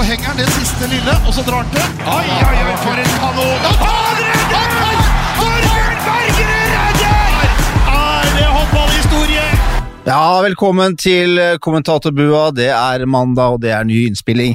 så 0.00 0.06
henger 0.06 0.26
han 0.26 0.36
det 0.36 0.52
siste 0.52 0.86
lille, 0.86 1.14
og 1.26 1.34
så 1.34 1.42
drar 1.42 1.56
han 1.62 1.70
til. 1.74 1.82
Oi, 2.08 2.28
oi, 2.48 2.58
oi, 2.70 2.76
for 2.84 3.00
en 3.02 3.10
kanon! 3.20 3.60
Han 3.84 4.20
redder! 4.28 4.96
Torbjørn 5.38 5.98
Bergerud 6.06 6.70
redder! 6.76 7.44
Er 7.98 8.32
det 8.38 8.48
håndballhistorie? 8.56 9.49
Ja, 10.08 10.40
velkommen 10.40 10.94
til 10.96 11.36
kommentatorbua. 11.60 12.46
Det 12.56 12.70
er 12.72 13.02
mandag, 13.04 13.52
og 13.52 13.60
det 13.60 13.68
er 13.76 13.84
ny 13.84 14.06
innspilling. 14.08 14.54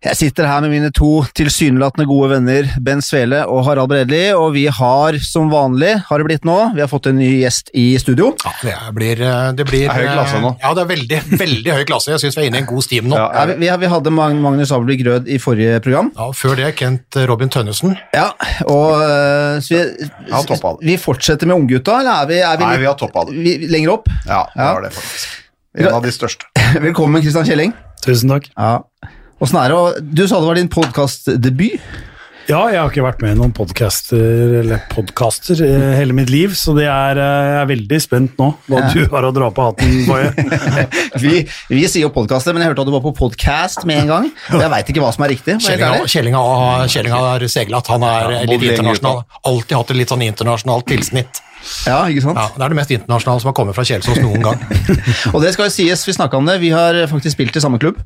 Jeg 0.00 0.16
sitter 0.16 0.46
her 0.48 0.62
med 0.64 0.72
mine 0.72 0.88
to 0.96 1.20
tilsynelatende 1.36 2.06
gode 2.08 2.30
venner, 2.32 2.68
Ben 2.80 3.02
Svele 3.04 3.42
og 3.44 3.66
Harald 3.66 3.90
Bredli, 3.92 4.30
og 4.32 4.54
vi 4.54 4.62
har 4.72 5.18
som 5.20 5.50
vanlig, 5.52 5.90
har 6.08 6.22
det 6.22 6.26
blitt 6.30 6.48
nå, 6.48 6.56
vi 6.72 6.80
har 6.80 6.88
fått 6.88 7.10
en 7.10 7.18
ny 7.20 7.28
gjest 7.42 7.68
i 7.76 7.84
studio. 8.00 8.30
Ja, 8.40 8.54
det 8.64 8.94
blir, 8.96 9.20
eh, 9.20 9.50
det 9.58 9.66
blir 9.68 9.84
Det 9.84 9.92
er 9.92 9.98
høy 9.98 10.14
klasse 10.14 10.40
nå. 10.40 10.54
Ja, 10.64 10.72
det 10.72 10.86
er 10.86 10.90
veldig, 10.94 11.20
veldig 11.44 11.76
høy 11.76 11.84
klasse. 11.92 12.14
Jeg 12.14 12.24
syns 12.24 12.40
vi 12.40 12.46
er 12.46 12.48
inne 12.48 12.62
i 12.62 12.64
en 12.64 12.70
god 12.72 12.88
stim 12.88 13.12
nå. 13.12 13.20
Ja, 13.20 13.28
Ja, 13.36 13.44
vi, 13.52 13.68
vi, 13.84 13.92
hadde 13.92 14.14
Magnus 14.16 14.72
Abelby 14.72 14.96
Grød 15.04 15.28
i 15.28 15.36
forrige 15.44 15.84
program. 15.84 16.10
Ja, 16.16 16.30
før 16.32 16.56
det 16.56 16.72
Kent 16.80 17.20
Robin 17.28 17.52
Tønnesen. 17.52 17.98
Ja, 18.16 18.30
og 18.64 19.04
så 19.60 19.76
vi, 19.76 20.08
Ja, 20.32 20.42
vi 20.80 20.96
fortsetter 20.96 21.46
med 21.46 21.60
unggutta, 21.60 22.00
eller 22.00 22.24
er 22.24 22.32
vi, 22.32 22.40
er 22.40 22.56
vi, 22.56 22.64
Nei, 22.64 22.80
vi 22.80 22.88
har 22.88 22.96
toppa 22.96 23.28
det. 23.28 23.36
vi, 23.36 23.56
lenger 23.68 23.98
opp? 23.98 24.08
Ja, 24.24 24.46
det 24.56 24.69
Ja. 24.70 24.78
var 24.78 24.86
det 24.88 24.92
faktisk. 24.96 25.36
En 25.78 25.90
av 25.94 26.02
de 26.06 26.12
største. 26.14 26.46
Velkommen, 26.86 27.22
Kristian 27.22 27.46
Kjelling. 27.46 27.74
Tusen 28.04 28.30
takk. 28.32 28.48
Ja. 28.56 28.78
Åssen 29.40 29.58
er 29.60 29.68
det? 29.72 29.76
å- 29.76 30.00
Du 30.00 30.24
sa 30.28 30.40
det 30.40 30.46
var 30.50 30.58
din 30.58 30.68
podkastdebut. 30.72 31.80
Ja, 32.50 32.64
jeg 32.72 32.80
har 32.80 32.88
ikke 32.90 33.02
vært 33.04 33.20
med 33.22 33.36
i 33.36 33.38
noen 33.38 33.52
podcaster, 33.54 34.18
eller 34.58 34.80
podcaster 34.90 35.60
eh, 35.62 35.92
hele 36.00 36.14
mitt 36.16 36.32
liv, 36.32 36.50
så 36.58 36.72
det 36.74 36.88
er, 36.90 37.20
eh, 37.22 37.42
jeg 37.46 37.58
er 37.60 37.68
veldig 37.70 37.98
spent 38.02 38.40
nå 38.40 38.48
hva 38.66 38.80
du 38.90 39.04
har 39.12 39.26
å 39.28 39.30
dra 39.36 39.50
på 39.54 39.66
hatten, 39.68 39.92
Boje. 40.08 40.32
Vi, 41.22 41.44
vi 41.70 41.82
sier 41.86 42.08
jo 42.08 42.10
podkaster, 42.14 42.56
men 42.56 42.64
jeg 42.64 42.72
hørte 42.72 42.82
at 42.82 42.90
du 42.90 42.94
var 42.96 43.04
på 43.04 43.12
podcast 43.20 43.84
med 43.86 44.00
en 44.02 44.10
gang. 44.10 44.26
Og 44.56 44.64
jeg 44.64 44.72
veit 44.72 44.90
ikke 44.90 45.04
hva 45.04 45.12
som 45.14 45.26
er 45.28 45.32
riktig. 45.36 45.56
for 45.60 45.70
å 45.70 45.76
være 45.78 46.00
helt 46.00 46.10
Kjelling 46.16 46.34
har- 47.14 47.46
seglet. 47.52 47.92
Han 47.94 48.06
er 48.08 48.34
Ja, 48.34 48.42
litt 48.50 48.66
internasjonal. 48.72 49.22
Alltid 49.52 49.76
hatt 49.78 49.94
et 49.94 50.00
litt 50.00 50.10
sånn 50.14 50.26
internasjonalt 50.26 50.88
tilsnitt. 50.90 51.42
Ja, 51.86 52.02
ikke 52.10 52.24
sant? 52.24 52.40
Ja, 52.40 52.48
Det 52.56 52.64
er 52.66 52.72
det 52.74 52.78
mest 52.80 52.94
internasjonale 52.96 53.44
som 53.44 53.52
har 53.52 53.56
kommet 53.60 53.76
fra 53.78 53.84
Kjelsås 53.86 54.18
noen 54.24 54.42
gang. 54.42 54.62
Og 55.34 55.42
det 55.44 55.52
skal 55.54 55.68
jo 55.68 55.74
sies, 55.76 56.02
vi 56.08 56.16
snakka 56.16 56.40
om 56.40 56.48
det, 56.50 56.58
vi 56.64 56.72
har 56.74 56.98
faktisk 57.10 57.36
spilt 57.36 57.58
i 57.60 57.62
samme 57.62 57.78
klubb. 57.82 58.00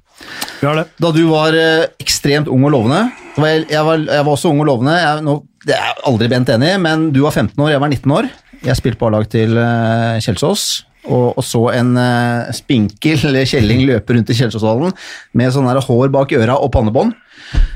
Vi 0.60 0.66
har 0.68 0.82
det. 0.82 0.88
Da 1.00 1.12
du 1.14 1.22
var 1.30 1.54
eh, 1.56 1.86
ekstremt 2.02 2.50
ung 2.52 2.66
og 2.68 2.74
lovende. 2.76 3.06
Var 3.34 3.66
Jeg, 3.66 3.82
var, 3.82 3.98
jeg 4.06 4.24
var 4.24 4.32
også 4.32 4.50
ung 4.52 4.62
og 4.62 4.68
lovende. 4.68 4.94
Jeg, 4.98 5.22
nå, 5.26 5.36
det 5.66 5.74
er 5.76 5.86
jeg 5.88 6.00
aldri 6.10 6.30
Bent 6.30 6.50
enig 6.54 6.72
i, 6.74 6.80
men 6.80 7.08
du 7.14 7.22
var 7.24 7.34
15 7.34 7.58
år, 7.58 7.72
jeg 7.74 7.82
var 7.82 7.92
19 7.92 8.16
år. 8.18 8.28
Jeg 8.64 8.78
spilte 8.78 9.00
på 9.00 9.08
A-lag 9.10 9.26
til 9.32 9.56
uh, 9.58 10.16
Kjelsås. 10.24 10.84
Og, 11.04 11.34
og 11.36 11.44
så 11.44 11.66
en 11.76 11.92
uh, 12.00 12.52
spinkel 12.56 13.20
kjelling 13.50 13.84
løpe 13.88 14.16
rundt 14.16 14.30
i 14.32 14.38
Kjelsåshallen 14.38 14.94
med 15.36 15.52
sånn 15.52 15.68
hår 15.68 16.12
bak 16.14 16.32
øra 16.38 16.56
og 16.62 16.72
pannebånd. 16.74 17.12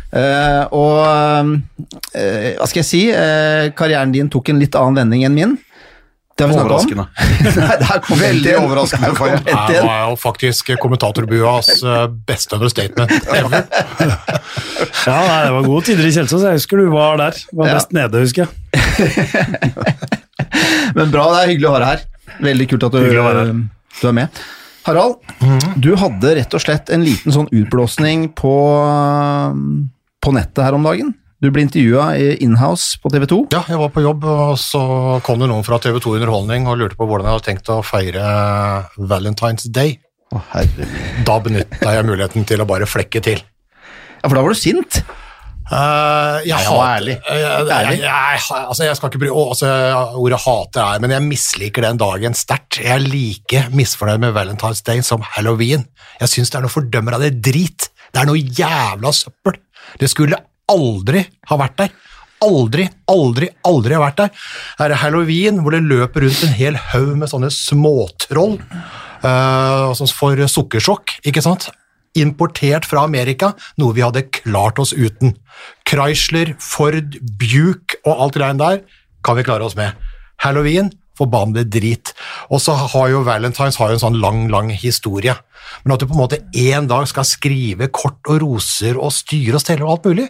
Uh, 0.09 0.64
og 0.73 1.59
hva 2.09 2.67
skal 2.67 2.81
jeg 2.81 2.89
si? 2.89 3.03
Karrieren 3.77 4.14
din 4.14 4.31
tok 4.33 4.48
en 4.48 4.62
litt 4.62 4.77
annen 4.79 4.97
vending 5.03 5.27
enn 5.29 5.36
min. 5.36 5.59
Det 6.39 6.47
har 6.47 6.53
vi 6.53 6.55
snakka 6.55 6.75
om. 6.78 7.06
Nei, 7.58 7.77
der 7.83 8.05
Veldig 8.20 8.53
overraskende 8.61 9.08
for 9.19 9.33
jeg. 9.33 9.41
Det 9.42 9.81
var 9.83 10.05
jo 10.06 10.19
faktisk 10.22 10.70
kommentatorbuas 10.78 11.70
eh, 11.83 12.05
beste 12.28 12.55
understatement 12.55 13.11
ever. 13.34 13.64
Ja, 15.08 15.17
nei, 15.19 15.41
det 15.48 15.55
var 15.56 15.67
gode 15.67 15.83
tider 15.89 16.06
i 16.06 16.12
Kjelsås. 16.14 16.45
Jeg 16.47 16.61
husker 16.61 16.78
du 16.78 16.92
var 16.92 17.19
der. 17.19 17.41
Var 17.58 17.72
Ja. 17.72 17.80
nede, 17.98 18.22
husker 18.22 18.47
jeg. 18.47 18.50
Men 20.98 21.11
bra, 21.11 21.27
det 21.34 21.41
er 21.42 21.50
hyggelig 21.53 21.69
å 21.69 21.75
ha 21.75 21.83
deg 21.83 21.91
her. 21.91 22.06
Veldig 22.47 22.69
kult 22.70 22.86
at 22.86 22.95
du, 22.95 23.02
å 23.02 23.27
være 23.27 23.45
du 23.98 24.06
er 24.06 24.14
med. 24.14 24.42
Harald, 24.86 25.19
du 25.77 25.91
hadde 26.00 26.36
rett 26.39 26.55
og 26.55 26.62
slett 26.62 26.89
en 26.95 27.02
liten 27.05 27.34
sånn 27.34 27.48
utblåsning 27.50 28.28
på, 28.39 28.55
på 30.23 30.33
nettet 30.39 30.62
her 30.64 30.77
om 30.78 30.86
dagen. 30.86 31.11
Du 31.39 31.53
ble 31.55 31.62
intervjua 31.62 32.08
i 32.19 32.33
Inhouse 32.42 32.98
på 32.98 33.12
TV 33.14 33.29
2. 33.30 33.36
Ja, 33.55 33.61
jeg 33.70 33.79
var 33.79 33.92
på 33.95 34.02
jobb, 34.02 34.24
og 34.27 34.57
så 34.58 34.80
kom 35.23 35.39
det 35.39 35.46
noen 35.46 35.62
fra 35.67 35.79
TV 35.79 36.01
2 36.02 36.17
Underholdning 36.17 36.67
og 36.67 36.80
lurte 36.80 36.98
på 36.98 37.07
hvordan 37.07 37.29
jeg 37.29 37.36
hadde 37.36 37.46
tenkt 37.46 37.70
å 37.70 37.77
feire 37.86 38.24
Valentine's 38.98 39.68
Day. 39.70 40.01
Å, 40.35 40.42
herre. 40.51 40.89
Da 41.29 41.36
benytta 41.45 41.95
jeg 41.95 42.08
muligheten 42.08 42.48
til 42.48 42.64
å 42.64 42.67
bare 42.67 42.90
flekke 42.90 43.23
til. 43.23 43.45
Ja, 44.18 44.24
for 44.27 44.35
da 44.35 44.42
var 44.42 44.51
du 44.51 44.58
sint. 44.58 44.98
Uh, 45.68 46.42
jeg 46.48 46.58
hater- 46.58 46.83
ærlig. 46.89 47.17
Jeg, 47.23 47.39
jeg, 47.39 47.70
jeg, 47.70 48.02
jeg, 48.02 48.42
altså, 48.58 48.89
jeg 48.89 48.98
skal 48.98 49.12
ikke 49.12 49.23
bry 49.23 49.30
å, 49.30 49.46
altså, 49.52 49.73
Ordet 50.18 50.42
hate 50.42 50.85
er 50.96 51.02
men 51.05 51.12
jeg 51.14 51.27
misliker 51.29 51.86
den 51.86 52.02
dagen 52.02 52.35
sterkt. 52.35 52.80
Jeg 52.83 52.96
er 52.96 53.05
like 53.07 53.64
misfornøyd 53.79 54.27
med 54.27 54.35
Valentine's 54.35 54.83
Day 54.83 55.07
som 55.07 55.23
halloween. 55.36 55.86
Jeg 56.18 56.35
syns 56.35 56.51
det 56.51 56.58
er 56.58 56.67
noe 56.67 56.74
fordømmer 56.80 57.14
av 57.14 57.23
det 57.29 57.36
drit. 57.39 57.92
Det 58.11 58.24
er 58.24 58.27
noe 58.27 58.42
jævla 58.42 59.14
søppel. 59.14 59.62
Det 60.02 60.11
skulle 60.11 60.42
aldri 60.73 61.24
har 61.51 61.61
vært 61.61 61.80
der. 61.83 61.96
Aldri, 62.45 62.84
aldri, 63.11 63.48
aldri 63.67 63.96
har 63.96 64.05
vært 64.05 64.20
der. 64.20 64.46
Her 64.79 64.95
er 64.95 65.02
halloween, 65.02 65.58
hvor 65.64 65.74
det 65.74 65.83
løper 65.89 66.27
rundt 66.27 66.45
en 66.46 66.55
hel 66.55 66.79
haug 66.92 67.17
med 67.18 67.30
sånne 67.33 67.51
småtroll 67.51 68.56
uh, 69.24 69.90
som 69.98 70.06
får 70.06 70.46
sukkersjokk, 70.52 71.18
ikke 71.27 71.45
sant? 71.45 71.70
importert 72.18 72.86
fra 72.89 73.05
Amerika, 73.06 73.52
noe 73.79 73.95
vi 73.95 74.02
hadde 74.02 74.29
klart 74.33 74.80
oss 74.83 74.95
uten. 74.96 75.34
Chrysler, 75.89 76.55
Ford, 76.62 77.18
Buke 77.39 78.00
og 78.05 78.24
alt 78.24 78.39
det 78.39 78.48
der 78.58 78.80
kan 79.24 79.39
vi 79.39 79.46
klare 79.46 79.67
oss 79.67 79.77
med. 79.79 79.95
Halloween, 80.42 80.90
forbannede 81.18 81.67
drit. 81.68 82.14
Og 82.48 82.62
så 82.62 82.77
har 82.79 83.11
jo 83.12 83.24
Valentines 83.27 83.79
har 83.80 83.92
jo 83.92 83.98
en 83.98 84.05
sånn 84.06 84.20
lang, 84.23 84.46
lang 84.52 84.70
historie. 84.73 85.34
Men 85.84 85.95
at 85.95 86.02
du 86.02 86.08
på 86.08 86.17
en 86.17 86.23
måte 86.23 86.40
en 86.70 86.89
dag 86.90 87.05
skal 87.11 87.27
skrive 87.29 87.90
kort 87.92 88.30
og 88.30 88.40
roser 88.45 88.96
og 88.96 89.12
styre 89.14 89.58
og 89.58 89.62
stelle 89.62 89.84
og 89.84 89.98
alt 89.98 90.06
mulig 90.08 90.29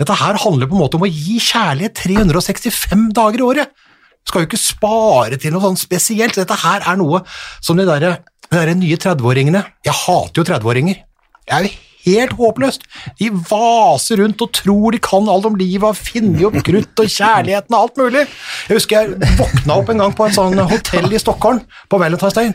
Dette 0.00 0.16
her 0.16 0.38
handler 0.40 0.70
på 0.70 0.78
en 0.78 0.82
måte 0.84 0.96
om 0.96 1.04
å 1.04 1.10
gi 1.10 1.36
kjærlighet 1.42 1.98
365 1.98 3.10
dager 3.16 3.42
i 3.42 3.46
året. 3.48 3.74
Du 4.22 4.32
skal 4.32 4.44
jo 4.44 4.50
ikke 4.50 4.60
spare 4.60 5.40
til 5.40 5.54
noe 5.54 5.64
sånn 5.64 5.78
spesielt. 5.80 6.38
Dette 6.38 6.56
her 6.62 6.86
er 6.88 6.98
noe 7.00 7.22
som 7.64 7.78
de 7.78 7.86
der, 7.88 8.20
de 8.48 8.56
der 8.56 8.74
nye 8.76 8.98
30-åringene 9.00 9.62
Jeg 9.86 10.00
hater 10.04 10.42
jo 10.42 10.48
30-åringer. 10.48 11.04
Jeg 11.48 11.56
er 11.56 11.68
jo 11.68 11.76
helt 12.06 12.34
håpløst. 12.38 12.84
De 13.20 13.30
vaser 13.50 14.22
rundt 14.22 14.44
og 14.44 14.52
tror 14.56 14.94
de 14.94 15.00
kan 15.02 15.28
alt 15.30 15.48
om 15.48 15.58
livet, 15.58 15.86
har 15.88 15.98
funnet 15.98 16.44
opp 16.48 16.60
krutt 16.66 17.02
og 17.04 17.10
kjærligheten 17.14 17.74
og 17.74 17.80
alt 17.80 18.02
mulig. 18.02 18.26
Jeg 18.68 18.78
husker 18.80 19.00
jeg 19.00 19.34
våkna 19.40 19.80
opp 19.80 19.92
en 19.92 20.04
gang 20.04 20.14
på 20.16 20.28
et 20.28 20.38
sånn 20.38 20.62
hotell 20.70 21.10
i 21.12 21.22
Stockholm 21.22 21.64
på 21.88 22.00
Valentine's 22.00 22.38
Day. 22.38 22.54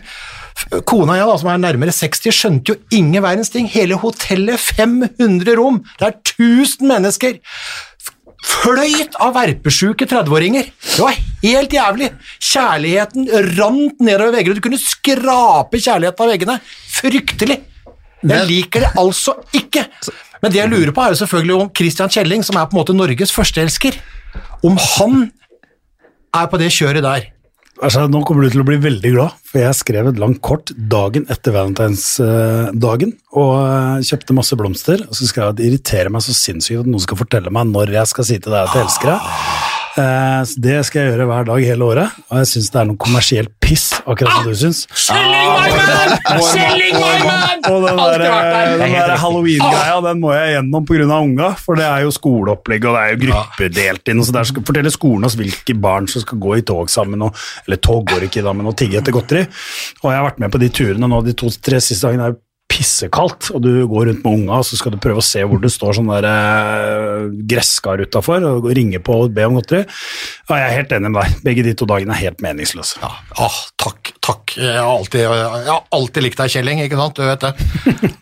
Kona 0.88 1.18
jeg, 1.18 1.28
da, 1.28 1.38
som 1.42 1.50
er 1.50 1.62
nærmere 1.62 1.94
60, 1.96 2.36
skjønte 2.36 2.74
jo 2.74 3.00
ingen 3.00 3.24
verdens 3.26 3.52
ting. 3.54 3.66
Hele 3.74 3.98
hotellet, 4.00 4.62
500 4.62 5.58
rom, 5.60 5.82
det 6.00 6.12
er 6.12 6.20
1000 6.22 6.88
mennesker. 6.92 7.42
Fløyt 8.44 9.16
av 9.24 9.38
verpesjuke 9.38 10.06
30-åringer. 10.10 10.68
Det 10.84 11.00
var 11.00 11.20
helt 11.46 11.74
jævlig. 11.74 12.10
Kjærligheten 12.44 13.30
rant 13.56 14.04
nedover 14.04 14.36
veggene. 14.36 14.58
Du 14.60 14.66
kunne 14.66 14.82
skrape 14.82 15.80
kjærligheten 15.80 16.26
av 16.26 16.34
veggene. 16.34 16.58
Fryktelig. 16.98 17.62
Jeg 18.24 18.48
liker 18.50 18.86
det 18.86 18.92
altså 19.00 19.36
ikke. 19.56 19.86
Men 20.44 20.52
det 20.52 20.60
jeg 20.60 20.72
lurer 20.72 20.92
på, 20.96 21.04
er 21.04 21.14
jo 21.14 21.22
selvfølgelig 21.24 21.56
om 21.56 21.70
Christian 21.76 22.12
Kjelling, 22.12 22.44
som 22.44 22.58
er 22.60 22.68
på 22.68 22.76
en 22.76 22.82
måte 22.82 22.96
Norges 22.96 23.32
førsteelsker, 23.36 24.00
om 24.64 24.76
han 24.80 25.30
er 26.34 26.50
på 26.52 26.60
det 26.60 26.72
kjøret 26.74 27.06
der. 27.06 27.30
Altså, 27.82 28.04
nå 28.08 28.22
kommer 28.28 28.46
du 28.46 28.54
til 28.54 28.62
å 28.62 28.68
bli 28.68 28.78
veldig 28.80 29.12
glad, 29.16 29.38
for 29.50 29.64
jeg 29.64 29.76
skrev 29.80 30.12
et 30.12 30.20
langt 30.22 30.40
kort 30.46 30.70
dagen 30.78 31.26
etter 31.34 31.56
valentinsdagen, 31.56 33.16
og 33.34 33.54
eh, 33.58 34.04
kjøpte 34.06 34.38
masse 34.38 34.58
blomster, 34.60 35.04
og 35.08 35.18
så 35.18 35.28
skrev 35.28 35.48
jeg 35.48 35.56
at 35.56 35.60
det 35.60 35.70
irriterer 35.72 36.14
meg 36.14 36.26
så 36.26 36.36
sinnssykt 36.38 36.84
at 36.84 36.92
noen 36.92 37.04
skal 37.04 37.20
fortelle 37.24 37.54
meg 37.54 37.72
når 37.74 37.96
jeg 37.98 38.14
skal 38.14 38.30
si 38.30 38.38
til 38.38 38.54
deg 38.54 38.68
at 38.68 38.78
jeg 38.78 38.86
elsker 38.86 39.16
deg. 39.16 39.73
Eh, 39.94 40.44
det 40.58 40.80
skal 40.88 41.04
jeg 41.04 41.12
gjøre 41.12 41.26
hver 41.30 41.44
dag 41.46 41.64
hele 41.68 41.86
året, 41.86 42.22
og 42.32 42.40
jeg 42.42 42.50
syns 42.50 42.70
det 42.74 42.80
er 42.82 42.88
noe 42.90 42.98
kommersielt 42.98 43.52
piss, 43.62 43.84
akkurat 44.02 44.40
som 44.40 44.48
du 44.48 44.56
syns. 44.58 44.80
Kjelling, 44.90 45.50
my 45.54 45.68
man! 45.78 46.14
Kjelling, 46.54 46.96
my 46.98 47.20
man! 47.28 47.60
Og 47.70 47.86
den 47.86 48.00
der, 48.02 48.24
der. 48.24 48.74
den 48.82 48.96
der 48.96 49.14
halloween-greia 49.22 50.00
den 50.08 50.24
må 50.24 50.32
jeg 50.34 50.56
gjennom 50.56 50.88
pga. 50.90 51.20
unga, 51.20 51.52
for 51.62 51.78
det 51.78 51.86
er 51.86 52.08
jo 52.08 52.16
skoleopplegg 52.16 52.88
og 52.90 52.98
det 52.98 53.04
er 53.04 53.14
jo 53.14 53.20
gruppedelt 53.28 54.14
inn. 54.14 54.24
så 54.26 54.36
der 54.40 54.50
skal 54.50 54.66
fortelle 54.66 54.94
skolen 54.94 55.30
oss 55.30 55.38
hvilke 55.38 55.78
barn 55.78 56.10
som 56.10 56.26
skal 56.26 56.42
gå 56.42 56.58
i 56.58 56.66
tog 56.66 56.90
sammen, 56.90 57.28
og, 57.28 57.38
eller 57.68 57.78
tog 57.78 58.08
går 58.10 58.26
ikke 58.30 58.46
da, 58.46 58.56
men 58.58 58.72
å 58.72 58.74
tigge 58.78 58.98
etter 58.98 59.14
godteri. 59.14 59.46
Og 60.02 60.10
jeg 60.10 60.18
har 60.18 60.26
vært 60.26 60.42
med 60.42 60.56
på 60.56 60.64
de 60.64 60.72
turene 60.74 61.12
nå 61.12 61.22
de 61.22 61.38
to-tre 61.38 61.78
siste 61.84 62.10
dagene. 62.10 62.34
Pissekaldt, 62.74 63.52
og 63.54 63.62
du 63.64 63.72
går 63.90 64.10
rundt 64.10 64.24
med 64.26 64.40
unga, 64.40 64.60
og 64.60 64.66
så 64.68 64.78
skal 64.80 64.96
du 64.96 65.00
prøve 65.02 65.22
å 65.22 65.26
se 65.26 65.44
hvor 65.46 65.62
det 65.62 65.72
står 65.74 65.98
sånn 66.00 66.10
der 66.10 66.28
eh, 66.30 67.28
gresskar 67.50 68.02
utafor, 68.02 68.46
og 68.50 68.70
ringe 68.74 69.02
på 69.04 69.20
og 69.26 69.36
be 69.36 69.46
om 69.48 69.60
godteri. 69.60 69.84
Ja, 70.50 70.60
jeg 70.60 70.66
er 70.66 70.78
helt 70.80 70.96
enig 70.98 71.14
med 71.14 71.22
deg. 71.22 71.40
Begge 71.46 71.66
de 71.68 71.76
to 71.78 71.88
dagene 71.90 72.16
er 72.16 72.24
helt 72.24 72.44
meningsløse. 72.44 73.02
Ja, 73.04 73.12
ah, 73.46 73.60
takk, 73.82 74.14
takk. 74.26 74.56
Jeg 74.58 74.78
har, 74.80 74.90
alltid, 74.90 75.26
jeg 75.28 75.68
har 75.70 75.84
alltid 76.00 76.28
likt 76.28 76.42
deg, 76.42 76.54
Kjelling, 76.56 76.84
ikke 76.86 77.00
sant? 77.00 77.20
Du 77.20 77.28
vet 77.28 77.46
det. 77.46 77.54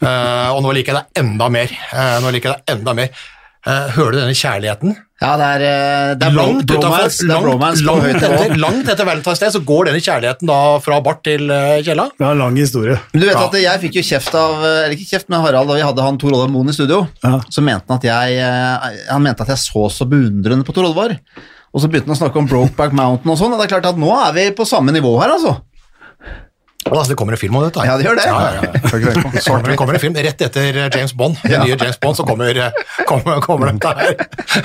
uh, 0.03 0.49
og 0.55 0.63
nå 0.65 0.75
liker 0.77 0.93
jeg 0.93 0.99
deg 0.99 1.23
enda 1.23 1.51
mer. 1.53 1.77
Uh, 1.93 2.17
nå 2.25 2.35
liker 2.35 2.51
jeg 2.51 2.59
deg 2.59 2.75
enda 2.75 2.97
mer. 2.97 3.23
Eh, 3.61 3.89
hører 3.93 4.15
du 4.15 4.17
denne 4.17 4.33
kjærligheten? 4.33 4.95
Ja, 5.21 5.35
det 5.37 5.47
er, 5.53 5.63
eh, 5.69 6.13
det 6.17 6.25
er 6.25 6.33
Langt 6.33 6.63
bromance, 6.65 7.19
utenfor, 7.21 7.35
er 7.35 7.43
bromance 7.45 7.83
langt, 7.85 8.07
langt, 8.07 8.23
etter, 8.23 8.55
langt 8.57 8.87
etter 8.89 9.05
Valentine's 9.05 9.37
Day 9.43 9.51
så 9.53 9.61
går 9.61 9.85
denne 9.91 10.01
kjærligheten 10.01 10.49
da 10.49 10.57
fra 10.81 10.97
Bart 11.05 11.21
til 11.27 11.45
eh, 11.53 11.83
Kjella. 11.85 12.07
Det 12.17 12.25
er 12.25 12.31
en 12.33 12.41
lang 12.41 12.57
historie. 12.57 12.97
Men 13.13 13.21
du 13.21 13.27
vet 13.27 13.37
Ja. 13.37 13.45
at 13.45 13.53
jeg 13.61 13.83
fikk 13.83 13.99
jo 13.99 14.05
kjeft 14.09 14.33
av 14.33 14.65
Eller 14.65 14.95
ikke 14.97 15.11
kjeft, 15.13 15.29
men 15.29 15.45
Harald 15.45 15.69
da 15.69 15.77
vi 15.77 15.85
hadde 15.85 16.01
han 16.07 16.17
Tor 16.17 16.33
Olvar 16.33 16.49
Moen 16.49 16.73
i 16.73 16.73
studio. 16.73 17.03
Ja. 17.23 17.37
Så 17.53 17.61
mente 17.61 17.85
han 17.87 18.01
at 18.01 18.09
jeg 18.09 18.41
Han 19.11 19.21
mente 19.21 19.45
at 19.45 19.53
jeg 19.53 19.61
så 19.61 19.85
så 19.93 20.09
beundrende 20.09 20.65
på 20.65 20.73
Tor 20.73 20.89
Olvar. 20.89 21.13
Og 21.71 21.79
så 21.83 21.87
begynte 21.87 22.09
han 22.09 22.17
å 22.17 22.21
snakke 22.25 22.41
om 22.41 22.47
Brokeback 22.49 22.91
Mountain 22.97 23.29
og 23.31 23.37
sånn, 23.39 23.53
og 23.53 23.61
det 23.61 23.69
er 23.69 23.75
klart 23.79 23.93
at 23.93 23.99
nå 24.01 24.09
er 24.25 24.33
vi 24.35 24.49
på 24.57 24.65
samme 24.67 24.91
nivå 24.91 25.13
her, 25.21 25.31
altså. 25.37 25.53
Og 26.89 26.95
altså, 26.97 27.11
det 27.11 27.17
kommer 27.19 27.35
en 27.35 27.39
film 27.39 27.55
om 27.59 27.63
dette. 27.65 27.83
Ja, 27.85 27.93
det 27.99 28.07
gjør 28.07 28.17
det. 28.17 28.25
Ja, 28.25 28.39
ja, 28.41 28.61
ja. 28.65 29.41
Så 29.45 29.57
det 29.61 29.77
kommer 29.79 29.97
en 29.97 30.01
film 30.01 30.17
rett 30.17 30.41
etter 30.47 30.79
eh, 30.81 30.89
James 30.89 31.13
Bond. 31.17 31.37
Den 31.45 31.61
nye 31.67 31.77
James 31.77 31.99
Bond, 32.01 32.17
så 32.17 32.25
kommer, 32.25 32.57
eh, 32.57 32.81
kommer, 33.09 33.37
kommer 33.45 33.69
dette 33.69 33.91
her. 33.99 34.17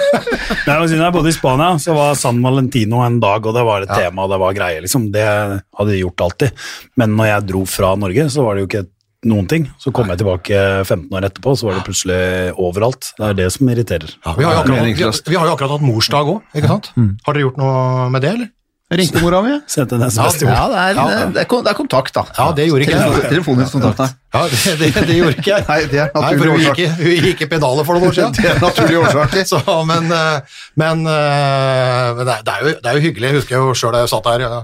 Nei, 0.66 0.78
men 0.80 0.88
Siden 0.88 1.04
jeg 1.04 1.14
bodde 1.18 1.30
i 1.30 1.36
Spania, 1.36 1.76
så 1.82 1.94
var 1.96 2.16
San 2.18 2.40
Valentino 2.44 3.02
en 3.04 3.20
dag, 3.22 3.44
og 3.44 3.56
det 3.56 3.64
var 3.68 3.84
et 3.84 3.92
tema, 3.92 4.24
og 4.24 4.32
det 4.32 4.40
var 4.42 4.56
greie. 4.56 4.80
liksom. 4.86 5.10
Det 5.14 5.26
hadde 5.26 5.90
de 5.92 6.00
gjort 6.00 6.26
alltid. 6.30 6.66
Men 6.96 7.16
når 7.20 7.32
jeg 7.34 7.48
dro 7.52 7.64
fra 7.68 7.92
Norge, 8.00 8.28
så 8.32 8.48
var 8.48 8.56
det 8.56 8.64
jo 8.64 8.70
ikke 8.72 8.86
noen 9.26 9.48
ting. 9.50 9.68
Så 9.82 9.92
kom 9.94 10.08
jeg 10.12 10.20
tilbake 10.22 10.58
15 10.86 11.08
år 11.12 11.28
etterpå, 11.28 11.54
så 11.58 11.68
var 11.68 11.78
det 11.78 11.86
plutselig 11.86 12.20
overalt. 12.56 13.12
Det 13.18 13.28
er 13.28 13.40
det 13.44 13.48
som 13.54 13.70
irriterer. 13.72 14.12
Ja, 14.24 14.34
vi, 14.38 14.46
har 14.46 14.56
jo 14.56 14.64
akkurat, 14.64 14.84
vi, 14.88 15.32
vi 15.34 15.40
har 15.40 15.48
jo 15.50 15.56
akkurat 15.56 15.76
hatt 15.76 15.86
morsdag 15.86 16.34
òg, 16.36 16.44
ikke 16.56 16.70
sant? 16.72 16.92
Har 16.96 17.36
dere 17.36 17.48
gjort 17.48 17.60
noe 17.60 18.12
med 18.14 18.24
det, 18.24 18.36
eller? 18.38 18.52
Jeg 18.86 19.00
ringte 19.00 19.18
mora 19.18 19.40
mi. 19.42 19.50
Sendte 19.66 19.96
en 19.98 20.04
SMS 20.06 20.36
til 20.38 20.46
Ja, 20.46 20.66
det 20.70 20.76
er, 20.78 20.90
Ja, 20.94 21.04
ja. 21.10 21.22
det 21.34 21.40
er, 21.42 21.46
det 21.66 21.70
er 21.72 21.74
kontakt, 21.74 22.12
da. 22.14 22.22
Ja, 22.38 22.44
det 22.54 22.68
gjorde 22.68 22.84
ikke 22.84 22.94
jeg. 23.00 23.22
Telefonisk 23.32 23.72
kontakt. 23.74 24.12
Ja, 24.36 24.42
det, 24.52 24.74
det, 24.78 24.90
det 25.08 25.16
gjorde 25.16 25.32
ikke 25.40 25.50
jeg. 25.50 25.64
Nei, 25.66 25.78
det 25.90 25.98
er 26.04 26.12
Nei, 26.14 26.20
for 26.22 26.36
naturlig 26.36 26.52
hun 26.52 26.62
gikk, 26.78 26.92
hun 27.00 27.26
gikk 27.26 27.42
i 27.42 27.48
pedaler 27.50 27.88
for 27.88 27.98
noen 27.98 28.12
år 28.12 28.14
siden. 28.14 28.36
Det 28.38 28.46
er 28.52 28.60
naturlig 28.62 29.00
årsak. 29.00 29.34
Så, 29.50 29.58
men 29.90 30.06
eh, 30.14 30.54
men, 30.78 31.02
eh, 31.10 32.22
det, 32.22 32.36
er- 32.36 32.46
det, 32.46 32.54
er 32.54 32.62
jo, 32.62 32.76
det 32.84 32.92
er 32.92 33.00
jo 33.00 33.04
hyggelig. 33.08 33.26
Jeg 33.32 33.38
husker 33.40 33.58
jo 33.58 33.74
sjøl 33.82 33.96
da 33.96 34.04
jeg 34.04 34.12
satt 34.14 34.30
der. 34.30 34.46
Jeg 34.46 34.54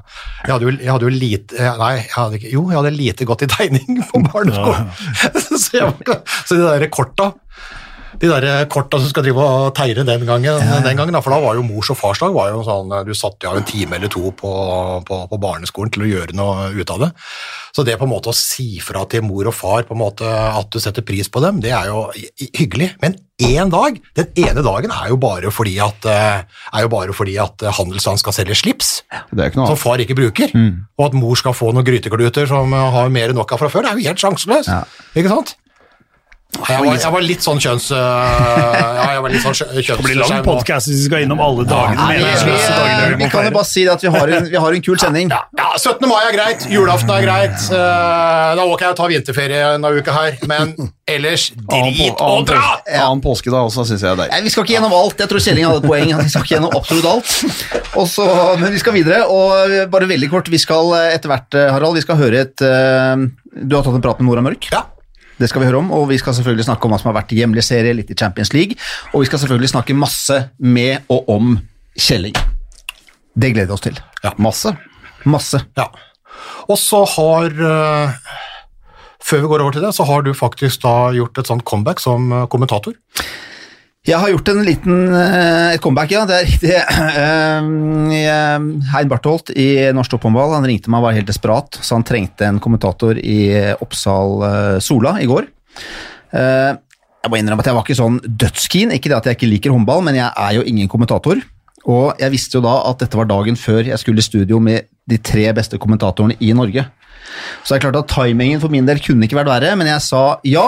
jeg 0.46 0.52
hadde 0.54 0.69
jo, 0.69 0.76
jeg 0.78 0.92
hadde 0.94 1.08
jo 1.08 1.12
lite 1.19 1.70
Nei, 1.82 1.92
jeg 1.98 2.08
hadde 2.14 2.38
ikke, 2.38 2.52
jo, 2.54 2.64
jeg 2.70 2.78
hadde 2.78 2.94
lite 3.02 3.26
godt 3.32 3.42
i 3.42 3.50
tegning 3.56 4.02
på 4.06 4.22
barneskolen. 4.28 4.90
så, 5.64 5.80
jeg, 5.80 6.19
så 6.46 6.54
de 6.54 6.62
der 6.69 6.86
korta 6.94 7.32
de 8.22 8.30
der 8.30 8.66
korta 8.70 9.00
som 9.02 9.10
skal 9.10 9.24
drive 9.26 9.42
og 9.42 9.72
tegne 9.74 10.04
den 10.06 10.26
gangen, 10.28 10.60
den 10.84 10.98
gangen 10.98 11.19
for 11.24 11.34
da 11.34 11.40
var 11.42 11.56
jo 11.58 11.64
mors- 11.66 11.90
og 11.90 11.98
farsdag 11.98 12.34
var 12.36 12.52
jo 12.52 12.60
sånn, 12.66 12.92
du 13.06 13.10
satte 13.19 13.50
av 13.50 13.58
en 13.58 13.66
time 13.66 13.98
eller 13.98 14.12
to 14.12 14.30
på, 14.38 14.52
på, 15.08 15.19
på 15.26 15.38
barneskolen 15.42 15.90
til 15.90 16.04
å 16.06 16.10
gjøre 16.12 16.36
noe 16.38 16.69
ut 16.76 16.92
av 16.94 17.02
det. 17.02 17.10
Så 17.74 17.82
det 17.88 17.96
på 17.98 18.06
en 18.06 18.12
måte 18.12 18.30
å 18.30 18.36
si 18.36 18.76
fra 18.84 19.02
til 19.10 19.24
mor 19.26 19.48
og 19.50 19.56
far 19.56 19.88
på 19.88 19.96
en 19.96 20.02
måte 20.04 20.28
at 20.28 20.70
du 20.70 20.78
setter 20.82 21.02
pris 21.06 21.26
på 21.32 21.42
dem, 21.42 21.58
det 21.64 21.72
er 21.74 21.88
jo 21.90 22.04
hyggelig. 22.60 22.92
Men 23.02 23.16
én 23.42 23.72
dag, 23.72 23.98
den 24.19 24.30
ene 24.44 24.62
dagen 24.62 24.92
er 24.94 25.08
jo 25.10 25.19
bare 25.19 25.50
fordi 25.50 25.74
at, 25.82 26.06
eh, 26.06 26.44
er 26.76 26.84
jo 26.84 26.92
bare 26.92 27.16
fordi 27.16 27.34
at 27.42 27.64
eh, 27.66 27.82
skal 28.22 28.36
selge 28.36 28.54
slips 28.60 28.92
som 29.66 29.80
far 29.80 29.98
ikke 29.98 30.14
bruker, 30.14 30.52
og 30.98 31.08
at 31.08 31.16
mor 31.19 31.34
skal 31.40 31.56
få 31.56 31.72
noen 31.74 31.86
grytekluter 31.88 32.46
som 32.46 32.70
eh, 32.70 32.90
har 32.94 33.10
mer 33.10 33.32
enn 33.32 33.40
nok 33.40 33.56
av 33.56 33.64
fra 33.64 33.72
før, 33.72 33.82
det 33.82 33.90
er 33.90 33.98
jo 33.98 34.08
helt 34.12 34.22
sjanseløst. 34.22 34.70
Ikke 35.19 35.32
sant? 35.32 35.56
Jeg 36.52 36.84
var, 36.84 36.96
jeg 37.00 37.12
var 37.14 37.25
litt 37.25 37.43
sånn 37.43 37.60
kjønns... 37.64 37.87
Uh, 37.96 37.96
ja, 38.99 39.06
jeg 39.16 39.22
var 39.25 39.32
litt 39.32 39.43
sånn 39.43 39.54
kjønns 39.56 39.87
Det 39.88 40.04
blir 40.04 40.19
lang 40.20 40.43
podkast 40.44 40.90
hvis 40.90 40.99
vi 41.00 41.06
skal 41.08 41.25
innom 41.25 41.40
alle 41.43 41.64
dagene. 41.64 41.96
Nei, 41.96 42.19
vi, 42.20 42.52
vi, 42.52 43.16
vi 43.25 43.28
kan 43.32 43.49
jo 43.49 43.54
bare 43.56 43.69
si 43.70 43.87
at 43.88 44.04
vi 44.04 44.12
har 44.12 44.32
en, 44.37 44.49
vi 44.52 44.60
har 44.60 44.76
en 44.76 44.84
kul 44.84 45.00
sending. 45.00 45.32
Ja, 45.32 45.40
ja, 45.58 45.70
17. 45.81 46.04
mai 46.10 46.20
er 46.20 46.37
greit, 46.37 46.66
julaften 46.70 47.14
er 47.16 47.25
greit, 47.25 47.58
Uh, 47.72 48.52
da 48.58 48.64
åker 48.66 48.84
jeg 48.84 48.93
og 48.93 48.99
tar 48.99 49.10
vinterferie 49.10 49.60
en 49.78 49.87
uke 49.87 50.12
her, 50.12 50.37
men 50.50 50.75
ellers 51.08 51.49
drit 51.72 52.20
og 52.20 52.44
dra! 52.50 52.62
Annen 52.84 53.22
påske 53.25 53.52
da 53.52 53.62
også, 53.64 53.87
syns 53.88 54.05
jeg 54.05 54.12
er 54.12 54.20
deilig. 54.20 54.43
Vi 54.44 54.52
skal 54.52 54.66
ikke 54.66 54.76
gjennom 54.76 54.96
alt. 54.96 55.22
Jeg 55.22 55.31
tror 55.32 55.44
Kjelling 55.44 55.69
hadde 55.69 55.81
et 55.81 55.88
poeng. 55.88 56.12
Vi 56.20 56.32
skal 56.34 56.44
ikke 56.44 56.56
gjennom 56.58 56.76
absolutt 56.76 57.08
alt. 57.08 57.82
Også, 58.02 58.26
men 58.60 58.75
vi 58.75 58.82
skal 58.82 58.96
videre, 58.98 59.25
og 59.32 59.76
bare 59.93 60.10
veldig 60.10 60.28
kort, 60.32 60.52
vi 60.52 60.60
skal 60.60 60.93
etter 61.08 61.32
hvert, 61.32 61.60
Harald, 61.72 61.96
vi 61.96 62.05
skal 62.05 62.20
høre 62.20 62.44
et 62.44 62.66
uh, 62.66 63.25
Du 63.56 63.78
har 63.78 63.87
tatt 63.87 63.96
en 63.96 64.05
prat 64.05 64.20
med 64.20 64.28
Nora 64.28 64.44
Mørk. 64.44 64.69
Ja, 64.75 64.84
Det 65.43 65.49
skal 65.50 65.65
vi 65.65 65.67
høre 65.67 65.81
om, 65.83 65.91
og 65.91 66.06
vi 66.12 66.21
skal 66.21 66.37
selvfølgelig 66.37 66.69
snakke 66.69 66.87
om 66.87 66.94
hva 66.94 67.00
som 67.03 67.11
har 67.11 67.17
vært 67.19 67.33
i 67.35 67.41
hjemlig 67.41 67.65
serie, 67.67 67.97
litt 67.99 68.12
i 68.15 68.19
Champions 68.19 68.53
League, 68.55 68.79
og 69.11 69.25
vi 69.25 69.27
skal 69.27 69.43
selvfølgelig 69.43 69.73
snakke 69.73 69.97
masse 69.99 70.39
med 70.62 71.09
og 71.11 71.31
om 71.35 71.56
Kjelling. 71.99 72.37
Det 73.35 73.50
gleder 73.50 73.73
vi 73.73 73.75
oss 73.75 73.83
til. 73.83 73.99
Ja. 74.23 74.31
Masse. 74.39 74.77
Masse. 75.27 75.59
ja. 75.77 75.89
Og 76.71 76.79
så 76.79 77.03
har, 77.17 77.50
øh, 77.50 78.12
før 79.23 79.43
vi 79.43 79.50
går 79.50 79.65
over 79.65 79.75
til 79.75 79.83
det, 79.83 79.94
så 79.97 80.06
har 80.06 80.23
du 80.23 80.33
faktisk 80.35 80.85
da 80.87 81.11
gjort 81.17 81.39
et 81.39 81.50
sånt 81.50 81.67
comeback 81.67 82.00
som 82.00 82.31
øh, 82.33 82.47
kommentator. 82.47 82.94
Jeg 84.02 84.19
har 84.19 84.32
gjort 84.32 84.49
en 84.50 84.64
liten 84.66 85.12
eh, 85.14 85.76
et 85.76 85.82
comeback, 85.82 86.10
ja. 86.10 86.25
Det 86.26 86.34
er 86.34 86.49
riktig. 86.49 86.72
Eh, 87.22 87.66
eh, 88.19 88.64
Hein 88.90 89.10
Bartholt 89.10 89.52
i 89.54 89.69
Norsk 89.94 90.16
Topphåndball 90.16 90.56
han 90.56 90.66
ringte 90.66 90.90
meg 90.90 90.99
og 90.99 91.06
var 91.06 91.14
helt 91.14 91.28
desperat, 91.28 91.78
så 91.78 91.94
han 91.94 92.06
trengte 92.06 92.49
en 92.49 92.58
kommentator 92.62 93.19
i 93.19 93.52
Oppsal 93.84 94.43
eh, 94.49 94.78
Sola 94.82 95.14
i 95.22 95.28
går. 95.31 95.46
Eh, 96.34 96.72
jeg 97.22 97.31
må 97.31 97.38
innrømme 97.38 97.62
at 97.62 97.70
jeg 97.70 97.78
var 97.78 97.87
ikke 97.87 97.99
sånn 98.00 98.19
dødskeen. 98.26 98.94
Ikke 98.96 99.12
det 99.12 99.20
at 99.20 99.28
jeg 99.31 99.38
ikke 99.38 99.52
liker 99.52 99.75
håndball, 99.76 100.02
men 100.02 100.19
jeg 100.19 100.26
er 100.34 100.56
jo 100.58 100.66
ingen 100.66 100.90
kommentator. 100.90 101.38
Og 101.87 102.19
jeg 102.19 102.34
visste 102.34 102.58
jo 102.58 102.64
da 102.66 102.75
at 102.90 103.05
dette 103.05 103.19
var 103.19 103.31
dagen 103.31 103.58
før 103.58 103.87
jeg 103.87 104.02
skulle 104.02 104.22
i 104.22 104.26
studio 104.26 104.58
med 104.62 104.90
de 105.06 105.20
tre 105.22 105.46
beste 105.55 105.78
kommentatorene 105.78 106.40
i 106.43 106.50
Norge. 106.58 106.88
Så 107.62 107.72
det 107.72 107.78
er 107.78 107.84
klart 107.86 108.00
at 108.02 108.12
timingen 108.12 108.62
for 108.62 108.72
min 108.72 108.88
del 108.88 109.00
kunne 109.02 109.26
ikke 109.26 109.38
vært 109.40 109.52
verre, 109.52 109.74
men 109.78 109.90
jeg 109.90 110.04
sa 110.04 110.24
ja. 110.48 110.66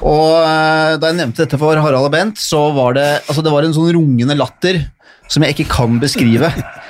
Og 0.00 0.30
eh, 0.38 0.94
da 0.98 1.10
jeg 1.10 1.18
nevnte 1.20 1.44
dette 1.44 1.60
for 1.60 1.78
Harald 1.78 2.08
og 2.08 2.14
Bent, 2.14 2.40
så 2.40 2.64
var 2.76 2.96
det, 2.98 3.08
altså 3.26 3.44
det 3.44 3.52
var 3.54 3.66
en 3.66 3.76
sånn 3.76 3.92
rungende 3.96 4.38
latter 4.38 4.82
som 5.30 5.44
jeg 5.44 5.56
ikke 5.56 5.70
kan 5.76 6.00
beskrive. 6.02 6.54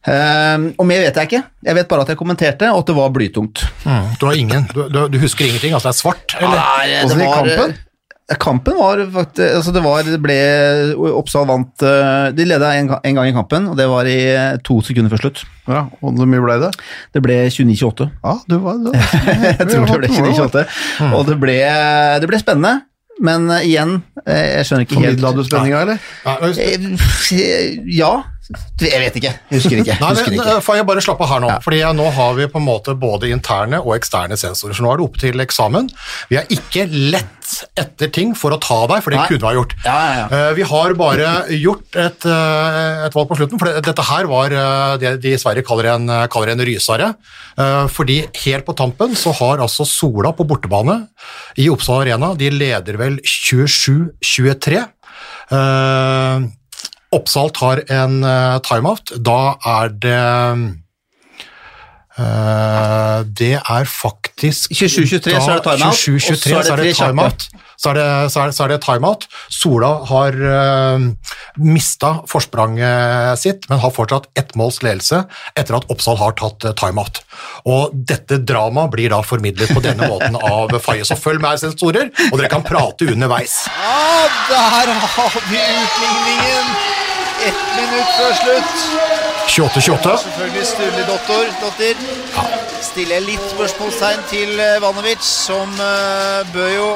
Eh, 0.00 0.62
og 0.80 0.86
mer 0.88 1.02
vet 1.04 1.18
jeg 1.20 1.28
ikke. 1.28 1.38
Jeg 1.66 1.76
vet 1.76 1.88
bare 1.90 2.06
at 2.06 2.08
jeg 2.08 2.16
kommenterte, 2.16 2.70
og 2.72 2.78
at 2.80 2.88
det 2.88 2.94
var 2.96 3.10
blytungt. 3.12 3.66
Du 4.16 4.24
har 4.24 4.38
ingen, 4.40 4.64
du, 4.72 4.86
du, 4.96 5.18
husker 5.20 5.44
ingenting, 5.44 5.74
altså 5.76 5.90
det 5.90 5.92
er 5.92 5.98
svart, 5.98 6.36
eller? 6.38 6.56
Nei, 6.56 7.02
det 7.04 7.18
var... 7.20 7.34
kampen? 7.36 7.74
Kampen 8.38 8.76
var 8.78 9.00
faktisk 9.10 9.56
altså 9.56 9.72
det, 9.74 9.80
var, 9.82 10.04
det 10.06 10.20
ble 10.22 10.36
Oppsal 11.18 11.48
vant 11.48 11.82
eh, 11.82 12.28
De 12.36 12.44
leda 12.46 12.68
en, 12.78 12.90
en 12.94 13.16
gang 13.18 13.30
i 13.30 13.34
kampen, 13.34 13.66
og 13.72 13.78
det 13.78 13.88
var 13.90 14.06
i 14.06 14.18
eh, 14.30 14.58
to 14.66 14.78
sekunder 14.86 15.10
før 15.10 15.24
slutt. 15.24 15.42
Ja, 15.66 15.86
og 15.98 16.14
hvor 16.18 16.28
mye 16.30 16.44
ble 16.44 16.58
det? 16.62 16.70
Det 17.16 17.22
ble 17.24 17.40
29-28. 17.48 18.06
Ja, 18.22 18.36
du 18.46 18.56
var 18.62 18.78
det. 18.84 18.94
Jeg 19.58 19.66
tror 19.72 19.90
det 19.90 19.98
ble 20.04 20.12
29-28. 20.14 20.64
Og 21.10 21.26
det 21.26 21.38
ble, 21.42 21.58
det 22.22 22.30
ble 22.30 22.40
spennende, 22.42 22.74
men 23.20 23.50
eh, 23.50 23.66
igjen, 23.68 23.98
jeg 24.24 24.66
skjønner 24.68 24.86
ikke 24.86 25.00
helt 25.00 25.20
Formidla 25.20 25.34
du 25.34 25.42
spenninga, 25.48 25.82
eller? 25.86 25.98
Ja. 28.00 28.14
Jeg 28.80 28.98
vet 28.98 29.16
ikke. 29.20 29.30
Jeg 29.50 29.60
husker 29.60 29.80
ikke. 29.82 29.94
Nei, 30.00 30.10
Husker 30.10 30.34
men, 30.34 30.40
eh, 30.42 30.60
Får 30.64 30.78
jeg 30.80 30.86
bare 30.88 31.02
slappe 31.04 31.22
av 31.26 31.30
her 31.30 31.42
nå? 31.44 31.50
Ja. 31.52 31.58
Fordi 31.62 31.80
nå 31.94 32.06
har 32.16 32.34
vi 32.34 32.46
på 32.50 32.58
en 32.58 32.66
måte 32.66 32.94
både 32.98 33.30
interne 33.30 33.78
og 33.78 33.92
eksterne 33.94 34.38
sensorer, 34.40 34.74
så 34.74 34.82
nå 34.82 34.90
er 34.90 34.98
det 34.98 35.06
opp 35.06 35.18
til 35.22 35.44
eksamen. 35.44 35.90
Vi 36.30 36.38
har 36.40 36.50
ikke 36.50 36.86
lett 36.90 37.50
etter 37.78 38.10
ting 38.14 38.34
for 38.38 38.54
å 38.54 38.58
ta 38.62 38.86
deg, 38.90 39.02
for 39.04 39.10
det 39.14 39.18
Nei. 39.20 39.26
kunne 39.30 39.42
vi 39.42 39.48
ha 39.48 39.54
gjort. 39.58 39.74
Ja, 39.84 39.94
ja, 39.94 40.14
ja. 40.18 40.26
Eh, 40.50 40.54
Vi 40.60 40.66
har 40.70 40.94
bare 40.98 41.30
gjort 41.60 41.96
et, 41.98 42.26
eh, 42.26 43.06
et 43.06 43.14
valg 43.14 43.30
på 43.30 43.38
slutten, 43.38 43.58
for 43.58 43.80
dette 43.80 44.06
her 44.10 44.26
var 44.30 44.48
det 44.98 45.14
de 45.22 45.34
i 45.34 45.40
Sverige 45.40 45.66
kaller 45.66 45.94
en, 45.94 46.06
kaller 46.28 46.50
en 46.54 46.64
rysare. 46.66 47.14
Fordi 47.90 48.22
helt 48.46 48.64
på 48.66 48.74
tampen 48.74 49.14
så 49.18 49.34
har 49.36 49.58
altså 49.58 49.84
Sola 49.86 50.32
på 50.32 50.46
bortebane 50.48 51.08
i 51.58 51.68
Oppsal 51.68 52.02
Arena, 52.02 52.34
de 52.34 52.50
leder 52.50 52.96
vel 52.96 53.18
27-23. 53.22 54.86
Eh, 57.10 57.16
Oppsal 57.16 57.50
tar 57.50 57.84
en 57.90 58.22
eh, 58.24 58.58
timeout. 58.66 59.12
Da 59.18 59.56
er 59.66 59.88
det 59.88 60.80
Uh, 62.20 63.22
Det 63.38 63.54
er 63.56 63.84
faktisk 63.86 64.72
27-23 64.74 65.36
så 65.40 65.52
er 65.54 65.60
det 65.60 65.64
timeout, 65.64 65.94
27-23 65.94 66.32
og 66.34 66.38
så 66.40 66.50
er 66.50 66.60
det 66.60 66.66
så 66.66 66.74
er 66.74 66.82
det 66.82 66.96
timeout. 66.98 67.46
Så 67.80 67.90
er 67.90 67.96
det, 67.96 68.08
så 68.32 68.40
er, 68.42 68.50
så 68.52 68.64
er 68.64 68.72
det 68.74 68.78
timeout. 68.84 69.24
Sola 69.48 69.92
har 70.10 70.36
uh, 70.36 71.06
mista 71.56 72.10
forspranget 72.28 73.40
sitt, 73.40 73.64
men 73.70 73.80
har 73.80 73.94
fortsatt 73.94 74.28
ett 74.36 74.52
måls 74.58 74.82
ledelse 74.84 75.22
etter 75.56 75.78
at 75.78 75.88
Oppsal 75.92 76.20
har 76.20 76.36
tatt 76.36 76.66
eh, 76.68 76.76
timeout. 76.76 77.22
Og 77.70 77.94
dette 77.94 78.42
dramaet 78.44 78.92
blir 78.92 79.14
da 79.14 79.22
formidlet 79.24 79.72
på 79.72 79.80
denne 79.84 80.10
måten 80.12 80.36
av 80.36 80.76
Faye. 80.82 81.06
Så 81.08 81.16
følg 81.16 81.40
med, 81.40 81.62
sensorer, 81.62 82.12
og 82.28 82.36
dere 82.36 82.52
kan 82.52 82.66
prate 82.66 83.08
underveis. 83.14 83.62
Ja, 83.70 84.28
der 84.50 84.98
har 85.16 85.44
vi 85.48 85.62
utligningen! 85.64 86.99
Ett 87.46 87.60
minutt 87.76 88.10
før 88.18 88.34
slutt. 88.40 88.74
28-28. 89.50 90.16
Selvfølgelig 90.24 90.64
Sturle 90.68 91.04
Dotter. 91.08 91.48
Dotter. 91.62 92.02
Stiller 92.84 93.16
jeg 93.18 93.26
litt 93.32 93.46
spørsmålstegn 93.52 94.26
til 94.30 94.60
eh, 94.60 94.76
Vanovic, 94.82 95.24
som 95.26 95.72
uh, 95.80 96.42
bør 96.54 96.70
jo 96.74 96.88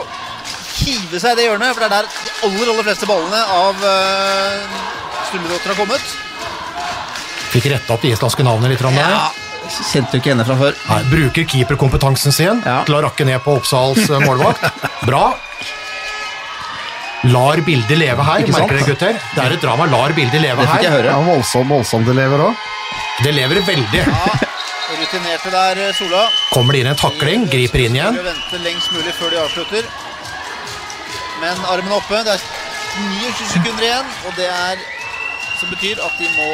hive 0.75 1.21
seg 1.23 1.35
i 1.35 1.39
det 1.39 1.47
hjørnet, 1.49 1.73
for 1.75 1.85
det 1.85 1.89
er 1.89 1.95
der 1.95 2.11
de 2.11 2.35
aller, 2.49 2.73
aller 2.75 2.87
fleste 2.89 3.09
ballene 3.09 3.41
av 3.57 3.85
uh, 3.87 4.85
Sturle 5.31 5.49
Dotter 5.53 5.73
har 5.73 5.81
kommet. 5.81 6.15
Fikk 7.55 7.71
retta 7.71 7.95
opp 7.95 8.03
det 8.05 8.13
islandske 8.17 8.47
navnet 8.47 8.75
litt. 8.75 8.83
Rann, 8.85 8.99
der. 8.99 9.15
Ja, 9.15 9.71
kjente 9.93 10.19
jo 10.19 10.23
ikke 10.23 10.33
henne 10.35 10.47
fra 10.49 10.59
før. 10.59 10.79
Nei, 10.91 11.01
bruker 11.13 11.49
keeperkompetansen 11.55 12.35
sin 12.35 12.63
Ja. 12.67 12.81
til 12.87 12.99
å 12.99 13.03
rakke 13.07 13.27
ned 13.29 13.41
på 13.47 13.55
Oppsals 13.61 14.11
målvakt. 14.27 14.67
Bra. 15.09 15.29
Lar 17.33 17.61
bildet 17.67 17.99
leve 17.99 18.25
her. 18.25 18.43
Ikke? 18.45 18.53
Merker 18.53 18.77
dere, 18.79 18.87
gutter? 18.89 19.21
Det 19.35 19.45
er 19.45 19.53
et 19.57 19.63
drama. 19.63 19.87
Lar 19.91 20.13
bildet 20.17 20.41
leve 20.43 20.61
Det 20.63 20.71
fikk 20.71 20.83
jeg 20.83 20.91
her. 20.91 20.99
høre. 20.99 21.13
Ja, 21.13 21.21
voldsomt, 21.29 21.69
voldsomt 21.71 22.11
lever 22.15 22.39
òg. 22.49 22.55
Det 23.25 23.35
lever 23.35 23.61
veldig. 23.67 24.01
Ja, 24.05 24.25
rutinerte 24.99 25.51
der, 25.51 25.79
eh, 25.89 25.93
Sola. 25.95 26.29
Kommer 26.53 26.73
det 26.73 26.81
inn 26.81 26.91
en 26.93 26.97
takling, 26.97 27.47
griper 27.51 27.85
inn 27.87 27.97
igjen. 27.97 28.19
Vente 28.25 28.59
lengst 28.65 28.93
mulig 28.93 29.15
før 29.15 29.31
de 29.31 29.41
avslutter. 29.45 29.85
Men 31.41 31.57
armen 31.69 31.93
er 31.93 31.97
oppe. 31.97 32.25
Det 32.25 32.35
er 32.35 32.41
29 32.99 33.49
sekunder 33.53 33.83
igjen, 33.83 34.07
og 34.27 34.37
det 34.37 34.49
er 34.51 34.77
som 35.61 35.71
betyr 35.71 36.01
at 36.05 36.19
de 36.19 36.29
må 36.37 36.51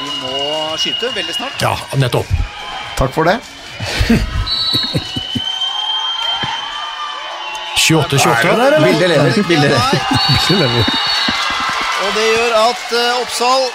De 0.00 0.10
må 0.22 0.76
skyte 0.80 1.10
veldig 1.14 1.34
snart. 1.36 1.60
Ja, 1.60 1.74
nettopp. 2.00 2.28
Takk 2.96 3.12
for 3.12 3.24
det. 3.28 3.38
28-28. 7.80 8.82
Bildet 8.84 9.08
lever. 9.10 9.42
Bildet 9.48 9.70
lever. 10.62 10.90
Og 12.00 12.10
det 12.16 12.26
gjør 12.26 12.56
at 12.60 12.84
uh, 12.96 13.20
Oppsal 13.22 13.66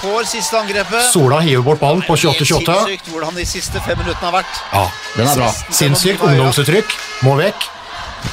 får 0.00 0.28
siste 0.30 0.56
angrepet. 0.58 1.02
Sola 1.12 1.40
hiver 1.44 1.64
bort 1.66 1.80
ballen 1.82 2.02
på 2.06 2.16
28-28. 2.16 2.46
sinnssykt 2.46 3.10
hvordan 3.12 3.36
de 3.36 3.44
siste 3.48 3.82
fem 3.84 3.98
minuttene 4.00 4.30
har 4.30 4.36
vært. 4.40 4.62
Ja, 4.72 4.84
Den 5.16 5.28
er 5.28 5.42
bra. 5.42 5.50
Sinnssykt 5.80 6.24
ungdomsuttrykk. 6.24 6.94
Må 7.26 7.36
vekk. 7.40 7.68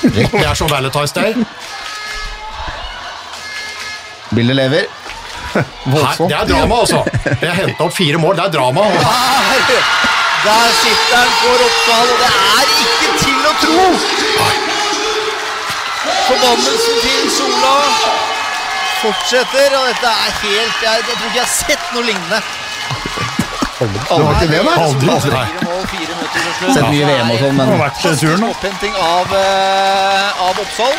Det 0.04 0.28
er 0.44 0.54
som 0.56 0.68
Valentine's 0.72 1.14
Day. 1.16 1.36
Bildet 4.36 4.56
lever. 4.56 4.88
Voldsomt. 5.86 6.30
det 6.30 6.38
er 6.38 6.46
drama, 6.50 6.76
altså. 6.84 7.04
Jeg 7.42 7.54
henta 7.56 7.86
opp 7.88 7.96
fire 7.96 8.20
mål. 8.22 8.36
Det 8.38 8.44
er 8.46 8.52
drama. 8.58 8.84
Der, 8.92 9.86
der 10.44 10.68
sitter 10.82 11.16
han 11.18 11.32
for 11.42 11.64
Oppsal, 11.68 12.12
og 12.14 12.20
det 12.22 12.32
er 12.36 12.74
ikke 12.84 13.10
til 13.24 13.27
å 13.27 13.27
tro! 13.64 13.86
Forbannelsen 16.28 16.98
til 17.04 17.30
Sola 17.38 17.76
fortsetter, 19.02 19.76
og 19.78 19.84
dette 19.92 20.10
er 20.10 20.32
helt 20.44 20.80
Jeg, 20.84 21.04
jeg 21.10 21.18
tror 21.18 21.28
ikke 21.28 21.38
jeg 21.38 21.46
har 21.46 21.54
sett 21.54 21.94
noe 21.94 22.06
lignende. 22.08 22.42
Det 23.78 23.88
var 24.10 24.32
ikke 24.34 24.48
det, 24.50 24.62
nei. 24.66 24.78
Aldri. 24.82 25.10
Fire 25.22 25.66
mål, 25.68 25.84
fire 25.92 26.14
minutter. 26.18 26.40
Sett 26.74 26.88
mye 26.90 27.10
VM 27.10 27.30
og 27.30 27.42
sånn, 27.44 27.60
Det 27.60 27.68
har 27.68 27.70
men 27.70 28.42
da. 28.42 28.50
Opphenting 28.50 28.96
av, 28.98 29.36
eh, 29.38 30.46
av 30.48 30.62
Oppsal. 30.64 30.96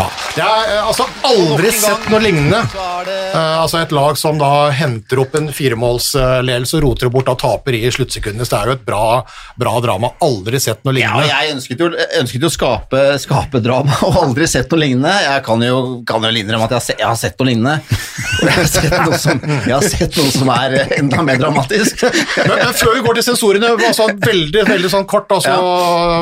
Ja. 0.00 0.08
har 0.36 0.44
er 0.46 0.70
eh, 0.78 0.86
altså 0.88 1.04
aldri 1.28 1.70
sett 1.76 2.06
noe 2.12 2.20
lignende. 2.24 2.60
Eh, 2.60 3.36
altså 3.60 3.80
Et 3.82 3.92
lag 3.94 4.16
som 4.18 4.38
da 4.40 4.70
henter 4.74 5.20
opp 5.22 5.34
en 5.38 5.50
firemålsledelse 5.52 6.78
og 6.78 6.84
roter 6.86 7.08
det 7.08 7.12
bort 7.14 7.28
og 7.32 7.38
taper 7.42 7.76
i 7.76 7.82
sluttsekundene. 7.92 8.46
Så 8.46 8.54
det 8.54 8.60
er 8.62 8.70
jo 8.70 8.76
et 8.78 8.84
bra, 8.86 9.02
bra 9.60 9.74
drama. 9.84 10.12
Aldri 10.24 10.60
sett 10.62 10.80
noe 10.86 10.94
Ja, 10.96 11.12
lignende. 11.12 11.28
jeg 11.30 11.54
ønsket 11.56 11.82
jo, 11.84 11.90
ønsket 12.22 12.46
jo 12.46 12.50
å 12.50 12.54
skape, 12.54 13.02
skape 13.22 13.60
drama, 13.64 13.98
og 14.08 14.18
aldri 14.24 14.48
sett 14.50 14.70
noe 14.72 14.80
lignende. 14.84 15.12
Jeg 15.26 15.44
kan 15.46 15.62
jo, 15.66 15.80
kan 16.08 16.24
jo 16.24 16.32
innrømme 16.32 16.66
at 16.70 16.74
jeg 16.76 16.80
har, 16.80 16.86
se, 16.88 16.96
jeg 16.98 17.08
har 17.10 17.20
sett 17.20 17.38
noe 17.42 17.50
lignende. 17.52 17.78
Jeg 18.40 18.54
har 18.56 18.68
sett 18.70 18.94
noe 19.04 19.16
som, 19.20 19.40
jeg 19.66 19.72
har 19.74 19.82
sett 19.84 20.14
noe 20.16 20.30
som 20.32 20.48
er 20.54 20.74
enda 20.96 21.20
mer 21.26 21.36
dramatisk. 21.36 22.00
Men, 22.06 22.54
men 22.56 22.70
før 22.78 22.94
vi 22.96 23.02
går 23.04 23.18
til 23.18 23.24
sensorene, 23.26 23.68
altså, 23.84 24.06
veldig 24.24 24.62
veldig 24.64 24.90
sånn 24.94 25.04
kort, 25.10 25.28
altså, 25.36 25.52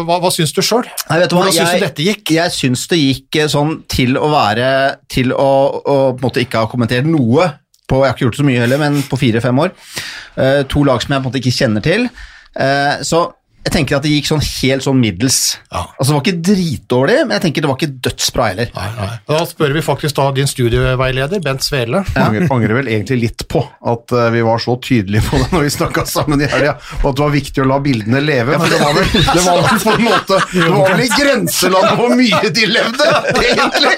hva, 0.09 0.17
hva 0.25 0.33
syns 0.35 0.51
du 0.57 0.59
sjøl? 0.67 0.89
Hvordan 1.07 1.53
syns 1.55 1.61
Jeg- 1.61 1.79
du 1.79 1.85
dette 1.87 2.07
gikk? 2.09 2.33
Jeg 2.35 2.55
syns 2.57 2.83
det 2.91 2.99
gikk 2.99 3.39
eh, 3.45 3.47
sånn 3.69 3.81
til 3.91 4.19
å 4.19 4.29
være 4.33 4.69
Til 5.11 5.33
å, 5.33 5.49
å 5.79 5.97
på 6.13 6.19
en 6.19 6.25
måte 6.25 6.45
ikke 6.45 6.65
ha 6.65 6.71
kommentert 6.71 7.09
noe 7.09 7.51
på 7.89 8.03
Jeg 8.03 8.11
har 8.11 8.17
ikke 8.17 8.27
gjort 8.27 8.37
så 8.37 8.45
mye 8.45 8.61
heller, 8.61 8.81
men 8.83 8.99
på 9.09 9.17
fire-fem 9.17 9.61
år. 9.63 9.71
Uh, 10.37 10.61
to 10.69 10.83
lag 10.85 11.01
som 11.01 11.15
jeg 11.15 11.23
på 11.23 11.25
en 11.25 11.31
måte 11.31 11.41
ikke 11.41 11.57
kjenner 11.57 11.81
til. 11.81 12.03
Uh, 12.53 13.01
så 13.01 13.23
jeg 13.69 13.75
tenker 13.75 13.99
at 13.99 14.05
det 14.07 14.13
gikk 14.15 14.29
sånn 14.31 14.41
helt 14.41 14.85
sånn 14.87 14.97
middels. 15.01 15.39
Ja. 15.69 15.83
Altså 15.99 16.09
Det 16.09 16.15
var 16.17 16.23
ikke 16.25 16.41
dritdårlig, 16.49 17.17
men 17.27 17.35
jeg 17.37 17.45
tenker 17.45 17.65
det 17.65 17.69
var 17.71 17.77
ikke 17.79 17.97
dødsbra 18.07 18.47
heller. 18.49 18.71
Nei, 18.79 18.87
nei. 18.97 19.09
Da 19.29 19.41
spør 19.51 19.75
vi 19.77 19.83
faktisk 19.85 20.17
da 20.17 20.29
din 20.39 20.49
studieveileder, 20.49 21.43
Bent 21.45 21.67
Svele. 21.67 22.01
Angrer, 22.17 22.47
angrer 22.55 22.79
vel 22.81 22.89
egentlig 22.95 23.19
litt 23.27 23.45
på 23.53 23.61
at 23.93 24.15
eh, 24.17 24.31
vi 24.33 24.45
var 24.47 24.63
så 24.65 24.79
tydelige 24.85 25.27
på 25.29 25.41
det 25.43 25.51
når 25.53 25.67
vi 25.67 25.73
snakka 25.75 26.07
sammen 26.09 26.45
i 26.45 26.49
helga, 26.49 26.77
og 27.03 27.11
at 27.11 27.19
det 27.21 27.25
var 27.27 27.35
viktig 27.35 27.65
å 27.65 27.69
la 27.69 27.79
bildene 27.85 28.23
leve. 28.25 28.57
Men 28.57 28.73
det 28.73 28.81
var 28.81 28.97
vel, 28.97 29.13
det 29.19 29.45
var 29.45 29.61
vel 29.67 29.83
på 29.85 29.95
en 29.97 30.07
måte 30.07 30.41
Det 30.55 30.71
var 30.73 30.95
vel 30.95 31.05
i 31.05 31.11
grenselandet 31.13 32.01
hvor 32.01 32.17
mye 32.23 32.53
de 32.59 32.71
levde, 32.73 33.11
egentlig! 33.45 33.97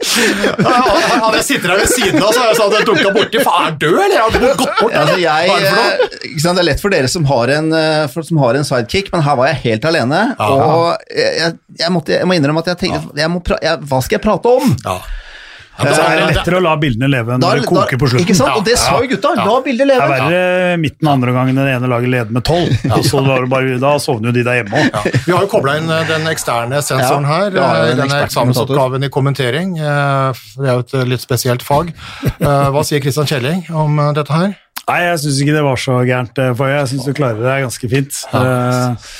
Hadde 0.00 1.36
jeg 1.38 1.46
sittet 1.46 1.68
her 1.70 1.78
ved 1.78 1.90
siden 1.92 2.18
av, 2.22 2.32
så 2.32 2.42
hadde 2.42 2.50
jeg 2.50 2.58
sagt 2.58 2.66
at 2.72 2.76
jeg 2.80 2.88
dunka 2.90 3.14
borti. 3.14 3.42
Faen, 3.44 3.68
er 3.70 3.76
du 3.78 3.86
død, 3.86 3.98
eller? 4.06 4.18
Har 4.20 4.56
gått 4.60 4.74
bort, 4.80 4.92
Ja, 4.92 5.02
altså 5.04 5.18
jeg, 5.20 5.50
er 5.50 5.60
det 5.60 5.70
for 5.70 5.80
noe? 5.80 6.08
eh, 6.10 6.28
ikke 6.30 6.42
sant, 6.44 6.58
det 6.58 6.62
er 6.64 6.68
lett 6.70 6.82
for 6.82 6.94
dere 6.94 7.10
som 7.12 7.26
har 7.30 7.52
en, 7.56 7.70
eh, 7.76 8.18
som 8.30 8.40
har 8.42 8.58
en 8.58 8.66
sidekick, 8.80 9.12
men 9.12 9.22
her 9.22 9.36
var 9.36 9.46
jeg 9.52 9.60
helt 9.64 9.84
alene. 9.84 10.20
Og 10.38 10.96
jeg, 11.14 11.54
jeg, 11.78 11.92
måtte, 11.92 12.16
jeg 12.18 12.26
må 12.26 12.34
innrømme 12.38 12.58
at 12.64 12.72
jeg 12.74 12.78
tenkte 12.86 13.18
jeg 13.20 13.30
må 13.30 13.40
pra, 13.44 13.58
jeg, 13.62 13.78
Hva 13.90 14.02
skal 14.02 14.18
jeg 14.18 14.22
prate 14.28 14.46
om? 14.60 14.76
Ja. 14.84 14.98
Så 15.80 16.02
er 16.04 16.18
det 16.20 16.24
lettere 16.36 16.58
å 16.58 16.60
la 16.60 16.74
bildene 16.76 17.08
leve 17.08 17.32
enn 17.32 17.40
Da- 17.40 17.54
det 17.56 17.62
koker 17.64 17.96
på 17.96 18.04
slutten. 18.10 18.26
Ikke 18.26 18.34
sant? 18.36 18.52
Og 18.58 18.64
det 18.66 18.74
sa 18.76 18.98
jo 19.00 19.06
gutta. 19.08 19.30
La 19.38 19.54
bildet 19.64 19.86
Det 19.88 19.94
leve. 19.94 20.04
er 20.04 20.10
verre 20.12 20.76
midten 20.82 21.08
av 21.08 21.14
andre 21.16 21.32
gangen 21.32 21.56
det 21.56 21.64
ene 21.72 21.88
laget 21.88 22.10
leder 22.12 22.34
med 22.36 22.44
tolv. 22.44 22.74
og 22.98 23.06
så 23.06 23.22
var 23.24 23.46
Da 23.80 23.94
sovner 23.98 24.28
jo 24.28 24.32
de 24.36 24.42
der 24.44 24.58
hjemme 24.60 24.76
òg. 24.76 24.90
Ja. 24.92 25.20
Vi 25.24 25.32
har 25.32 25.40
jo 25.46 25.48
kobla 25.48 25.78
inn 25.80 25.88
eh, 25.88 26.04
den 26.10 26.28
eksterne 26.28 26.82
sensoren 26.84 27.24
her. 27.24 27.56
eh, 27.56 27.92
en 27.94 27.96
Denne 28.02 28.20
eksamensoppgaven 28.26 29.04
i 29.04 29.08
kommentering. 29.08 29.78
eh, 29.80 30.32
Det 30.58 30.68
er 30.68 30.74
jo 30.74 30.84
et 30.84 31.08
litt 31.14 31.24
spesielt 31.24 31.62
fag. 31.64 31.94
Hva 32.40 32.84
sier 32.84 33.00
Christian 33.00 33.24
Kjelling 33.30 33.64
om 33.72 33.96
dette 34.12 34.28
her? 34.36 34.52
Nei, 34.90 35.04
jeg 35.06 35.18
syns 35.22 35.40
ikke 35.44 35.54
det 35.54 35.62
var 35.62 35.78
så 35.78 36.00
gærent, 36.02 36.38
eh, 36.42 36.52
for 36.58 36.66
jeg 36.66 36.88
syns 36.90 37.06
du 37.06 37.12
klarer 37.14 37.38
det 37.44 37.58
ganske 37.62 37.90
fint. 37.92 38.16
Eh, 38.34 39.10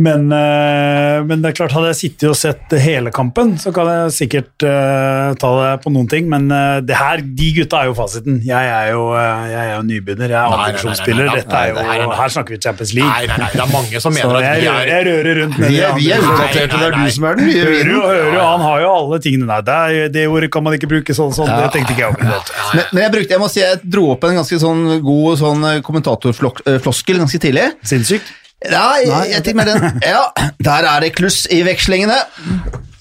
Men, 0.00 0.32
eh, 0.32 1.18
men 1.28 1.42
det 1.42 1.50
er 1.50 1.56
klart, 1.58 1.72
hadde 1.76 1.90
jeg 1.90 1.98
sittet 1.98 2.30
og 2.30 2.36
sett 2.38 2.72
hele 2.80 3.10
kampen, 3.12 3.58
så 3.60 3.70
kan 3.76 3.90
jeg 3.90 4.14
sikkert 4.16 4.64
uh, 4.64 5.34
ta 5.38 5.50
det 5.58 5.72
på 5.84 5.92
noen 5.92 6.08
ting. 6.08 6.30
Men 6.32 6.46
uh, 6.48 6.80
det 6.80 6.96
her, 6.96 7.20
de 7.20 7.48
gutta 7.58 7.82
er 7.82 7.90
jo 7.90 7.96
fasiten. 7.98 8.38
Jeg 8.46 8.70
er 8.72 8.88
jo, 8.94 9.02
jeg 9.12 9.58
er 9.60 9.74
jo 9.74 9.82
nybegynner, 9.90 10.32
jeg 10.32 10.38
er 10.38 10.48
Nei, 10.48 10.48
nei, 10.48 10.56
nei, 10.56 10.64
andredivisjonsspiller. 10.64 11.28
nei, 11.28 11.36
nei, 11.36 11.66
er 11.68 11.76
nei, 11.76 11.84
nei, 11.92 12.08
nei. 12.08 12.16
her 12.22 12.34
snakker 12.34 12.56
vi 12.56 12.60
Champions 12.64 12.94
League. 12.96 13.12
Nei, 13.12 13.28
nei, 13.30 13.38
nei, 13.44 13.50
det 13.52 13.62
er 13.66 13.72
mange 13.74 14.02
som 14.06 14.16
mener 14.16 14.40
at 14.40 14.48
jeg, 14.48 14.64
vi 14.64 14.66
rører- 14.70 14.80
er 14.82 14.92
jeg 14.92 15.06
rører 15.10 15.40
rundt 15.42 15.60
med 15.60 15.68
Vi 15.68 15.78
de 15.82 15.92
vi 16.00 16.10
er 16.16 16.26
utdaterte, 16.26 16.82
det 16.82 16.88
er 16.88 16.98
du 16.98 17.14
som 17.18 17.28
er 17.28 17.40
den 17.40 17.50
nye 17.52 17.62
Hører 17.62 17.92
jo, 17.92 18.02
hører 18.08 18.32
jo, 18.32 18.42
han 18.48 18.66
har 18.66 18.82
jo 18.86 18.92
alle 18.96 19.22
tingene 19.28 19.48
der. 19.52 19.62
Det, 19.68 19.78
er, 20.02 20.12
det 20.16 20.26
ordet 20.32 20.52
kan 20.56 20.66
man 20.66 20.78
ikke 20.80 20.90
bruke 20.90 21.16
sånn, 21.20 21.34
sånn. 21.36 21.52
Det 21.52 21.70
tenkte 21.76 21.94
ikke 21.94 22.06
jeg 22.08 22.14
over. 22.16 22.52
Men, 22.72 22.86
men 22.90 23.04
jeg 23.04 23.14
brukte, 23.18 23.36
jeg 23.36 23.44
må 23.44 23.52
si, 23.52 23.62
jeg 23.62 23.82
dro 23.84 24.08
opp 24.16 24.24
en 24.28 24.40
ganske 24.40 24.58
sånn 24.62 24.86
god 25.04 25.42
sånn 25.44 25.68
kommentatorfloskel 25.84 27.20
ganske 27.22 27.42
tidlig. 27.42 27.68
Sinnssykt. 27.86 28.38
Ja, 28.70 28.84
jeg, 29.02 29.30
jeg 29.32 29.44
tenker 29.46 29.68
den. 29.68 30.00
Ja, 30.06 30.22
der 30.62 30.88
er 30.92 31.00
det 31.04 31.14
kluss 31.18 31.46
i 31.50 31.62
vekslingene. 31.66 32.18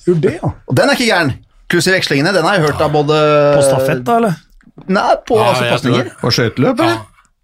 Gjorde 0.06 0.22
det, 0.26 0.34
ja. 0.40 0.50
Og 0.68 0.78
den 0.78 0.90
er 0.90 0.98
ikke 0.98 1.10
gæren. 1.12 1.34
Kluss 1.72 1.88
i 1.88 1.94
vekslingene, 1.94 2.34
den 2.36 2.44
har 2.48 2.58
jeg 2.58 2.66
hørt 2.66 2.82
av 2.84 2.92
både 2.92 3.20
På 3.56 3.62
stafett, 3.64 4.02
da, 4.08 4.18
eller? 4.22 4.40
Nei, 4.92 5.06
på 5.28 5.38
Ja, 5.38 5.52
altså, 5.52 5.70
pasninger. 5.70 6.10
På 6.22 6.32
skøyteløp, 6.34 6.82
eller? 6.82 7.00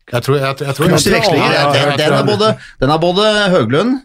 Jeg 0.08 0.24
tror, 0.24 0.38
jeg, 0.40 0.56
jeg 0.64 0.76
tror 0.76 0.88
Kluss 0.92 1.06
i 1.08 1.14
vekslinger, 1.14 1.54
Ja, 1.54 1.62
ja, 1.62 1.72
den, 1.76 1.98
den, 2.00 2.14
er 2.16 2.28
både, 2.28 2.52
den 2.82 2.92
er 2.96 3.00
både 3.04 3.32
Høglund 3.54 3.96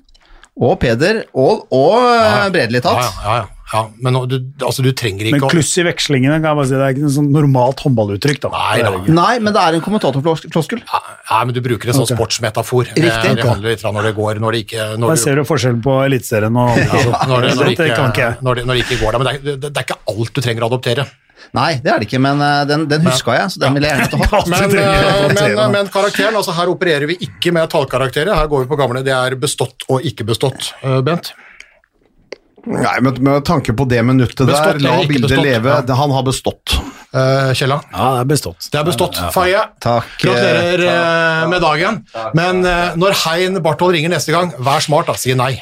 og 0.60 0.78
Peder 0.82 1.22
og, 1.32 1.66
og 1.72 1.94
ja, 2.02 2.48
tatt. 2.52 2.84
ja, 2.84 3.10
ja, 3.24 3.36
ja, 3.38 3.44
ja. 3.72 3.82
Men 4.04 4.18
du, 4.28 4.36
altså, 4.60 4.84
du 4.84 4.90
trenger 4.96 5.28
ikke 5.28 5.38
Men 5.40 5.52
kluss 5.52 5.70
i 5.80 5.84
vekslingene 5.86 6.36
kan 6.42 6.50
jeg 6.50 6.58
bare 6.60 6.68
si, 6.68 6.76
det 6.76 6.84
er 6.86 6.94
ikke 6.94 7.04
noe 7.06 7.14
sånn 7.16 7.30
normalt 7.32 7.80
håndballuttrykk. 7.86 8.42
da. 8.44 8.50
Nei, 8.52 8.82
da. 8.84 8.92
Nei, 9.16 9.32
men 9.40 9.56
det 9.56 9.62
er 9.62 9.78
en 9.78 9.84
kommentatorfloskel. 9.84 10.84
Nei, 10.84 11.40
men 11.48 11.56
du 11.56 11.62
bruker 11.64 11.92
en 11.92 11.98
sånn 11.98 12.06
okay. 12.06 12.18
sportsmetafor. 12.18 12.92
Riktig. 12.92 13.34
det 13.38 13.48
handler 13.48 13.74
litt 13.74 13.86
om 13.88 13.96
når 13.96 14.10
det 14.10 14.14
går, 14.20 14.42
når 14.44 14.58
det 14.58 14.62
ikke 14.66 14.86
når 14.96 15.14
Der 15.14 15.18
du, 15.18 15.24
ser 15.24 15.40
du 15.40 15.48
forskjellen 15.48 15.82
på 15.84 15.98
Eliteserien 16.04 16.62
og 16.62 16.78
ja, 16.78 16.86
når 17.30 17.48
det, 17.48 17.56
når 17.56 17.72
det, 17.72 17.74
Det 17.80 17.90
ikke 17.90 18.08
ikke, 18.12 18.30
når 18.44 18.62
når 18.66 18.78
det 18.78 18.86
ikke 18.86 19.02
går 19.02 19.16
da. 19.16 19.22
Men 19.22 19.28
det 19.28 19.34
er, 19.34 19.44
det, 19.48 19.58
det 19.68 19.74
er 19.74 19.88
ikke 19.88 20.00
alt 20.12 20.32
du 20.32 20.44
trenger 20.44 20.66
å 20.66 20.72
adoptere. 20.72 21.08
Nei, 21.56 21.72
det 21.82 21.90
er 21.90 22.00
det 22.00 22.06
ikke, 22.06 22.20
men 22.22 22.40
eh, 22.44 22.62
den, 22.68 22.84
den 22.88 23.02
huska 23.04 23.34
jeg, 23.36 23.52
så 23.52 23.60
den 23.60 23.76
vil 23.76 23.84
jeg 23.84 23.98
gjerne 23.98 24.28
ha. 24.30 24.42
Men, 24.52 24.76
eh, 24.78 25.24
men, 25.36 25.74
men 25.74 25.90
karakteren, 25.92 26.36
altså 26.38 26.54
her 26.56 26.70
opererer 26.72 27.10
vi 27.10 27.18
ikke 27.26 27.52
med 27.54 27.68
tallkarakterer. 27.72 28.32
Her 28.38 28.48
går 28.52 28.64
vi 28.64 28.70
på 28.70 28.78
gamle. 28.80 29.02
Det 29.04 29.14
er 29.16 29.36
bestått 29.40 29.84
og 29.90 30.06
ikke 30.08 30.28
bestått, 30.28 30.72
eh, 30.80 31.00
Bent. 31.04 31.32
Nei, 32.66 32.94
men 33.02 33.16
med 33.26 33.44
tanke 33.48 33.72
på 33.74 33.84
det 33.90 33.98
minuttet 34.06 34.46
Bestått 34.46 34.76
der, 34.76 34.82
la 34.84 34.98
bildet 35.08 35.26
bestått? 35.30 35.44
leve. 35.44 35.68
Ja. 35.72 35.80
Det- 35.82 35.96
Han 35.98 36.10
har 36.14 36.22
bestått. 36.22 36.74
Uh, 37.12 37.50
Kjella. 37.58 37.80
Ja, 37.92 38.04
det 38.14 38.20
er 38.22 38.28
bestått. 38.30 38.68
Det 38.70 38.78
er 38.80 38.84
bestått. 38.86 39.18
Faye, 39.34 39.64
Takk. 39.82 40.06
gratulerer 40.22 40.84
eh, 40.86 41.48
med 41.50 41.60
dagen. 41.60 41.98
Men 42.38 42.62
uh, 42.64 42.94
når 42.96 43.18
Hein 43.26 43.58
Barthold 43.62 43.92
ringer 43.98 44.14
neste 44.14 44.32
gang, 44.32 44.52
vær 44.62 44.80
smart, 44.80 45.10
da. 45.10 45.18
Si 45.18 45.34
nei. 45.34 45.56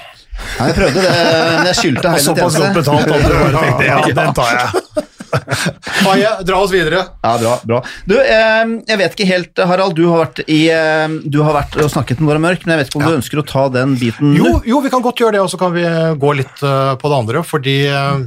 Nei, 0.58 0.68
jeg 0.70 0.76
prøvde 0.76 1.02
det, 1.04 1.16
men 1.56 1.66
jeg 1.68 1.76
skyldte 1.80 2.12
hele 2.14 2.22
Såpass 2.24 2.54
godt 2.56 2.76
betalt 2.78 3.10
at 3.12 3.24
du 3.26 3.34
bare 3.34 3.64
tenkte 3.64 3.88
ja, 3.90 3.98
den 4.20 4.36
tar 4.38 4.52
jeg. 4.56 5.08
Faye, 6.04 6.30
dra 6.46 6.60
oss 6.60 6.72
videre. 6.72 7.02
Ja, 7.22 7.34
bra, 7.40 7.54
bra. 7.66 7.80
Du, 8.08 8.16
eh, 8.20 8.72
jeg 8.88 9.00
vet 9.00 9.14
ikke 9.16 9.28
helt, 9.28 9.62
Harald, 9.70 9.96
du 9.98 10.04
har 10.10 10.24
vært, 10.24 10.42
i, 10.46 10.62
eh, 10.74 11.06
du 11.24 11.40
har 11.46 11.56
vært 11.56 11.78
og 11.80 11.90
snakket 11.92 12.20
med 12.20 12.30
Nora 12.30 12.42
Mørk, 12.42 12.66
men 12.66 12.74
jeg 12.74 12.82
vet 12.82 12.90
ikke 12.90 13.00
om 13.00 13.06
du 13.06 13.18
ønsker 13.18 13.42
å 13.42 13.46
ta 13.46 13.66
den 13.72 13.96
biten 14.00 14.34
Jo, 14.38 14.58
jo, 14.66 14.80
vi 14.84 14.92
kan 14.92 15.04
godt 15.04 15.22
gjøre 15.22 15.38
det, 15.38 15.44
og 15.44 15.50
så 15.52 15.60
kan 15.60 15.74
vi 15.76 15.86
eh, 15.86 16.16
gå 16.20 16.34
litt 16.38 16.64
uh, 16.64 16.96
på 17.00 17.10
det 17.10 17.20
andre. 17.20 17.44
Fordi 17.46 17.78
uh, 17.90 18.20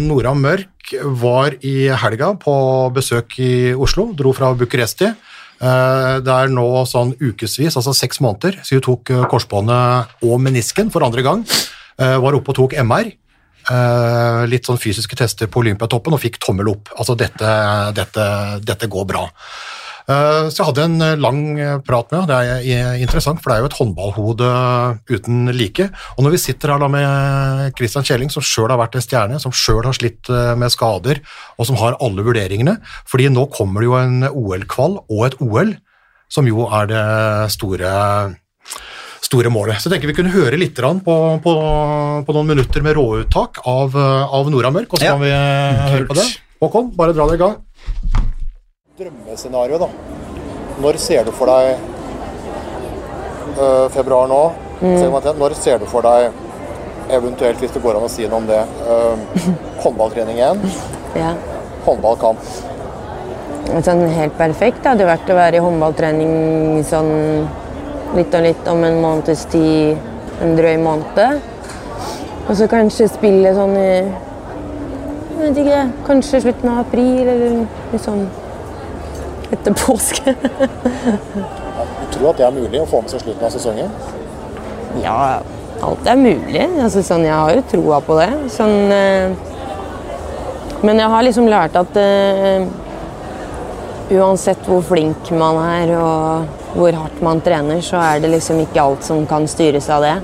Nora 0.00 0.34
Mørk 0.36 0.94
var 1.20 1.54
i 1.66 1.90
helga 2.02 2.32
på 2.40 2.54
besøk 2.94 3.36
i 3.42 3.52
Oslo, 3.76 4.10
dro 4.16 4.32
fra 4.34 4.54
Bucuresti. 4.58 5.12
Det 5.60 6.32
er 6.32 6.48
nå 6.48 6.64
sånn 6.88 7.12
ukevis, 7.20 7.76
altså 7.76 7.92
seks 7.92 8.22
måneder, 8.24 8.56
så 8.64 8.78
hun 8.78 8.84
tok 8.86 9.12
korsbåndet 9.28 10.24
og 10.24 10.40
menisken 10.40 10.88
for 10.90 11.04
andre 11.04 11.22
gang. 11.26 11.42
Var 12.00 12.38
oppe 12.38 12.54
og 12.54 12.56
tok 12.56 12.78
MR. 12.80 13.12
eh, 13.70 14.46
Litt 14.50 14.68
sånn 14.68 14.80
fysiske 14.80 15.18
tester 15.18 15.50
på 15.50 15.62
Olympiatoppen 15.62 16.16
og 16.16 16.22
fikk 16.22 16.40
tommel 16.42 16.72
opp. 16.72 16.90
Altså 16.96 17.16
dette, 17.18 17.52
dette, 17.96 18.26
dette 18.66 18.90
går 18.90 19.06
bra. 19.08 19.28
Uh, 20.10 20.48
Så 20.50 20.62
jeg 20.62 20.66
hadde 20.70 20.86
en 20.88 21.20
lang 21.22 21.40
prat 21.86 22.08
med 22.10 22.16
henne. 22.18 22.30
Det 22.30 22.72
er 22.74 23.02
interessant, 23.04 23.38
for 23.38 23.52
det 23.52 23.58
er 23.58 23.62
jo 23.62 23.68
et 23.68 23.76
håndballhode 23.78 24.48
uten 25.12 25.52
like. 25.54 25.86
Og 26.16 26.24
når 26.26 26.34
vi 26.34 26.40
sitter 26.42 26.72
her 26.72 26.82
da 26.82 26.88
med 26.90 27.76
Christian 27.78 28.06
Kjelling, 28.06 28.32
som 28.32 28.42
sjøl 28.42 28.72
har 28.72 28.80
vært 28.80 28.98
en 28.98 29.04
stjerne, 29.04 29.38
som 29.42 29.54
sjøl 29.54 29.84
har 29.86 29.94
slitt 29.94 30.30
eh, 30.32 30.56
med 30.58 30.74
skader, 30.74 31.22
og 31.58 31.68
som 31.68 31.78
har 31.78 31.98
alle 32.02 32.26
vurderingene, 32.26 32.80
fordi 33.06 33.30
nå 33.30 33.46
kommer 33.54 33.84
det 33.84 33.90
jo 33.90 33.98
en 34.00 34.26
OL-kvall 34.32 34.98
og 35.04 35.24
et 35.28 35.38
OL, 35.46 35.76
som 36.30 36.48
jo 36.48 36.66
er 36.66 36.90
det 36.90 37.06
store 37.54 37.94
store 39.20 39.50
målet. 39.52 39.78
Så 39.80 39.88
jeg 39.88 39.96
tenker 39.98 40.10
vi 40.10 40.16
kunne 40.16 40.32
høre 40.34 40.56
litt 40.58 40.74
på, 40.80 41.16
på, 41.44 41.54
på 42.26 42.36
noen 42.36 42.46
minutter 42.54 42.82
med 42.82 42.96
råuttak 42.96 43.60
av, 43.68 43.94
av 43.96 44.50
Nora 44.50 44.70
Mørk, 44.74 44.94
og 44.94 44.98
så 45.02 45.04
Ja. 45.10 45.12
kan 45.16 45.22
vi 45.24 45.30
eh, 45.30 45.90
høre 45.94 46.06
på 46.08 46.16
det. 46.18 46.26
Håkon, 46.60 46.90
bare 46.96 47.12
dra 47.16 47.26
det 47.28 47.38
i 47.38 47.42
gang. 47.44 47.56
drømmescenario, 49.00 49.78
da. 49.80 49.88
Når 50.80 50.96
ser 51.00 51.24
du 51.24 51.32
for 51.32 51.48
deg 51.48 51.78
øh, 53.60 53.86
februar 53.94 54.28
nå? 54.28 54.40
Mm. 54.80 55.36
Når 55.40 55.54
ser 55.56 55.78
du 55.80 55.86
for 55.88 56.04
deg, 56.04 56.32
eventuelt 57.12 57.60
hvis 57.60 57.72
det 57.74 57.82
går 57.84 57.96
an 57.98 58.06
å 58.06 58.10
si 58.12 58.26
noe 58.28 58.40
om 58.40 58.46
det, 58.48 58.60
øh, 58.88 59.16
håndballtrening 59.84 60.40
igjen? 60.40 60.64
Ja. 61.18 61.32
Håndballkamp. 61.82 62.38
Sånn 63.82 64.04
helt 64.14 64.36
perfekt 64.38 64.84
hadde 64.86 65.08
vært 65.08 65.26
å 65.32 65.34
være 65.34 65.58
i 65.58 65.62
håndballtrening 65.64 66.84
sånn 66.86 67.10
litt 68.16 68.34
og 68.34 68.44
litt 68.44 68.68
om 68.70 68.82
en 68.86 68.98
måneds 69.02 69.46
tid, 69.52 70.00
en 70.42 70.56
drøy 70.58 70.76
måned. 70.82 71.40
Og 72.48 72.56
så 72.58 72.66
kanskje 72.70 73.08
spille 73.10 73.54
sånn 73.54 73.76
i 73.78 73.92
jeg 75.40 75.54
vet 75.54 75.58
ikke, 75.62 75.84
kanskje 76.04 76.42
slutten 76.44 76.68
av 76.68 76.82
april 76.82 77.28
eller 77.32 77.54
litt 77.94 78.02
sånn 78.04 78.26
etter 79.54 79.72
påske. 79.78 80.34
Du 80.36 82.04
tror 82.12 82.26
at 82.32 82.42
det 82.42 82.44
er 82.44 82.52
mulig 82.52 82.82
å 82.82 82.88
få 82.90 83.00
med 83.00 83.14
seg 83.14 83.22
slutten 83.24 83.46
av 83.48 83.54
sesongen? 83.54 83.94
Ja, 85.00 85.16
alt 85.86 86.10
er 86.10 86.20
mulig. 86.20 86.66
Altså, 86.82 87.00
sånn, 87.06 87.24
jeg 87.24 87.32
har 87.32 87.54
jo 87.56 87.64
troa 87.72 88.02
på 88.04 88.18
det. 88.20 88.28
Sånn, 88.52 88.92
eh, 88.92 89.32
men 90.84 91.00
jeg 91.00 91.12
har 91.14 91.24
liksom 91.24 91.48
lært 91.48 91.80
at 91.80 91.96
eh, 92.00 92.68
uansett 94.12 94.68
hvor 94.68 94.84
flink 94.84 95.32
man 95.40 95.62
er 95.64 95.96
og 95.96 96.59
hvor 96.74 96.94
hardt 96.94 97.22
man 97.24 97.40
trener, 97.44 97.80
så 97.82 97.98
er 98.02 98.22
det 98.22 98.30
liksom 98.34 98.60
ikke 98.62 98.82
alt 98.82 99.06
som 99.06 99.24
kan 99.28 99.48
styres 99.50 99.88
av 99.90 100.04
det. 100.06 100.16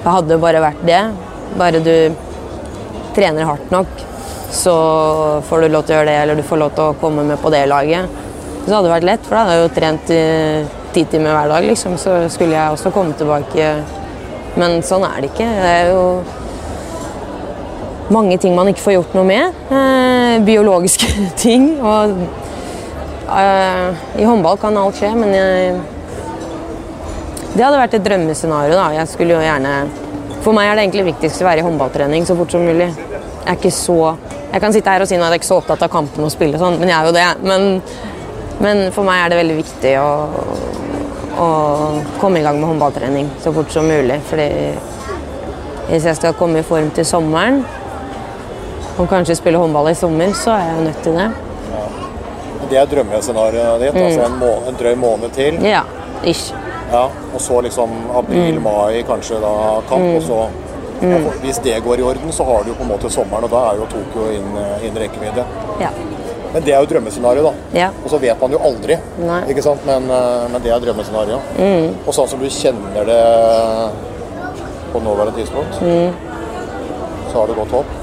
Det 0.00 0.14
hadde 0.14 0.40
bare 0.40 0.62
vært 0.62 0.84
det. 0.86 1.02
Bare 1.58 1.82
du 1.82 1.94
trener 3.16 3.48
hardt 3.48 3.72
nok, 3.74 4.02
så 4.54 4.74
får 5.48 5.64
du 5.64 5.68
lov 5.74 5.86
til 5.86 5.96
å 5.96 6.00
gjøre 6.00 6.10
det, 6.10 6.18
eller 6.22 6.38
du 6.38 6.46
får 6.46 6.60
lov 6.62 6.74
til 6.76 6.84
å 6.90 6.98
komme 7.00 7.24
med 7.26 7.40
på 7.42 7.50
det 7.52 7.64
laget. 7.70 8.20
Så 8.66 8.74
hadde 8.74 8.86
det 8.86 8.94
vært 8.94 9.08
lett, 9.08 9.24
for 9.26 9.36
da 9.36 9.44
hadde 9.44 9.56
jeg 9.56 9.64
jo 9.64 9.72
trent 9.78 10.12
i 10.14 10.20
ti 10.94 11.04
timer 11.10 11.34
hver 11.34 11.50
dag, 11.54 11.66
liksom. 11.66 11.96
Så 11.98 12.16
skulle 12.32 12.56
jeg 12.56 12.74
også 12.74 12.92
komme 12.94 13.16
tilbake. 13.18 13.72
Men 14.58 14.80
sånn 14.86 15.06
er 15.06 15.22
det 15.22 15.30
ikke. 15.32 15.46
Det 15.46 15.72
er 15.74 15.90
jo 15.90 16.04
mange 18.14 18.38
ting 18.42 18.56
man 18.58 18.70
ikke 18.70 18.84
får 18.84 18.96
gjort 18.96 19.16
noe 19.18 19.26
med. 19.26 19.58
Eh, 19.70 20.36
biologiske 20.46 21.10
ting. 21.44 21.72
Og 21.78 22.14
eh, 22.14 22.39
i 23.30 24.24
håndball 24.26 24.58
kan 24.58 24.76
alt 24.80 24.98
skje, 24.98 25.10
men 25.14 25.32
jeg, 25.34 25.74
det 27.54 27.62
hadde 27.62 27.78
vært 27.78 27.94
et 27.98 28.04
drømmescenario. 28.06 28.74
da. 28.78 28.88
Jeg 28.94 29.10
skulle 29.10 29.36
jo 29.36 29.42
gjerne 29.42 29.74
For 30.40 30.56
meg 30.56 30.70
er 30.70 30.78
det 30.78 30.84
egentlig 30.86 31.10
viktigst 31.10 31.42
å 31.42 31.48
være 31.50 31.60
i 31.60 31.64
håndballtrening 31.66 32.24
så 32.26 32.36
fort 32.38 32.54
som 32.54 32.62
mulig. 32.64 32.88
Jeg 32.88 33.46
er 33.46 33.58
ikke 33.58 33.72
så 33.74 34.16
Jeg 34.50 34.62
kan 34.62 34.72
sitte 34.72 34.90
her 34.90 35.02
og 35.04 35.08
si 35.08 35.14
at 35.14 35.20
jeg 35.20 35.28
er 35.28 35.36
ikke 35.38 35.46
så 35.46 35.58
opptatt 35.60 35.82
av 35.86 35.90
kampen 35.92 36.24
og 36.26 36.32
spille, 36.32 36.56
og 36.56 36.62
sånn, 36.64 36.78
men 36.80 36.90
jeg 36.90 36.96
er 36.96 37.06
jo 37.06 37.12
det. 37.14 37.26
Men, 37.46 37.66
men 38.58 38.80
for 38.94 39.06
meg 39.06 39.20
er 39.20 39.30
det 39.30 39.38
veldig 39.38 39.58
viktig 39.60 39.92
å, 40.00 40.08
å 41.38 41.50
komme 42.18 42.40
i 42.40 42.46
gang 42.46 42.58
med 42.58 42.66
håndballtrening 42.72 43.28
så 43.44 43.52
fort 43.54 43.70
som 43.70 43.86
mulig. 43.86 44.18
Fordi 44.26 44.48
hvis 45.92 46.08
jeg 46.08 46.18
skal 46.18 46.34
komme 46.38 46.64
i 46.64 46.66
form 46.66 46.90
til 46.96 47.06
sommeren, 47.06 47.62
og 48.98 49.06
kanskje 49.08 49.38
spille 49.38 49.60
håndball 49.62 49.92
i 49.92 49.94
sommer, 49.98 50.34
så 50.34 50.56
er 50.56 50.66
jeg 50.72 50.88
nødt 50.88 51.00
til 51.06 51.20
det. 51.20 51.30
Det 52.70 52.78
er 52.78 52.86
drømmescenarioet 52.86 53.80
ditt. 53.82 53.96
altså 53.98 54.26
en, 54.28 54.36
må 54.38 54.50
en 54.70 54.76
drøy 54.78 54.94
måned 54.98 55.32
til. 55.34 55.56
Ja, 55.66 55.82
ish. 56.24 56.52
Ja, 56.92 57.04
og 57.34 57.40
så 57.42 57.60
liksom 57.62 57.90
april-mai, 58.18 59.02
kanskje 59.06 59.38
da 59.42 59.52
kamp. 59.88 60.06
og 60.16 60.22
så 60.26 60.40
ja, 61.00 61.18
Hvis 61.42 61.58
det 61.64 61.78
går 61.84 61.98
i 61.98 62.02
orden, 62.02 62.32
så 62.32 62.44
har 62.44 62.64
du 62.64 62.70
jo 62.72 62.74
på 62.78 62.82
en 62.84 62.90
måte 62.92 63.10
sommeren, 63.10 63.44
og 63.46 63.50
da 63.50 63.60
er 63.70 63.78
jo 63.80 63.86
Tokyo 63.90 64.26
inn, 64.34 64.48
inn 64.86 64.98
rekkevidde. 65.00 65.44
Ja. 65.80 65.90
Men 66.52 66.64
det 66.66 66.74
er 66.74 66.82
jo 66.82 66.88
drømmescenarioet, 66.90 67.46
da. 67.46 67.78
ja. 67.78 67.88
Og 68.04 68.10
så 68.10 68.18
vet 68.18 68.40
man 68.42 68.50
jo 68.50 68.58
aldri, 68.66 68.96
Nei. 69.22 69.40
ikke 69.52 69.62
sant? 69.62 69.84
Men, 69.86 70.10
eh, 70.10 70.48
men 70.50 70.62
det 70.64 70.72
er 70.74 70.82
drømmescenario. 70.82 71.38
Og 72.06 72.12
sånn 72.16 72.28
som 72.28 72.42
du 72.42 72.48
kjenner 72.50 73.06
det 73.06 73.20
på 74.92 74.98
nåværende 75.04 75.38
tidspunkt, 75.38 75.78
så 77.30 77.38
har 77.38 77.46
du 77.46 77.54
godt 77.54 77.70
håp. 77.78 77.96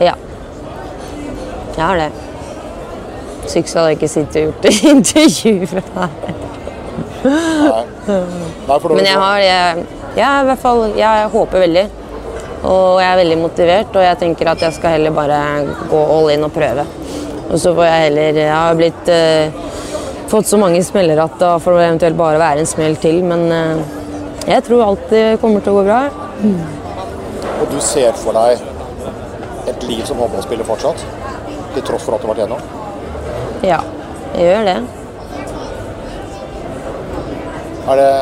Ja. 0.00 0.14
Jeg 1.76 1.84
har 1.84 1.96
det. 2.00 2.10
Så 3.50 3.78
hadde 3.80 3.90
jeg 3.92 3.98
ikke 4.00 4.08
sittet 4.12 4.36
og 4.36 4.42
gjort 4.48 4.64
intervju 4.94 5.54
intervjuet 5.54 5.92
her. 5.96 6.10
Nei, 7.24 7.84
da- 8.06 8.78
Men 8.88 9.04
jeg 9.04 9.16
har 9.20 9.38
jeg, 9.44 9.84
jeg, 10.16 10.28
i 10.28 10.46
hvert 10.48 10.62
fall, 10.62 10.84
jeg 10.96 11.26
håper 11.34 11.64
veldig. 11.66 11.86
Og 12.60 13.00
jeg 13.00 13.08
er 13.08 13.16
veldig 13.22 13.36
motivert, 13.40 13.94
og 13.96 14.02
jeg 14.04 14.18
tenker 14.20 14.50
at 14.52 14.62
jeg 14.66 14.76
skal 14.76 14.94
heller 14.98 15.14
bare 15.16 15.36
gå 15.88 16.00
all 16.16 16.30
in 16.34 16.44
og 16.44 16.52
prøve. 16.52 16.84
Og 17.50 17.56
så 17.58 17.72
får 17.74 17.86
jeg 17.88 18.02
heller 18.04 18.40
Jeg 18.40 18.50
har 18.54 18.74
blitt 18.78 19.08
eh, 19.10 19.62
fått 20.30 20.46
så 20.46 20.58
mange 20.60 20.82
smeller 20.86 21.18
at 21.24 21.38
da 21.40 21.54
får 21.58 21.78
det 21.78 21.86
eventuelt 21.88 22.18
bare 22.20 22.38
være 22.40 22.62
en 22.62 22.68
smell 22.68 22.96
til, 23.02 23.22
men 23.26 23.46
eh, 23.52 23.80
jeg 24.52 24.64
tror 24.68 24.84
alt 24.90 25.12
eh, 25.16 25.36
kommer 25.42 25.64
til 25.64 25.72
å 25.72 25.80
gå 25.80 25.86
bra. 25.88 26.02
Og 27.60 27.72
du 27.72 27.80
ser 27.84 28.12
for 28.16 28.36
deg 28.36 28.60
et 29.70 29.88
liv 29.88 30.04
som 30.08 30.20
håndballspiller 30.20 30.64
fortsatt? 30.68 31.02
Til 31.74 31.84
tross 31.86 32.06
for 32.06 32.16
at 32.16 32.22
du 32.22 32.28
har 32.28 32.34
vært 32.34 32.44
gjennom? 32.44 32.79
Ja, 33.60 33.80
jeg 34.32 34.46
gjør 34.46 34.62
det. 34.64 34.76
Er 37.90 37.98
det 38.00 38.12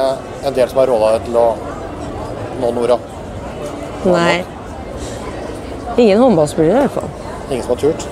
en 0.48 0.55
del 0.57 0.70
som 0.70 0.81
har 0.81 0.90
råda 0.90 1.11
deg 1.14 1.27
til 1.29 1.37
å 1.38 1.48
nå 2.59 2.70
Nora? 2.74 2.96
Nei. 4.09 4.40
Ingen 5.98 6.22
håndballspillere 6.22 6.74
i 6.74 6.87
hvert 6.87 6.96
fall. 6.96 7.12
Ingen 7.51 7.62
som 7.66 7.74
har 7.74 7.83
turt? 7.85 8.09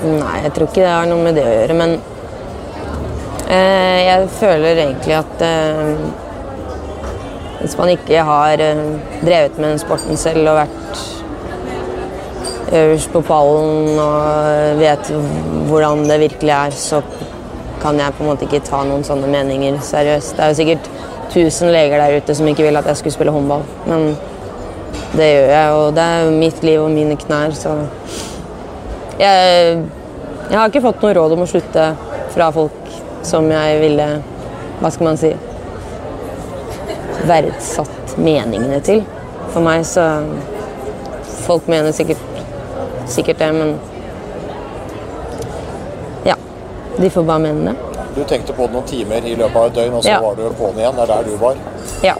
Nei, 0.00 0.36
jeg 0.46 0.54
tror 0.56 0.70
ikke 0.70 0.82
det 0.82 0.90
har 0.90 1.06
noe 1.10 1.22
med 1.26 1.38
det 1.38 1.44
å 1.44 1.52
gjøre, 1.52 1.76
men 1.76 1.94
eh, 3.46 4.00
jeg 4.08 4.28
føler 4.40 4.82
egentlig 4.88 5.16
at 5.20 5.44
eh, 5.44 6.04
hvis 7.60 7.76
man 7.78 7.92
ikke 7.92 8.26
har 8.26 8.64
eh, 8.64 8.84
drevet 9.20 9.58
med 9.60 9.74
den 9.74 9.82
sporten 9.82 10.18
selv 10.18 10.50
og 10.50 10.62
vært 10.64 11.04
øverst 12.72 13.12
på 13.12 13.22
pallen 13.26 13.98
og 13.98 14.78
vet 14.78 15.10
hvordan 15.68 16.04
det 16.08 16.20
virkelig 16.20 16.54
er, 16.54 16.70
så 16.76 17.02
kan 17.82 17.98
jeg 17.98 18.14
på 18.14 18.24
en 18.24 18.30
måte 18.30 18.46
ikke 18.46 18.62
ta 18.66 18.82
noen 18.86 19.04
sånne 19.06 19.30
meninger 19.30 19.78
seriøst. 19.82 20.36
Det 20.36 20.44
er 20.44 20.52
jo 20.52 20.58
sikkert 20.58 20.90
tusen 21.32 21.72
leger 21.72 22.02
der 22.02 22.18
ute 22.20 22.34
som 22.36 22.48
ikke 22.50 22.66
vil 22.66 22.78
at 22.78 22.86
jeg 22.90 23.00
skulle 23.00 23.14
spille 23.14 23.34
håndball, 23.34 23.64
men 23.86 24.10
det 25.16 25.26
gjør 25.32 25.52
jeg, 25.54 25.72
og 25.78 25.94
det 25.96 26.04
er 26.04 26.24
jo 26.24 26.34
mitt 26.38 26.62
liv 26.66 26.82
og 26.82 26.90
mine 26.94 27.16
knær, 27.18 27.54
så 27.56 27.74
jeg, 29.20 29.80
jeg 30.50 30.58
har 30.58 30.68
ikke 30.70 30.84
fått 30.84 31.02
noe 31.02 31.14
råd 31.16 31.34
om 31.36 31.44
å 31.44 31.48
slutte 31.50 31.86
fra 32.34 32.50
folk 32.54 32.94
som 33.26 33.48
jeg 33.50 33.80
ville 33.82 34.06
Hva 34.80 34.88
skal 34.88 35.10
man 35.10 35.18
si 35.20 35.34
Verdsatt 37.28 38.14
meningene 38.16 38.78
til. 38.80 39.02
For 39.52 39.60
meg 39.64 39.84
så 39.84 40.06
Folk 41.44 41.66
mener 41.68 41.92
sikkert, 41.92 42.20
sikkert 43.10 43.38
det, 43.38 43.52
men 43.52 43.78
Ja. 46.24 46.34
De 46.96 47.10
får 47.10 47.22
bare 47.22 47.38
mene 47.38 47.70
det. 47.70 47.76
Du 48.16 48.24
tenkte 48.24 48.52
på 48.52 48.66
det 48.66 48.74
noen 48.74 48.86
timer 48.88 49.24
i 49.26 49.34
løpet 49.38 49.56
av 49.56 49.66
et 49.70 49.74
døgn, 49.74 49.94
og 49.94 50.02
så 50.04 50.08
Ja. 50.10 50.20
var 50.20 50.34
du 50.34 50.42
på'n 50.58 50.76
igjen. 50.78 50.94
Det 50.96 51.02
er 51.02 51.06
der 51.06 51.22
du 51.30 51.36
var. 51.36 51.54
Ja. 52.02 52.14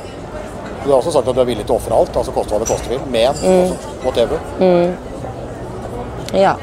Du 0.85 0.91
har 0.91 0.99
også 1.01 1.13
sagt 1.13 1.29
at 1.29 1.35
du 1.35 1.41
er 1.41 1.45
villig 1.45 1.67
til 1.67 1.75
å 1.75 1.79
ofre 1.79 1.93
alt, 1.99 2.17
altså 2.17 2.33
koste 2.33 2.55
hva 2.55 2.59
det 2.63 2.69
koste 2.69 2.89
vil. 2.89 3.01
Men 3.11 3.29
altså, 3.29 3.77
whatever. 4.05 4.39
Ja. 6.33 6.55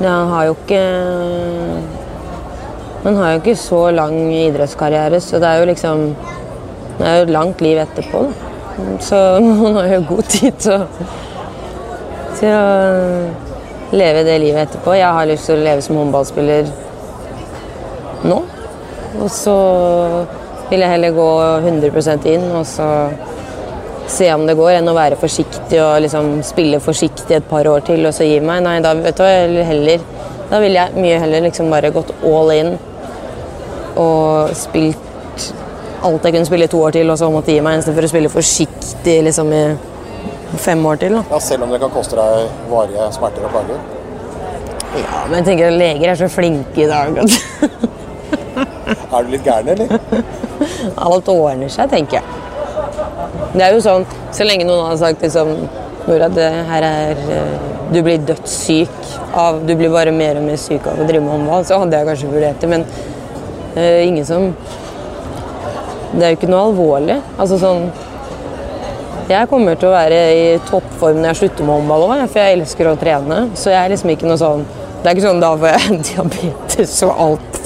Han 0.00 0.28
har 0.28 0.44
jo 0.44 0.54
ikke 0.54 0.80
Han 3.04 3.16
har 3.16 3.32
jo 3.32 3.40
ikke 3.40 3.56
så 3.56 3.90
lang 3.94 4.14
idrettskarriere, 4.32 5.20
så 5.20 5.38
det 5.38 5.48
er 5.48 5.58
jo 5.60 5.66
liksom 5.66 6.16
Det 6.98 7.06
er 7.06 7.16
jo 7.16 7.22
et 7.22 7.30
langt 7.30 7.60
liv 7.60 7.78
etterpå, 7.78 8.22
da. 8.22 8.82
Så 9.00 9.40
man 9.62 9.74
har 9.74 9.86
jo 9.94 10.04
god 10.08 10.22
tid 10.22 10.52
til 10.58 10.72
å, 10.72 10.86
til 12.38 12.52
å 12.54 13.94
leve 13.94 14.24
det 14.26 14.38
livet 14.42 14.68
etterpå. 14.68 14.96
Jeg 14.98 15.12
har 15.16 15.28
lyst 15.28 15.48
til 15.48 15.58
å 15.58 15.64
leve 15.64 15.84
som 15.84 15.98
håndballspiller 16.00 16.70
nå. 18.28 18.40
Og 19.22 19.30
så 19.30 19.56
vil 20.70 20.82
jeg 20.82 20.90
heller 20.90 21.14
gå 21.14 21.28
100% 21.62 22.26
inn 22.32 22.48
og 22.50 22.66
så 22.66 22.88
se 24.10 24.26
om 24.34 24.44
det 24.46 24.56
går, 24.58 24.74
enn 24.78 24.90
å 24.90 24.96
være 24.96 25.16
forsiktig 25.20 25.78
og 25.80 26.02
liksom 26.04 26.42
spille 26.44 26.80
forsiktig 26.82 27.38
et 27.38 27.46
par 27.48 27.66
år 27.70 27.86
til 27.86 28.04
og 28.04 28.12
så 28.16 28.26
gi 28.26 28.40
meg. 28.44 28.64
Nei, 28.66 28.78
da 28.84 28.92
vet 28.98 29.16
du 29.16 29.24
heller 29.64 30.04
Da 30.50 30.60
ville 30.60 30.76
jeg 30.76 31.00
mye 31.00 31.20
heller 31.22 31.46
liksom 31.46 31.70
bare 31.72 31.92
gått 31.94 32.12
all 32.28 32.52
in 32.52 32.74
og 33.96 34.50
spilt 34.58 35.44
alt 36.04 36.26
jeg 36.26 36.34
kunne 36.34 36.46
spille 36.46 36.68
to 36.68 36.82
år 36.84 36.92
til 36.92 37.10
og 37.10 37.16
så 37.18 37.30
måtte 37.32 37.54
gi 37.54 37.62
meg, 37.64 37.78
istedenfor 37.80 38.04
å 38.04 38.10
spille 38.10 38.32
forsiktig 38.32 39.14
liksom 39.24 39.52
i 39.56 39.62
fem 40.60 40.86
år 40.86 41.00
til. 41.02 41.18
da. 41.18 41.24
Ja, 41.30 41.40
selv 41.40 41.66
om 41.66 41.74
det 41.74 41.80
kan 41.82 41.92
koste 41.94 42.18
deg 42.18 42.48
varige 42.70 43.10
smerter 43.16 43.46
og 43.46 43.54
plager. 43.54 43.82
Ja, 44.94 45.24
men 45.26 45.40
jeg 45.40 45.46
tenker 45.48 45.72
at 45.72 45.78
leger 45.78 46.12
er 46.12 46.18
så 46.18 46.30
flinke 46.30 46.84
i 46.84 46.86
dag 46.86 47.18
at 47.18 47.32
Er 49.14 49.24
du 49.24 49.30
litt 49.32 49.46
gæren, 49.46 49.68
eller? 49.74 49.98
alt 51.06 51.28
ordner 51.32 51.72
seg, 51.72 51.90
tenker 51.90 52.20
jeg. 52.20 52.42
Det 53.54 53.62
er 53.64 53.74
jo 53.74 53.82
sånn, 53.82 54.06
Så 54.34 54.46
lenge 54.46 54.66
noen 54.66 54.86
har 54.90 54.98
sagt 55.00 55.22
liksom 55.24 55.50
Nora, 56.04 56.28
det 56.28 56.46
her 56.68 56.84
er 56.84 57.20
eh, 57.32 57.68
Du 57.94 58.00
blir 58.04 58.22
dødssyk 58.28 59.12
av 59.34 59.62
Du 59.66 59.74
blir 59.78 59.92
bare 59.94 60.12
mer 60.14 60.38
og 60.40 60.46
mer 60.46 60.58
syk 60.60 60.86
av 60.90 61.00
å 61.00 61.06
drive 61.08 61.22
med 61.24 61.32
håndball, 61.32 61.66
så 61.66 61.80
hadde 61.82 62.00
jeg 62.00 62.10
kanskje 62.10 62.32
vurdert 62.32 62.62
det, 62.62 62.70
men 62.70 62.86
uh, 63.74 64.00
ingen 64.04 64.26
som 64.26 64.50
Det 66.14 66.22
er 66.22 66.34
jo 66.34 66.38
ikke 66.38 66.50
noe 66.52 66.68
alvorlig. 66.68 67.16
Altså 67.42 67.58
sånn 67.58 67.88
Jeg 69.24 69.48
kommer 69.48 69.78
til 69.80 69.88
å 69.88 69.94
være 69.94 70.16
i 70.36 70.48
toppform 70.68 71.22
når 71.22 71.30
jeg 71.30 71.38
slutter 71.38 71.64
med 71.64 71.78
håndball 71.78 72.02
òg, 72.10 72.24
for 72.28 72.42
jeg 72.42 72.58
elsker 72.58 72.90
å 72.90 72.96
trene. 73.00 73.38
Så 73.56 73.70
jeg 73.72 73.80
er 73.80 73.94
liksom 73.94 74.10
ikke 74.12 74.28
noe 74.28 74.40
sånn 74.40 74.66
Det 75.00 75.08
er 75.08 75.16
ikke 75.16 75.24
sånn 75.24 75.40
da 75.40 75.52
får 75.60 75.72
jeg 75.72 76.00
diabetes 76.10 76.96
og 77.06 77.22
alt. 77.28 77.62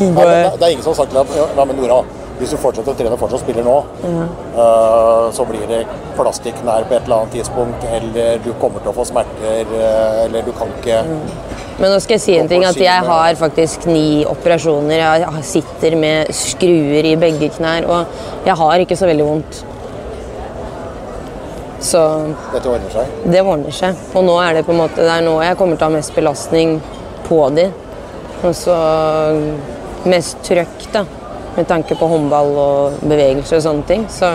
Nei, 0.00 0.08
det, 0.16 0.40
det 0.56 0.66
er 0.66 0.72
ingen 0.72 0.82
som 0.82 0.94
har 0.94 0.98
sagt 1.02 1.12
til 1.12 1.20
deg 1.20 1.38
ja, 1.38 1.64
men 1.68 1.78
Nora, 1.78 2.00
hvis 2.40 2.54
du 2.54 2.58
fortsetter 2.58 2.94
å 2.94 2.96
trene 2.96 3.14
og 3.14 3.20
fortsatt 3.20 3.42
spiller 3.44 3.66
nå, 3.66 3.76
eh, 4.08 5.24
så 5.36 5.44
blir 5.48 5.66
det 5.68 5.80
plastikknær 6.16 6.86
på 6.88 6.96
et 6.96 7.04
eller 7.04 7.16
annet 7.18 7.34
tidspunkt, 7.36 7.84
eller 7.98 8.40
du 8.44 8.50
kommer 8.62 8.82
til 8.82 8.94
å 8.94 8.96
få 8.96 9.04
smerter, 9.10 9.74
eh, 9.76 10.22
eller 10.24 10.46
du 10.46 10.54
kan 10.56 10.72
ikke 10.80 11.02
Men 11.80 11.92
nå 11.94 11.98
skal 12.02 12.16
jeg 12.16 12.24
si 12.24 12.38
en 12.40 12.48
ting, 12.48 12.64
at 12.66 12.80
jeg 12.80 13.06
har 13.06 13.36
faktisk 13.40 13.86
ni 13.88 14.24
operasjoner. 14.28 15.00
Jeg 15.22 15.44
sitter 15.48 15.96
med 16.00 16.32
skruer 16.36 17.06
i 17.08 17.14
begge 17.20 17.52
knær, 17.54 17.86
og 17.88 18.46
jeg 18.48 18.56
har 18.62 18.84
ikke 18.84 18.98
så 19.00 19.08
veldig 19.08 19.28
vondt. 19.28 19.62
Så 21.80 22.00
Dette 22.52 22.68
ordner 22.68 22.90
seg. 22.92 23.12
det 23.32 23.40
ordner 23.40 23.72
seg. 23.72 24.00
Og 24.14 24.26
nå 24.26 24.34
er 24.42 24.58
det 24.58 24.66
på 24.66 24.74
en 24.74 24.82
måte, 24.82 25.00
det 25.00 25.12
er 25.14 25.24
nå 25.24 25.38
jeg 25.42 25.56
kommer 25.56 25.80
til 25.80 25.86
å 25.86 25.90
ha 25.90 25.96
mest 25.96 26.14
belastning 26.16 26.76
på 27.28 27.40
de. 27.56 27.70
Og 28.44 28.52
så 28.56 28.76
mest 30.08 30.42
trøkk, 30.44 30.86
da. 30.92 31.04
Med 31.56 31.66
tanke 31.68 31.96
på 31.98 32.08
håndball 32.08 32.52
og 32.62 33.00
bevegelser 33.02 33.58
og 33.58 33.64
sånne 33.64 33.88
ting. 33.88 34.06
Så 34.12 34.28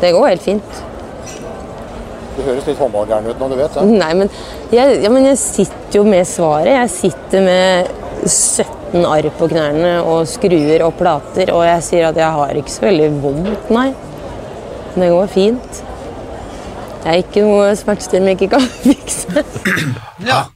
det 0.00 0.12
går 0.16 0.32
helt 0.32 0.44
fint. 0.44 0.82
Du 2.34 2.42
høres 2.42 2.66
litt 2.66 2.80
håndballgæren 2.80 3.28
ut 3.30 3.38
nå, 3.38 3.48
du 3.52 3.58
vet 3.60 3.76
det. 3.76 3.84
Nei, 3.94 4.10
men 4.18 4.32
jeg, 4.74 4.98
ja, 5.04 5.12
men 5.12 5.28
jeg 5.30 5.38
sitter 5.38 6.00
jo 6.00 6.02
med 6.08 6.26
svaret. 6.26 6.72
Jeg 6.74 6.90
sitter 6.96 7.44
med 7.46 7.92
17 8.26 9.04
arr 9.06 9.28
på 9.38 9.48
knærne 9.52 9.94
og 10.02 10.24
skruer 10.30 10.82
og 10.86 10.96
plater, 10.98 11.52
og 11.54 11.62
jeg 11.68 11.86
sier 11.86 12.08
at 12.10 12.18
jeg 12.18 12.36
har 12.40 12.58
ikke 12.58 12.74
så 12.74 12.88
veldig 12.88 13.10
vondt, 13.22 13.70
nei. 13.74 13.90
Det 14.94 15.10
går 15.10 15.30
fint. 15.30 15.84
Det 17.04 17.12
er 17.12 17.20
ikke 17.20 17.42
noe 17.44 17.74
smertestillende 17.76 18.32
vi 18.32 18.46
ikke 18.46 18.56
kan 18.56 18.64
fikse. 18.88 19.44
Ja, 20.24 20.46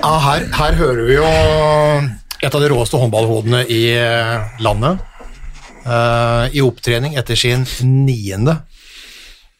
her, 0.00 0.46
her 0.56 0.78
hører 0.78 1.02
vi 1.04 1.18
jo 1.18 1.26
et 2.38 2.54
av 2.54 2.62
de 2.62 2.70
råeste 2.72 2.96
håndballhodene 2.96 3.60
i 3.68 3.82
eh, 3.92 4.56
landet. 4.64 5.04
Uh, 5.88 6.48
I 6.52 6.64
opptrening 6.64 7.14
etter 7.16 7.38
sin 7.38 7.62
niende 8.04 8.58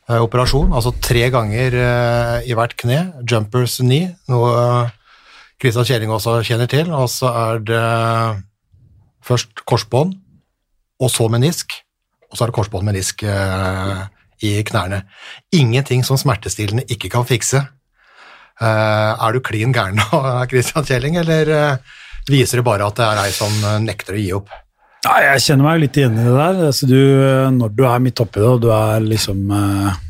uh, 0.09 0.19
operasjon, 0.21 0.75
altså 0.77 0.93
tre 1.05 1.29
ganger 1.33 1.77
uh, 1.77 2.37
i 2.45 2.57
hvert 2.57 2.75
kne. 2.81 2.99
Jumpers 3.29 3.79
knee, 3.81 4.11
noe 4.29 4.53
Kristian 5.61 5.87
Kjelling 5.89 6.13
også 6.13 6.41
kjenner 6.49 6.69
til. 6.71 6.93
Og 6.95 7.09
så 7.13 7.33
er 7.33 7.65
det 7.69 7.85
først 9.29 9.65
korsbånd, 9.69 10.17
og 10.99 11.13
så 11.13 11.29
menisk, 11.33 11.77
og 12.31 12.37
så 12.37 12.45
er 12.45 12.51
det 12.51 12.57
korsbånd 12.57 12.87
menisk 12.89 13.23
eh, 13.25 14.01
i 14.45 14.59
knærne. 14.67 15.03
Ingenting 15.55 16.05
som 16.07 16.19
smertestillende 16.21 16.87
ikke 16.93 17.11
kan 17.13 17.27
fikse. 17.29 17.65
Eh, 18.59 19.13
er 19.15 19.35
du 19.35 19.43
klin 19.45 19.75
gæren 19.75 20.01
nå, 20.01 20.23
Christian 20.51 20.87
Kjelling, 20.87 21.19
eller 21.21 21.53
eh, 21.55 22.01
viser 22.31 22.61
det 22.61 22.67
bare 22.67 22.89
at 22.89 22.99
det 22.99 23.07
er 23.07 23.23
ei 23.23 23.35
som 23.35 23.55
eh, 23.63 23.79
nekter 23.85 24.19
å 24.19 24.23
gi 24.23 24.33
opp? 24.39 24.51
Ja, 25.07 25.15
jeg 25.23 25.45
kjenner 25.45 25.69
meg 25.69 25.83
litt 25.85 25.97
igjen 25.99 26.19
i 26.19 26.27
det 26.27 26.35
der. 26.35 26.63
Altså, 26.73 26.89
du, 26.91 26.99
når 27.55 27.75
du 27.79 27.85
er 27.87 28.03
midt 28.03 28.23
oppi 28.25 28.43
det, 28.43 28.49
og 28.51 28.65
du 28.65 28.73
er 28.75 29.05
liksom 29.05 29.53
eh, 29.55 30.01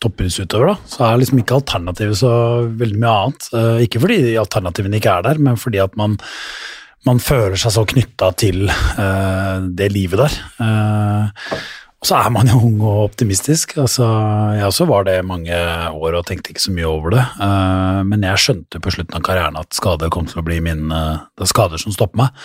toppidrettsutøver, 0.00 0.72
da, 0.72 0.76
så 0.88 1.04
er 1.04 1.20
liksom 1.20 1.42
ikke 1.42 1.58
alternativet 1.58 2.20
så 2.22 2.32
veldig 2.72 3.02
mye 3.02 3.18
annet. 3.18 3.50
Ikke 3.84 4.00
fordi 4.00 4.38
alternativene 4.40 5.00
ikke 5.00 5.18
er 5.18 5.28
der, 5.28 5.42
men 5.44 5.60
fordi 5.60 5.82
at 5.84 5.92
man, 6.00 6.16
man 7.04 7.20
føler 7.20 7.56
seg 7.60 7.74
så 7.74 7.84
knytta 7.88 8.30
til 8.40 8.64
eh, 8.70 9.56
det 9.76 9.90
livet 9.92 10.24
der. 10.24 10.36
Eh, 10.64 11.58
så 12.04 12.18
er 12.20 12.32
man 12.34 12.48
jo 12.50 12.58
ung 12.66 12.80
og 12.84 13.04
optimistisk. 13.06 13.78
altså 13.80 14.04
Jeg 14.58 14.66
også 14.66 14.84
var 14.88 15.06
det 15.08 15.24
mange 15.24 15.56
år 15.56 16.18
og 16.18 16.26
tenkte 16.28 16.52
ikke 16.52 16.64
så 16.66 16.72
mye 16.74 16.88
over 16.88 17.14
det. 17.16 17.22
Eh, 17.40 18.00
men 18.10 18.26
jeg 18.26 18.42
skjønte 18.42 18.80
på 18.84 18.92
slutten 18.92 19.16
av 19.16 19.24
karrieren 19.24 19.56
at 19.56 19.72
skade 19.76 20.10
kom 20.12 20.28
til 20.28 20.42
å 20.42 20.44
bli 20.44 20.60
min 20.64 20.92
eh, 20.92 21.22
Det 21.32 21.46
er 21.46 21.52
skader 21.54 21.80
som 21.80 21.94
stopper 21.96 22.20
meg. 22.20 22.42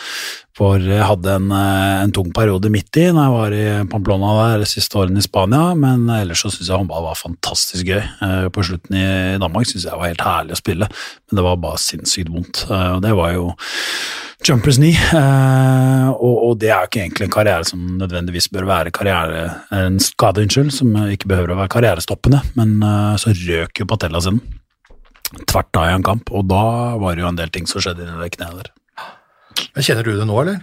For 0.55 0.79
jeg 0.79 1.07
hadde 1.07 1.35
en, 1.41 1.51
eh, 1.55 1.97
en 2.05 2.15
tung 2.15 2.31
periode 2.35 2.71
midt 2.71 3.01
i 3.01 3.09
når 3.11 3.19
jeg 3.25 3.35
var 3.35 3.57
i 3.57 3.65
Pamplona 3.91 4.31
der 4.39 4.63
de 4.63 4.69
siste 4.71 4.99
årene 4.99 5.19
i 5.19 5.27
Spania, 5.27 5.73
men 5.75 6.07
ellers 6.15 6.45
så 6.45 6.53
syns 6.53 6.71
jeg 6.71 6.79
håndball 6.79 7.09
var 7.09 7.19
fantastisk 7.19 7.91
gøy. 7.91 8.01
På 8.55 8.63
slutten 8.63 8.95
i 8.95 9.05
Danmark 9.41 9.67
syns 9.67 9.89
jeg 9.89 9.99
var 9.99 10.07
helt 10.07 10.23
herlig 10.23 10.55
å 10.55 10.61
spille, 10.61 10.87
men 10.87 11.39
det 11.39 11.45
var 11.45 11.59
bare 11.59 11.83
sinnssykt 11.83 12.31
vondt. 12.31 12.65
Og 12.69 13.03
det 13.03 13.11
var 13.17 13.35
jo 13.35 13.51
Jumpers 14.47 14.77
knee, 14.79 14.95
og, 16.15 16.35
og 16.47 16.53
det 16.61 16.69
er 16.71 16.85
jo 16.85 16.87
ikke 16.87 17.01
egentlig 17.01 17.25
en 17.27 17.33
karriere 17.33 17.65
som 17.67 17.81
nødvendigvis 17.99 18.47
bør 18.53 18.69
være 18.69 18.93
karriere, 18.95 19.48
en 19.75 19.99
skade, 20.03 20.43
unnskyld, 20.45 20.71
som 20.75 20.95
ikke 21.09 21.29
behøver 21.31 21.53
å 21.53 21.59
være 21.61 21.73
karrierestoppende, 21.75 22.41
men 22.59 22.77
eh, 22.85 23.15
så 23.21 23.33
røk 23.35 23.83
jo 23.83 23.89
patella 23.89 24.21
sin 24.23 24.41
tvert 25.49 25.77
av 25.77 25.89
i 25.89 25.93
en 25.93 26.05
kamp, 26.05 26.31
og 26.33 26.47
da 26.49 26.63
var 27.01 27.15
det 27.15 27.23
jo 27.23 27.29
en 27.29 27.37
del 27.37 27.51
ting 27.53 27.69
som 27.69 27.83
skjedde 27.83 28.05
inni 28.05 28.17
det 28.21 28.31
kneet 28.33 28.61
der. 28.61 28.71
Kjenner 29.79 30.05
du 30.05 30.15
det 30.15 30.27
nå, 30.27 30.37
eller? 30.41 30.61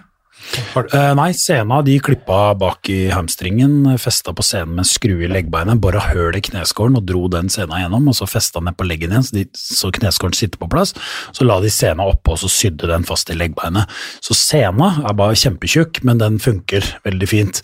Eh, 0.76 1.12
nei, 1.16 1.30
sena 1.34 1.80
de 1.84 1.96
klippa 2.00 2.54
bak 2.58 2.88
i 2.92 3.08
hamstringen, 3.10 3.88
festa 3.98 4.32
på 4.36 4.44
senen 4.44 4.74
med 4.76 4.84
en 4.84 4.88
skrue 4.88 5.24
i 5.26 5.30
leggbeinet, 5.30 5.80
bora 5.82 6.02
høl 6.10 6.36
i 6.38 6.42
kneskålen 6.44 6.98
og 7.00 7.06
dro 7.08 7.24
den 7.32 7.50
sena 7.52 7.80
gjennom, 7.80 8.06
og 8.10 8.16
så 8.18 8.28
festa 8.30 8.62
ned 8.64 8.76
på 8.78 8.86
leggen 8.86 9.14
igjen, 9.14 9.26
så, 9.26 9.36
de, 9.36 9.44
så 9.56 9.90
kneskålen 9.96 10.36
sitter 10.36 10.60
på 10.60 10.68
plass. 10.72 10.94
Så 11.36 11.46
la 11.48 11.58
de 11.64 11.72
sena 11.72 12.06
oppå, 12.06 12.36
og 12.36 12.42
så 12.44 12.50
sydde 12.52 12.90
den 12.92 13.06
fast 13.08 13.32
i 13.32 13.38
leggbeinet. 13.38 13.90
Så 14.24 14.36
sena 14.38 14.92
er 15.02 15.16
bare 15.18 15.38
kjempetjukk, 15.40 16.02
men 16.06 16.22
den 16.22 16.40
funker 16.42 16.84
veldig 17.06 17.30
fint. 17.30 17.62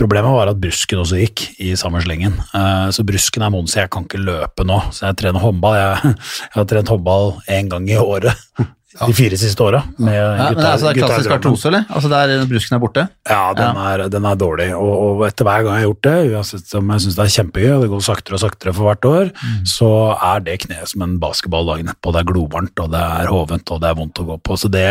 Problemet 0.00 0.34
var 0.34 0.50
at 0.50 0.60
brusken 0.62 1.04
også 1.04 1.20
gikk 1.20 1.46
i 1.62 1.74
samme 1.78 2.02
slengen. 2.04 2.38
Uh, 2.54 2.90
så 2.94 3.06
brusken 3.06 3.44
er 3.46 3.52
moden, 3.54 3.70
så 3.70 3.84
jeg 3.84 3.92
kan 3.94 4.08
ikke 4.08 4.24
løpe 4.24 4.66
nå. 4.66 4.80
Så 4.94 5.06
jeg 5.06 5.20
trener 5.22 5.44
håndball. 5.44 5.78
Jeg, 5.78 6.16
jeg 6.48 6.56
har 6.58 6.70
trent 6.72 6.94
håndball 6.96 7.36
én 7.52 7.70
gang 7.72 7.86
i 7.92 8.00
året. 8.00 8.48
De 8.94 9.14
fire 9.16 9.34
siste 9.38 9.58
åra. 9.64 9.80
Ja, 9.98 10.10
er, 10.12 10.54
altså, 10.54 10.86
det 10.86 10.92
er 10.92 10.98
klassisk 11.00 11.26
gutta 11.26 11.38
artrose, 11.40 11.66
eller? 11.70 11.86
Altså 11.90 12.10
der 12.12 12.44
brusken 12.46 12.76
er 12.76 12.82
borte? 12.82 13.06
Ja, 13.26 13.40
den, 13.58 13.80
Er, 13.84 14.04
den 14.12 14.28
er 14.30 14.36
dårlig, 14.38 14.68
og, 14.78 14.92
og 14.94 15.24
etter 15.26 15.48
hver 15.48 15.64
gang 15.66 15.74
jeg 15.74 15.82
har 15.82 15.88
gjort 15.88 16.06
det, 16.06 16.14
uansett 16.30 16.74
om 16.78 16.92
jeg 16.94 17.04
syns 17.04 17.18
det 17.18 17.24
er 17.24 17.32
kjempegøy, 17.34 17.70
og 17.74 17.82
det 17.82 17.90
går 17.90 18.04
saktere 18.06 18.38
og 18.38 18.42
saktere 18.44 18.74
for 18.76 18.90
hvert 18.90 19.08
år, 19.10 19.32
så 19.66 19.90
er 20.14 20.44
det 20.46 20.60
kneet 20.66 20.92
som 20.92 21.02
en 21.06 21.16
basketball 21.22 21.66
dagen 21.72 21.90
etterpå. 21.90 22.14
Det 22.14 22.22
er 22.22 22.30
glovarmt, 22.30 22.84
og 22.84 22.92
det 22.94 23.02
er 23.02 23.32
hovent, 23.34 23.74
og 23.74 23.82
det 23.82 23.90
er 23.90 23.98
vondt 23.98 24.22
å 24.22 24.28
gå 24.30 24.38
på. 24.46 24.60
Så 24.62 24.70
det, 24.70 24.86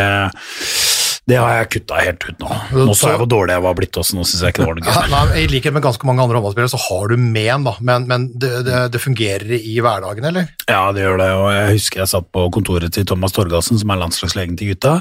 det 1.29 1.37
har 1.39 1.53
jeg 1.55 1.67
kutta 1.77 2.01
helt 2.03 2.23
ut 2.27 2.41
nå. 2.43 2.49
Nå 2.75 2.93
så 2.99 3.13
jeg 3.13 3.19
hvor 3.21 3.29
dårlig 3.31 3.53
jeg 3.55 3.63
var 3.63 3.75
blitt 3.77 3.95
også, 4.01 4.17
nå 4.17 4.25
syns 4.27 4.41
jeg 4.43 4.51
ikke 4.51 4.63
det 4.63 4.67
var 4.67 4.79
noe 4.79 4.87
gøy. 4.91 5.11
nei, 5.13 5.43
I 5.43 5.45
likhet 5.47 5.75
med 5.75 5.83
ganske 5.85 6.07
mange 6.09 6.19
andre 6.19 6.35
håndballspillere 6.35 6.73
så 6.73 6.79
har 6.83 7.13
du 7.13 7.15
men, 7.21 7.63
da. 7.63 7.73
Men, 7.79 8.07
men 8.09 8.25
det, 8.35 8.49
det, 8.67 8.81
det 8.91 8.99
fungerer 8.99 9.53
i 9.55 9.77
hverdagen, 9.79 10.27
eller? 10.27 10.49
Ja, 10.67 10.81
det 10.91 11.05
gjør 11.05 11.21
det, 11.21 11.29
og 11.39 11.47
jeg 11.55 11.77
husker 11.77 12.03
jeg 12.03 12.11
satt 12.11 12.27
på 12.35 12.43
kontoret 12.51 12.91
til 12.91 13.07
Thomas 13.07 13.35
Torgalsen, 13.35 13.79
som 13.79 13.93
er 13.95 14.01
landslagslegen 14.01 14.57
til 14.59 14.73
gutta, 14.73 14.97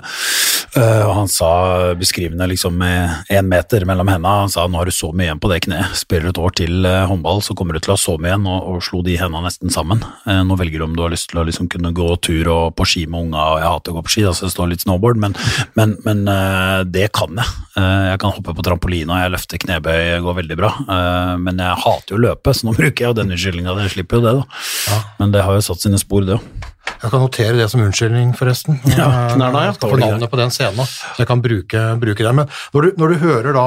eh, 0.78 1.02
og 1.08 1.12
han 1.18 1.32
sa 1.32 1.50
beskrivende 1.98 2.46
liksom 2.52 2.78
med 2.78 3.34
én 3.34 3.50
meter 3.50 3.82
mellom 3.90 4.12
hendene, 4.12 4.44
han 4.44 4.54
sa 4.54 4.68
nå 4.70 4.78
har 4.78 4.86
du 4.86 4.94
så 4.94 5.10
mye 5.10 5.26
igjen 5.26 5.42
på 5.42 5.50
det 5.50 5.60
kneet, 5.66 5.98
spiller 5.98 6.30
du 6.30 6.36
et 6.36 6.42
år 6.46 6.56
til 6.62 6.86
eh, 6.86 7.02
håndball, 7.10 7.42
så 7.42 7.58
kommer 7.58 7.74
du 7.74 7.82
til 7.82 7.96
å 7.96 7.98
ha 7.98 8.02
så 8.04 8.14
mye 8.14 8.30
igjen, 8.30 8.46
og, 8.46 8.70
og 8.76 8.86
slo 8.86 9.02
de 9.02 9.18
hendene 9.18 9.50
nesten 9.50 9.74
sammen. 9.74 10.06
Eh, 10.30 10.42
Nå 10.46 10.60
velger 10.60 10.78
du 10.78 10.86
om 10.86 10.94
du 10.94 11.02
har 11.02 11.10
lyst 11.10 11.32
til 11.34 11.42
å 11.42 11.46
liksom 11.50 11.66
kunne 11.72 11.90
gå 11.98 12.08
tur 12.22 12.54
og 12.54 12.78
på 12.78 12.86
ski 12.94 13.04
med 13.10 13.26
unga, 13.26 13.42
og 13.56 13.62
jeg 13.64 13.70
hater 13.74 13.90
å 13.90 13.98
gå 13.98 14.06
på 14.06 14.14
ski, 14.14 14.26
altså 14.30 14.46
det 14.46 14.54
står 14.54 14.70
litt 14.70 14.86
snowboard, 14.86 15.18
men, 15.26 15.34
men, 15.78 15.98
men 16.06 16.11
eh, 16.28 16.80
det 16.92 17.06
kan 17.16 17.38
jeg. 17.38 17.48
Uh, 17.76 18.12
Jeg 18.12 18.20
kan 18.20 18.34
hoppe 18.36 18.54
på 18.56 18.64
trampolina, 18.66 19.22
jeg 19.22 19.32
løfter 19.32 19.60
knebøy, 19.62 20.00
det 20.12 20.20
går 20.24 20.36
veldig 20.42 20.58
bra, 20.60 20.70
Uh, 20.82 21.34
men 21.40 21.60
jeg 21.62 21.78
hater 21.84 22.14
jo 22.14 22.18
å 22.18 22.22
løpe, 22.26 22.52
så 22.54 22.66
nå 22.68 22.74
bruker 22.78 23.04
jeg 23.04 23.08
jo 23.10 23.16
den 23.16 23.32
unnskyldninga, 23.32 23.76
Jeg 23.86 23.94
slipper 23.96 24.20
jo 24.20 24.26
det 24.26 24.34
da. 24.40 24.98
Men 25.20 25.32
det 25.34 25.44
har 25.46 25.56
jo 25.56 25.64
satt 25.64 25.84
sine 25.84 26.00
spor, 26.00 26.26
det 26.26 26.36
òg. 26.36 26.68
Jeg 27.02 27.10
kan 27.10 27.22
notere 27.22 27.56
det 27.58 27.68
som 27.70 27.82
unnskyldning, 27.82 28.34
forresten. 28.38 28.80
Ja, 28.98 29.08
knærne, 29.34 29.64
ja. 29.64 29.70
jeg 29.70 29.80
får 29.82 29.98
navnet 30.02 30.30
på 30.30 30.38
den 30.38 30.52
scenen, 30.54 30.86
så 30.86 31.22
jeg 31.22 31.30
kan 31.30 31.42
bruke, 31.42 31.86
bruke 32.02 32.26
det. 32.26 32.34
Men 32.36 32.50
når 32.74 32.88
du, 32.88 33.00
når 33.00 33.14
du 33.14 33.22
hører 33.24 33.56
da 33.56 33.66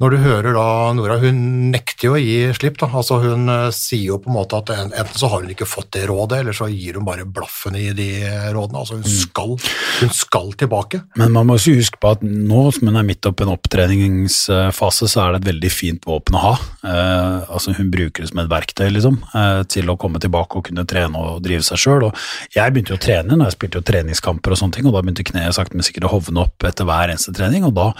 når 0.00 0.14
du 0.14 0.16
hører 0.22 0.56
da 0.56 0.66
Nora, 0.96 1.18
hun 1.20 1.40
nekter 1.74 2.06
jo 2.08 2.14
å 2.16 2.20
gi 2.20 2.38
slipp. 2.56 2.78
da, 2.80 2.88
altså 2.88 3.18
Hun 3.20 3.50
eh, 3.52 3.66
sier 3.76 4.14
jo 4.14 4.18
på 4.22 4.30
en 4.30 4.36
måte 4.38 4.56
at 4.56 4.72
enten 4.72 5.18
så 5.20 5.28
har 5.28 5.44
hun 5.44 5.52
ikke 5.52 5.68
fått 5.68 5.90
det 5.96 6.06
rådet, 6.08 6.38
eller 6.40 6.56
så 6.56 6.70
gir 6.72 6.96
hun 6.96 7.04
bare 7.04 7.26
blaffen 7.28 7.76
i 7.76 7.90
de 7.96 8.08
rådene. 8.54 8.80
altså 8.80 8.96
Hun 8.96 9.04
skal, 9.04 9.52
hun 10.00 10.14
skal 10.16 10.54
tilbake. 10.56 11.02
Men 11.20 11.34
man 11.36 11.50
må 11.50 11.58
også 11.58 11.74
huske 11.76 12.00
på 12.00 12.14
at 12.14 12.24
nå 12.24 12.62
som 12.72 12.88
hun 12.88 12.96
er 12.96 13.04
midt 13.10 13.28
oppe 13.28 13.44
i 13.44 13.48
en 13.48 13.52
opptreningsfase, 13.52 15.10
så 15.10 15.24
er 15.26 15.34
det 15.36 15.42
et 15.42 15.50
veldig 15.50 15.72
fint 15.74 16.08
våpen 16.08 16.38
å 16.40 16.44
ha. 16.46 16.54
Eh, 16.80 17.52
altså 17.52 17.76
Hun 17.76 17.92
bruker 17.92 18.24
det 18.24 18.32
som 18.32 18.40
et 18.40 18.50
verktøy 18.50 18.88
liksom, 18.96 19.20
eh, 19.36 19.62
til 19.68 19.92
å 19.92 19.98
komme 20.00 20.22
tilbake 20.22 20.56
og 20.56 20.66
kunne 20.70 20.86
trene 20.88 21.20
og 21.20 21.44
drive 21.44 21.66
seg 21.66 21.84
sjøl. 21.84 22.08
Jeg 22.56 22.72
begynte 22.72 22.94
jo 22.94 22.98
å 22.98 23.04
trene 23.04 23.36
når 23.36 23.50
jeg 23.50 23.58
spilte 23.58 23.82
jo 23.82 23.88
treningskamper, 23.92 24.56
og 24.56 24.62
sånne 24.62 24.78
ting, 24.78 24.88
og 24.88 24.96
da 24.96 25.04
begynte 25.04 25.28
kneet 25.28 25.60
sakte, 25.60 25.76
men 25.76 25.84
sikkert 25.84 26.08
å 26.08 26.14
hovne 26.16 26.46
opp 26.46 26.64
etter 26.64 26.88
hver 26.88 27.12
eneste 27.12 27.36
trening. 27.36 27.68
og 27.68 27.76
Da, 27.76 27.90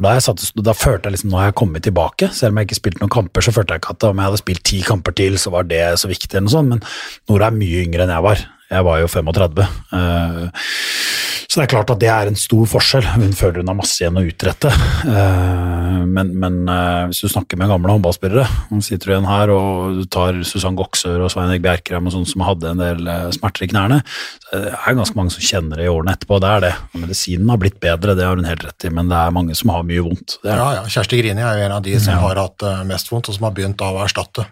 da, 0.00 0.16
jeg 0.16 0.24
satt, 0.24 0.48
da 0.56 0.72
følte 0.72 1.10
jeg 1.10 1.18
liksom 1.18 1.34
nå 1.34 1.42
har 1.42 1.49
jeg 1.50 1.58
kommet 1.60 1.84
tilbake. 1.86 2.30
Selv 2.36 2.54
om 2.54 2.60
jeg 2.60 2.70
ikke 2.70 2.78
spilte 2.80 3.02
noen 3.02 3.12
kamper, 3.12 3.44
så 3.44 3.54
følte 3.54 3.76
jeg 3.76 3.82
ikke 3.82 3.96
at 3.96 4.08
om 4.08 4.22
jeg 4.22 4.30
hadde 4.30 4.42
spilt 4.42 4.64
ti 4.70 4.80
kamper 4.86 5.16
til, 5.20 5.36
så 5.42 5.52
var 5.54 5.68
det 5.68 5.82
så 6.00 6.10
viktig. 6.10 6.32
eller 6.32 6.46
noe 6.48 6.54
sånt, 6.56 6.68
Men 6.74 6.82
Nora 7.30 7.50
er 7.50 7.58
mye 7.58 7.84
yngre 7.84 8.06
enn 8.06 8.14
jeg 8.14 8.26
var. 8.26 8.46
Jeg 8.70 8.86
var 8.86 9.00
jo 9.02 9.10
35. 9.10 9.66
eh, 9.98 10.66
så 11.50 11.58
det 11.58 11.64
er 11.64 11.70
klart 11.72 11.90
at 11.90 11.98
det 11.98 12.08
er 12.14 12.28
en 12.30 12.38
stor 12.38 12.68
forskjell. 12.70 13.08
Hun 13.16 13.32
føler 13.34 13.64
hun 13.64 13.72
har 13.72 13.78
masse 13.80 13.98
igjen 13.98 14.20
å 14.20 14.22
utrette. 14.22 14.70
Eh, 14.70 15.78
Men, 16.10 16.30
men 16.38 16.54
eh, 16.70 17.08
hvis 17.10 17.20
du 17.24 17.28
snakker 17.30 17.58
med 17.60 17.68
gamle 17.70 17.92
håndballspillere, 17.92 18.44
nå 18.70 18.78
sitter 18.82 19.10
du 19.10 19.12
igjen 19.12 19.28
her 19.28 19.50
og 19.52 19.98
du 19.98 20.04
tar 20.10 20.38
Susann 20.46 20.78
Goksør 20.78 21.26
og 21.26 21.32
Svein 21.32 21.50
Erik 21.52 21.64
Bjerkreim 21.66 22.06
og 22.08 22.14
sånne 22.14 22.30
som 22.30 22.44
hadde 22.46 22.70
en 22.70 22.80
del 22.80 23.10
eh, 23.10 23.26
smerter 23.36 23.66
i 23.66 23.70
knærne, 23.70 23.98
så 24.46 24.62
det 24.62 24.70
er 24.78 24.96
ganske 24.98 25.18
mange 25.18 25.34
som 25.34 25.44
kjenner 25.44 25.82
det 25.82 25.86
i 25.86 25.90
årene 25.92 26.14
etterpå. 26.16 26.38
Det 26.42 26.50
er 26.50 26.64
det. 26.64 26.72
Medisinen 27.02 27.52
har 27.52 27.60
blitt 27.62 27.80
bedre, 27.82 28.16
det 28.18 28.26
har 28.26 28.38
hun 28.38 28.48
helt 28.48 28.64
rett 28.66 28.86
i, 28.86 28.92
men 28.96 29.10
det 29.10 29.18
er 29.18 29.36
mange 29.36 29.58
som 29.58 29.74
har 29.74 29.84
mye 29.90 30.06
vondt. 30.06 30.38
Det 30.38 30.48
det. 30.48 30.56
Ja, 30.56 30.70
ja, 30.78 30.86
Kjersti 30.96 31.20
Grini 31.20 31.44
er 31.44 31.60
jo 31.60 31.66
en 31.68 31.76
av 31.76 31.84
de 31.84 31.98
som 32.00 32.24
har 32.24 32.40
hatt 32.42 32.66
mest 32.88 33.12
vondt, 33.12 33.30
og 33.30 33.36
som 33.36 33.46
har 33.50 33.54
begynt 33.58 33.84
av 33.84 33.98
å 33.98 34.06
erstatte. 34.06 34.46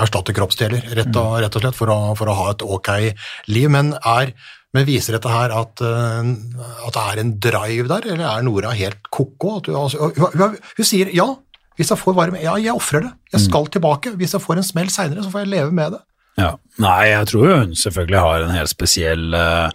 Erstatte 0.00 0.32
kroppsdeler, 0.32 0.86
rett 0.96 1.12
og, 1.20 1.34
rett 1.44 1.58
og 1.58 1.66
slett, 1.66 1.76
for 1.76 1.92
å, 1.92 1.98
for 2.16 2.32
å 2.32 2.38
ha 2.38 2.48
et 2.54 2.64
ok 2.64 2.90
liv. 3.52 3.68
Men, 3.70 3.92
er, 4.00 4.32
men 4.74 4.86
viser 4.86 5.16
dette 5.16 5.30
her 5.32 5.50
at, 5.56 5.80
eh, 5.82 6.32
at 6.86 6.94
det 6.96 7.04
er 7.04 7.22
en 7.22 7.32
drive 7.42 7.88
der, 7.90 8.06
eller 8.12 8.26
er 8.30 8.42
Nora 8.46 8.74
helt 8.76 9.08
ko-ko? 9.10 9.56
At 9.58 9.64
du- 9.66 9.76
altså, 9.76 10.10
hun, 10.16 10.36
hun, 10.38 10.58
hun 10.76 10.86
sier 10.86 11.10
ja, 11.14 11.26
hvis 11.80 11.90
jeg 11.90 11.98
får 11.98 12.14
varme, 12.14 12.42
ja, 12.42 12.54
jeg 12.60 12.74
ofrer 12.76 13.06
det. 13.06 13.10
Jeg 13.32 13.40
skal 13.46 13.66
tilbake. 13.72 14.10
Hvis 14.20 14.34
jeg 14.36 14.42
får 14.44 14.60
en 14.60 14.66
smell 14.66 14.90
seinere, 14.92 15.24
så 15.24 15.30
får 15.32 15.46
jeg 15.46 15.52
leve 15.54 15.72
med 15.72 15.94
det. 15.96 16.00
Ja. 16.38 16.50
Nei, 16.80 17.08
jeg 17.10 17.26
tror 17.30 17.46
hun 17.54 17.72
selvfølgelig 17.76 18.20
har 18.20 18.44
en 18.44 18.52
helt 18.54 18.70
spesiell 18.70 19.34
uh, 19.34 19.70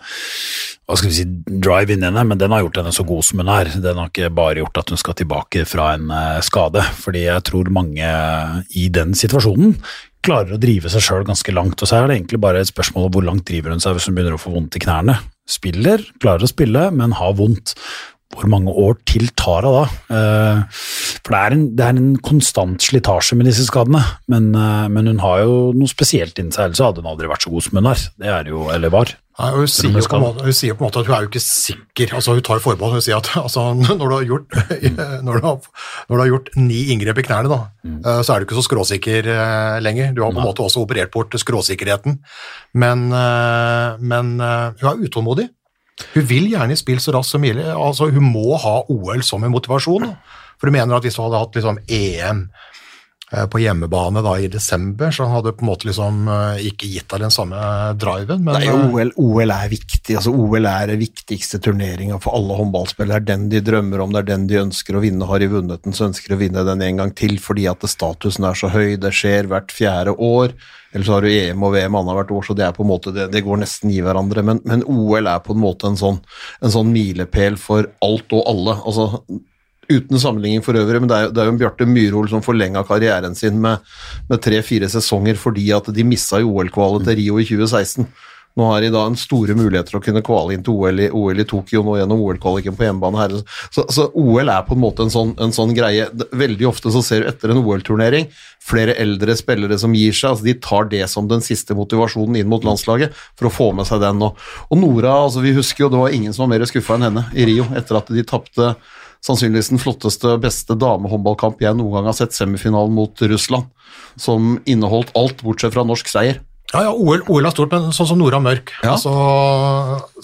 hva 0.85 0.97
skal 0.97 1.09
vi 1.09 1.15
si, 1.17 1.25
drive 1.49 1.93
inni 1.95 2.05
henne, 2.05 2.23
men 2.29 2.37
den 2.37 2.53
har 2.53 2.61
gjort 2.61 2.77
henne 2.79 2.93
så 2.93 3.05
god 3.09 3.25
som 3.25 3.41
hun 3.41 3.49
er. 3.49 3.71
Den 3.81 3.97
har 3.97 4.11
ikke 4.11 4.29
bare 4.37 4.59
gjort 4.61 4.77
at 4.83 4.93
hun 4.93 5.01
skal 5.01 5.17
tilbake 5.17 5.65
fra 5.69 5.91
en 5.97 6.11
uh, 6.13 6.39
skade, 6.45 6.83
fordi 7.01 7.25
jeg 7.25 7.45
tror 7.49 7.73
mange 7.73 8.11
i 8.77 8.87
den 8.93 9.17
situasjonen 9.17 9.73
klarer 10.25 10.55
å 10.55 10.61
drive 10.61 10.91
seg 10.91 11.03
sjøl 11.05 11.27
ganske 11.27 11.53
langt, 11.55 11.79
og 11.81 11.89
så 11.89 11.99
er 11.99 12.09
det 12.09 12.17
egentlig 12.19 12.41
bare 12.43 12.63
et 12.63 12.71
spørsmål 12.71 13.07
om 13.07 13.13
hvor 13.15 13.25
langt 13.27 13.45
driver 13.47 13.73
hun 13.75 13.83
seg 13.83 13.95
hvis 13.97 14.09
hun 14.09 14.17
begynner 14.17 14.35
å 14.37 14.41
få 14.41 14.53
vondt 14.55 14.77
i 14.77 14.83
knærne. 14.83 15.19
Spiller, 15.49 16.01
klarer 16.23 16.45
å 16.45 16.51
spille, 16.51 16.89
men 16.95 17.15
har 17.19 17.35
vondt. 17.37 17.75
Hvor 18.35 18.49
mange 18.51 18.73
år 18.73 18.97
til 19.07 19.29
tar 19.37 19.63
hun 19.63 19.75
da? 19.77 19.83
Eh, 20.11 20.79
For 21.23 21.35
det 21.35 21.39
er, 21.39 21.53
en, 21.55 21.65
det 21.77 21.85
er 21.85 21.99
en 22.01 22.15
konstant 22.25 22.81
slitasje 22.83 23.37
med 23.37 23.47
disse 23.47 23.67
skadene, 23.69 24.01
men, 24.33 24.49
eh, 24.57 24.87
men 24.91 25.11
hun 25.13 25.21
har 25.23 25.43
jo 25.45 25.59
noe 25.77 25.91
spesielt 25.91 26.41
inni 26.41 26.51
seg, 26.51 26.71
ellers 26.71 26.81
hadde 26.83 27.03
hun 27.05 27.11
aldri 27.13 27.29
vært 27.31 27.45
så 27.45 27.53
god 27.53 27.67
som 27.67 27.79
hun 27.79 27.91
er. 27.93 28.01
Det 28.19 28.33
er 28.33 28.49
jo, 28.51 28.65
eller 28.73 28.91
var. 28.97 29.13
Nei, 29.35 29.49
og 29.51 29.65
hun, 29.65 29.67
sier 29.67 29.91
på 29.91 30.15
en 30.15 30.21
måte, 30.23 30.45
hun 30.47 30.55
på 30.55 30.85
en 30.85 30.85
måte 30.85 31.01
at 31.01 31.09
hun 31.09 31.15
er 31.17 31.25
jo 31.25 31.29
ikke 31.29 31.41
sikker. 31.43 32.13
altså 32.15 32.37
Hun 32.37 32.45
tar 32.47 32.61
forbehold. 32.63 32.93
Hun 32.95 33.03
sier 33.03 33.17
at 33.19 33.27
altså, 33.43 33.65
når, 33.75 33.99
du 33.99 34.13
har 34.15 34.29
gjort, 34.29 34.55
når, 35.27 35.41
du 35.41 35.47
har, 35.47 35.57
når 36.07 36.15
du 36.15 36.21
har 36.21 36.29
gjort 36.31 36.51
ni 36.55 36.79
inngrep 36.95 37.19
i 37.19 37.25
knærne, 37.27 37.51
da, 37.51 37.59
mm. 37.83 37.99
så 38.23 38.31
er 38.31 38.39
du 38.39 38.47
ikke 38.47 38.59
så 38.61 38.63
skråsikker 38.69 39.27
eh, 39.33 39.75
lenger. 39.83 40.15
Du 40.15 40.23
har 40.23 40.31
på 40.31 40.39
en 40.39 40.47
måte 40.47 40.63
også 40.63 40.85
operert 40.85 41.11
bort 41.11 41.35
skråsikkerheten. 41.41 42.21
Men, 42.79 43.09
eh, 43.11 43.99
men 43.99 44.37
eh, 44.39 44.71
hun 44.79 44.89
er 44.93 45.03
utålmodig. 45.03 45.49
Hun 46.13 46.27
vil 46.27 46.49
gjerne 46.51 46.75
i 46.75 46.79
spill 46.79 47.03
så 47.03 47.13
raskt 47.15 47.35
som 47.35 47.43
mulig. 47.43 47.67
altså 47.71 48.07
Hun 48.11 48.31
må 48.31 48.55
ha 48.59 48.77
OL 48.91 49.23
som 49.23 49.43
en 49.43 49.53
motivasjon. 49.53 50.07
Da. 50.07 50.39
For 50.59 50.71
hun 50.71 50.77
mener 50.77 50.95
at 50.95 51.03
hvis 51.03 51.19
hun 51.19 51.27
hadde 51.27 51.43
hatt 51.43 51.59
liksom 51.59 51.83
EM 51.91 52.45
eh, 52.47 52.71
på 53.49 53.59
hjemmebane 53.59 54.21
da 54.21 54.35
i 54.37 54.47
desember, 54.51 55.09
så 55.11 55.25
hadde 55.25 55.49
det 55.49 55.57
på 55.57 55.65
en 55.65 55.69
måte 55.71 55.87
liksom 55.89 56.27
eh, 56.29 56.67
ikke 56.69 56.89
gitt 56.91 57.07
deg 57.09 57.23
den 57.25 57.33
samme 57.33 57.57
driven. 57.97 58.43
Men, 58.45 58.61
jo 58.61 58.75
eh, 58.75 58.91
OL, 58.93 59.11
OL 59.17 59.53
er 59.55 59.71
viktig. 59.71 60.13
altså 60.19 60.29
OL 60.29 60.69
er 60.69 60.91
den 60.91 61.01
viktigste 61.01 61.57
turneringa 61.65 62.19
for 62.21 62.37
alle 62.37 62.59
håndballspillere. 62.59 63.23
Det 63.25 63.33
er 63.33 63.39
den 63.39 63.47
de 63.49 63.63
drømmer 63.65 64.03
om, 64.03 64.13
det 64.13 64.21
er 64.21 64.29
den 64.29 64.45
de 64.51 64.61
ønsker 64.61 64.99
å 64.99 65.01
vinne. 65.01 65.25
Har 65.25 65.41
de 65.41 65.49
vunnet 65.55 65.81
den, 65.87 65.97
så 65.97 66.05
ønsker 66.11 66.31
de 66.31 66.37
å 66.37 66.43
vinne 66.43 66.65
den 66.69 66.85
en 66.85 67.01
gang 67.01 67.15
til, 67.17 67.39
fordi 67.41 67.65
at 67.71 67.87
statusen 67.89 68.45
er 68.45 68.61
så 68.61 68.69
høy. 68.69 68.93
Det 69.01 69.13
skjer 69.15 69.49
hvert 69.49 69.73
fjerde 69.73 70.13
år. 70.21 70.53
Eller 70.93 71.09
så 71.09 71.17
har 71.17 71.25
du 71.25 71.33
EM 71.33 71.65
og 71.65 71.73
VM 71.73 71.97
annethvert 71.99 72.31
år, 72.31 72.45
så 72.45 72.55
det 72.55 72.67
er 72.69 72.77
på 72.77 72.85
en 72.85 72.91
måte 72.93 73.11
det, 73.11 73.25
det 73.33 73.41
går 73.43 73.59
nesten 73.65 73.89
i 73.91 73.99
hverandre. 74.05 74.45
Men, 74.45 74.61
men 74.69 74.85
OL 74.85 75.27
er 75.33 75.41
på 75.43 75.57
en 75.57 75.63
måte 75.65 75.89
en 75.89 75.99
sånn, 75.99 76.21
en 76.61 76.77
sånn 76.77 76.93
milepæl 76.93 77.57
for 77.59 77.89
alt 78.05 78.37
og 78.37 78.45
alle. 78.53 78.77
altså 78.85 79.09
Uten 79.89 80.21
sammenligning 80.21 80.63
for 80.65 80.77
øvrig, 80.79 81.01
men 81.03 81.11
det 81.11 81.17
er, 81.17 81.33
det 81.33 81.41
er 81.41 81.49
jo 81.49 81.55
en 81.55 81.59
Bjarte 81.61 81.87
Myrhol 81.89 82.29
som 82.31 82.43
forlenga 82.45 82.85
karrieren 82.87 83.35
sin 83.37 83.59
med, 83.61 83.83
med 84.29 84.41
tre-fire 84.43 84.89
sesonger 84.91 85.37
fordi 85.39 85.67
at 85.75 85.91
de 85.93 86.07
missa 86.07 86.41
OL-kvalet 86.41 87.05
til 87.09 87.21
Rio 87.21 87.41
i 87.41 87.47
2016. 87.47 88.07
Nå 88.55 88.67
har 88.69 88.85
de 88.85 88.89
da 88.93 89.01
en 89.03 89.17
store 89.19 89.51
til 89.51 89.97
å 89.97 90.01
kunne 90.03 90.23
kvale 90.23 90.55
inn 90.55 90.63
til 90.63 90.77
OL 90.79 90.99
i, 91.03 91.09
OL 91.11 91.41
i 91.43 91.47
Tokyo 91.47 91.81
nå 91.83 91.97
gjennom 91.99 92.21
OL-kvaliken 92.23 92.77
på 92.77 92.85
hjemmebane 92.85 93.19
her. 93.19 93.33
Så, 93.73 93.83
så 93.91 94.07
OL 94.15 94.47
er 94.47 94.63
på 94.63 94.77
en 94.77 94.83
måte 94.83 95.03
en 95.03 95.11
sånn, 95.11 95.33
en 95.43 95.51
sånn 95.55 95.73
greie. 95.75 96.07
Veldig 96.31 96.69
ofte 96.69 96.93
så 96.93 97.03
ser 97.03 97.23
du 97.23 97.29
etter 97.33 97.51
en 97.51 97.59
OL-turnering 97.59 98.29
flere 98.63 98.95
eldre 99.01 99.35
spillere 99.35 99.75
som 99.81 99.95
gir 99.95 100.15
seg. 100.15 100.31
altså 100.31 100.47
De 100.47 100.55
tar 100.63 100.87
det 100.93 101.03
som 101.11 101.27
den 101.27 101.43
siste 101.43 101.75
motivasjonen 101.75 102.39
inn 102.39 102.51
mot 102.51 102.63
landslaget 102.63 103.15
for 103.35 103.49
å 103.49 103.53
få 103.53 103.71
med 103.75 103.89
seg 103.89 103.99
den. 104.05 104.23
Og, 104.23 104.39
og 104.69 104.79
Nora, 104.79 105.17
altså 105.25 105.43
vi 105.43 105.55
husker 105.57 105.85
jo 105.85 105.91
det 105.91 106.05
var 106.05 106.15
ingen 106.15 106.35
som 106.35 106.45
var 106.45 106.55
mer 106.55 106.69
skuffa 106.69 106.95
enn 106.95 107.09
henne 107.09 107.27
i 107.35 107.49
Rio 107.51 107.67
etter 107.75 107.99
at 107.99 108.13
de 108.15 108.23
tapte 108.23 108.71
sannsynligvis 109.25 109.71
den 109.73 109.81
flotteste, 109.81 110.35
beste 110.41 110.77
damehåndballkamp 110.79 111.63
jeg 111.63 111.77
noen 111.77 111.97
gang 111.97 112.09
har 112.11 112.17
sett, 112.17 112.35
semifinalen 112.37 112.93
mot 112.93 113.25
Russland, 113.25 113.71
som 114.21 114.59
inneholdt 114.69 115.15
alt 115.17 115.41
bortsett 115.45 115.73
fra 115.75 115.85
norsk 115.87 116.11
seier. 116.11 116.43
Ja, 116.73 116.87
ja, 116.87 116.93
OL, 116.93 117.23
OL 117.31 117.45
er 117.45 117.53
stort, 117.53 117.73
men 117.73 117.93
sånn 117.95 118.09
som 118.09 118.19
Nora 118.19 118.39
Mørk. 118.43 118.73
Ja. 118.83 118.95
Altså, 118.95 119.11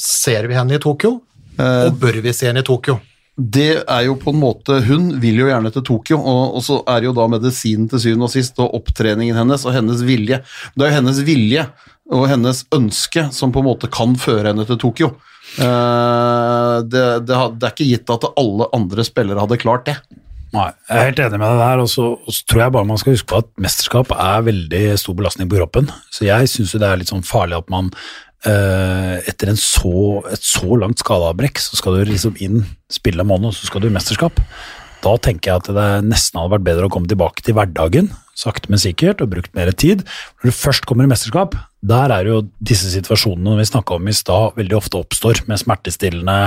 ser 0.01 0.49
vi 0.49 0.57
henne 0.57 0.77
i 0.77 0.81
Tokyo, 0.83 1.19
Eh, 1.59 1.87
og 1.89 1.97
bør 2.01 2.21
vi 2.23 2.33
se 2.35 2.47
henne 2.49 2.63
i 2.63 2.67
Tokyo? 2.67 2.99
det 3.41 3.83
er 3.89 4.01
jo 4.05 4.17
på 4.19 4.29
en 4.29 4.41
måte 4.41 4.75
Hun 4.85 5.05
vil 5.21 5.39
jo 5.39 5.47
gjerne 5.47 5.71
til 5.73 5.81
Tokyo, 5.87 6.17
og, 6.19 6.57
og 6.59 6.61
så 6.65 6.75
er 6.91 7.07
jo 7.07 7.13
da 7.15 7.23
medisinen 7.31 7.87
til 7.89 8.01
syvende 8.03 8.27
og 8.27 8.33
sist, 8.33 8.59
og 8.61 8.75
opptreningen 8.77 9.37
hennes 9.39 9.63
og 9.65 9.73
hennes 9.73 10.03
vilje. 10.05 10.41
Det 10.75 10.85
er 10.85 10.91
jo 10.91 10.97
hennes 10.99 11.21
vilje 11.25 11.63
og 12.11 12.27
hennes 12.29 12.65
ønske 12.75 13.23
som 13.33 13.53
på 13.55 13.63
en 13.63 13.69
måte 13.69 13.89
kan 13.89 14.13
føre 14.19 14.51
henne 14.51 14.67
til 14.67 14.77
Tokyo. 14.83 15.13
Eh, 15.59 16.75
det, 16.87 17.05
det, 17.27 17.37
det 17.59 17.67
er 17.67 17.73
ikke 17.73 17.89
gitt 17.89 18.13
at 18.13 18.27
alle 18.39 18.69
andre 18.75 19.05
spillere 19.07 19.43
hadde 19.43 19.59
klart 19.61 19.87
det. 19.89 19.97
Nei, 20.51 20.67
jeg 20.89 20.97
er 20.97 21.07
helt 21.07 21.21
enig 21.23 21.39
med 21.39 21.53
deg 21.53 21.61
der, 21.61 21.81
og 21.83 21.87
så, 21.87 22.05
tror 22.49 22.65
jeg 22.65 22.73
bare 22.75 22.87
man 22.89 22.99
skal 22.99 23.15
huske 23.15 23.29
på 23.31 23.39
at 23.39 23.47
mesterskap 23.63 24.11
er 24.17 24.43
veldig 24.49 24.81
stor 24.99 25.15
belastning 25.15 25.47
på 25.51 25.61
kroppen. 25.61 25.87
Så 26.11 26.27
jeg 26.27 26.51
syns 26.51 26.75
det 26.75 26.87
er 26.87 26.99
litt 26.99 27.11
sånn 27.11 27.23
farlig 27.23 27.55
at 27.61 27.71
man 27.71 27.87
eh, 28.47 29.21
etter 29.31 29.53
så, 29.59 30.19
et 30.31 30.43
så 30.43 30.75
langt 30.79 30.99
skadeavbrekk, 30.99 31.61
så 31.61 31.79
skal 31.79 31.95
du 31.95 32.11
liksom 32.11 32.35
inn, 32.43 32.65
spille 32.91 33.23
en 33.23 33.31
måned, 33.31 33.51
og 33.51 33.55
så 33.55 33.69
skal 33.69 33.83
du 33.83 33.87
i 33.87 33.95
mesterskap. 33.95 34.43
Da 35.01 35.15
tenker 35.17 35.49
jeg 35.49 35.61
at 35.63 35.69
det 35.73 35.87
nesten 36.05 36.37
hadde 36.37 36.53
vært 36.53 36.67
bedre 36.67 36.87
å 36.87 36.93
komme 36.93 37.09
tilbake 37.09 37.41
til 37.45 37.55
hverdagen, 37.57 38.11
sakte, 38.37 38.69
men 38.71 38.81
sikkert, 38.81 39.21
og 39.23 39.31
brukt 39.33 39.53
mer 39.57 39.71
tid. 39.73 40.03
Når 40.39 40.51
du 40.51 40.55
først 40.55 40.85
kommer 40.89 41.07
i 41.07 41.11
mesterskap, 41.11 41.57
der 41.81 42.13
er 42.13 42.29
jo 42.29 42.37
disse 42.61 42.89
situasjonene 42.93 43.57
vi 43.57 43.65
snakka 43.69 43.97
om 43.97 44.09
i 44.09 44.15
stad, 44.15 44.55
veldig 44.59 44.77
ofte 44.77 45.01
oppstår, 45.01 45.43
med 45.49 45.61
smertestillende, 45.61 46.37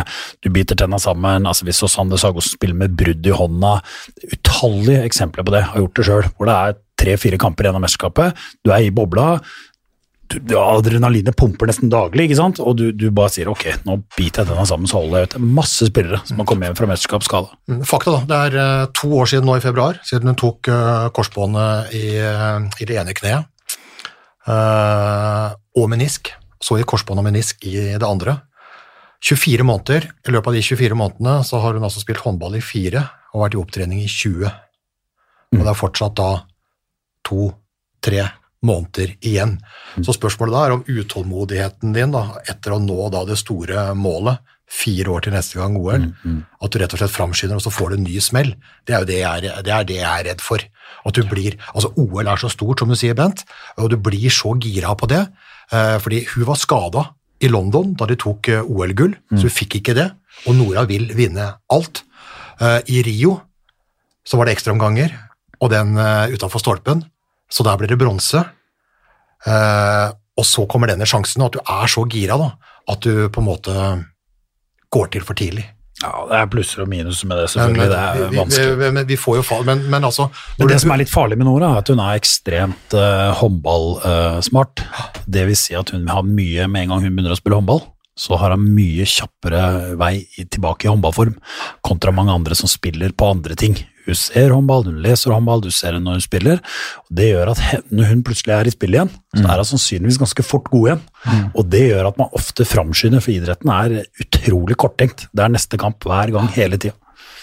du 0.42 0.50
biter 0.54 0.78
tenna 0.78 1.00
sammen, 1.02 1.48
altså 1.50 1.66
vi 1.66 1.74
så 1.74 1.90
Sander 1.90 2.20
Sagosen 2.20 2.54
spille 2.54 2.78
med 2.78 2.94
brudd 2.98 3.26
i 3.26 3.34
hånda, 3.34 3.76
utallige 4.22 5.04
eksempler 5.10 5.46
på 5.46 5.54
det, 5.56 5.66
har 5.72 5.82
gjort 5.82 5.98
det 5.98 6.08
sjøl, 6.08 6.32
hvor 6.38 6.50
det 6.50 6.56
er 6.56 6.80
tre-fire 7.04 7.40
kamper 7.42 7.66
igjen 7.66 7.78
av 7.80 7.84
mesterskapet, 7.84 8.44
du 8.62 8.70
er 8.70 8.86
i 8.86 8.94
bobla, 8.94 9.40
du, 10.30 10.54
adrenalinet 10.58 11.36
pumper 11.36 11.68
nesten 11.68 11.90
daglig, 11.92 12.28
ikke 12.28 12.38
sant? 12.38 12.60
og 12.62 12.76
du, 12.78 12.86
du 12.96 13.08
bare 13.14 13.32
sier 13.32 13.50
ok, 13.50 13.66
nå 13.86 13.98
biter 14.16 14.42
jeg 14.42 14.50
denne 14.50 14.66
sammen, 14.68 14.88
så 14.90 15.00
holder 15.02 15.24
jeg 15.24 15.30
ut. 15.30 15.36
Masse 15.60 15.88
spillere 15.90 16.20
som 16.28 16.40
har 16.40 16.48
kommet 16.48 16.70
hjem 16.70 16.78
fra 16.78 16.88
mesterskapsskada. 16.90 17.58
Mm, 17.70 17.82
Fakta, 17.88 18.14
da. 18.14 18.22
Det 18.30 18.38
er 18.48 18.58
eh, 18.62 18.86
to 18.96 19.10
år 19.20 19.30
siden 19.30 19.48
nå 19.48 19.58
i 19.58 19.64
februar, 19.64 20.00
siden 20.06 20.32
hun 20.32 20.38
tok 20.40 20.70
eh, 20.72 21.08
korsbåndet 21.16 21.94
i, 21.98 22.06
eh, 22.20 22.70
i 22.80 22.88
det 22.90 22.98
ene 23.02 23.16
kneet. 23.16 23.50
Og 24.44 25.86
menisk. 25.88 26.34
Så 26.60 26.76
i 26.76 26.84
korsbånd 26.84 27.20
og 27.20 27.24
menisk 27.24 27.64
i 27.64 27.78
det 27.96 28.04
andre. 28.04 28.38
24 29.24 29.64
måneder. 29.64 30.10
I 30.28 30.34
løpet 30.34 30.50
av 30.50 30.56
de 30.56 30.64
24 30.64 30.98
månedene 31.00 31.38
så 31.48 31.60
har 31.62 31.76
hun 31.76 31.86
altså 31.86 32.02
spilt 32.02 32.20
håndball 32.24 32.58
i 32.58 32.64
fire 32.64 33.06
og 33.32 33.46
vært 33.46 33.56
i 33.56 33.60
opptrening 33.62 34.02
i 34.04 34.10
20. 34.10 34.44
Og 35.54 35.62
det 35.62 35.70
er 35.70 35.78
fortsatt 35.78 36.16
da 36.18 36.30
to-tre 37.24 38.26
måneder 38.64 39.12
igjen. 39.20 39.58
Så 40.02 40.14
spørsmålet 40.16 40.54
da 40.56 40.62
er 40.66 40.74
om 40.78 40.84
utålmodigheten 40.88 41.92
din 41.94 42.12
da, 42.14 42.24
etter 42.48 42.74
å 42.74 42.80
nå 42.82 43.08
da 43.12 43.24
det 43.28 43.36
store 43.40 43.90
målet, 43.98 44.40
fire 44.74 45.12
år 45.12 45.20
til 45.26 45.34
neste 45.36 45.58
gang 45.60 45.76
OL, 45.76 46.06
at 46.64 46.72
du 46.72 46.78
rett 46.80 46.94
og 46.96 46.98
slett 46.98 47.12
framskynder, 47.12 47.58
og 47.60 47.62
så 47.62 47.70
får 47.70 47.90
du 47.92 47.96
en 47.98 48.06
ny 48.08 48.16
smell. 48.24 48.54
Det 48.88 48.94
er 48.96 49.02
jo 49.04 49.08
det 49.10 49.18
jeg, 49.20 49.44
er- 49.52 49.62
det 49.62 49.72
er, 49.74 49.84
det 49.86 49.98
jeg 50.00 50.08
er 50.08 50.24
redd 50.30 50.40
for. 50.42 50.64
At 51.04 51.14
du 51.14 51.22
blir, 51.28 51.54
altså 51.74 51.92
OL 52.00 52.26
er 52.26 52.40
så 52.40 52.48
stort, 52.50 52.80
som 52.80 52.88
du 52.90 52.96
sier, 52.96 53.14
Bent, 53.14 53.44
og 53.78 53.90
du 53.92 53.96
blir 54.00 54.30
så 54.32 54.54
gira 54.58 54.94
på 54.96 55.06
det, 55.12 55.20
eh, 55.70 55.98
fordi 56.00 56.24
hun 56.32 56.46
var 56.48 56.56
skada 56.58 57.04
i 57.44 57.48
London 57.52 57.92
da 57.94 58.06
de 58.08 58.16
tok 58.16 58.48
eh, 58.48 58.64
OL-gull, 58.64 59.14
så 59.36 59.44
hun 59.46 59.54
fikk 59.60 59.76
ikke 59.82 59.94
det, 60.00 60.08
og 60.48 60.56
Nora 60.56 60.86
vil 60.88 61.06
vinne 61.14 61.52
alt. 61.70 62.02
Eh, 62.58 62.80
I 62.88 63.02
Rio 63.06 63.36
så 64.26 64.40
var 64.40 64.46
det 64.48 64.56
ekstraomganger, 64.56 65.12
og 65.60 65.70
den 65.70 65.94
utafor 66.34 66.58
stolpen, 66.60 67.04
så 67.50 67.66
der 67.66 67.78
blir 67.80 67.90
det 67.92 68.00
bronse. 68.00 68.42
Eh, 69.44 70.08
og 70.34 70.48
så 70.48 70.64
kommer 70.70 70.90
denne 70.90 71.06
sjansen, 71.06 71.44
og 71.44 71.52
at 71.52 71.58
du 71.58 71.72
er 71.76 71.90
så 71.90 72.04
gira 72.10 72.38
da, 72.40 72.50
at 72.90 73.06
du 73.06 73.28
på 73.30 73.42
en 73.42 73.48
måte 73.48 73.78
går 74.94 75.14
til 75.14 75.26
for 75.26 75.38
tidlig. 75.38 75.66
Ja, 76.02 76.10
det 76.26 76.36
er 76.36 76.48
plusser 76.50 76.82
og 76.82 76.88
minus 76.90 77.22
med 77.24 77.38
det, 77.38 77.46
Men, 77.46 77.52
selvfølgelig. 77.52 77.90
Det 77.92 78.00
er 78.00 78.16
vi, 78.18 78.38
vanskelig. 78.40 78.74
vi, 78.80 78.90
men 78.96 79.08
vi 79.08 79.16
får 79.20 79.36
jo 79.38 79.44
fall, 79.46 79.62
men, 79.68 79.84
men 79.92 80.04
altså 80.04 80.26
Men 80.58 80.68
det 80.72 80.80
som 80.82 80.90
er 80.90 81.00
litt 81.04 81.12
farlig 81.12 81.38
med 81.38 81.46
Nora, 81.46 81.70
er 81.70 81.84
at 81.84 81.92
hun 81.92 82.02
er 82.02 82.18
ekstremt 82.18 82.96
uh, 82.98 83.30
håndballsmart. 83.38 84.84
det 85.24 85.46
vil 85.48 85.58
si 85.58 85.76
at 85.78 85.94
hun 85.94 86.08
har 86.10 86.26
mye, 86.26 86.66
med 86.66 86.82
en 86.82 86.94
gang 86.94 87.06
hun 87.06 87.14
begynner 87.14 87.36
å 87.36 87.38
spille 87.38 87.60
håndball, 87.60 87.84
så 88.18 88.38
har 88.38 88.54
hun 88.54 88.66
mye 88.74 89.06
kjappere 89.08 89.94
vei 89.98 90.16
tilbake 90.42 90.86
i 90.86 90.92
håndballform, 90.92 91.38
kontra 91.86 92.14
mange 92.14 92.34
andre 92.34 92.58
som 92.58 92.70
spiller 92.70 93.14
på 93.14 93.30
andre 93.30 93.56
ting. 93.58 93.78
Hun 94.04 94.14
ser 94.20 94.52
håndball, 94.52 94.84
hun 94.88 94.98
leser 95.04 95.32
håndball, 95.32 95.62
du 95.64 95.70
ser 95.72 95.94
henne 95.96 96.04
når 96.04 96.18
hun 96.18 96.24
spiller. 96.26 96.58
og 97.04 97.14
Det 97.20 97.28
gjør 97.30 97.52
at 97.54 97.62
når 97.90 98.10
hun 98.10 98.24
plutselig 98.26 98.52
er 98.56 98.68
i 98.68 98.74
spill 98.74 98.96
igjen, 98.98 99.12
så 99.34 99.44
er 99.46 99.62
hun 99.62 99.70
sannsynligvis 99.70 100.18
ganske 100.20 100.44
fort 100.44 100.68
god 100.72 100.90
igjen. 100.90 101.06
Og 101.54 101.70
det 101.72 101.80
gjør 101.88 102.10
at 102.10 102.18
man 102.20 102.28
ofte 102.36 102.66
framskynder, 102.68 103.24
for 103.24 103.32
idretten 103.32 103.72
er 103.72 103.96
utrolig 104.20 104.76
korttenkt. 104.76 105.26
Det 105.32 105.46
er 105.46 105.54
neste 105.56 105.80
kamp 105.80 106.04
hver 106.04 106.34
gang, 106.36 106.50
hele 106.58 106.76
tida. 106.76 106.92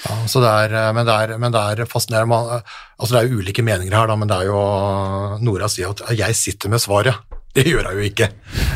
Ja, 0.02 0.16
det 0.26 0.50
er, 0.50 0.72
eh, 0.74 0.94
men, 0.98 1.06
det 1.06 1.14
er, 1.14 1.38
men 1.38 1.52
det 1.54 1.62
er 1.62 1.86
fascinerende. 1.90 2.28
Man- 2.30 2.62
Altså, 3.02 3.14
det 3.16 3.20
er 3.24 3.28
jo 3.34 3.40
ulike 3.42 3.64
meninger 3.66 3.94
her, 3.98 4.08
da, 4.08 4.16
men 4.16 4.28
det 4.30 4.36
er 4.38 4.46
jo 4.46 5.38
Nora 5.42 5.68
sier 5.70 5.90
at 5.90 6.02
jeg 6.18 6.36
sitter 6.38 6.70
med 6.70 6.80
svaret. 6.82 7.16
Det 7.54 7.66
gjør 7.68 7.84
jeg 7.90 7.98
jo 7.98 8.06
ikke, 8.08 8.30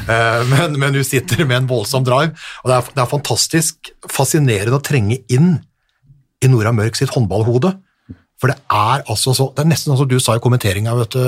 Eh, 0.05 0.41
men, 0.51 0.75
men 0.77 0.93
hun 0.93 1.03
sitter 1.03 1.45
med 1.47 1.57
en 1.63 1.67
voldsom 1.69 2.03
drive. 2.05 2.33
Og 2.63 2.69
det 2.69 2.75
er, 2.75 2.89
det 2.93 3.01
er 3.01 3.09
fantastisk 3.09 3.89
fascinerende 4.11 4.77
å 4.77 4.81
trenge 4.85 5.17
inn 5.33 5.55
i 6.43 6.49
Nora 6.51 6.73
Mørk 6.75 6.97
sitt 6.99 7.13
håndballhode. 7.15 7.73
For 8.35 8.51
det 8.51 8.57
er 8.67 9.05
altså 9.07 9.31
så 9.31 9.45
Det 9.55 9.63
er 9.63 9.69
nesten 9.69 9.93
sånn 9.93 10.01
som 10.01 10.09
du 10.11 10.17
sa 10.19 10.35
i 10.35 10.41
kommenteringa, 10.43 10.91
vet 10.99 11.15
du, 11.15 11.21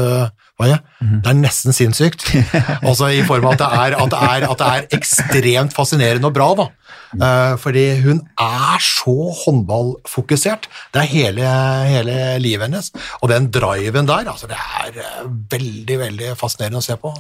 Vaje. 0.60 0.80
Det 1.24 1.32
er 1.32 1.38
nesten 1.40 1.76
sinnssykt. 1.76 2.26
Altså 2.88 3.12
i 3.14 3.22
form 3.28 3.46
av 3.48 3.56
at 3.56 3.62
det 3.62 3.70
er, 3.86 3.96
at 4.02 4.12
det 4.12 4.20
er, 4.28 4.48
at 4.50 4.60
det 4.60 4.68
er 4.68 4.98
ekstremt 4.98 5.76
fascinerende 5.78 6.28
og 6.28 6.36
bra, 6.36 6.50
da. 6.58 6.68
Eh, 7.16 7.54
fordi 7.62 7.86
hun 8.04 8.20
er 8.42 8.82
så 8.84 9.16
håndballfokusert. 9.44 10.68
Det 10.94 11.02
er 11.02 11.12
hele, 11.12 11.52
hele 11.88 12.16
livet 12.44 12.68
hennes. 12.68 12.92
Og 13.22 13.32
den 13.32 13.50
driven 13.54 14.10
der, 14.10 14.28
altså 14.28 14.50
det 14.50 14.58
er 14.60 15.00
eh, 15.04 15.28
veldig, 15.52 16.00
veldig 16.04 16.34
fascinerende 16.40 16.82
å 16.82 16.86
se 16.86 16.98
på. 17.00 17.14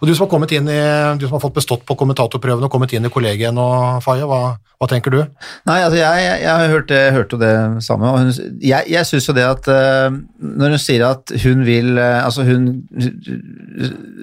Og 0.00 0.08
du 0.08 0.14
som 0.14 0.26
har 0.26 0.32
kommet 0.32 0.54
inn 0.54 0.70
i, 0.70 0.82
du 1.18 1.26
som 1.26 1.36
har 1.36 1.44
fått 1.44 1.58
bestått 1.58 1.86
på 1.88 1.96
kommentatorprøven 1.98 2.66
og 2.66 2.72
kommet 2.72 2.94
inn 2.94 3.08
i 3.08 3.12
kollegiet 3.12 3.54
nå, 3.54 3.66
Faye, 4.04 4.26
hva, 4.28 4.54
hva 4.78 4.90
tenker 4.90 5.14
du? 5.14 5.20
Nei, 5.68 5.80
altså 5.82 5.98
jeg, 5.98 6.22
jeg, 6.26 6.38
jeg 6.46 6.72
hørte, 6.76 7.02
hørte 7.18 7.40
det 7.42 7.52
samme. 7.86 8.12
Og 8.12 8.22
hun, 8.22 8.56
jeg 8.62 8.90
jeg 8.92 9.08
syns 9.08 9.28
jo 9.28 9.36
det 9.36 9.48
at 9.48 9.68
eh, 9.72 10.20
når 10.62 10.76
hun 10.76 10.82
sier 10.82 11.06
at 11.10 11.34
hun 11.42 11.66
vil 11.66 11.98
Altså, 12.02 12.44
hun 12.46 12.82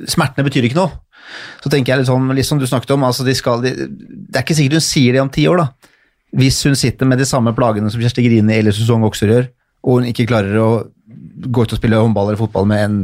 Smertene 0.09 0.45
betyr 0.47 0.65
ikke 0.67 0.77
noe. 0.79 0.91
Så 1.63 1.71
tenker 1.71 1.93
jeg 1.93 2.03
litt 2.03 2.09
sånn, 2.09 2.29
litt 2.35 2.47
som 2.47 2.61
du 2.61 2.67
snakket 2.69 2.95
om, 2.95 3.05
altså 3.07 3.25
de 3.27 3.35
skal, 3.37 3.63
de, 3.65 3.73
det 3.89 4.37
er 4.39 4.45
ikke 4.45 4.57
sikkert 4.57 4.79
hun 4.79 4.85
sier 4.85 5.15
det 5.15 5.23
om 5.23 5.31
ti 5.33 5.47
år, 5.51 5.63
da. 5.63 5.95
Hvis 6.39 6.61
hun 6.67 6.77
sitter 6.77 7.09
med 7.09 7.21
de 7.21 7.25
samme 7.25 7.55
plagene 7.57 7.89
som 7.89 8.01
Kjersti 8.01 8.23
Grini 8.25 8.59
eller 8.59 8.75
Susanne 8.75 9.07
Okser 9.07 9.33
gjør, 9.33 9.49
og 9.87 9.99
hun 9.99 10.09
ikke 10.11 10.27
klarer 10.29 10.57
å 10.61 10.69
gå 11.39 11.63
ut 11.63 11.73
og 11.73 11.79
spille 11.79 11.99
håndball 11.99 12.29
eller 12.29 12.39
fotball 12.39 12.65
med 12.67 12.81
en 12.83 12.97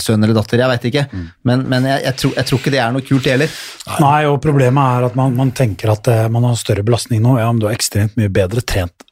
sønn 0.00 0.24
eller 0.24 0.36
datter, 0.36 0.60
jeg 0.62 0.72
veit 0.72 0.86
ikke. 0.88 1.04
Men, 1.46 1.66
men 1.70 1.86
jeg, 1.88 2.02
jeg, 2.06 2.18
tror, 2.20 2.32
jeg 2.38 2.48
tror 2.48 2.60
ikke 2.62 2.72
det 2.74 2.80
er 2.80 2.94
noe 2.94 3.04
kult, 3.04 3.26
det 3.26 3.34
heller. 3.34 3.56
Nei, 4.00 4.18
og 4.30 4.38
problemet 4.42 4.98
er 4.98 5.08
at 5.10 5.18
man, 5.18 5.36
man 5.36 5.52
tenker 5.56 5.92
at 5.92 6.08
eh, 6.10 6.24
man 6.32 6.48
har 6.48 6.56
større 6.58 6.84
belastning 6.86 7.22
nå. 7.24 7.36
Ja, 7.42 7.50
men 7.52 7.60
du 7.62 7.68
er 7.68 7.76
ekstremt 7.76 8.16
mye 8.18 8.32
bedre 8.32 8.64
trent 8.64 9.04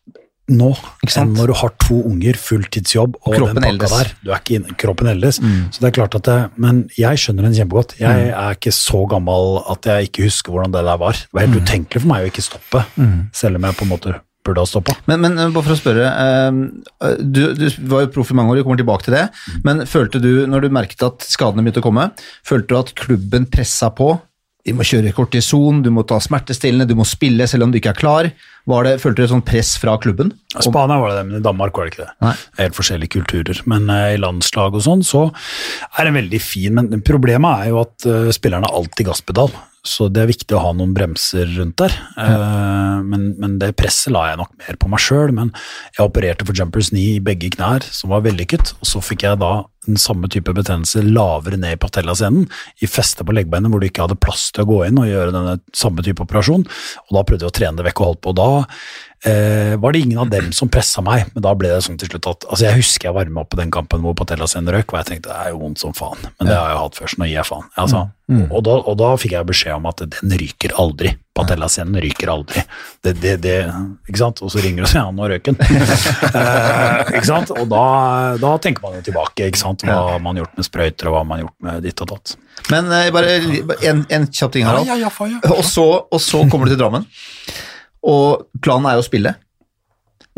nå 0.57 0.71
enn 1.09 1.35
når 1.37 1.53
du 1.53 1.55
har 1.61 1.75
to 1.83 1.99
unger, 2.09 2.39
fulltidsjobb 2.39 3.19
og 3.21 3.37
Kroppen 3.37 3.61
den 3.61 3.79
pakka 3.81 3.91
der. 3.93 4.13
Du 4.23 4.33
er 4.33 4.41
ikke 4.41 4.59
inn, 4.59 4.67
kroppen 4.81 5.13
eldes. 5.13 5.41
Så 5.73 5.83
det 5.83 5.91
er 5.91 5.97
klart 6.01 6.17
at 6.19 6.27
det, 6.29 6.39
Men 6.63 6.85
jeg 6.99 7.21
skjønner 7.23 7.49
den 7.49 7.57
kjempegodt. 7.59 7.97
Jeg 8.01 8.29
er 8.31 8.59
ikke 8.59 8.75
så 8.77 9.05
gammel 9.11 9.63
at 9.73 9.89
jeg 9.89 10.11
ikke 10.11 10.29
husker 10.29 10.55
hvordan 10.55 10.75
det 10.75 10.85
der 10.89 11.01
var. 11.01 11.17
Det 11.17 11.39
var 11.39 11.47
helt 11.49 11.63
utenkelig 11.63 12.05
for 12.05 12.13
meg 12.13 12.27
å 12.27 12.33
ikke 12.33 12.45
stoppe, 12.45 12.85
selv 13.37 13.61
om 13.61 13.69
jeg 13.69 13.81
på 13.81 13.89
en 13.89 13.93
måte 13.97 14.19
burde 14.43 14.63
ha 14.63 14.67
stoppa. 14.67 14.97
Men, 15.07 15.23
men 15.23 15.39
eh, 15.39 15.51
bare 15.55 15.67
for 15.69 15.77
å 15.77 15.79
spørre, 15.79 16.09
eh, 16.09 17.15
du, 17.23 17.43
du 17.55 17.67
var 17.91 18.07
jo 18.07 18.13
proff 18.17 18.33
i 18.33 18.37
mange 18.39 18.51
år, 18.55 18.61
vi 18.61 18.67
kommer 18.67 18.81
tilbake 18.81 19.07
til 19.07 19.17
det, 19.17 19.25
men 19.67 19.85
følte 19.87 20.23
du, 20.23 20.33
når 20.51 20.67
du 20.67 20.75
merket 20.75 21.05
at 21.07 21.27
skadene 21.29 21.65
begynte 21.65 21.83
å 21.83 21.87
komme, 21.87 22.09
følte 22.47 22.73
du 22.73 22.79
at 22.81 22.95
klubben 22.99 23.47
pressa 23.53 23.93
på? 23.95 24.17
Vi 24.63 24.71
må 24.79 24.85
kjøre 24.87 25.11
kortison, 25.11 25.81
du 25.83 25.89
må 25.91 26.05
ta 26.07 26.21
smertestillende, 26.23 26.87
du 26.87 26.95
må 26.95 27.07
spille 27.09 27.49
selv 27.51 27.67
om 27.67 27.73
du 27.73 27.81
ikke 27.81 27.97
er 27.97 27.99
klar. 27.99 28.29
Var 28.71 28.87
det, 28.87 28.93
følte 29.03 29.19
du 29.19 29.25
et 29.25 29.33
sånt 29.33 29.47
press 29.49 29.73
fra 29.83 29.97
klubben? 29.99 30.31
I 30.55 30.63
Spania 30.63 31.01
var 31.03 31.11
det 31.11 31.17
det, 31.19 31.25
men 31.31 31.41
i 31.41 31.43
Danmark 31.43 31.75
var 31.75 31.89
det 31.89 31.95
ikke 31.95 32.05
det. 32.05 32.13
Nei. 32.23 32.35
Er 32.55 32.69
Helt 32.69 32.79
forskjellige 32.79 33.15
kulturer. 33.17 33.63
Men 33.67 33.91
eh, 33.91 34.13
i 34.15 34.21
landslag 34.23 34.79
og 34.79 34.85
sånn, 34.87 35.03
så 35.03 35.25
er 35.99 36.07
det 36.07 36.15
veldig 36.15 36.41
fin. 36.45 36.79
Men 36.79 37.03
problemet 37.03 37.65
er 37.65 37.73
jo 37.73 37.83
at 37.83 38.07
eh, 38.07 38.31
spillerne 38.39 38.71
har 38.71 38.79
alltid 38.79 39.11
gasspedal. 39.11 39.51
Så 39.83 40.07
det 40.15 40.23
er 40.23 40.31
viktig 40.31 40.55
å 40.55 40.63
ha 40.63 40.71
noen 40.79 40.95
bremser 40.95 41.49
rundt 41.57 41.83
der. 41.83 41.99
Eh, 42.23 43.03
men, 43.03 43.33
men 43.43 43.59
det 43.59 43.73
presset 43.75 44.15
la 44.15 44.29
jeg 44.31 44.45
nok 44.45 44.55
mer 44.63 44.79
på 44.79 44.93
meg 44.95 45.03
sjøl. 45.03 45.35
Men 45.35 45.51
jeg 45.97 46.07
opererte 46.07 46.47
for 46.47 46.55
jumpers 46.55 46.95
knee 46.95 47.17
i 47.17 47.25
begge 47.25 47.51
knær, 47.57 47.83
som 47.91 48.15
var 48.15 48.23
vellykket. 48.29 48.77
Og 48.79 48.93
så 48.95 49.03
fikk 49.03 49.27
jeg 49.27 49.43
da 49.43 49.57
den 49.87 49.99
samme 49.99 50.29
type 50.31 50.55
betennelse 50.55 51.03
lavere 51.03 51.59
ned 51.59 51.77
i 51.77 51.81
patellascenen, 51.81 52.47
i 52.79 52.89
festet 52.91 53.27
på 53.27 53.35
leggbeinet 53.35 53.73
hvor 53.73 53.83
du 53.83 53.89
ikke 53.89 54.05
hadde 54.07 54.21
plass 54.23 54.51
til 54.55 54.65
å 54.65 54.69
gå 54.71 54.81
inn 54.87 55.01
og 55.03 55.09
gjøre 55.11 55.35
denne 55.35 55.57
samme 55.77 56.05
type 56.07 56.23
operasjon. 56.23 56.67
Og 57.09 57.17
da 57.17 57.25
prøvde 57.27 57.47
vi 57.47 57.51
å 57.51 57.57
trene 57.57 57.81
det 57.81 57.89
vekk 57.89 58.03
og 58.03 58.13
holdt 58.13 58.23
på. 58.23 58.35
Og 58.35 58.39
da 58.39 58.51
eh, 59.29 59.75
var 59.81 59.93
det 59.93 60.03
ingen 60.05 60.19
av 60.19 60.31
dem 60.31 60.51
som 60.53 60.71
pressa 60.73 61.03
meg, 61.05 61.29
men 61.35 61.45
da 61.45 61.55
ble 61.59 61.71
det 61.73 61.83
sånn 61.87 61.99
til 62.01 62.11
slutt 62.11 62.29
at 62.31 62.47
altså 62.49 62.67
Jeg 62.67 62.81
husker 62.81 63.09
jeg 63.09 63.17
varma 63.17 63.45
opp 63.45 63.53
på 63.55 63.61
den 63.61 63.73
kampen 63.75 64.03
hvor 64.05 64.17
patellascenen 64.19 64.73
røk, 64.75 64.93
og 64.93 65.01
jeg 65.01 65.11
tenkte 65.11 65.33
det 65.33 65.39
er 65.39 65.53
jo 65.55 65.63
vondt 65.63 65.83
som 65.83 65.95
faen, 65.97 66.21
men 66.27 66.51
det 66.51 66.57
har 66.57 66.73
jeg 66.73 66.83
hatt 66.83 66.99
før, 66.99 67.13
så 67.13 67.23
nå 67.23 67.31
gir 67.31 67.39
jeg 67.39 67.49
faen. 67.49 67.69
Altså, 67.83 68.07
og, 68.33 68.61
da, 68.65 68.77
og 68.89 68.97
da 69.01 69.11
fikk 69.21 69.35
jeg 69.37 69.49
beskjed 69.49 69.77
om 69.77 69.89
at 69.91 70.03
den 70.15 70.35
ryker 70.41 70.73
aldri. 70.81 71.13
Patellascenen 71.37 71.97
ryker 72.01 72.31
aldri. 72.33 72.63
Det, 73.05 73.15
det, 73.21 73.35
det, 73.45 73.57
ikke 74.09 74.21
sant? 74.21 74.41
Og 74.45 74.53
så 74.53 74.63
ringer 74.63 74.85
du 74.85 74.87
og 74.87 74.93
sier 74.93 75.01
ja, 75.01 75.13
nå 75.17 75.29
røyk 75.33 75.49
den. 75.49 75.59
eh, 75.65 77.13
ikke 77.17 77.27
sant? 77.29 77.53
Og 77.57 77.69
da, 77.73 77.83
da 78.41 78.53
tenker 78.63 78.85
man 78.85 78.99
jo 78.99 79.05
tilbake, 79.09 79.49
ikke 79.51 79.61
sant? 79.61 79.85
hva 79.89 80.19
man 80.23 80.41
gjort 80.41 80.57
med 80.57 80.69
sprøyter, 80.69 81.11
og 81.11 81.17
hva 81.17 81.25
har 81.25 81.29
man 81.29 81.45
gjort 81.45 81.57
med 81.69 81.85
ditt 81.89 82.05
og 82.05 82.13
datt. 82.15 82.37
Men 82.73 82.93
eh, 82.95 83.11
bare 83.15 83.37
en, 83.91 84.05
en 84.07 84.29
kjapp 84.29 84.55
ting, 84.55 84.69
Harald. 84.69 84.89
Ja, 84.89 84.97
ja, 85.01 85.11
ja. 85.11 85.43
Og 85.57 85.65
så, 85.67 85.87
og 86.05 86.23
så 86.23 86.45
kommer 86.53 86.69
du 86.69 86.75
til 86.75 86.83
Drammen, 86.85 87.09
og 88.03 88.47
planen 88.65 88.91
er 88.91 88.99
jo 88.99 89.05
å 89.05 89.09
spille. 89.09 89.35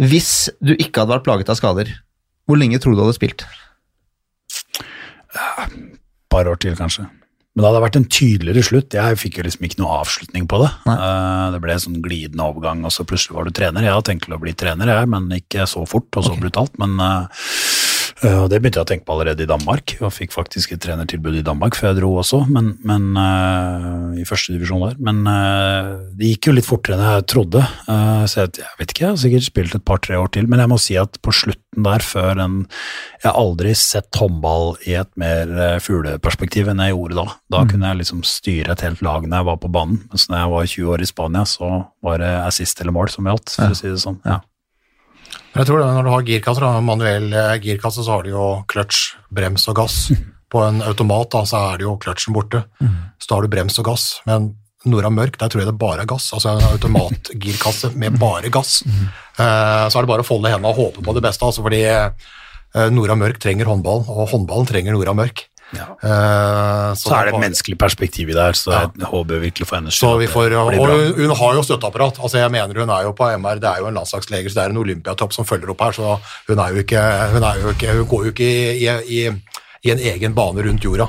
Hvis 0.00 0.50
du 0.59 0.74
ikke 0.74 1.05
hadde 1.05 1.16
vært 1.16 1.27
plaget 1.27 1.53
av 1.53 1.59
skader, 1.61 1.92
hvor 2.44 2.59
lenge 2.61 2.81
tror 2.83 2.94
du 2.94 3.00
du 3.00 3.07
hadde 3.07 3.16
spilt? 3.16 3.46
par 6.35 6.50
år 6.50 6.59
til, 6.62 6.74
kanskje. 6.79 7.07
Men 7.55 7.62
det 7.62 7.68
hadde 7.68 7.83
vært 7.85 7.96
en 8.00 8.09
tydeligere 8.11 8.66
slutt. 8.66 8.94
Jeg 8.98 9.18
fikk 9.20 9.37
jo 9.38 9.44
liksom 9.46 9.66
ikke 9.68 9.79
noe 9.79 10.00
avslutning 10.00 10.48
på 10.50 10.59
det. 10.64 10.70
Nei. 10.88 10.96
det 11.55 11.61
ble 11.62 11.77
en 11.77 11.83
sånn 11.85 12.00
glidende 12.03 12.48
overgang, 12.50 12.83
og 12.83 12.90
så 12.90 13.07
plutselig 13.07 13.37
var 13.37 13.46
du 13.46 13.55
trener. 13.55 13.87
Jeg 13.87 13.94
hadde 13.94 14.09
tenkt 14.09 14.27
å 14.35 14.40
bli 14.42 14.55
trener, 14.59 14.90
jeg, 14.90 15.11
men 15.12 15.29
ikke 15.38 15.68
så 15.70 15.85
fort 15.87 16.18
og 16.18 16.27
så 16.27 16.35
brutalt. 16.40 16.74
Men 16.83 16.98
eh, 16.98 17.14
eh, 17.14 17.84
og 18.22 18.46
det 18.53 18.61
begynte 18.61 18.81
jeg 18.81 18.87
å 18.87 18.88
tenke 18.88 19.07
på 19.09 19.16
allerede 19.16 19.44
i 19.44 19.48
Danmark, 19.50 19.96
og 20.00 20.12
fikk 20.14 20.35
faktisk 20.35 20.74
et 20.74 20.83
trenertilbud 20.85 21.38
i 21.40 21.44
Danmark 21.44 21.77
før 21.79 21.90
jeg 21.90 21.98
dro 21.98 22.12
også, 22.22 22.44
men, 22.53 22.74
men 22.87 23.11
uh, 23.18 24.14
i 24.20 24.27
første 24.29 24.55
divisjon 24.55 24.85
der. 24.87 24.96
Men 25.03 25.24
uh, 25.27 26.12
det 26.14 26.31
gikk 26.35 26.48
jo 26.50 26.57
litt 26.57 26.68
fortere 26.68 26.98
enn 26.98 27.05
jeg 27.18 27.27
trodde, 27.35 27.64
uh, 27.88 28.24
så 28.31 28.44
jeg, 28.44 28.55
jeg 28.62 28.81
vet 28.81 28.94
ikke, 28.94 29.05
jeg 29.05 29.11
har 29.11 29.20
sikkert 29.24 29.48
spilt 29.48 29.77
et 29.79 29.87
par-tre 29.90 30.20
år 30.20 30.31
til, 30.37 30.48
men 30.50 30.62
jeg 30.62 30.72
må 30.72 30.79
si 30.81 30.98
at 31.00 31.18
på 31.24 31.35
slutten 31.35 31.85
der, 31.85 32.05
før 32.05 32.38
en 32.38 32.57
Jeg 33.22 33.31
har 33.31 33.38
aldri 33.40 33.72
sett 33.74 34.14
håndball 34.20 34.77
i 34.87 34.94
et 35.00 35.09
mer 35.18 35.48
eh, 35.48 35.79
fugleperspektiv 35.83 36.68
enn 36.70 36.83
jeg 36.85 36.92
gjorde 36.92 37.16
da. 37.16 37.24
Da 37.50 37.62
kunne 37.70 37.88
jeg 37.88 38.03
liksom 38.03 38.20
styre 38.29 38.74
et 38.74 38.85
helt 38.85 39.00
lag 39.03 39.24
når 39.24 39.40
jeg 39.40 39.48
var 39.48 39.61
på 39.62 39.70
banen, 39.72 40.03
mens 40.12 40.29
når 40.29 40.42
jeg 40.42 40.52
var 40.52 40.69
20 40.75 40.92
år 40.94 41.04
i 41.04 41.08
Spania, 41.08 41.44
så 41.48 41.71
var 42.04 42.21
det 42.21 42.33
assist 42.44 42.83
eller 42.83 42.94
mål 42.94 43.10
som 43.10 43.31
gjaldt, 43.31 43.56
for 43.56 43.73
å 43.73 43.79
si 43.79 43.88
det 43.88 44.02
sånn. 44.02 44.21
Ja. 44.29 44.42
Jeg 45.55 45.67
tror 45.69 45.79
det, 45.79 45.87
Når 45.94 46.02
du 46.07 46.11
har 46.11 46.27
girkasser, 46.27 46.81
manuell 46.83 47.29
eh, 47.33 47.55
girkasse, 47.63 48.02
så 48.02 48.17
har 48.17 48.25
du 48.27 48.33
jo 48.33 48.46
kløtsj, 48.71 49.15
brems 49.31 49.69
og 49.71 49.77
gass. 49.79 49.98
På 50.50 50.65
en 50.67 50.83
automat 50.87 51.31
da, 51.35 51.44
så 51.46 51.61
er 51.73 51.79
det 51.81 51.87
jo 51.87 51.96
kløtsjen 51.98 52.35
borte. 52.35 52.65
Så 53.19 53.31
da 53.31 53.38
har 53.38 53.42
du 53.46 53.50
brems 53.50 53.79
og 53.83 53.87
gass. 53.88 54.21
Men 54.27 54.52
Nora 54.85 55.09
Mørk, 55.11 55.38
der 55.40 55.48
tror 55.48 55.63
jeg 55.63 55.71
det 55.71 55.79
bare 55.81 56.02
er 56.05 56.11
gass. 56.11 56.27
Altså 56.37 56.52
en 56.52 56.67
automatgirkasse 56.75 57.94
med 57.96 58.19
bare 58.21 58.50
gass. 58.52 58.83
Eh, 58.85 59.87
så 59.88 59.98
er 59.98 60.02
det 60.05 60.11
bare 60.11 60.27
å 60.27 60.29
folde 60.29 60.50
hendene 60.52 60.71
og 60.75 60.79
håpe 60.79 61.02
på 61.07 61.15
det 61.17 61.23
beste, 61.25 61.46
altså 61.46 61.65
fordi 61.65 61.83
eh, 61.87 62.90
Nora 62.90 63.17
Mørk 63.19 63.38
trenger 63.42 63.71
håndball, 63.71 64.05
og 64.11 64.29
håndballen 64.35 64.67
trenger 64.69 64.94
Nora 64.98 65.15
Mørk. 65.17 65.46
Eh, 65.81 66.94
Så 66.94 67.14
er 67.14 67.25
det 67.29 67.35
et 67.35 67.40
menneskelig 67.40 67.79
perspektiv 67.79 68.31
i 68.31 68.37
det 68.37 68.42
her, 68.42 68.52
så 68.58 68.72
jeg 68.72 69.08
håper 69.10 69.40
virkelig 69.42 69.66
for 69.66 69.77
hennes 69.77 69.94
Så 69.94 70.12
skyld 70.14 70.54
og 70.56 70.72
hun, 70.75 71.14
hun 71.18 71.37
har 71.37 71.54
jo 71.54 71.62
støtteapparat. 71.62 72.18
altså 72.22 72.38
jeg 72.38 72.50
mener 72.50 72.81
Hun 72.81 72.90
er 72.90 73.02
jo 73.02 73.12
på 73.12 73.31
MR, 73.38 73.54
det 73.62 73.70
er 73.70 73.79
jo 73.81 73.87
en 73.87 73.94
landslagsleger, 73.94 74.48
så 74.48 74.54
det 74.60 74.64
er 74.64 74.75
en 74.75 74.83
olympiatopp 74.85 75.33
som 75.33 75.44
følger 75.44 75.70
opp 75.70 75.81
her. 75.83 75.92
Så 75.92 76.18
hun, 76.48 76.58
er 76.58 76.68
jo 76.68 76.85
ikke, 76.85 77.00
hun, 77.33 77.42
er 77.42 77.54
jo 77.62 77.68
ikke, 77.75 77.96
hun 77.98 78.06
går 78.06 78.25
jo 78.25 78.31
ikke 78.35 78.50
i, 78.75 78.87
i, 79.18 79.31
i 79.85 79.90
en 79.90 79.98
egen 79.98 80.35
bane 80.35 80.62
rundt 80.68 80.85
jorda. 80.85 81.08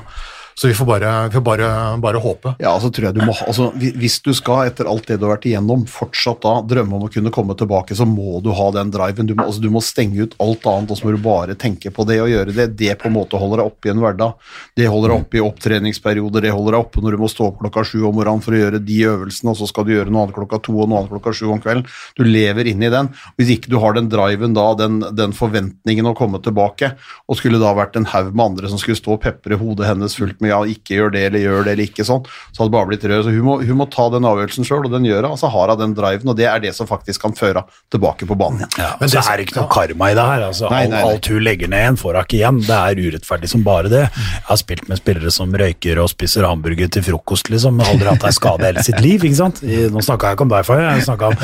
Så 0.56 0.68
vi 0.68 0.74
får 0.74 0.86
bare, 0.86 1.28
vi 1.28 1.34
får 1.34 1.42
bare, 1.42 1.98
bare 2.00 2.18
håpe. 2.24 2.54
Ja, 2.64 2.72
så 2.80 2.88
tror 2.88 3.10
jeg 3.10 3.18
du 3.18 3.26
må 3.28 3.34
altså, 3.44 3.66
Hvis 3.76 4.22
du 4.24 4.30
skal, 4.38 4.70
etter 4.70 4.88
alt 4.88 5.04
det 5.10 5.18
du 5.20 5.26
har 5.28 5.34
vært 5.34 5.48
igjennom, 5.50 5.82
fortsatt 5.92 6.46
da 6.46 6.54
drømme 6.64 6.96
om 6.96 7.04
å 7.08 7.10
kunne 7.12 7.32
komme 7.36 7.58
tilbake, 7.60 7.96
så 7.98 8.08
må 8.08 8.40
du 8.40 8.54
ha 8.56 8.70
den 8.72 8.94
driven. 8.94 9.28
Du 9.28 9.34
må, 9.36 9.50
altså, 9.50 9.60
du 9.60 9.68
må 9.74 9.82
stenge 9.84 10.24
ut 10.24 10.38
alt 10.40 10.64
annet, 10.72 10.94
og 10.94 11.00
så 11.00 11.10
må 11.10 11.12
du 11.12 11.20
bare 11.26 11.58
tenke 11.60 11.92
på 11.92 12.06
det 12.08 12.22
og 12.24 12.32
gjøre 12.32 12.56
det. 12.56 12.70
Det 12.80 12.96
på 13.02 13.10
en 13.10 13.16
måte 13.18 13.40
holder 13.42 13.60
deg 13.60 13.72
oppe 13.74 13.90
i 13.90 13.92
en 13.92 14.00
hverdag. 14.00 14.54
Det 14.80 14.88
holder 14.94 15.12
deg 15.12 15.26
oppe 15.26 15.40
i 15.42 15.44
opptreningsperioder, 15.44 16.48
det 16.48 16.56
holder 16.56 16.78
deg 16.78 16.86
oppe 16.88 17.04
når 17.04 17.18
du 17.18 17.24
må 17.26 17.30
stå 17.36 17.50
opp 17.50 17.60
klokka 17.60 17.84
sju 17.92 17.98
om 18.08 18.16
morgenen 18.16 18.46
for 18.48 18.56
å 18.56 18.64
gjøre 18.64 18.82
de 18.88 19.02
øvelsene, 19.12 19.52
og 19.52 19.60
så 19.60 19.68
skal 19.68 19.90
du 19.90 19.92
gjøre 19.98 20.08
noe 20.08 20.24
annet 20.24 20.40
klokka 20.40 20.62
to 20.64 20.78
og 20.78 20.88
noe 20.88 21.04
annet 21.04 21.12
klokka 21.18 21.36
sju 21.36 21.52
om 21.52 21.60
kvelden. 21.60 21.84
Du 22.16 22.24
lever 22.24 22.72
inni 22.72 22.94
den. 22.96 23.12
Hvis 23.36 23.52
ikke 23.58 23.74
du 23.76 23.78
har 23.84 24.00
den 24.00 24.08
driven 24.14 24.56
da, 24.56 24.70
den, 24.80 25.04
den 25.20 25.36
forventningen 25.36 26.08
å 26.08 26.16
komme 26.16 26.40
tilbake, 26.48 26.94
og 27.28 27.42
skulle 27.42 27.60
da 27.60 27.76
vært 27.76 28.00
en 28.00 28.08
haug 28.16 28.32
med 28.32 28.48
andre 28.54 28.72
som 28.72 28.80
skulle 28.80 29.02
stå 29.04 29.18
og 29.18 29.24
pepre 29.28 29.60
hodet 29.60 29.92
hennes 29.92 30.16
fullt 30.16 30.40
med 30.46 30.54
ja, 30.54 30.62
ikke 30.76 31.00
gjør 31.00 31.14
det 31.16 31.24
eller 31.30 31.44
gjør 31.44 31.66
det 31.68 31.74
eller 31.76 31.90
ikke 31.90 32.06
sånn, 32.08 32.24
så 32.54 32.62
hadde 32.62 32.70
det 32.70 32.76
bare 32.78 32.90
blitt 32.92 33.06
rød. 33.10 33.26
Så 33.26 33.34
hun 33.34 33.46
må, 33.48 33.58
hun 33.66 33.80
må 33.82 33.88
ta 33.92 34.06
den 34.14 34.28
avgjørelsen 34.30 34.68
sjøl, 34.68 34.86
og 34.88 34.94
den 34.94 35.08
gjør 35.10 35.26
hun. 35.26 35.34
Og 35.36 35.42
så 35.42 35.50
har 35.52 35.74
hun 35.74 35.82
den 35.82 35.96
driven, 35.98 36.32
og 36.32 36.38
det 36.40 36.48
er 36.52 36.64
det 36.64 36.72
som 36.78 36.90
faktisk 36.90 37.26
kan 37.26 37.36
føre 37.38 37.64
henne 37.66 37.84
tilbake 37.94 38.28
på 38.30 38.38
banen 38.40 38.64
igjen. 38.64 38.74
Ja, 38.82 38.92
men 39.02 39.12
så 39.12 39.24
er 39.26 39.44
ikke 39.44 39.58
noe 39.60 39.70
karma 39.74 40.12
i 40.12 40.18
det 40.18 40.26
her. 40.30 40.46
Altså, 40.50 40.70
Nei, 40.72 40.84
nei, 40.88 41.00
nei. 41.02 41.14
Alt, 41.16 41.30
hun 41.32 41.44
legger 41.46 41.72
ned 41.72 41.84
igjen, 41.86 42.00
får 42.02 42.20
hun 42.20 42.28
ikke 42.28 42.40
igjen. 42.40 42.62
Det 42.66 42.80
er 42.80 43.02
urettferdig 43.06 43.52
som 43.52 43.66
bare 43.66 43.92
det. 43.92 44.04
Jeg 44.06 44.46
har 44.50 44.62
spilt 44.62 44.90
med 44.92 45.02
spillere 45.02 45.34
som 45.34 45.56
røyker 45.62 46.02
og 46.04 46.12
spiser 46.14 46.48
hamburger 46.48 46.92
til 46.96 47.06
frokost, 47.10 47.52
liksom. 47.54 47.82
Aldri 47.86 48.12
hatt 48.12 48.28
ei 48.30 48.34
skade 48.36 48.70
hele 48.70 48.86
sitt 48.86 49.02
liv, 49.04 49.24
ikke 49.26 49.40
sant. 49.42 49.64
Nå 49.66 50.04
snakka 50.06 50.32
jeg 50.32 50.40
ikke 50.40 50.48
om 50.48 50.54
deg, 50.56 50.68
Faye. 50.68 50.86
Jeg 50.96 51.08
snakket 51.10 51.32
om 51.32 51.36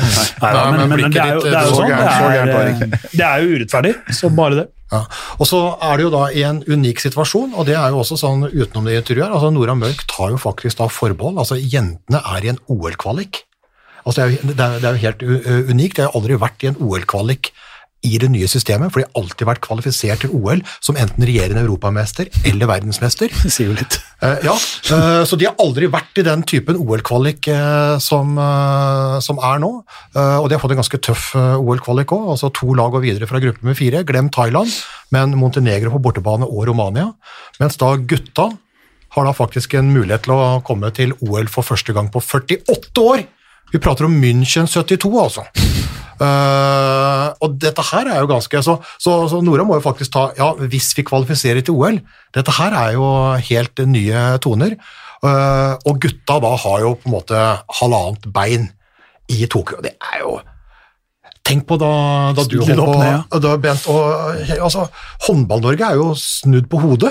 Nei, 0.42 0.52
men, 0.52 0.88
men 0.88 1.02
men, 1.02 1.14
det 1.14 1.22
er 1.22 1.34
jo, 1.34 1.42
det 1.44 1.56
er 1.56 1.68
jo 1.68 1.74
sånn. 1.78 1.90
det 1.90 1.98
Det 2.52 2.60
er, 2.60 3.10
det 3.12 3.26
er 3.26 3.42
jo 3.42 3.56
urettferdig, 3.56 3.94
som 4.18 4.38
bare 4.38 4.62
det. 4.62 4.66
Ja. 4.92 5.06
Og 5.40 5.48
så 5.48 5.58
er 5.80 5.96
det 5.96 6.04
jo 6.04 6.12
da 6.12 6.26
i 6.36 6.42
en 6.44 6.60
unik 6.68 7.00
situasjon, 7.00 7.54
og 7.56 7.64
det 7.68 7.78
er 7.78 7.94
jo 7.94 8.02
også 8.02 8.18
sånn 8.20 8.44
utenom 8.50 8.84
det 8.88 8.98
intervjuet 9.00 9.32
altså 9.32 9.48
Nora 9.54 9.76
Mørk 9.78 10.04
tar 10.10 10.34
jo 10.34 10.40
faktisk 10.40 10.82
da 10.82 10.90
forbehold, 10.92 11.40
altså 11.40 11.56
jentene 11.56 12.20
er 12.20 12.44
i 12.44 12.52
en 12.52 12.60
OL-kvalik. 12.68 13.46
Altså 14.02 14.18
det 14.18 14.24
er, 14.24 14.32
jo, 14.34 14.52
det, 14.52 14.66
er, 14.66 14.80
det 14.82 14.90
jo 14.90 15.04
helt 15.06 15.24
unikt, 15.72 16.00
jeg 16.00 16.10
har 16.10 16.18
aldri 16.18 16.36
vært 16.42 16.66
i 16.66 16.72
en 16.72 16.80
OL-kvalik 16.82 17.52
i 18.02 18.18
det 18.18 18.28
nye 18.32 18.48
systemet, 18.50 18.90
for 18.90 19.00
de 19.00 19.06
har 19.06 19.20
alltid 19.22 19.46
vært 19.46 19.62
kvalifisert 19.62 20.24
til 20.24 20.32
OL 20.34 20.62
som 20.82 20.98
enten 20.98 21.22
regjerende 21.26 21.62
europamester 21.62 22.30
eller 22.48 22.70
verdensmester. 22.70 23.30
Det 23.42 23.52
sier 23.52 23.70
jo 23.70 23.76
litt. 23.78 23.98
Eh, 24.22 24.42
ja, 24.46 24.54
eh, 24.54 25.22
så 25.28 25.38
de 25.38 25.48
har 25.48 25.58
aldri 25.62 25.88
vært 25.90 26.18
i 26.18 26.26
den 26.26 26.42
typen 26.48 26.78
OL-kvalik 26.82 27.48
eh, 27.52 27.96
som, 28.02 28.34
som 29.22 29.40
er 29.42 29.62
nå, 29.62 29.70
og 29.82 30.48
de 30.48 30.56
har 30.56 30.62
fått 30.62 30.74
en 30.74 30.80
ganske 30.82 31.00
tøff 31.02 31.30
OL-kvalik 31.36 32.12
òg, 32.14 32.32
altså 32.34 32.50
to 32.54 32.74
lag 32.78 32.94
og 32.94 33.04
videre 33.04 33.28
fra 33.30 33.40
gruppe 33.42 33.66
med 33.66 33.78
fire, 33.78 34.02
glem 34.08 34.30
Thailand, 34.34 34.72
men 35.14 35.36
Montenegro 35.38 35.94
på 35.94 36.02
bortebane 36.06 36.48
og 36.48 36.66
Romania, 36.70 37.10
mens 37.62 37.78
da 37.80 37.94
gutta 37.96 38.50
har 39.12 39.28
da 39.28 39.34
faktisk 39.36 39.76
en 39.76 39.92
mulighet 39.92 40.24
til 40.26 40.34
å 40.34 40.60
komme 40.66 40.90
til 40.96 41.12
OL 41.20 41.50
for 41.52 41.66
første 41.66 41.94
gang 41.96 42.10
på 42.12 42.22
48 42.24 43.04
år! 43.04 43.24
Vi 43.72 43.80
prater 43.80 44.04
om 44.08 44.16
München 44.20 44.68
72, 44.68 45.12
altså. 45.16 45.46
Eh, 46.22 47.28
og 47.42 47.56
dette 47.58 47.82
her 47.88 48.10
er 48.12 48.20
jo 48.22 48.28
ganske 48.30 48.60
Så, 48.62 48.76
så, 49.00 49.14
så 49.30 49.40
Nora 49.42 49.64
må 49.66 49.78
jo 49.78 49.82
faktisk 49.82 50.12
ta 50.14 50.28
Ja, 50.36 50.52
hvis 50.54 50.92
vi 50.94 51.06
kvalifiserer 51.08 51.64
til 51.64 51.74
OL 51.74 51.98
Dette 52.36 52.54
her 52.58 52.76
er 52.78 52.92
jo 52.94 53.08
helt 53.48 53.82
nye 53.88 54.20
toner. 54.44 54.76
Uh, 55.22 55.78
og 55.86 56.00
gutta 56.02 56.40
da 56.42 56.48
har 56.58 56.80
jo 56.82 56.96
på 56.98 57.06
en 57.06 57.12
måte 57.14 57.42
halvannet 57.78 58.24
bein 58.34 58.64
i 59.30 59.46
Tokyo. 59.46 59.78
Det 59.84 59.92
er 59.94 60.24
jo 60.24 60.40
Tenk 61.46 61.66
på 61.68 61.76
da, 61.78 61.90
da 62.34 62.44
du 62.46 62.56
holdt 62.62 62.78
på 62.78 62.98
ned, 62.98 63.08
ja. 63.10 63.38
da, 63.42 63.52
Bent, 63.58 63.86
og, 63.90 64.42
altså, 64.62 64.86
Håndball-Norge 65.26 65.88
er 65.88 65.98
jo 65.98 66.12
snudd 66.18 66.68
på 66.70 66.78
hodet. 66.84 67.10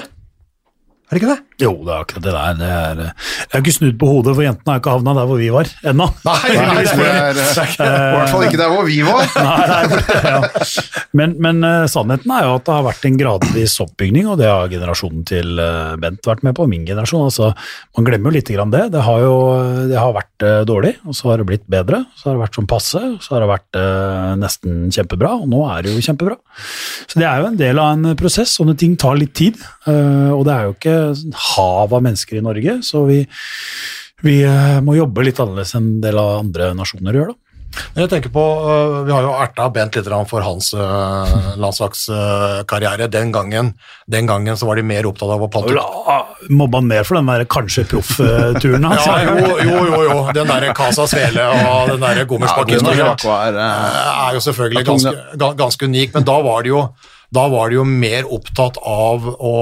Er 1.11 1.17
det 1.17 1.19
ikke 1.19 1.33
det? 1.33 1.41
Jo, 1.59 1.71
det 1.83 1.91
er 1.91 2.03
akkurat 2.05 2.23
det 2.23 2.31
der. 2.33 2.53
Det 2.55 2.67
er, 2.71 2.99
jeg 3.01 3.51
har 3.51 3.61
ikke 3.65 3.73
snudd 3.75 3.97
på 3.99 4.07
hodet, 4.07 4.31
for 4.37 4.45
jentene 4.45 4.71
har 4.71 4.79
ikke 4.79 4.93
havna 4.95 5.15
der 5.17 5.25
hvor 5.27 5.39
vi 5.41 5.49
var 5.51 5.67
ennå. 5.91 6.05
Nei, 6.23 6.53
nei, 6.55 6.83
det 6.87 7.07
er, 7.07 7.39
eh, 7.41 7.73
I 7.75 8.13
hvert 8.15 8.31
fall 8.31 8.45
ikke 8.47 8.59
der 8.61 8.71
hvor 8.71 8.87
vi 8.87 9.01
var. 9.03 9.25
Nei, 9.49 9.65
nei, 9.67 10.05
ja. 10.23 10.37
Men, 11.19 11.35
men 11.43 11.59
eh, 11.67 11.83
sannheten 11.91 12.31
er 12.31 12.47
jo 12.47 12.53
at 12.55 12.63
det 12.69 12.77
har 12.77 12.85
vært 12.87 13.07
en 13.09 13.17
gradvis 13.19 13.75
oppbygning, 13.83 14.29
og 14.31 14.39
det 14.39 14.47
har 14.47 14.71
generasjonen 14.71 15.25
til 15.27 15.59
eh, 15.59 15.97
Bent 15.99 16.31
vært 16.31 16.45
med 16.47 16.55
på, 16.55 16.69
min 16.71 16.87
generasjon. 16.87 17.27
Altså, 17.27 17.51
man 17.97 18.07
glemmer 18.07 18.31
jo 18.31 18.37
litt 18.37 18.53
grann 18.55 18.71
det. 18.71 18.85
Det 18.95 19.03
har 19.03 19.25
jo 19.25 19.35
det 19.91 19.99
har 19.99 20.15
vært 20.15 20.47
eh, 20.47 20.61
dårlig, 20.71 20.93
og 21.03 21.17
så 21.17 21.33
har 21.33 21.43
det 21.43 21.49
blitt 21.51 21.67
bedre. 21.75 22.05
Så 22.15 22.29
har 22.29 22.39
det 22.39 22.45
vært 22.45 22.61
sånn 22.61 22.71
passe, 22.71 23.03
så 23.19 23.35
har 23.35 23.43
det 23.43 23.51
vært 23.51 23.81
eh, 23.83 24.31
nesten 24.39 24.87
kjempebra, 24.95 25.35
og 25.43 25.51
nå 25.51 25.65
er 25.75 25.83
det 25.83 25.97
jo 25.97 26.07
kjempebra. 26.07 26.39
Så 27.03 27.19
det 27.19 27.27
er 27.27 27.43
jo 27.43 27.51
en 27.51 27.59
del 27.59 27.83
av 27.83 27.97
en 27.97 28.15
prosess. 28.19 28.55
Sånne 28.55 28.79
ting 28.79 28.95
tar 28.99 29.19
litt 29.19 29.35
tid, 29.37 29.59
eh, 29.91 30.31
og 30.31 30.47
det 30.47 30.55
er 30.55 30.69
jo 30.69 30.75
ikke 30.79 31.00
hav 31.55 31.93
av 31.93 32.03
mennesker 32.03 32.39
i 32.39 32.45
Norge, 32.45 32.79
så 32.85 33.05
vi, 33.07 33.21
vi 34.25 34.41
eh, 34.47 34.79
må 34.85 34.97
jobbe 34.97 35.25
litt 35.27 35.39
annerledes 35.41 35.75
enn 35.77 35.95
en 35.95 36.03
del 36.03 36.19
av 36.21 36.35
andre 36.41 36.73
nasjoner 36.77 37.19
gjør. 37.19 37.33
da. 37.33 37.51
Jeg 37.95 38.09
tenker 38.11 38.31
på, 38.31 38.41
øh, 38.41 39.05
Vi 39.07 39.13
har 39.13 39.23
jo 39.23 39.31
erta 39.39 39.67
Bent 39.71 39.95
litt 39.95 40.07
for 40.27 40.43
hans 40.43 40.73
øh, 40.73 41.57
landslagskarriere. 41.57 43.07
Den 43.07 43.31
gangen, 43.31 43.73
den 44.07 44.27
gangen 44.27 44.57
så 44.57 44.67
var 44.67 44.75
de 44.75 44.83
mer 44.83 45.07
opptatt 45.07 45.31
av 45.31 45.45
å 45.45 45.49
ah, 45.81 46.25
Mobba 46.49 46.81
han 46.81 46.87
mer 46.87 47.03
for 47.07 47.15
den 47.19 47.27
der 47.31 47.45
kanskje 47.45 47.85
proff-turen 47.85 48.83
hans. 48.83 49.05
Ja, 49.05 49.23
jo, 49.23 49.55
jo, 49.63 49.77
jo, 49.87 50.01
jo. 50.09 50.17
Den 50.35 50.51
derre 50.51 50.73
Casa 50.75 51.07
Svele 51.07 51.47
og 51.47 51.93
den 51.93 52.03
derre 52.03 52.25
Gomersbakk-historien 52.27 53.07
er, 53.07 53.61
eh, 53.61 54.27
er 54.27 54.35
jo 54.35 54.43
selvfølgelig 54.49 54.85
ganske, 54.85 55.15
ganske 55.63 55.91
unik, 55.91 56.13
men 56.15 56.27
da 56.27 56.37
var 56.43 56.63
det 56.63 56.73
jo 56.73 56.85
da 57.31 57.47
var 57.51 57.71
de 57.71 57.79
jo 57.79 57.85
mer 57.87 58.27
opptatt 58.27 58.77
av 58.83 59.27
å 59.39 59.55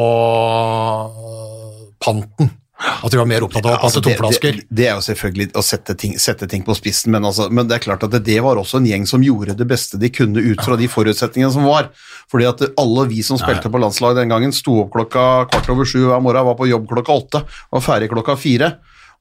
panten. 2.01 2.49
At 2.79 3.11
de 3.11 3.19
var 3.19 3.27
mer 3.27 3.43
opptatt 3.43 3.65
av 3.67 3.73
å 3.75 3.87
Altså, 3.89 3.99
det, 3.99 4.13
tomflasker. 4.15 4.61
det, 4.61 4.67
det 4.71 4.85
er 4.87 4.93
jo 4.95 5.03
selvfølgelig 5.03 5.49
å 5.59 5.63
sette 5.65 5.95
ting, 5.99 6.13
sette 6.21 6.47
ting 6.47 6.63
på 6.63 6.73
spissen, 6.77 7.11
men, 7.11 7.25
altså, 7.27 7.49
men 7.51 7.67
det 7.67 7.75
er 7.75 7.83
klart 7.83 8.05
at 8.07 8.13
det, 8.15 8.21
det 8.29 8.37
var 8.45 8.59
også 8.61 8.79
en 8.79 8.87
gjeng 8.87 9.07
som 9.09 9.23
gjorde 9.23 9.57
det 9.59 9.67
beste 9.67 9.99
de 9.99 10.09
kunne 10.15 10.39
ut 10.39 10.63
fra 10.63 10.77
de 10.79 10.87
forutsetningene 10.89 11.51
som 11.53 11.67
var. 11.67 11.91
Fordi 12.31 12.47
at 12.47 12.63
alle 12.79 13.03
vi 13.09 13.19
som 13.25 13.39
spilte 13.41 13.71
på 13.71 13.81
landslag 13.83 14.15
den 14.17 14.31
gangen, 14.31 14.55
sto 14.55 14.77
opp 14.85 14.93
klokka 14.95 15.25
kvart 15.51 15.69
over 15.73 15.89
sju 15.89 16.05
hver 16.07 16.23
morgen, 16.23 16.47
var 16.47 16.55
på 16.57 16.69
jobb 16.71 16.87
klokka 16.93 17.19
åtte, 17.21 17.43
var 17.75 17.83
ferdig 17.83 18.09
klokka 18.13 18.37
fire. 18.39 18.77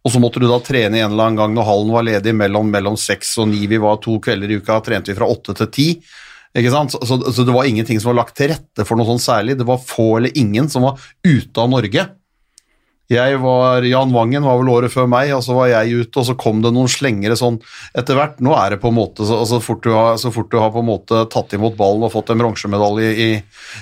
Og 0.07 0.15
så 0.15 0.23
måtte 0.23 0.39
du 0.41 0.47
da 0.47 0.61
trene 0.63 1.03
en 1.03 1.11
eller 1.11 1.27
annen 1.27 1.41
gang 1.41 1.59
når 1.59 1.67
hallen 1.67 1.93
var 1.93 2.07
ledig 2.07 2.33
mellom, 2.39 2.71
mellom 2.71 2.97
seks 3.01 3.35
og 3.43 3.51
ni. 3.51 3.67
Vi 3.67 3.83
var 3.83 3.99
to 4.05 4.21
kvelder 4.23 4.55
i 4.55 4.61
uka, 4.63 4.79
trente 4.87 5.11
vi 5.11 5.19
fra 5.19 5.27
åtte 5.29 5.57
til 5.59 5.73
ti. 5.75 5.89
Ikke 6.57 6.73
sant? 6.73 6.95
Så, 6.95 7.03
så, 7.05 7.19
så 7.33 7.45
det 7.45 7.55
var 7.55 7.69
ingenting 7.69 8.01
som 8.01 8.13
var 8.13 8.23
lagt 8.23 8.39
til 8.39 8.53
rette 8.53 8.87
for 8.89 8.99
noe 8.99 9.09
sånn 9.09 9.23
særlig. 9.23 9.59
Det 9.59 9.67
var 9.69 9.83
få 9.85 10.15
eller 10.21 10.39
ingen 10.39 10.71
som 10.73 10.87
var 10.87 11.03
ute 11.27 11.61
av 11.61 11.69
Norge. 11.73 12.09
Jeg 13.09 13.39
var, 13.41 13.85
Jan 13.89 14.11
Wangen 14.13 14.45
var 14.45 14.59
vel 14.61 14.69
året 14.69 14.93
før 14.93 15.07
meg, 15.09 15.31
og 15.33 15.41
så 15.41 15.55
var 15.57 15.71
jeg 15.71 16.03
ute, 16.03 16.21
og 16.21 16.27
så 16.29 16.35
kom 16.37 16.59
det 16.61 16.75
noen 16.77 16.91
slengere 16.93 17.39
sånn 17.41 17.57
etter 17.97 18.19
hvert. 18.19 18.37
Nå 18.45 18.53
er 18.53 18.75
det 18.75 18.83
på 18.83 18.91
en 18.93 18.99
måte, 18.99 19.25
så, 19.25 19.39
så, 19.49 19.63
fort 19.65 19.81
du 19.87 19.95
har, 19.95 20.21
fort 20.21 20.51
du 20.53 20.59
har 20.61 20.75
på 20.75 20.83
en 20.85 20.91
måte 20.91 21.23
tatt 21.33 21.57
imot 21.57 21.79
ballen 21.79 22.05
og 22.05 22.13
fått 22.13 22.35
en 22.35 22.43
bronsemedalje 22.43 23.09
i, 23.09 23.31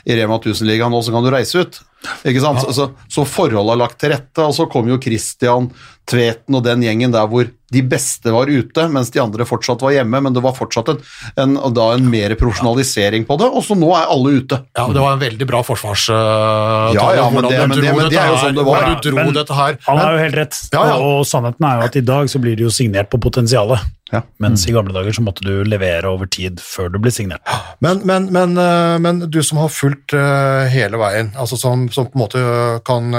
i 0.07 0.19
Rema 0.21 0.39
1000-ligaen 0.39 0.95
nå, 0.95 1.03
så 1.03 1.15
kan 1.15 1.27
du 1.27 1.33
reise 1.35 1.65
ut. 1.67 1.81
Ikke 2.25 2.41
sant? 2.43 2.61
Så, 2.63 2.73
så, 2.77 2.89
så 3.09 3.25
forholdet 3.27 3.75
er 3.77 3.83
lagt 3.83 3.99
til 4.03 4.11
rette, 4.15 4.43
og 4.45 4.55
så 4.57 4.69
kom 4.71 4.89
jo 4.89 4.99
Christian 5.03 5.71
Tveten 6.07 6.55
og 6.55 6.63
den 6.63 6.85
gjengen 6.87 7.11
der 7.11 7.27
hvor 7.27 7.49
de 7.75 7.81
beste 7.83 8.31
var 8.31 8.47
ute, 8.47 8.85
mens 8.95 9.09
de 9.11 9.19
andre 9.19 9.43
fortsatt 9.43 9.81
var 9.83 9.91
hjemme, 9.91 10.21
men 10.23 10.31
det 10.37 10.39
var 10.45 10.53
fortsatt 10.55 10.93
en, 10.93 11.01
en, 11.43 11.57
da 11.75 11.87
en 11.97 12.05
mer 12.13 12.37
profesjonalisering 12.39 13.25
på 13.27 13.35
det, 13.41 13.49
og 13.51 13.65
så 13.67 13.75
nå 13.75 13.89
er 13.99 14.07
alle 14.15 14.37
ute. 14.39 14.61
Ja, 14.79 14.85
Det 14.87 15.03
var 15.03 15.17
en 15.17 15.25
veldig 15.25 15.49
bra 15.51 15.65
forsvars... 15.67 16.05
øh, 16.15 16.95
Ja, 16.95 17.09
ja, 17.19 17.25
men 17.35 17.43
det- 17.51 17.59
men 17.59 17.75
det- 17.81 17.97
men 17.97 18.09
det 18.09 18.21
er 18.23 18.29
jo 18.31 18.39
sånn 18.39 18.55
det 18.55 18.65
var. 18.71 18.87
Ja, 18.87 19.11
Men 19.19 19.35
dette 19.35 19.55
her. 19.59 19.79
Han 19.89 19.99
har 19.99 20.13
jo 20.15 20.19
helt 20.23 20.35
rett, 20.39 20.61
Ja, 20.73 20.85
ja. 20.87 20.95
Og, 20.95 21.21
og 21.21 21.27
sannheten 21.27 21.67
er 21.67 21.81
jo 21.81 21.87
at 21.91 21.97
i 21.97 22.01
dag 22.07 22.31
så 22.31 22.39
blir 22.39 22.55
det 22.55 22.63
jo 22.63 22.71
signert 22.71 23.11
på 23.11 23.19
potensialet. 23.19 23.81
Ja. 24.13 24.21
Mens 24.39 24.63
i 24.71 24.75
gamle 24.75 24.95
dager 24.95 25.17
så 25.17 25.23
måtte 25.27 25.43
du 25.43 25.65
levere 25.67 26.07
over 26.13 26.29
tid 26.31 26.61
før 26.63 26.93
du 26.95 27.01
ble 27.03 27.11
signert. 27.15 27.43
Men, 27.83 28.05
men, 28.07 28.29
men, 28.35 28.55
øh, 28.55 28.95
men 29.03 29.25
du 29.27 29.41
som 29.43 29.59
har 29.59 29.73
fulgt 29.75 30.15
øh, 30.15 30.69
hele 30.71 31.01
veien, 31.01 31.33
altså 31.35 31.59
som, 31.59 31.89
som 31.91 32.07
på 32.07 32.15
en 32.15 32.23
måte 32.23 32.39
øh, 32.39 32.79
kan, 32.87 33.11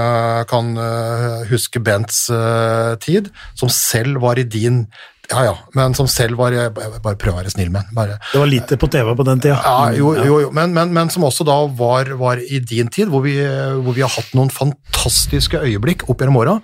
kan 0.48 0.72
huske 1.52 1.84
Bents 1.84 2.28
tid, 3.04 3.30
som 3.60 3.72
selv 3.74 4.22
var 4.24 4.40
i 4.40 4.48
din 4.48 4.86
Ja, 5.28 5.42
ja, 5.44 5.56
men 5.76 5.92
som 5.92 6.08
selv 6.08 6.38
var 6.40 6.54
Bare 6.72 7.18
prøv 7.20 7.34
å 7.34 7.40
være 7.42 7.52
snill 7.52 7.68
med. 7.72 7.90
Bare 7.92 8.16
Det 8.32 8.40
var 8.40 8.48
lite 8.48 8.78
på 8.80 8.88
TV 8.88 9.10
på 9.12 9.26
den 9.28 9.42
tida. 9.44 9.58
Ja, 9.60 9.90
jo, 9.92 10.14
jo, 10.16 10.38
jo. 10.46 10.52
Men, 10.56 10.72
men, 10.72 10.94
men 10.96 11.12
som 11.12 11.26
også 11.28 11.44
da 11.48 11.58
var, 11.68 12.14
var 12.16 12.40
i 12.40 12.62
din 12.64 12.88
tid, 12.88 13.12
hvor 13.12 13.26
vi, 13.26 13.36
hvor 13.44 13.98
vi 13.98 14.06
har 14.06 14.14
hatt 14.14 14.32
noen 14.40 14.54
fantastiske 14.56 15.60
øyeblikk 15.68 16.08
opp 16.08 16.24
gjennom 16.24 16.40
åra, 16.40 16.56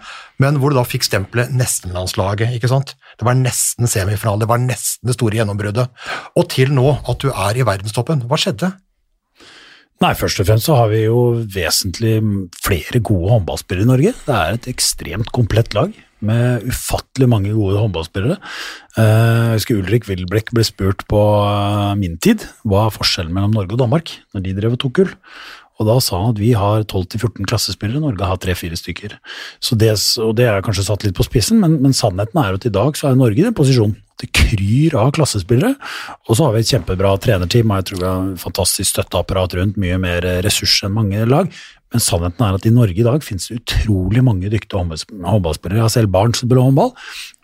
men 0.44 0.60
hvor 0.60 0.74
du 0.74 0.78
da 0.78 0.86
fikk 0.88 1.08
stempelet 1.08 1.54
nestenlandslaget, 1.56 2.54
ikke 2.58 2.70
sant? 2.72 2.94
Det 3.20 3.28
var 3.28 3.40
nesten 3.40 3.90
semifinale, 3.90 4.44
det 4.44 4.52
var 4.52 4.62
nesten 4.62 5.08
det 5.10 5.16
store 5.18 5.40
gjennombruddet. 5.40 5.90
Og 6.40 6.50
til 6.52 6.74
nå 6.76 6.90
at 7.00 7.24
du 7.24 7.30
er 7.32 7.60
i 7.60 7.66
verdenstoppen. 7.68 8.26
Hva 8.30 8.40
skjedde? 8.40 8.74
Nei, 10.04 10.12
først 10.20 10.42
og 10.42 10.48
fremst 10.50 10.68
så 10.68 10.76
har 10.76 10.90
vi 10.92 11.06
jo 11.06 11.20
vesentlig 11.54 12.18
flere 12.60 13.00
gode 13.06 13.30
håndballspillere 13.38 13.86
i 13.86 13.92
Norge. 13.92 14.12
Det 14.26 14.36
er 14.36 14.58
et 14.58 14.68
ekstremt 14.74 15.30
komplett 15.36 15.72
lag 15.78 15.94
med 16.24 16.66
ufattelig 16.68 17.28
mange 17.32 17.52
gode 17.56 17.80
håndballspillere. 17.80 18.36
Eh, 18.98 19.04
Jeg 19.54 19.60
husker 19.60 19.80
Ulrik 19.80 20.08
Wilbrekk 20.10 20.52
ble 20.56 20.66
spurt 20.68 21.06
på 21.12 21.20
eh, 21.20 21.94
min 22.00 22.18
tid 22.24 22.46
hva 22.68 22.88
er 22.88 22.96
forskjellen 22.96 23.36
mellom 23.36 23.56
Norge 23.56 23.76
og 23.78 23.84
Danmark 23.84 24.16
når 24.34 24.46
de 24.46 24.56
drev 24.60 24.76
og 24.76 24.82
tok 24.84 24.96
gull. 25.00 25.14
Og 25.82 25.90
da 25.90 25.98
sa 26.04 26.20
han 26.22 26.36
at 26.36 26.42
vi 26.42 26.52
har 26.58 26.86
12-14 26.86 27.48
klassespillere, 27.50 28.02
Norge 28.04 28.30
har 28.30 28.40
3-4 28.42 28.78
stykker. 28.80 29.18
Så 29.64 29.78
det, 29.80 29.96
og 30.22 30.36
det 30.38 30.48
er 30.50 30.66
kanskje 30.66 30.86
satt 30.88 31.06
litt 31.06 31.18
på 31.18 31.26
spissen, 31.26 31.62
men, 31.64 31.80
men 31.84 31.96
sannheten 31.98 32.40
er 32.42 32.58
at 32.60 32.68
i 32.70 32.74
dag 32.74 32.98
så 33.00 33.10
er 33.10 33.20
Norge 33.20 33.42
i 33.42 33.48
den 33.48 33.58
posisjonen. 33.58 33.98
Det 34.22 34.30
kryr 34.30 34.94
av 35.02 35.10
klassespillere, 35.16 35.74
og 36.30 36.38
så 36.38 36.46
har 36.46 36.54
vi 36.54 36.62
et 36.62 36.70
kjempebra 36.70 37.16
trenerteam, 37.20 37.72
og 37.74 37.80
jeg 37.82 37.88
tror 37.90 38.00
vi 38.00 38.06
har 38.06 38.28
et 38.30 38.44
fantastisk 38.44 38.92
støtteapparat 38.94 39.56
rundt, 39.58 39.80
mye 39.82 39.98
mer 40.00 40.28
ressurser 40.46 40.88
enn 40.88 40.96
mange 41.00 41.26
lag. 41.28 41.50
Men 41.94 42.02
sannheten 42.02 42.42
er 42.42 42.56
at 42.58 42.66
i 42.66 42.74
Norge 42.74 42.98
i 42.98 43.06
dag 43.06 43.22
finnes 43.26 43.46
det 43.50 43.60
utrolig 43.60 44.24
mange 44.26 44.50
dyktige 44.50 44.82
håndballspillere. 44.82 45.78
Jeg 45.78 45.86
har 45.86 45.94
selv 45.94 46.14
barn 46.14 46.34
som 46.34 46.48
spiller 46.48 46.66
håndball. 46.66 46.94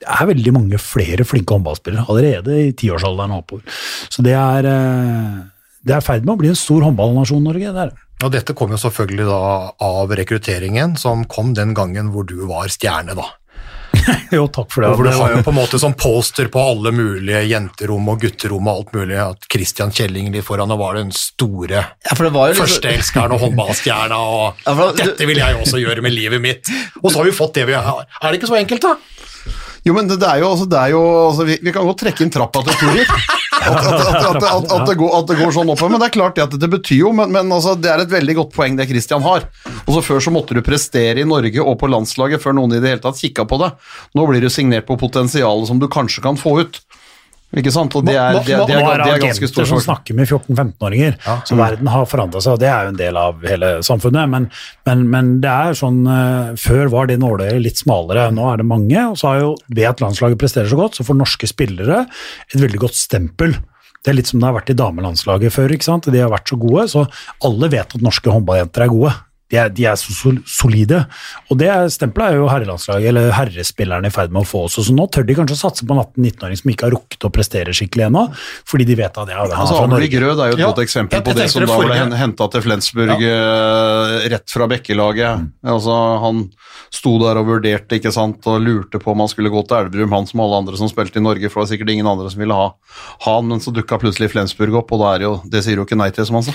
Det 0.01 0.09
er 0.09 0.29
veldig 0.31 0.53
mange 0.55 0.81
flere 0.81 1.25
flinke 1.27 1.53
håndballspillere 1.53 2.07
allerede 2.09 2.57
i 2.63 2.71
tiårsalderen 2.77 3.35
og 3.35 3.43
oppover. 3.43 3.81
Så 4.09 4.25
det 4.25 4.33
er, 4.33 4.65
eh, 4.65 5.37
i 5.85 6.01
ferd 6.01 6.25
med 6.25 6.33
å 6.33 6.39
bli 6.41 6.49
en 6.49 6.57
stor 6.57 6.81
håndballnasjon, 6.81 7.43
Norge. 7.43 7.73
det 7.73 7.83
er 7.83 7.91
det. 7.93 8.08
Og 8.23 8.31
dette 8.33 8.53
kom 8.57 8.71
jo 8.75 8.79
selvfølgelig 8.81 9.25
da 9.29 9.41
av 9.85 10.11
rekrutteringen 10.19 10.97
som 10.99 11.21
kom 11.31 11.53
den 11.55 11.73
gangen 11.77 12.09
hvor 12.11 12.25
du 12.27 12.41
var 12.49 12.67
stjerne, 12.71 13.15
da. 13.15 13.27
Jo, 14.35 14.43
takk 14.53 14.69
for 14.73 14.83
det. 14.85 14.89
For 14.91 14.99
hvor 14.99 15.05
du 15.05 15.09
Det 15.09 15.17
var 15.17 15.29
har 15.31 15.37
jo- 15.39 15.43
på 15.47 15.53
en 15.53 15.57
måte 15.57 15.79
som 15.81 15.93
poster 15.97 16.49
på 16.51 16.61
alle 16.61 16.91
mulige 16.93 17.39
jenterom 17.49 18.09
og 18.11 18.19
gutterom 18.21 18.67
og 18.69 18.75
alt 18.83 18.91
mulig, 18.97 19.17
at 19.23 19.47
Christian 19.51 19.89
Kjelling 19.95 20.29
litt 20.35 20.45
foran, 20.45 20.69
og 20.75 20.79
var 20.83 20.99
den 20.99 21.09
store 21.15 21.79
Ja, 21.79 22.13
for 22.15 22.27
det 22.27 22.33
var 22.35 22.49
jo 22.51 22.53
liksom- 22.59 22.67
førsteelskeren 22.67 23.33
og 23.37 23.39
håndballstjerna, 23.45 24.19
og 24.19 24.59
Ja, 24.67 24.75
for- 24.77 24.93
dette 24.99 25.25
vil 25.31 25.37
jeg 25.41 25.55
også 25.63 25.79
gjøre 25.81 26.03
med 26.05 26.13
livet 26.13 26.41
mitt. 26.43 26.69
Og 27.01 27.09
så 27.11 27.21
har 27.23 27.25
vi 27.31 27.35
fått 27.39 27.53
det 27.57 27.65
vi 27.71 27.73
har. 27.79 28.03
Er 28.21 28.29
det 28.31 28.41
ikke 28.41 28.51
så 28.51 28.59
enkelt, 28.59 28.81
da? 28.85 28.95
Jo, 29.87 29.93
men 29.95 30.09
det, 30.11 30.19
det 30.19 30.27
er 30.27 30.41
jo, 30.43 30.51
altså, 30.53 30.67
det 30.69 30.77
er 30.77 30.89
jo 30.91 31.01
altså, 31.29 31.45
vi, 31.47 31.55
vi 31.63 31.71
kan 31.71 31.87
godt 31.87 32.01
trekke 32.03 32.21
inn 32.27 32.33
trappa 32.35 32.61
til 32.67 32.75
Turer. 32.83 33.07
At, 33.59 34.87
det 34.87 34.95
går, 34.99 35.51
sånn 35.53 35.71
oppover. 35.71 35.91
Men 35.91 36.01
det 36.01 36.09
er 36.09 36.15
klart 36.15 36.39
at 36.41 36.55
det 36.59 36.69
betyr 36.71 37.01
jo 37.03 37.11
Men, 37.15 37.31
men 37.33 37.51
altså, 37.51 37.75
det 37.79 37.91
er 37.91 38.03
et 38.03 38.11
veldig 38.11 38.35
godt 38.41 38.53
poeng 38.55 38.77
det 38.79 38.87
Christian 38.89 39.25
har. 39.25 39.47
Og 39.85 39.93
så 39.95 40.03
Før 40.05 40.23
så 40.23 40.33
måtte 40.33 40.57
du 40.57 40.63
prestere 40.65 41.21
i 41.21 41.27
Norge 41.27 41.63
og 41.63 41.77
på 41.81 41.89
landslaget 41.91 42.41
før 42.43 42.55
noen 42.57 42.77
i 42.77 42.81
det 42.81 42.93
hele 42.93 43.03
tatt 43.03 43.19
kikka 43.19 43.45
på 43.49 43.59
det. 43.61 43.71
Nå 44.17 44.25
blir 44.29 44.43
du 44.43 44.49
signert 44.53 44.87
på 44.87 44.97
potensialet 44.99 45.69
som 45.69 45.81
du 45.81 45.89
kanskje 45.91 46.23
kan 46.25 46.39
få 46.39 46.59
ut. 46.63 46.81
Ikke 47.57 47.71
sant? 47.73 47.95
Og 47.97 48.03
det 48.05 48.13
er, 48.13 48.35
det, 48.45 48.53
er- 48.53 48.65
det, 48.69 48.75
Nå 48.77 48.89
er, 48.91 49.01
det 49.01 49.13
er 49.15 49.21
ganske 49.23 49.47
stor 49.49 49.65
som 49.65 49.79
snakker 49.81 50.13
med 50.13 50.27
14-15-åringer, 50.29 51.15
så 51.49 51.55
verden 51.57 51.87
har 51.89 52.05
forandra 52.05 52.41
seg, 52.45 52.53
og 52.53 52.59
det 52.61 52.67
er 52.69 52.83
jo 52.85 52.91
en 52.93 52.99
del 52.99 53.17
av 53.17 53.39
hele 53.49 53.71
samfunnet. 53.81 54.29
Men, 54.29 54.45
men, 54.85 55.01
men 55.09 55.31
det 55.41 55.49
er 55.49 55.73
sånn 55.79 55.97
eh, 56.05 56.51
Før 56.61 56.91
var 56.93 57.07
det 57.09 57.17
nåløyet 57.23 57.57
litt 57.65 57.81
smalere, 57.81 58.27
nå 58.35 58.45
er 58.53 58.61
det 58.61 58.67
mange. 58.69 59.01
Og 59.09 59.17
så 59.17 59.31
har 59.31 59.39
jo 59.41 59.55
ved 59.73 59.87
at 59.89 60.03
landslaget 60.05 60.37
presterer 60.37 60.69
så 60.69 60.77
godt, 60.77 60.99
så 60.99 61.07
får 61.07 61.17
norske 61.17 61.49
spillere 61.49 62.03
et 62.53 62.59
veldig 62.61 62.83
godt 62.85 62.95
stempel. 62.99 63.57
Det 64.05 64.13
er 64.13 64.19
litt 64.21 64.29
som 64.29 64.39
det 64.39 64.47
har 64.47 64.55
vært 64.55 64.69
i 64.71 64.77
damelandslaget 64.79 65.51
før. 65.51 65.73
ikke 65.73 65.89
sant? 65.89 66.05
De 66.13 66.21
har 66.21 66.29
vært 66.31 66.47
så 66.53 66.55
gode, 66.61 66.85
så 66.93 67.07
alle 67.43 67.67
vet 67.73 67.97
at 67.97 68.05
norske 68.05 68.29
håndballjenter 68.31 68.85
er 68.85 68.93
gode. 68.93 69.15
De 69.49 69.57
er, 69.57 69.69
de 69.73 69.85
er 69.89 69.95
så 69.97 70.13
solide. 70.45 71.05
Og 71.49 71.57
det 71.57 71.67
er- 71.73 71.89
stempelet 71.89 72.31
er 72.31 72.35
jo 72.37 72.47
herrelandslaget, 72.49 73.07
eller 73.09 73.31
herrespillerne, 73.33 74.05
i 74.05 74.13
ferd 74.13 74.31
med 74.31 74.43
å 74.43 74.47
få 74.47 74.65
også. 74.67 74.83
Så 74.85 74.93
nå 74.93 75.07
tør 75.09 75.25
de 75.25 75.33
kanskje 75.35 75.57
å 75.57 75.61
satse 75.63 75.85
på 75.87 75.95
en 75.95 76.03
18-19-åring 76.03 76.57
som 76.61 76.69
ikke 76.71 76.85
har 76.85 76.93
rukket 76.93 77.25
å 77.25 77.31
prestere 77.33 77.73
skikkelig 77.73 78.05
ennå, 78.09 78.27
fordi 78.69 78.85
de 78.85 78.95
vet 78.95 79.17
at 79.17 79.27
ja, 79.27 79.43
det 79.45 79.53
er 79.53 79.57
Altså, 79.59 79.87
Norge. 79.89 80.09
Grød 80.09 80.39
er 80.39 80.51
jo 80.51 80.57
et 80.57 80.59
Ja, 80.59 80.67
godt 80.71 80.83
eksempel 80.85 81.17
jeg- 81.17 81.23
på 81.25 81.33
jeg 81.33 81.37
det 81.37 81.49
som 81.51 81.61
det 81.61 81.69
da 81.69 81.77
ble 81.79 82.17
henta 82.17 82.47
til 82.51 82.61
Flensburg 82.61 83.21
ja. 83.21 84.29
rett 84.29 84.49
fra 84.49 84.67
Bekkelaget. 84.67 85.49
Altså, 85.65 85.95
han 86.21 86.43
sto 86.91 87.17
der 87.21 87.37
og 87.41 87.47
vurderte 87.49 87.97
ikke 87.99 88.11
sant, 88.13 88.45
og 88.49 88.61
lurte 88.61 88.99
på 89.01 89.11
om 89.13 89.19
han 89.19 89.27
skulle 89.31 89.49
gå 89.53 89.61
til 89.67 89.77
Elverum, 89.77 90.11
han 90.13 90.25
som 90.29 90.41
alle 90.41 90.57
andre 90.61 90.77
som 90.77 90.89
spilte 90.89 91.17
i 91.17 91.23
Norge, 91.25 91.49
for 91.49 91.61
det 91.63 91.69
var 91.69 91.77
sikkert 91.77 91.93
ingen 91.93 92.07
andre 92.09 92.29
som 92.29 92.39
ville 92.39 92.53
ha 92.53 92.69
ha 93.25 93.35
han, 93.35 93.47
men 93.47 93.59
så 93.59 93.71
dukka 93.73 93.99
plutselig 94.01 94.31
Flensburg 94.31 94.75
opp, 94.75 94.91
og 94.91 94.99
da 95.01 95.13
er 95.15 95.19
det 95.19 95.27
jo, 95.27 95.41
det 95.49 95.63
sier 95.63 95.75
jo 95.79 95.85
ikke 95.85 95.97
nei 95.97 96.09
til, 96.11 96.25
som 96.25 96.35
han 96.39 96.43
sa. 96.43 96.53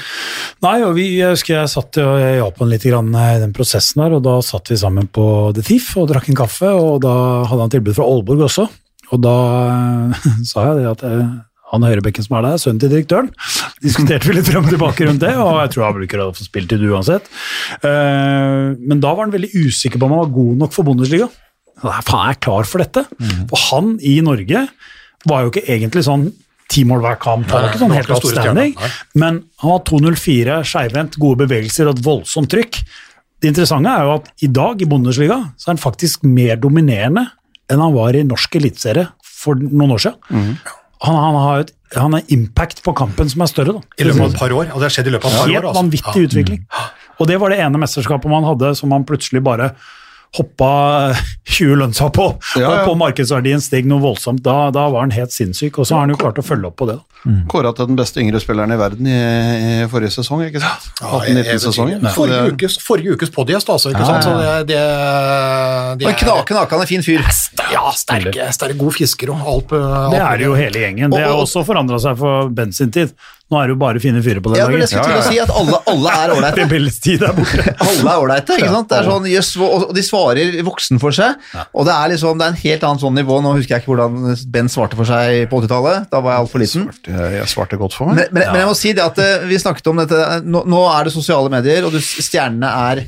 Nei, 0.63 0.83
og 0.83 0.95
vi, 0.95 1.07
jeg 1.19 1.31
husker 1.35 1.55
jeg 1.61 1.69
satt 1.73 1.99
i 1.99 2.37
Japan 2.39 2.69
han 2.69 2.75
litt 2.85 2.93
grann 2.93 3.11
i 3.17 3.41
den 3.41 3.55
prosessen 3.57 4.03
der, 4.05 4.17
og 4.19 4.25
da 4.27 4.37
satt 4.45 4.71
vi 4.71 4.77
sammen 4.81 5.09
på 5.13 5.25
The 5.57 5.65
Thief 5.65 5.95
og 6.01 6.11
drakk 6.11 6.29
en 6.31 6.39
kaffe, 6.39 6.69
og 6.69 7.01
da 7.05 7.15
hadde 7.49 7.65
han 7.65 7.73
tilbud 7.73 7.97
fra 7.97 8.07
Aalborg 8.07 8.45
også, 8.49 8.69
og 9.13 9.25
da 9.25 9.35
eh, 9.73 10.31
sa 10.51 10.69
jeg 10.69 10.83
det 10.83 10.91
at 10.93 11.05
eh, 11.09 11.25
han 11.75 11.87
Høyrebekken 11.89 12.27
som 12.27 12.37
er 12.39 12.45
der, 12.47 12.57
er 12.57 12.63
sønnen 12.63 12.83
til 12.83 12.93
direktøren. 12.93 13.31
Diskuterte 13.85 14.29
vi 14.29 14.37
litt 14.37 14.51
frem 14.51 14.67
og 14.67 14.75
tilbake 14.75 15.09
rundt 15.09 15.25
det, 15.25 15.33
og 15.41 15.57
jeg 15.63 15.73
tror 15.75 15.87
han 15.89 15.97
bruker 15.97 16.23
å 16.23 16.29
få 16.37 16.47
spilt 16.47 16.71
til 16.71 16.85
det 16.85 16.93
uansett. 16.93 17.31
Eh, 17.81 18.75
Men 18.79 19.03
da 19.03 19.15
var 19.15 19.27
han 19.27 19.35
veldig 19.35 19.55
usikker 19.65 19.99
på 19.99 20.07
om 20.07 20.15
han 20.15 20.25
var 20.27 20.37
god 20.37 20.63
nok 20.65 20.77
for 20.77 20.87
Bundesliga. 20.87 21.31
Faen, 21.83 22.31
er 22.31 22.39
klar 22.39 22.69
for 22.69 22.81
dette? 22.85 23.03
For 23.51 23.61
han 23.73 23.97
i 24.07 24.21
Norge 24.25 24.69
var 25.29 25.43
jo 25.43 25.51
ikke 25.51 25.65
egentlig 25.73 26.05
sånn 26.07 26.29
ti 26.75 26.85
mål 26.89 27.03
hver 27.05 27.19
kamp, 27.23 27.49
han 27.51 27.65
var 27.65 27.71
ikke 27.71 27.83
sånn 27.85 27.95
helt 27.95 28.13
outstanding, 28.17 28.77
men 29.21 29.41
han 29.63 29.75
var 29.77 29.83
204, 29.89 30.61
skeivhendt, 30.69 31.19
gode 31.23 31.45
bevegelser 31.45 31.91
og 31.91 31.97
et 31.99 32.05
voldsomt 32.05 32.51
trykk. 32.53 32.81
Det 33.41 33.53
interessante 33.53 33.93
er 33.93 34.07
jo 34.07 34.15
at 34.19 34.31
i 34.47 34.51
dag 34.61 34.83
i 34.83 34.89
Bundesliga 34.89 35.39
så 35.61 35.69
er 35.69 35.75
han 35.75 35.83
faktisk 35.83 36.25
mer 36.27 36.59
dominerende 36.61 37.27
enn 37.71 37.81
han 37.81 37.95
var 37.95 38.17
i 38.17 38.25
norsk 38.27 38.59
eliteserie 38.61 39.07
for 39.25 39.61
noen 39.61 39.95
år 39.97 40.05
siden. 40.07 40.53
Han, 41.05 41.17
han 41.21 41.41
har 41.41 41.65
et 41.65 41.75
han 41.95 42.17
har 42.17 42.23
impact 42.35 42.83
på 42.85 42.95
kampen 42.97 43.29
som 43.31 43.45
er 43.45 43.51
større. 43.51 43.77
da. 43.77 43.83
I 43.99 44.07
løpet 44.09 44.23
av 44.25 44.33
et 44.33 44.41
par 44.41 44.55
år. 44.55 44.71
Og 44.73 44.81
det 44.81 44.89
har 44.89 44.95
skjedd 44.97 45.11
i 45.11 45.15
løpet 45.15 45.29
av 45.29 45.35
et 45.35 45.39
par 45.39 45.47
år. 45.47 45.53
Helt 45.53 45.79
vanvittig 45.79 46.01
altså. 46.03 46.15
vanvittig 46.15 46.29
utvikling. 46.29 46.65
Og 47.21 47.29
det 47.31 47.37
var 47.39 47.55
det 47.55 47.59
ene 47.63 47.81
mesterskapet 47.83 48.33
man 48.33 48.47
hadde 48.49 48.73
som 48.79 48.91
man 48.91 49.07
plutselig 49.07 49.43
bare 49.47 49.71
hoppa 50.35 51.15
20 51.55 51.77
lønnsa 51.79 52.09
på, 52.15 52.29
Ja, 52.57 52.61
ja. 52.63 52.69
og 52.83 52.89
på 52.89 52.95
markedsverdien 52.99 53.61
steg 53.63 53.87
noe 53.87 54.01
voldsomt. 54.03 54.43
Da, 54.43 54.71
da 54.75 54.89
var 54.91 55.05
han 55.07 55.13
helt 55.15 55.31
sinnssyk, 55.35 55.79
og 55.79 55.87
så 55.87 55.95
har 55.99 56.07
han 56.09 56.15
jo 56.15 56.21
klart 56.21 56.41
å 56.41 56.45
følge 56.47 56.67
opp 56.71 56.77
på 56.81 56.89
det. 56.91 56.99
Mm. 57.25 57.47
Kåra 57.49 57.71
til 57.73 57.87
den 57.89 57.97
beste 57.97 58.21
yngre 58.21 58.37
spilleren 58.43 58.75
i 58.75 58.77
verden 58.77 59.07
i, 59.09 59.15
i 59.17 59.87
forrige 59.89 60.13
sesong, 60.13 60.43
ikke 60.45 60.61
sant? 60.61 60.89
Ja, 61.01 61.21
jeg- 61.25 61.39
jeg- 61.39 61.55
18-19-sesongen. 61.55 62.09
Forrige, 62.13 62.41
ukes, 62.53 62.75
forrige 62.85 63.15
ukes 63.17 63.31
podcast, 63.33 63.71
altså. 63.73 63.95
Ikke 63.95 64.05
sant? 64.11 64.27
Så 64.27 64.35
det, 64.37 64.75
det, 64.75 64.83
det 66.03 66.11
en 66.11 66.45
knakende 66.51 66.87
fin 66.91 67.05
fyr. 67.07 67.23
Ja, 67.73 67.87
sterke, 67.97 68.51
sterke, 68.53 68.77
god 68.81 68.93
fisker 68.99 69.33
og 69.33 69.47
alt. 69.55 69.73
Det 70.13 70.21
er 70.21 70.43
det 70.43 70.49
jo 70.51 70.59
hele 70.59 70.85
gjengen. 70.85 71.11
Det 71.15 71.23
har 71.25 71.31
Og- 71.33 71.39
og- 71.39 71.47
også 71.47 71.65
forandra 71.65 71.99
seg 72.03 72.19
for 72.21 72.51
Ben 72.51 72.73
sin 72.77 72.91
tid. 72.93 73.15
Nå 73.53 73.59
er 73.61 73.69
det 73.69 73.75
jo 73.75 73.79
bare 73.83 74.01
fine 74.01 74.23
fyrer 74.25 74.41
på 74.41 74.51
den 74.51 74.57
Ja, 74.57 74.65
men 74.73 74.81
jeg 74.81 74.89
dagen. 74.89 75.05
skulle 75.05 75.19
til 75.19 75.21
å 75.21 75.33
si 75.35 75.41
at 75.43 75.51
alle, 75.53 75.79
alle 75.93 76.13
er 76.17 76.31
ålreite. 76.35 76.65
Alle 77.85 78.15
er 78.15 78.23
ålreite, 78.23 78.57
ikke 78.57 78.71
sant? 78.73 78.89
Det 78.89 78.97
er 78.99 79.09
sånn, 79.11 79.27
jøss, 79.29 79.51
og 79.67 79.85
de 79.95 80.05
svarer 80.07 80.57
voksen 80.65 81.01
for 81.03 81.15
seg, 81.15 81.37
og 81.77 81.85
det 81.87 81.93
er 81.95 82.15
liksom, 82.15 82.41
det 82.41 82.47
er 82.49 82.55
en 82.55 82.61
helt 82.63 82.87
annet 82.89 83.05
sånn 83.05 83.19
nivå. 83.21 83.37
Nå 83.45 83.53
husker 83.59 83.77
jeg 83.77 83.85
ikke 83.85 83.93
hvordan 83.93 84.41
Ben 84.57 84.73
svarte 84.73 84.97
for 84.99 85.09
seg 85.13 85.45
på 85.53 85.61
80-tallet, 85.61 86.09
da 86.15 86.23
var 86.25 86.39
jeg 86.39 86.45
altfor 86.47 86.65
liten. 86.65 86.89
Jeg, 87.05 87.29
jeg 87.37 87.53
svarte 87.53 87.79
godt 87.85 87.99
for 87.99 88.09
meg. 88.11 88.23
Men, 88.23 88.33
men, 88.33 88.49
men 88.55 88.63
jeg 88.65 88.71
må 88.73 88.79
si 88.81 88.95
det 88.97 89.05
at 89.05 89.21
eh, 89.23 89.45
vi 89.53 89.61
snakket 89.61 89.93
om 89.93 90.01
dette, 90.03 90.25
nå, 90.49 90.65
nå 90.75 90.83
er 90.95 91.05
det 91.11 91.15
sosiale 91.15 91.53
medier, 91.53 91.85
og 91.85 91.93
du, 91.95 92.01
stjernene 92.01 92.73
er 92.89 93.05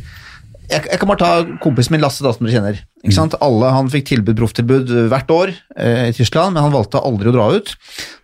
jeg, 0.70 0.82
jeg 0.90 0.98
kan 1.00 1.10
bare 1.10 1.20
ta 1.20 1.58
kompisen 1.62 1.94
min 1.94 2.02
Lasse, 2.02 2.24
da, 2.24 2.32
som 2.34 2.46
dere 2.46 2.56
kjenner. 2.56 2.80
Ikke 3.04 3.16
sant? 3.16 3.36
Alle, 3.44 3.70
han 3.74 3.90
fikk 3.92 4.08
tilbud, 4.10 4.36
profftilbud 4.40 4.90
eh, 4.90 5.06
hvert 5.12 5.30
år 5.32 5.52
eh, 5.78 6.08
i 6.10 6.16
Tyskland, 6.16 6.56
men 6.56 6.66
han 6.66 6.74
valgte 6.74 7.02
aldri 7.02 7.30
å 7.30 7.36
dra 7.36 7.46
ut. 7.54 7.72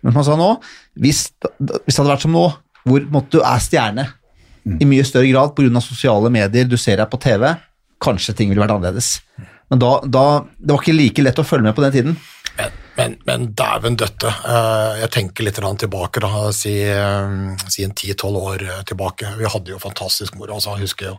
Men 0.01 0.11
som 0.11 0.21
han 0.21 0.27
sa 0.27 0.37
nå, 0.39 0.49
hvis, 1.03 1.25
hvis 1.39 1.93
det 1.93 1.99
hadde 2.01 2.11
vært 2.11 2.25
som 2.25 2.35
nå, 2.35 2.43
hvor 2.83 2.99
måtte 2.99 3.15
måte, 3.15 3.39
du 3.39 3.47
er 3.47 3.63
stjerne 3.63 4.07
i 4.63 4.87
mye 4.87 5.03
større 5.07 5.27
grad 5.31 5.55
pga. 5.55 5.81
sosiale 5.83 6.31
medier, 6.31 6.67
du 6.67 6.77
ser 6.79 6.99
deg 6.99 7.09
på 7.11 7.19
TV, 7.23 7.49
kanskje 8.03 8.35
ting 8.35 8.51
ville 8.51 8.63
vært 8.63 8.75
annerledes. 8.75 9.17
Men 9.71 9.79
da, 9.79 9.97
da, 10.03 10.27
det 10.59 10.75
var 10.75 10.83
ikke 10.83 10.95
like 10.95 11.23
lett 11.23 11.39
å 11.39 11.47
følge 11.47 11.67
med 11.69 11.75
på 11.75 11.83
den 11.85 11.95
tiden. 11.95 12.15
Men, 12.57 12.79
men, 12.97 13.17
men 13.25 13.45
dæven 13.57 13.95
døtte. 13.97 14.29
eh, 14.29 15.01
jeg 15.01 15.13
tenker 15.15 15.47
litt 15.47 15.59
tilbake, 15.59 16.21
da, 16.23 16.51
si, 16.51 16.75
eh, 16.83 17.37
si 17.67 17.87
en 17.87 17.95
10-12 17.95 18.41
år 18.51 18.65
tilbake. 18.85 19.35
Vi 19.39 19.47
hadde 19.47 19.73
jo 19.73 19.79
fantastisk 19.81 20.35
moro. 20.35 20.59
Altså, 20.59 20.75
jeg 20.75 20.89
husker 20.91 21.13
jo 21.13 21.17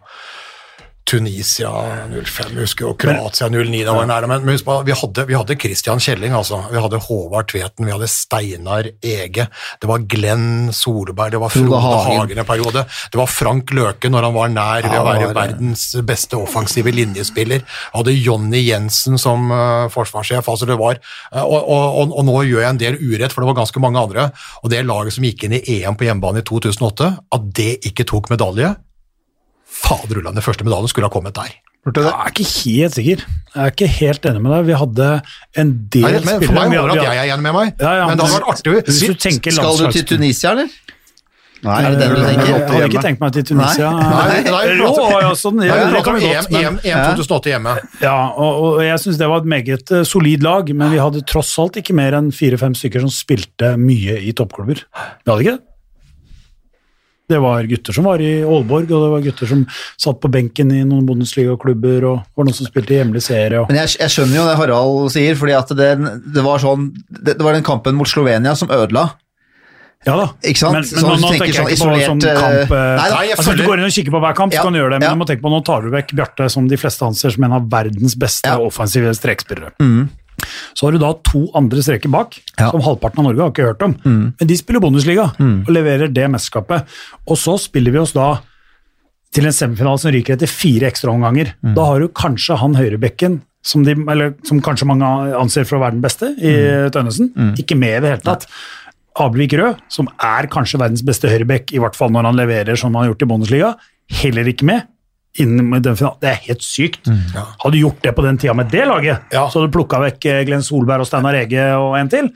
Tunisia 1.04 1.68
05, 2.08 2.54
jeg 2.54 2.64
husker 2.64 2.86
jo 2.86 2.94
Kroatia 2.96 3.50
09, 3.52 3.82
da 3.84 3.92
var 3.92 4.06
nære, 4.08 4.28
men, 4.30 4.44
men 4.46 4.56
husk 4.56 4.68
vi 4.86 4.94
hadde, 4.96 5.24
vi 5.28 5.36
hadde 5.36 5.56
Christian 5.60 6.00
Kjelling, 6.00 6.32
altså. 6.32 6.62
Vi 6.72 6.80
hadde 6.80 7.00
Håvard 7.04 7.50
Tveten, 7.52 7.84
vi 7.84 7.92
hadde 7.92 8.08
Steinar 8.08 8.88
Ege, 9.04 9.44
det 9.82 9.90
var 9.90 10.06
Glenn 10.08 10.72
Solberg, 10.72 11.34
det 11.34 11.42
var 11.42 11.52
Frode 11.52 11.80
Hagen. 11.84 12.32
En 12.40 12.48
periode, 12.48 12.86
det 13.12 13.20
var 13.20 13.28
Frank 13.28 13.74
Løke 13.76 14.08
når 14.08 14.28
han 14.28 14.36
var 14.36 14.54
nær 14.54 14.88
ved 14.88 14.96
å 14.96 15.04
være 15.10 15.28
verdens 15.36 15.84
beste 16.08 16.40
offensive 16.40 16.94
linjespiller. 16.96 17.66
Vi 17.66 17.98
hadde 17.98 18.16
Jonny 18.16 18.64
Jensen 18.64 19.20
som 19.20 19.52
uh, 19.52 19.90
forsvarssjef, 19.92 20.48
altså 20.48 20.70
det 20.70 20.78
var, 20.80 21.02
og, 21.42 21.60
og, 21.60 21.84
og, 21.84 22.16
og 22.16 22.28
nå 22.30 22.38
gjør 22.48 22.64
jeg 22.64 22.70
en 22.70 22.80
del 22.80 22.98
urett, 23.02 23.34
for 23.34 23.44
det 23.44 23.52
var 23.52 23.60
ganske 23.60 23.84
mange 23.84 24.00
andre, 24.00 24.30
og 24.62 24.72
det 24.72 24.80
laget 24.88 25.18
som 25.18 25.28
gikk 25.28 25.44
inn 25.44 25.58
i 25.60 25.62
EM 25.76 26.00
på 26.00 26.08
hjemmebane 26.08 26.40
i 26.40 26.48
2008, 26.48 27.12
at 27.36 27.48
det 27.60 27.70
ikke 27.92 28.08
tok 28.08 28.32
medalje, 28.32 28.72
faderullan, 29.84 30.34
den 30.36 30.44
første 30.44 30.66
medaljen 30.66 30.90
skulle 30.92 31.08
ha 31.10 31.14
kommet 31.14 31.36
der. 31.36 31.52
Jeg 31.84 32.08
er 32.08 32.30
ikke 32.30 32.46
helt 32.48 32.94
sikker. 32.96 33.24
Jeg 33.54 33.60
er 33.60 33.72
ikke 33.74 33.88
helt 33.98 34.26
enig 34.30 34.40
med 34.40 34.54
deg. 34.54 34.62
Vi 34.70 34.76
hadde 34.80 35.08
en 35.60 35.72
del 35.92 36.06
Nei, 36.06 36.12
men 36.24 36.46
for 36.46 36.56
meg 36.56 36.70
vi 36.72 36.78
holder 36.80 36.96
at 36.96 37.04
jeg 37.10 37.18
er 37.20 37.34
enig 37.34 37.44
med 37.44 37.56
meg, 37.58 37.74
Ja, 37.84 37.90
ja, 37.98 38.06
men 38.08 38.16
det 38.16 38.24
hadde 38.24 38.38
vært 38.38 38.48
artig. 38.54 38.76
Hvis 38.88 39.02
du 39.04 39.14
tenker 39.20 39.52
Skal 39.52 39.76
du 39.82 39.90
til 39.92 40.06
Tunisia, 40.14 40.54
eller? 40.56 40.72
Nei, 41.64 41.76
er 41.80 41.94
det 41.94 42.00
den 42.00 42.10
du 42.12 42.22
tenker? 42.24 42.48
Jeg 42.48 42.64
hadde 42.68 42.88
ikke 42.90 43.02
tenkt 43.04 43.20
meg 43.24 43.36
til 43.36 43.44
Tunisia. 43.50 43.90
Nei, 43.96 44.40
nei, 44.48 44.62
Jo, 44.80 44.88
sånn, 45.40 45.60
Ja, 45.64 45.76
det 45.92 46.02
kan 46.04 46.16
vi 46.18 46.24
EM, 46.28 46.48
godt, 46.48 46.56
EM, 46.60 46.80
EM 46.84 47.04
2008 47.20 47.52
hjemme. 47.54 47.76
ja, 48.04 48.16
og, 48.32 48.58
og 48.64 48.80
jeg 48.84 49.04
syns 49.04 49.20
det 49.20 49.28
var 49.32 49.44
et 49.44 49.48
meget 49.54 49.94
eh, 49.96 50.04
solid 50.08 50.44
lag, 50.44 50.72
men 50.76 50.92
vi 50.92 51.00
hadde 51.00 51.24
tross 51.28 51.52
alt 51.60 51.78
ikke 51.80 51.96
mer 51.96 52.16
enn 52.16 52.32
fire-fem 52.36 52.76
stykker 52.76 53.04
som 53.04 53.12
spilte 53.12 53.74
mye 53.80 54.18
i 54.24 54.32
toppklubber. 54.36 54.84
Vi 54.84 55.32
hadde 55.32 55.40
ikke 55.46 55.56
det. 55.56 55.64
Det 57.28 57.38
var 57.40 57.64
gutter 57.64 57.96
som 57.96 58.04
var 58.04 58.20
i 58.20 58.42
Aalborg, 58.44 58.90
og 58.92 59.00
det 59.06 59.10
var 59.14 59.22
gutter 59.24 59.48
som 59.48 59.62
satt 59.96 60.18
på 60.20 60.28
benken 60.28 60.68
i 60.76 60.82
noen 60.84 61.06
Bundesliga-klubber, 61.08 62.04
og 62.10 62.18
var 62.36 62.44
noen 62.44 62.56
som 62.58 62.68
spilte 62.68 62.92
i 62.92 62.98
hjemlig 63.00 63.22
serie. 63.24 63.62
Og, 63.62 63.70
Men 63.72 63.78
jeg, 63.80 63.94
jeg 64.02 64.12
skjønner 64.12 64.36
jo 64.42 64.46
det 64.50 64.56
Harald 64.60 65.12
sier, 65.14 65.38
fordi 65.40 65.54
at 65.56 65.72
det, 65.78 65.90
det 66.36 66.44
var 66.44 66.60
sånn 66.60 66.90
det, 67.08 67.38
det 67.38 67.44
var 67.46 67.56
den 67.56 67.64
kampen 67.64 67.96
mot 67.96 68.10
Slovenia 68.10 68.52
som 68.60 68.68
ødela. 68.68 69.06
ja 70.04 70.18
da. 70.20 70.26
Ikke 70.44 70.60
sant? 70.60 70.76
Men, 70.76 70.84
men 70.84 71.00
Sånn 71.06 71.22
nå, 71.24 71.30
tenker 71.32 71.46
jeg 71.48 71.56
sånn 71.56 71.70
ikke 71.72 71.72
på 71.72 71.78
isolert, 71.78 72.08
sånn 72.10 72.26
eh, 72.28 72.42
kamp 72.42 72.74
eh, 72.76 72.84
nei, 73.00 73.08
nei, 73.14 73.22
jeg 73.30 73.38
altså, 73.38 73.50
Hvis 73.54 73.62
du 73.62 73.68
går 73.70 73.80
inn 73.80 73.88
og 73.88 73.94
kikker 73.96 74.12
på 74.18 74.20
hver 74.26 74.36
kamp, 74.42 74.52
så 74.52 74.58
Ja, 74.60 74.66
kan 74.68 74.76
du 74.76 74.80
gjøre 74.82 74.92
det, 74.92 74.98
men 75.00 75.08
ja. 75.08 75.14
du 75.16 75.22
må 75.24 75.28
tenke 75.32 75.46
på 75.46 75.52
nå 75.54 75.62
tar 75.64 75.80
du 75.86 75.88
vekk 75.96 76.12
Bjarte, 76.20 76.50
som 76.52 76.68
de 76.68 76.76
fleste 76.84 77.08
anser 77.08 77.32
som 77.38 77.48
en 77.48 77.56
av 77.56 77.70
verdens 77.72 78.18
beste 78.20 78.52
Ja. 78.52 78.60
offensive 78.60 79.16
strekspillere. 79.16 79.72
Så 80.74 80.86
har 80.86 80.92
du 80.92 80.98
da 81.02 81.12
to 81.26 81.46
andre 81.54 81.82
streker 81.84 82.10
bak, 82.12 82.38
Ja. 82.58 82.70
som 82.70 82.80
halvparten 82.84 83.18
av 83.18 83.24
Norge 83.30 83.42
har 83.42 83.50
ikke 83.52 83.68
hørt 83.72 83.82
om. 83.82 83.96
Men 84.04 84.46
de 84.50 84.56
spiller 84.56 84.80
Bundesliga 84.84 85.30
og 85.38 85.70
leverer 85.72 86.12
det 86.12 86.28
mesterskapet. 86.30 86.84
Og 87.26 87.36
så 87.40 87.58
spiller 87.58 87.90
vi 87.92 87.98
oss 87.98 88.12
da 88.12 88.40
til 89.34 89.46
en 89.46 89.52
semifinale 89.56 89.98
som 89.98 90.12
ryker 90.14 90.36
etter 90.36 90.46
fire 90.46 90.86
ekstraomganger. 90.92 91.54
Da 91.74 91.84
har 91.88 92.00
du 92.00 92.08
kanskje 92.08 92.56
han 92.60 92.74
høyrebekken, 92.78 93.40
som, 93.64 93.82
de, 93.82 93.94
eller, 94.12 94.34
som 94.44 94.60
kanskje 94.60 94.86
mange 94.86 95.02
anser 95.34 95.64
for 95.64 95.78
å 95.78 95.80
være 95.82 95.96
den 95.96 96.02
beste, 96.04 96.28
i 96.38 96.52
Tønnesen, 96.94 97.32
ikke 97.58 97.74
med 97.80 97.96
i 97.96 98.00
det 98.04 98.10
hele 98.12 98.22
tatt. 98.22 98.46
Abelvik 99.16 99.52
Rød, 99.58 99.76
som 99.88 100.08
er 100.22 100.46
kanskje 100.50 100.78
verdens 100.82 101.02
beste 101.06 101.28
høyrebekk, 101.30 101.72
i 101.72 101.78
hvert 101.82 101.94
fall 101.96 102.10
når 102.10 102.24
han 102.28 102.36
leverer 102.36 102.76
som 102.76 102.92
han 102.94 103.04
har 103.04 103.12
gjort 103.14 103.22
i 103.22 103.28
Bundesliga, 103.30 103.74
heller 104.10 104.44
ikke 104.50 104.66
med. 104.66 104.82
Innen 105.42 105.66
med 105.66 105.82
den 105.82 105.96
finalen. 105.98 106.20
Det 106.22 106.28
er 106.30 106.36
helt 106.46 106.62
sykt. 106.62 107.08
Hadde 107.10 107.72
du 107.74 107.80
gjort 107.80 108.02
det 108.04 108.12
på 108.14 108.22
den 108.22 108.36
tida 108.38 108.54
med 108.54 108.68
det 108.70 108.84
laget, 108.86 109.24
Ja. 109.34 109.48
så 109.50 109.58
hadde 109.58 109.72
du 109.72 109.74
plukka 109.74 109.98
vekk 110.04 110.26
eh, 110.30 110.44
Glenn 110.46 110.62
Solberg 110.62 111.02
og 111.02 111.08
Steinar 111.08 111.34
Ege 111.34 111.64
og 111.74 111.96
en 111.98 112.08
til, 112.12 112.28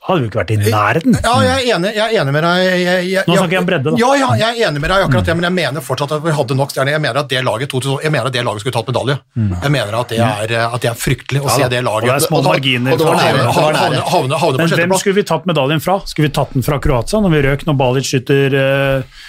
så 0.00 0.08
hadde 0.08 0.22
vi 0.24 0.28
ikke 0.30 0.40
vært 0.40 0.50
i 0.50 0.56
nærheten. 0.64 1.14
Ja, 1.22 1.34
jeg 1.44 1.52
er 1.68 1.76
enig, 1.76 1.90
jeg 1.94 2.02
er 2.16 2.22
enig 2.22 2.32
med 2.34 2.42
deg. 2.42 2.62
Jeg, 2.64 3.04
jeg, 3.12 3.24
Nå 3.28 3.36
snakker 3.36 3.54
jeg 3.54 3.60
om 3.62 3.68
bredde, 3.68 3.92
da. 3.92 4.00
Ja, 4.00 4.08
ja, 4.18 4.30
jeg 4.40 4.48
er 4.64 4.70
enig 4.70 4.80
med 4.82 4.90
deg 4.90 5.04
akkurat 5.04 5.28
det, 5.30 5.36
men 5.38 5.46
jeg 5.46 5.54
mener 5.60 5.84
fortsatt 5.84 6.14
at 6.16 6.24
vi 6.24 6.34
hadde 6.40 6.56
nok 6.58 6.72
stjerner. 6.74 6.94
Jeg 6.96 7.02
mener 7.04 7.20
at 7.22 7.28
det 7.30 7.42
laget, 7.46 7.70
2000, 7.70 8.02
jeg 8.08 8.14
mener 8.16 8.30
at 8.32 8.34
det 8.38 8.44
laget 8.48 8.64
skulle 8.64 8.76
tatt 8.80 8.90
medalje. 8.90 9.18
Jeg 9.36 9.74
mener 9.76 9.98
at 10.00 10.08
det 10.16 10.18
er, 10.24 10.54
at 10.66 10.80
det 10.82 10.90
er 10.90 10.98
fryktelig 11.04 11.44
å 11.44 11.52
se 11.54 11.68
det 11.70 11.82
laget. 11.86 12.08
Og 12.08 12.10
det 12.10 12.16
er 12.16 12.26
små 12.26 12.42
marginer. 12.48 12.96
og 12.96 12.98
det 12.98 13.10
var 13.10 13.20
nære. 13.20 13.44
Havne, 13.46 13.46
det 13.46 13.60
var 13.60 13.80
havne, 13.84 14.04
havne, 14.10 14.40
havne 14.42 14.58
på 14.58 14.66
Men 14.66 14.78
hvem 14.82 14.96
skulle 15.04 15.20
vi 15.20 15.26
tatt 15.30 15.46
medaljen 15.46 15.84
fra? 15.84 16.00
Skulle 16.08 16.30
vi 16.30 16.34
tatt 16.40 16.56
den 16.56 16.66
fra 16.66 16.80
Kroatia 16.82 17.20
når 17.22 17.36
vi 17.36 17.44
røk 17.46 17.66
når 17.68 17.78
Balic 17.84 18.08
skyter 18.10 18.56
uh, 18.56 19.20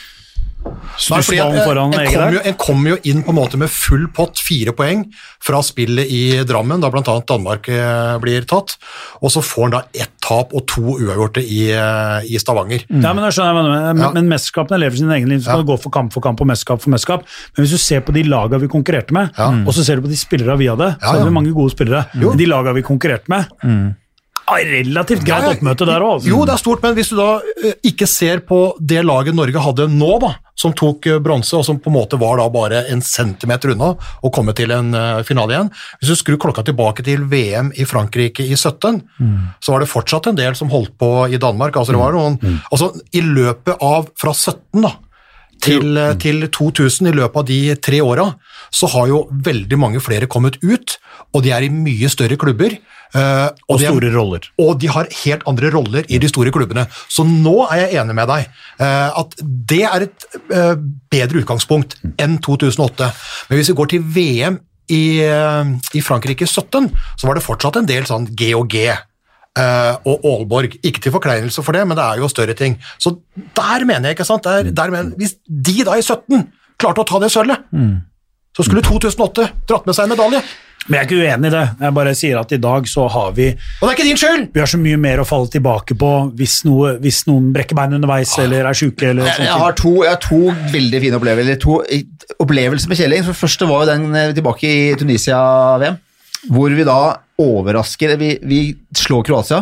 stussballen 0.98 1.58
en, 1.58 1.66
foran 1.66 1.94
en, 1.96 2.00
Ege 2.06 2.20
der? 2.20 2.38
en 2.52 2.58
kom 2.60 2.84
jo 2.88 2.98
inn 3.08 3.24
på 3.26 3.34
en 3.34 3.38
måte 3.38 3.58
med 3.60 3.72
full 3.72 4.08
pott, 4.16 4.40
fire 4.44 4.74
poeng, 4.78 5.06
fra 5.42 5.62
spillet 5.66 6.10
i 6.12 6.22
Drammen, 6.48 6.82
da 6.84 6.90
bl.a. 6.94 7.02
Danmark 7.28 7.70
eh, 7.72 8.18
blir 8.24 8.46
tatt. 8.50 8.76
Og 9.22 9.34
så 9.34 9.44
får 9.46 9.68
han 9.68 9.76
da 9.78 9.82
ett 9.94 10.14
tap 10.22 10.54
og 10.58 10.66
to 10.70 10.98
uavgjorte 10.98 11.44
i, 11.44 11.62
eh, 11.74 12.28
i 12.30 12.42
Stavanger. 12.42 12.86
Ja, 12.90 13.14
men 13.14 13.24
jeg 13.28 13.38
skjønner, 13.40 13.58
men, 13.58 13.72
men, 13.72 14.04
Ja. 14.06 14.12
men 14.18 14.30
mesterskapene 14.32 14.82
lever 14.84 14.98
sin 15.02 15.12
egen 15.12 15.30
liv. 15.30 15.42
Så 15.42 15.52
kan 15.54 15.64
Ja. 15.66 15.70
gå 15.72 15.80
for 15.82 15.90
kamp 15.94 16.14
for 16.14 16.22
kamp 16.22 16.42
og 16.42 16.48
mesterskap 16.48 16.82
for 16.82 16.94
mesterskap. 16.94 17.26
Men 17.56 17.66
hvis 17.66 17.72
du 17.78 17.78
ser 17.82 18.02
på 18.02 18.14
de 18.14 18.24
lagene 18.24 18.62
vi 18.62 18.68
konkurrerte 18.68 19.12
med, 19.18 19.32
og 19.66 19.74
så 19.74 19.84
ser 19.86 19.98
du 19.98 20.06
på 20.08 20.14
de 20.14 20.20
spillere 20.20 20.58
vi 20.58 20.68
hadde, 20.68 20.94
så 20.98 21.02
Ja, 21.02 21.08
hadde 21.16 21.26
ja. 21.26 21.32
vi 21.32 21.38
mange 21.40 21.54
gode 21.54 21.72
spillere. 21.74 22.06
Men 22.14 22.38
de 22.38 22.46
lagene 22.46 22.76
vi 22.76 22.82
konkurrerte 22.86 23.28
med 23.30 23.46
mm 23.64 23.96
Relativt 24.52 25.24
greit 25.24 25.46
oppmøte 25.48 25.86
der 25.88 26.04
òg. 26.04 26.26
Jo, 26.28 26.42
det 26.48 26.56
er 26.58 26.60
stort, 26.60 26.82
men 26.84 26.96
hvis 26.98 27.12
du 27.14 27.16
da 27.16 27.40
eh, 27.64 27.76
ikke 27.88 28.08
ser 28.10 28.42
på 28.44 28.74
det 28.84 29.04
laget 29.08 29.36
Norge 29.38 29.62
hadde 29.64 29.86
nå, 29.94 30.10
da, 30.20 30.34
som 30.62 30.76
tok 30.78 31.10
eh, 31.10 31.20
bronse, 31.24 31.56
og 31.58 31.66
som 31.68 31.80
på 31.82 31.92
en 31.92 31.98
måte 31.98 32.20
var 32.22 32.40
da 32.40 32.48
bare 32.54 32.86
en 32.94 33.04
centimeter 33.06 33.74
unna 33.74 33.94
å 33.98 34.34
komme 34.34 34.56
til 34.58 34.74
en 34.76 34.94
eh, 34.98 35.22
finale 35.28 35.56
igjen. 35.56 35.72
Hvis 36.00 36.14
du 36.14 36.20
skrur 36.20 36.42
klokka 36.46 36.66
tilbake 36.68 37.06
til 37.08 37.26
VM 37.32 37.74
i 37.76 37.88
Frankrike 37.90 38.46
i 38.46 38.58
17, 38.58 39.02
så 39.62 39.74
var 39.74 39.84
det 39.84 39.92
fortsatt 39.92 40.32
en 40.32 40.40
del 40.40 40.58
som 40.58 40.72
holdt 40.74 40.94
på 41.02 41.12
i 41.32 41.40
Danmark. 41.42 41.78
Altså, 41.78 41.96
det 41.96 42.02
var 42.02 42.16
noen, 42.16 42.38
altså 42.70 42.92
I 43.18 43.24
løpet 43.26 43.82
av 43.82 44.12
fra 44.20 44.36
17 44.36 44.84
da, 44.86 44.96
til, 45.62 45.98
eh, 45.98 46.16
til 46.22 46.48
2000, 46.48 47.12
i 47.12 47.16
løpet 47.16 47.38
av 47.38 47.46
de 47.48 47.60
tre 47.76 48.02
åra, 48.02 48.28
så 48.72 48.90
har 48.94 49.10
jo 49.12 49.26
veldig 49.32 49.78
mange 49.80 50.02
flere 50.04 50.30
kommet 50.32 50.58
ut, 50.64 50.98
og 51.34 51.44
de 51.46 51.54
er 51.54 51.66
i 51.66 51.74
mye 51.74 52.10
større 52.12 52.38
klubber. 52.40 52.78
Eh, 53.16 53.50
Og 53.70 53.80
de 53.80 53.86
er- 53.86 53.92
store 53.92 54.12
roller. 54.16 54.48
og 54.60 54.80
de 54.80 54.88
har 54.88 55.08
helt 55.24 55.44
andre 55.48 55.72
roller 55.74 56.06
i 56.10 56.18
de 56.18 56.28
store 56.30 56.52
klubbene. 56.52 56.88
Så 57.10 57.26
nå 57.28 57.68
er 57.72 57.86
jeg 57.88 58.02
enig 58.02 58.16
med 58.16 58.28
deg 58.28 58.48
uh, 58.80 59.20
at 59.22 59.36
det 59.42 59.84
er 59.84 60.06
et 60.08 60.26
uh, 60.54 60.76
bedre 61.12 61.42
utgangspunkt 61.44 61.98
enn 62.18 62.38
2008. 62.40 63.12
Men 63.50 63.58
hvis 63.60 63.70
vi 63.72 63.78
går 63.78 63.90
til 63.94 64.02
VM 64.04 64.60
i, 64.92 65.22
i 65.96 66.02
Frankrike 66.04 66.44
i 66.44 66.50
17, 66.50 66.90
så 67.16 67.28
var 67.28 67.38
det 67.38 67.44
fortsatt 67.46 67.78
en 67.80 67.86
del 67.88 68.04
sånn 68.10 68.26
G 68.36 68.50
og 68.58 68.68
G. 68.68 68.90
og 70.04 70.26
Aalborg. 70.28 70.74
Ikke 70.84 71.00
til 71.04 71.14
forkleinelse 71.16 71.64
for 71.64 71.72
det, 71.78 71.86
men 71.88 71.96
det 71.96 72.04
er 72.04 72.20
jo 72.20 72.28
større 72.32 72.56
ting. 72.60 72.76
Så 73.00 73.14
der 73.56 73.86
mener 73.88 74.10
jeg, 74.10 74.18
ikke 74.18 74.28
sant 74.28 74.44
der, 74.44 74.68
der 74.72 74.92
mener, 74.92 75.14
Hvis 75.16 75.38
de 75.48 75.84
da 75.88 75.96
i 75.96 76.04
17 76.04 76.44
klarte 76.82 77.04
å 77.04 77.08
ta 77.08 77.20
det 77.24 77.32
sølvet, 77.32 77.64
så 78.52 78.66
skulle 78.68 78.84
2008 78.84 79.48
dratt 79.70 79.88
med 79.88 79.96
seg 79.96 80.10
en 80.10 80.14
medalje. 80.18 80.42
Men 80.88 80.98
jeg 80.98 81.02
er 81.02 81.08
ikke 81.08 81.20
uenig 81.22 81.50
i 81.52 81.54
det. 81.54 81.64
Jeg 81.84 81.94
bare 81.94 82.14
sier 82.18 82.40
at 82.42 82.54
i 82.56 82.60
dag 82.62 82.88
så 82.90 83.04
har 83.14 83.34
vi 83.38 83.48
Og 83.54 83.84
det 83.84 83.90
er 83.92 83.98
ikke 83.98 84.06
din 84.08 84.20
skyld! 84.20 84.48
vi 84.56 84.64
har 84.64 84.70
så 84.72 84.80
mye 84.82 84.98
mer 85.02 85.22
å 85.22 85.26
falle 85.30 85.52
tilbake 85.54 85.98
på 86.00 86.10
hvis, 86.40 86.56
noe, 86.66 86.96
hvis 87.04 87.22
noen 87.30 87.52
brekker 87.54 87.78
bein 87.78 87.94
underveis 88.00 88.34
eller 88.42 88.66
er 88.66 88.78
sjuke. 88.78 89.12
eller 89.12 89.30
Jeg, 89.30 89.46
jeg, 89.46 89.60
har 89.62 89.76
to, 89.78 89.94
jeg 90.02 90.16
har 90.16 90.24
to 90.26 90.40
veldig 90.74 91.04
fine 91.04 91.20
opplevelser. 91.20 91.60
To 91.62 91.78
opplevelser 92.42 92.90
med 92.90 93.02
Kjelling. 93.02 93.28
For 93.28 93.36
det 93.36 93.42
første 93.44 93.70
var 93.70 93.84
jo 93.84 93.92
den 93.92 94.18
eh, 94.18 94.34
tilbake 94.38 94.72
i 94.72 94.96
Tunisia-VM, 94.98 96.02
hvor 96.50 96.74
vi 96.74 96.88
da 96.88 96.98
overrasker 97.42 98.18
Vi, 98.22 98.34
vi 98.46 98.64
slår 98.98 99.24
Kroatia. 99.30 99.62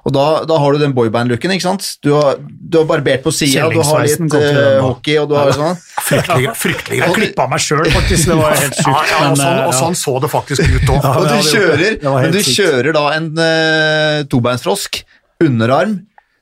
Og 0.00 0.14
da, 0.16 0.24
da 0.48 0.56
har 0.62 0.72
du 0.72 0.80
den 0.80 0.94
boyband-looken, 0.96 1.52
ikke 1.52 1.66
sant? 1.66 1.86
Du 2.04 2.14
har, 2.14 2.38
du 2.40 2.78
har 2.80 2.86
barbert 2.88 3.24
på 3.24 3.32
sida, 3.36 3.66
du 3.68 3.82
har 3.84 4.04
litt 4.06 4.22
eh, 4.22 4.56
da. 4.56 4.64
hockey, 4.80 5.18
og 5.20 5.28
du 5.28 5.36
har 5.36 5.52
sånn. 5.52 5.76
Fryktelig, 6.06 6.54
fryktelig 6.56 7.00
Jeg 7.02 7.16
klippa 7.18 7.46
meg 7.50 7.60
sjøl, 7.60 7.84
faktisk. 7.92 8.30
Det 8.30 8.38
var 8.40 8.56
helt 8.56 8.78
sjukt. 8.78 8.88
Ja, 8.88 9.04
ja, 9.10 9.20
og, 9.28 9.36
sånn, 9.36 9.58
eh, 9.60 9.68
og 9.68 9.76
sånn 9.76 9.98
så 10.00 10.16
det 10.24 10.32
faktisk 10.32 10.64
ut 10.64 10.94
òg. 10.96 11.00
Ja, 11.10 11.12
Og 11.20 11.26
du 11.28 11.48
kjører, 11.50 11.96
men 12.06 12.32
du 12.34 12.40
kjører 12.44 12.94
da 12.96 13.02
en 13.16 13.28
uh, 13.36 14.20
tobeinsfrosk, 14.30 15.02
underarm, 15.42 15.98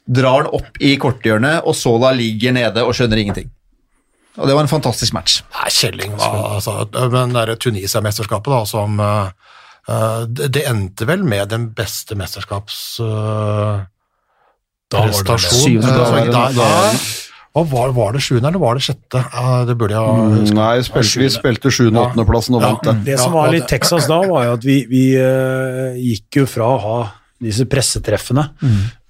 drar 0.09 0.47
den 0.47 0.59
opp 0.59 0.81
i 0.83 0.95
korthjørnet, 1.01 1.63
og 1.67 1.77
Sola 1.77 2.15
ligger 2.17 2.55
nede 2.57 2.85
og 2.87 2.95
skjønner 2.97 3.23
ingenting. 3.23 3.51
Og 4.39 4.47
det 4.47 4.55
var 4.55 4.65
en 4.65 4.71
fantastisk 4.71 5.15
match. 5.17 5.41
Nei, 5.57 5.71
Kjelling 5.75 6.15
var 6.19 6.37
altså, 6.61 6.85
Men 7.11 7.35
det 7.35 7.43
er 7.43 7.59
Tunisia-mesterskapet, 7.59 8.53
da, 8.55 8.63
som 8.71 9.01
eh, 9.03 9.09
eh, 9.27 9.57
det, 10.29 10.51
det 10.53 10.65
endte 10.69 11.07
vel 11.09 11.23
med 11.25 11.49
den 11.49 11.71
beste 11.77 12.15
mesterskaps... 12.19 12.99
eh, 13.01 13.87
Da 14.91 14.99
var 15.03 15.07
det 15.09 15.15
det. 15.17 15.25
prestasjon. 15.25 15.83
Syvende, 15.83 15.95
da 15.97 16.11
var 16.11 16.93
det- 16.93 17.01
Eh, 17.59 17.65
var, 17.73 17.89
var 17.97 18.13
det 18.13 18.21
sjuende, 18.23 18.49
eller 18.53 18.61
var 18.63 18.75
det 18.79 18.83
sjette? 18.85 19.21
Det 19.67 19.75
burde 19.81 19.95
jeg 19.97 20.05
ha 20.05 20.27
husket. 20.31 20.55
Nei, 20.55 20.75
spilte, 20.87 21.19
vi 21.19 21.29
spilte 21.33 21.71
7. 21.75 21.89
og 21.89 22.13
8.-plassen 22.15 22.55
og 22.55 22.63
Ja. 22.63 22.69
vant 22.69 22.83
den. 22.87 23.01
Det 23.05 23.17
som 23.19 23.33
var 23.33 23.51
litt 23.51 23.67
Texas 23.67 24.07
da, 24.07 24.21
var 24.29 24.45
jo 24.45 24.53
at 24.53 24.65
vi, 24.69 24.77
vi 24.87 25.03
eh, 25.17 25.97
gikk 25.99 26.39
jo 26.43 26.47
fra 26.47 26.69
å 26.77 26.79
ha 26.85 26.99
disse 27.43 27.65
pressetreffene 27.71 28.43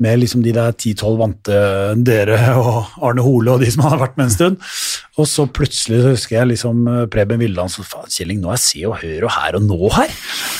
med 0.04 0.18
liksom 0.20 0.42
de 0.44 0.52
der 0.52 0.74
10-12 0.74 1.14
vante 1.18 1.60
dere 2.04 2.36
og 2.60 2.98
Arne 3.08 3.24
Hole 3.24 3.54
og 3.54 3.62
de 3.64 3.70
som 3.72 3.86
hadde 3.86 4.00
vært 4.02 4.18
med 4.18 4.28
en 4.28 4.34
stund. 4.34 4.58
Og 5.18 5.26
så 5.30 5.46
plutselig 5.50 6.02
så 6.02 6.12
husker 6.12 6.36
jeg 6.36 6.50
liksom 6.52 6.82
eh, 6.92 7.06
Preben 7.10 7.40
Villand 7.40 7.72
så 7.72 7.84
faen, 7.86 8.10
Kjelling, 8.12 8.42
nå 8.42 8.52
er 8.54 8.60
Se 8.62 8.84
og 8.86 8.98
Hør 9.00 9.26
og 9.26 9.34
Her 9.34 9.58
og 9.58 9.64
Nå 9.66 9.78
her. 9.96 10.12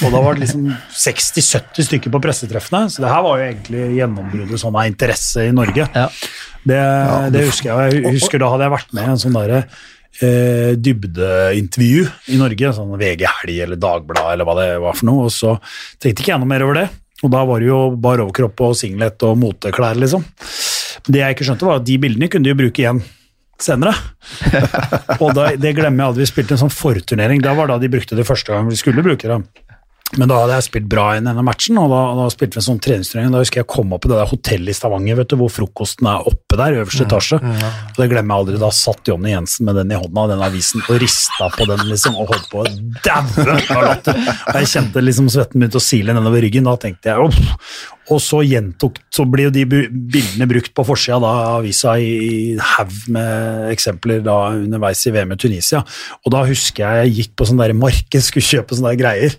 Og 0.06 0.14
da 0.14 0.22
var 0.24 0.38
det 0.38 0.46
liksom 0.46 0.70
60-70 0.72 1.90
stykker 1.90 2.14
på 2.14 2.22
pressetreffene, 2.24 2.88
så 2.90 3.04
det 3.04 3.12
her 3.12 3.22
var 3.26 3.38
jo 3.38 3.50
egentlig 3.50 3.84
gjennombruddet 3.98 4.64
sånn 4.64 4.80
av 4.80 4.88
interesse 4.90 5.46
i 5.46 5.54
Norge. 5.54 5.86
Ja. 5.94 6.08
Det, 6.68 6.80
det 7.36 7.46
husker 7.46 7.70
jeg. 7.70 8.02
Jeg 8.02 8.18
husker 8.18 8.42
da 8.42 8.50
hadde 8.52 8.66
jeg 8.66 8.74
vært 8.74 8.96
med 8.96 9.06
i 9.06 9.12
en 9.12 9.22
sånn 9.22 9.36
derre 9.38 9.60
eh, 10.24 10.72
dybdeintervju 10.76 12.06
i 12.34 12.38
Norge, 12.40 12.72
sånn 12.76 12.96
VG 13.00 13.26
Helg 13.40 13.60
eller 13.66 13.80
Dagbladet 13.80 14.34
eller 14.34 14.48
hva 14.48 14.56
det 14.58 14.70
var 14.82 14.98
for 14.98 15.08
noe, 15.10 15.28
og 15.28 15.34
så 15.34 15.54
tenkte 16.00 16.24
ikke 16.24 16.34
jeg 16.34 16.42
noe 16.42 16.50
mer 16.50 16.66
over 16.66 16.82
det. 16.82 16.88
Og 17.24 17.32
da 17.34 17.42
var 17.48 17.62
det 17.62 17.70
jo 17.70 17.78
bar 17.98 18.22
overkropp 18.22 18.60
og 18.68 18.76
singlet 18.78 19.22
og 19.26 19.38
moteklær, 19.40 19.98
liksom. 19.98 20.24
Det 21.08 21.22
jeg 21.22 21.34
ikke 21.34 21.46
skjønte, 21.48 21.66
var 21.66 21.80
at 21.80 21.86
de 21.88 21.96
bildene 22.00 22.28
kunne 22.30 22.46
de 22.46 22.52
jo 22.52 22.58
bruke 22.58 22.82
igjen 22.82 23.00
senere. 23.58 23.94
og 25.22 25.32
da, 25.34 25.50
det 25.58 25.74
glemmer 25.74 26.04
jeg 26.04 26.12
aldri. 26.12 26.26
Vi 26.26 26.30
spilte 26.30 26.54
en 26.54 26.62
sånn 26.62 26.74
forturnering. 26.74 27.42
Da 27.42 27.56
var 27.58 27.70
da 27.70 27.78
de 27.82 27.90
brukte 27.90 28.18
det 28.18 28.26
første 28.28 28.54
gang 28.54 28.70
vi 28.70 28.78
skulle 28.78 29.04
bruke 29.06 29.30
det. 29.30 29.40
Men 30.16 30.30
da 30.30 30.38
hadde 30.40 30.56
jeg 30.56 30.64
spilt 30.70 30.86
bra 30.88 31.10
i 31.12 31.20
denne 31.20 31.42
matchen, 31.44 31.76
og 31.82 31.90
da, 31.92 32.00
da 32.16 32.28
spilte 32.32 32.56
vi 32.56 32.62
en 32.62 32.66
sånn 32.70 32.80
treningsturnering. 32.80 33.34
Da 33.34 33.42
husker 33.42 33.60
jeg 33.60 33.68
kom 33.68 33.92
opp 33.92 34.06
i 34.06 34.10
det 34.12 34.16
der 34.16 34.30
hotellet 34.30 34.72
i 34.72 34.76
Stavanger, 34.78 35.18
vet 35.20 35.28
du, 35.28 35.36
hvor 35.36 35.52
frokosten 35.52 36.08
er 36.08 36.30
oppe 36.30 36.56
der, 36.56 36.76
i 36.76 36.80
øverste 36.80 37.04
etasje. 37.04 37.40
Og 37.42 38.00
det 38.00 38.08
glemmer 38.08 38.34
jeg 38.34 38.44
aldri. 38.44 38.62
Da 38.62 38.70
satt 38.72 39.12
Jonny 39.12 39.34
Jensen 39.34 39.68
med 39.68 39.76
den 39.76 39.92
i 39.92 40.00
hånda, 40.00 40.24
den 40.32 40.46
avisen, 40.48 40.80
og 40.86 41.02
rista 41.02 41.50
på 41.52 41.68
den, 41.68 41.84
liksom, 41.90 42.16
og 42.16 42.32
holdt 42.32 42.48
på 42.48 42.64
å 42.64 42.72
daue 43.04 43.58
av 43.76 43.84
latter. 43.84 44.24
Og 44.48 44.60
jeg 44.62 44.72
kjente 44.72 45.04
liksom 45.04 45.28
svetten 45.34 45.60
begynte 45.60 45.82
å 45.82 45.86
sile 45.90 46.16
nedover 46.16 46.44
ryggen. 46.46 46.70
Da 46.70 46.78
tenkte 46.80 47.12
jeg 47.12 47.28
uff. 47.28 47.86
Og 48.08 48.22
så 48.24 48.40
gjentok, 48.40 48.96
så 49.12 49.26
blir 49.28 49.50
jo 49.50 49.52
de 49.52 49.66
bildene 49.68 50.48
brukt 50.48 50.72
på 50.72 50.84
forsida 50.88 51.18
da, 51.20 51.34
av 51.50 51.58
avisa 51.58 51.98
i 52.00 52.08
i 52.08 52.56
haug 52.56 52.94
med 53.12 53.68
eksempler 53.74 54.22
da 54.24 54.38
underveis 54.56 55.04
i 55.06 55.12
VM 55.14 55.34
i 55.34 55.40
Tunisia. 55.40 55.82
Og 56.24 56.32
da 56.34 56.44
husker 56.48 56.84
jeg 56.84 57.04
jeg 57.04 57.14
gikk 57.18 57.36
på 57.38 57.48
sånn 57.48 57.60
der 57.60 57.76
marked, 57.76 58.24
skulle 58.24 58.48
kjøpe 58.48 58.78
sånne 58.78 58.94
der 58.94 59.00
greier. 59.02 59.38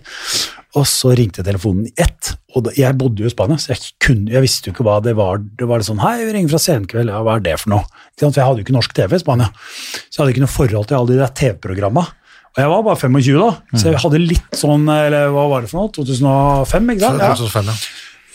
Og 0.78 0.84
så 0.86 1.10
ringte 1.18 1.42
telefonen 1.42 1.88
i 1.88 1.92
ett, 1.98 2.34
og 2.54 2.66
da, 2.66 2.72
jeg 2.78 2.94
bodde 2.98 3.24
jo 3.24 3.30
i 3.30 3.32
Spania, 3.32 3.58
så 3.58 3.72
jeg, 3.72 3.90
kunne, 4.02 4.30
jeg 4.30 4.44
visste 4.44 4.70
jo 4.70 4.74
ikke 4.74 4.86
hva 4.86 5.00
det 5.02 5.16
var. 5.18 5.40
Det 5.58 5.66
var 5.66 5.82
det 5.82 5.88
sånn, 5.88 6.02
hei, 6.02 6.20
vi 6.22 6.34
ringer 6.36 6.52
fra 6.52 6.60
Senkveld, 6.62 7.10
ja, 7.10 7.22
hva 7.26 7.38
er 7.38 7.44
det 7.44 7.56
for 7.58 7.72
noe? 7.74 7.82
For 8.14 8.28
jeg 8.28 8.46
hadde 8.46 8.62
jo 8.62 8.66
ikke 8.68 8.76
norsk 8.76 8.94
TV 8.94 9.16
i 9.18 9.22
Spania, 9.22 9.50
så 9.50 10.14
jeg 10.14 10.22
hadde 10.22 10.34
ikke 10.36 10.44
noe 10.44 10.54
forhold 10.54 10.90
til 10.90 11.00
alle 11.00 11.14
de 11.14 11.18
der 11.18 11.34
TV-programma. 11.40 12.06
Og 12.50 12.62
jeg 12.62 12.70
var 12.70 12.86
bare 12.86 12.98
25 12.98 13.36
da, 13.38 13.50
så 13.78 13.90
jeg 13.90 14.02
hadde 14.04 14.22
litt 14.22 14.56
sånn, 14.58 14.86
eller 14.90 15.34
hva 15.34 15.48
var 15.50 15.66
det 15.66 15.70
for 15.70 15.82
noe, 15.82 15.92
2005, 15.94 16.94
ikke 16.94 17.04
sant? 17.04 17.22
Ja. 17.22 17.34
2005, 17.38 17.70
ja. 17.70 17.76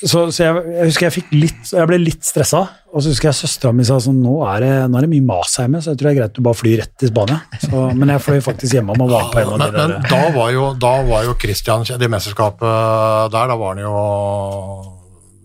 Så, 0.01 0.25
så 0.35 0.43
jeg, 0.43 0.63
jeg 0.75 0.87
husker 0.89 1.05
jeg 1.07 1.23
litt 1.39 1.69
Jeg 1.71 1.87
ble 1.87 1.99
litt 2.01 2.25
stressa. 2.27 2.65
Og 2.91 3.03
så 3.03 3.11
husker 3.11 3.29
jeg 3.29 3.37
søstera 3.37 3.71
mi 3.75 3.85
sa 3.87 3.97
sånn 4.03 4.21
nå 4.23 4.37
er, 4.47 4.63
det, 4.63 4.73
nå 4.91 4.99
er 4.99 5.05
det 5.05 5.11
mye 5.11 5.25
mas 5.27 5.55
hjemme, 5.59 5.81
så 5.83 5.91
jeg 5.91 5.99
tror 5.99 6.09
det 6.09 6.13
er 6.13 6.19
greit 6.21 6.37
du 6.37 6.43
bare 6.45 6.59
flyr 6.59 6.77
rett 6.79 6.93
til 6.99 7.11
Spania. 7.11 7.41
Så, 7.59 7.81
men 7.95 8.13
jeg 8.13 8.23
fløy 8.23 8.39
faktisk 8.45 8.77
hjemme 8.77 8.95
og 8.95 9.11
var 9.11 9.27
på 9.33 9.41
en 9.41 9.51
av 9.55 9.63
de 9.63 9.83
men 9.83 10.07
da 10.07 10.21
var 10.35 10.53
jo, 10.55 10.69
da 10.79 10.93
var 11.07 11.25
jo 11.27 11.35
Christian 11.41 11.83
Det 11.99 12.11
mesterskapet 12.11 13.33
der, 13.35 13.51
da 13.51 13.57
var 13.59 13.75
han 13.75 13.83
jo 13.83 13.95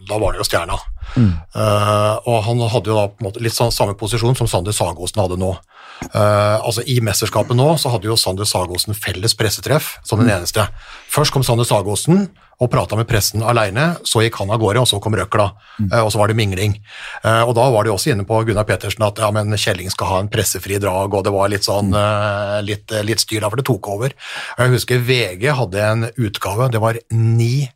Da 0.07 0.19
var 0.19 0.31
han 0.31 0.41
jo 0.43 0.47
stjerna. 0.47 0.79
Eh, 1.19 2.15
og 2.31 2.37
han 2.47 2.63
hadde 2.71 2.93
jo 2.93 2.99
da 2.99 3.09
på 3.11 3.23
en 3.23 3.29
måte 3.31 3.43
litt 3.43 3.57
sånn 3.57 3.75
samme 3.75 3.97
posisjon 3.99 4.39
som 4.39 4.51
Sander 4.51 4.75
Sagosen 4.77 5.23
hadde 5.23 5.41
nå. 5.41 5.55
Uh, 6.01 6.57
altså 6.65 6.81
I 6.89 6.95
mesterskapet 7.05 7.53
nå 7.59 7.75
så 7.77 7.91
hadde 7.93 8.09
jo 8.09 8.15
Sander 8.17 8.47
Sagosen 8.49 8.97
felles 8.97 9.35
pressetreff 9.37 9.99
som 10.07 10.23
den 10.23 10.31
eneste. 10.33 10.65
Først 11.13 11.35
kom 11.35 11.45
Sander 11.45 11.69
Sagosen 11.69 12.31
og 12.61 12.69
prata 12.69 12.97
med 12.99 13.09
pressen 13.09 13.43
aleine, 13.47 13.95
så 14.05 14.21
gikk 14.25 14.37
han 14.43 14.53
av 14.53 14.61
gårde, 14.61 14.83
og 14.83 14.89
så 14.89 15.01
kom 15.01 15.17
Røkla. 15.17 15.47
Eh, 15.87 16.01
og 16.03 16.11
så 16.13 16.21
var 16.21 16.31
det 16.31 16.37
mingling. 16.37 16.77
Eh, 17.25 17.43
og 17.43 17.55
da 17.57 17.65
var 17.73 17.87
de 17.87 17.95
også 17.95 18.13
inne 18.13 18.27
på 18.29 18.43
Gunnar 18.49 18.69
Petersen 18.69 19.07
at 19.07 19.21
ja, 19.23 19.31
men 19.35 19.57
Kjelling 19.57 19.89
skal 19.93 20.11
ha 20.13 20.19
en 20.21 20.33
pressefri 20.33 20.81
drag, 20.83 21.15
og 21.17 21.25
det 21.25 21.33
var 21.35 21.53
litt 21.53 21.69
sånn 21.69 21.95
eh, 21.97 22.59
litt, 22.67 22.93
litt 23.07 23.25
styr 23.25 23.41
da, 23.41 23.49
for 23.49 23.61
det 23.61 23.69
tok 23.69 23.93
over. 23.95 24.17
Jeg 24.61 24.75
husker 24.77 25.07
VG 25.09 25.49
hadde 25.57 25.87
en 25.87 26.11
utgave, 26.21 26.69
det 26.73 26.83
var 26.85 27.01
ni 27.15 27.71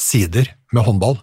sider 0.00 0.50
med 0.74 0.88
håndball 0.88 1.20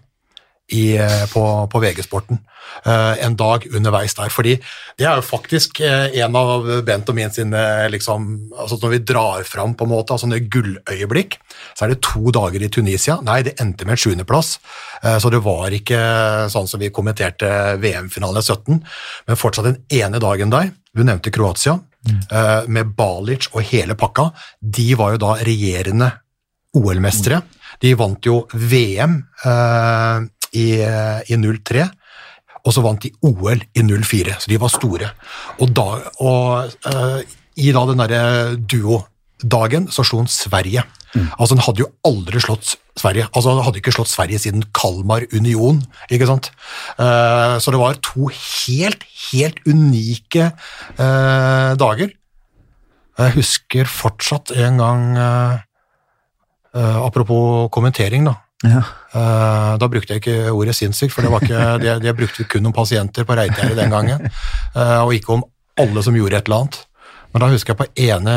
i, 0.72 0.96
eh, 0.98 1.24
på, 1.32 1.44
på 1.72 1.82
VG-sporten 1.84 2.40
eh, 2.86 3.26
en 3.26 3.36
dag 3.40 3.66
underveis 3.76 4.16
der. 4.18 4.32
Fordi 4.34 4.56
det 5.00 5.08
er 5.08 5.20
jo 5.20 5.26
faktisk 5.26 5.82
eh, 5.86 6.16
en 6.24 6.38
av 6.40 6.70
Bent 6.88 7.12
og 7.12 7.18
min 7.18 7.34
sine 7.34 7.62
liksom, 7.92 8.28
altså 8.56 8.80
Når 8.82 8.94
vi 8.96 9.02
drar 9.12 9.48
fram 9.48 9.76
på 9.76 9.88
en 9.88 9.94
måte, 9.94 10.14
altså 10.14 10.28
sånne 10.28 10.42
gulløyeblikk, 10.52 11.38
så 11.76 11.86
er 11.86 11.94
det 11.94 12.02
to 12.06 12.34
dager 12.34 12.64
i 12.64 12.72
Tunisia. 12.72 13.20
Nei, 13.26 13.42
det 13.48 13.58
endte 13.62 13.86
med 13.86 13.98
en 13.98 14.02
sjuendeplass, 14.04 14.56
så 15.02 15.30
det 15.34 15.42
var 15.46 15.74
ikke 15.74 16.00
sånn 16.52 16.68
som 16.70 16.82
vi 16.82 16.92
kommenterte 16.94 17.48
VM-finalen 17.82 18.42
i 18.42 18.46
17, 18.46 18.82
men 19.28 19.40
fortsatt 19.40 19.68
den 19.68 19.80
ene 20.02 20.22
dagen 20.22 20.54
der. 20.54 20.72
Du 20.94 21.04
nevnte 21.08 21.32
Kroatia, 21.34 21.80
eh, 22.32 22.68
med 22.68 22.96
Balic 22.98 23.50
og 23.54 23.64
hele 23.72 23.96
pakka. 23.96 24.32
De 24.60 24.92
var 25.00 25.16
jo 25.16 25.24
da 25.24 25.38
regjerende 25.40 26.12
OL-mestere. 26.78 27.42
De 27.82 27.96
vant 27.98 28.26
jo 28.26 28.44
VM 28.54 29.18
i, 30.54 30.68
i 30.82 31.38
03, 31.38 31.88
og 32.62 32.76
så 32.76 32.84
vant 32.86 33.02
de 33.02 33.12
OL 33.26 33.62
i 33.74 33.84
04, 33.84 34.38
så 34.44 34.52
de 34.52 34.60
var 34.62 34.74
store. 34.74 35.12
Og, 35.60 35.72
da, 35.74 35.88
og 36.22 36.74
uh, 36.86 37.20
i 37.58 37.72
da 37.74 37.86
den 37.90 38.04
derre 38.04 38.58
duodagen 38.60 39.90
så 39.94 40.06
slo 40.06 40.22
han 40.22 40.32
Sverige. 40.32 40.86
Altså 41.12 41.58
Han 41.58 41.64
hadde 41.66 41.82
jo 41.82 41.90
aldri 42.08 42.40
slått 42.40 42.78
Sverige. 42.96 43.26
Altså 43.36 43.56
Han 43.58 43.66
hadde 43.66 43.82
ikke 43.82 43.92
slått 43.92 44.12
Sverige 44.12 44.40
siden 44.40 44.64
Kalmar 44.78 45.26
Union. 45.36 45.82
ikke 46.10 46.30
sant? 46.30 46.52
Uh, 46.96 47.58
så 47.60 47.74
det 47.74 47.82
var 47.82 48.00
to 48.00 48.30
helt, 48.32 49.04
helt 49.32 49.60
unike 49.68 50.52
uh, 51.02 51.74
dager. 51.82 52.14
Jeg 53.20 53.36
husker 53.36 53.90
fortsatt 53.90 54.54
en 54.56 54.80
gang 54.82 55.04
Apropos 56.72 57.68
kommentering, 57.68 58.24
da. 58.24 58.38
Ja. 58.62 58.84
Eh, 59.18 59.74
da 59.82 59.90
brukte 59.90 60.14
jeg 60.14 60.22
ikke 60.22 60.54
ordet 60.54 60.76
sinnssykt, 60.78 61.14
for 61.16 61.26
det 61.26 61.32
var 61.34 61.44
ikke, 61.46 61.66
det, 61.84 61.98
det 62.06 62.16
brukte 62.18 62.44
vi 62.44 62.50
kun 62.52 62.70
om 62.70 62.76
pasienter 62.76 63.26
på 63.28 63.38
Reitgjerdet 63.38 63.80
den 63.80 63.94
gangen, 63.94 64.30
eh, 64.76 65.00
og 65.02 65.16
ikke 65.18 65.38
om 65.38 65.46
alle 65.82 66.04
som 66.06 66.18
gjorde 66.18 66.38
et 66.38 66.50
eller 66.50 66.64
annet. 66.66 66.80
Men 67.32 67.46
da 67.46 67.48
husker 67.54 67.72
jeg 67.72 67.80
på 67.80 68.08
ene 68.10 68.32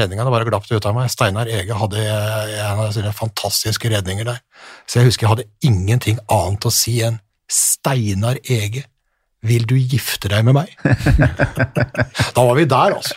redninga, 0.00 0.24
det 0.26 0.34
bare 0.34 0.46
glapp 0.48 0.64
det 0.66 0.80
ut 0.80 0.86
av 0.90 0.96
meg, 0.96 1.10
Steinar 1.12 1.50
Ege 1.50 1.76
hadde 1.78 2.00
en 2.02 2.80
av 2.82 2.88
sine 2.96 3.12
fantastiske 3.14 3.92
redninger 3.92 4.26
der. 4.26 4.40
Så 4.82 4.98
jeg 4.98 5.12
husker 5.12 5.26
jeg 5.26 5.34
hadde 5.36 5.50
ingenting 5.68 6.18
annet 6.26 6.66
å 6.66 6.72
si 6.74 6.96
enn 7.06 7.20
Steinar 7.50 8.40
Ege, 8.42 8.82
vil 9.46 9.62
du 9.64 9.72
gifte 9.78 10.28
deg 10.28 10.44
med 10.44 10.56
meg? 10.58 10.72
da 12.36 12.42
var 12.44 12.58
vi 12.58 12.66
der, 12.68 12.96
altså. 12.98 13.14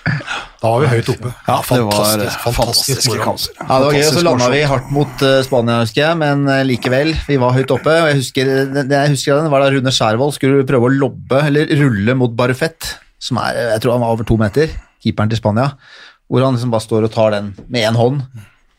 Da 0.61 0.69
var 0.71 0.83
vi 0.85 0.91
høyt 0.93 1.09
oppe. 1.11 1.31
Ja, 1.49 1.57
fantastisk, 1.67 2.45
fantastisk 2.45 3.17
kamper. 3.19 3.49
Ja, 3.59 3.79
det 3.81 3.87
var 3.89 3.97
gøy, 3.97 3.99
og 3.99 4.07
så 4.07 4.13
Fantastisk 4.13 4.27
landa 4.29 4.47
vi 4.53 4.61
hardt 4.71 4.93
mot 4.95 5.25
eh, 5.27 5.41
Spania, 5.43 5.81
husker 5.83 6.03
jeg, 6.05 6.19
men 6.21 6.45
eh, 6.53 6.63
likevel, 6.69 7.11
vi 7.27 7.39
var 7.43 7.57
høyt 7.57 7.75
oppe. 7.75 7.97
og 7.99 8.07
Jeg 8.13 8.21
husker, 8.21 8.53
jeg 8.79 9.13
husker 9.17 9.41
den 9.41 9.51
var 9.51 9.65
da 9.65 9.73
Rune 9.75 9.95
Skjærvold 9.97 10.37
skulle 10.37 10.63
prøve 10.69 10.87
å 10.87 10.95
lobbe, 10.95 11.43
eller 11.49 11.75
rulle 11.81 12.15
mot 12.21 12.39
Barufet, 12.39 12.93
som 13.23 13.41
er, 13.43 13.59
jeg 13.75 13.83
tror 13.83 13.97
han 13.97 14.05
var 14.05 14.15
over 14.15 14.27
to 14.27 14.39
meter, 14.39 14.71
keeperen 15.03 15.33
til 15.33 15.43
Spania, 15.43 15.73
hvor 16.31 16.47
han 16.47 16.55
liksom 16.55 16.71
bare 16.71 16.87
står 16.87 17.09
og 17.09 17.15
tar 17.17 17.35
den 17.35 17.51
med 17.67 17.83
én 17.83 17.99
hånd, 17.99 18.23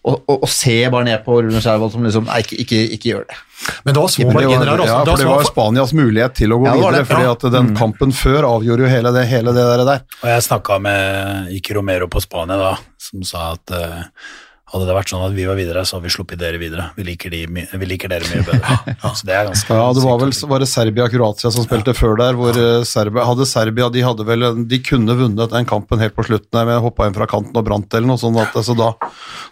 og, 0.05 0.20
og, 0.28 0.42
og 0.44 0.50
se 0.52 0.74
bare 0.92 1.07
ned 1.09 1.22
på 1.24 1.38
Rune 1.40 1.61
Skjærvold 1.64 1.92
som 1.94 2.05
liksom, 2.05 2.26
nei, 2.28 2.42
ikke, 2.44 2.59
ikke, 2.64 2.80
ikke 2.96 3.09
gjør 3.09 3.22
det. 3.30 3.38
Men 3.86 3.96
det 3.96 4.02
var 4.02 4.11
små 4.12 4.32
marginer 4.36 4.68
her 4.68 4.82
også. 4.84 4.90
ja, 4.90 4.98
for 5.09 5.22
det 5.22 5.28
var 5.30 5.46
Spanias 5.48 5.94
mulighet 5.96 6.34
til 6.36 6.52
å 6.52 6.59
gå 6.61 6.66
Ja, 6.68 6.74
det 6.74 6.82
videre, 6.82 6.98
det, 6.98 7.09
fordi 7.09 7.28
at 7.30 7.46
den 7.55 7.70
kampen 7.78 8.12
før 8.16 8.48
avgjorde 8.50 8.84
jo 8.84 8.90
hele 8.92 9.12
det, 9.16 9.24
hele 9.30 9.55
det 9.57 9.64
der. 9.70 9.84
der. 9.88 10.02
Og 10.20 10.28
jeg 10.34 10.44
snakka 10.48 10.76
med 10.84 11.55
Ikke 11.57 11.78
Romero 11.78 12.11
på 12.12 12.20
Spania 12.20 12.59
da, 12.61 12.74
som 13.00 13.24
sa 13.24 13.55
at 13.55 13.72
eh, 13.78 14.02
hadde 14.74 14.86
det 14.90 14.94
vært 14.96 15.10
sånn 15.12 15.22
at 15.28 15.34
vi 15.36 15.44
var 15.46 15.54
videre, 15.58 15.84
så 15.86 15.96
hadde 15.96 16.08
vi 16.08 16.12
sluppet 16.16 16.40
dere 16.40 16.58
videre. 16.58 16.88
Vi 16.98 17.04
liker, 17.06 17.30
de, 17.30 17.44
my- 17.46 17.64
vi 17.78 17.86
liker 17.92 18.10
dere 18.10 18.26
mye 18.26 18.42
bedre. 18.48 18.78
Så 19.14 19.28
det 19.28 19.36
er 19.38 19.46
ganske 19.48 19.76
Ja, 19.78 19.84
det 19.94 20.02
var 20.02 20.18
vel 20.24 20.32
var 20.50 20.64
det 20.64 20.68
Serbia-Kroatia 20.72 21.52
som 21.54 21.64
spilte 21.68 21.94
før 21.94 22.16
der, 22.18 22.34
hvor 22.38 22.58
ja. 22.58 22.80
Serbia, 22.88 23.24
hadde 23.30 23.46
Serbia 23.46 23.86
de 23.94 24.02
hadde 24.02 24.26
vel, 24.26 24.48
de 24.68 24.80
kunne 24.82 25.14
vunnet 25.20 25.54
den 25.54 25.68
kampen 25.70 26.02
helt 26.02 26.16
på 26.18 26.26
slutten, 26.26 26.50
der, 26.58 26.66
men 26.68 26.82
hoppa 26.82 27.06
inn 27.08 27.14
fra 27.16 27.28
kanten 27.30 27.54
og 27.56 27.64
brant 27.70 27.94
eller 27.94 28.10
noe 28.10 28.18
sånt, 28.20 28.40
at, 28.42 28.56
så 28.66 28.74
da, 28.78 28.90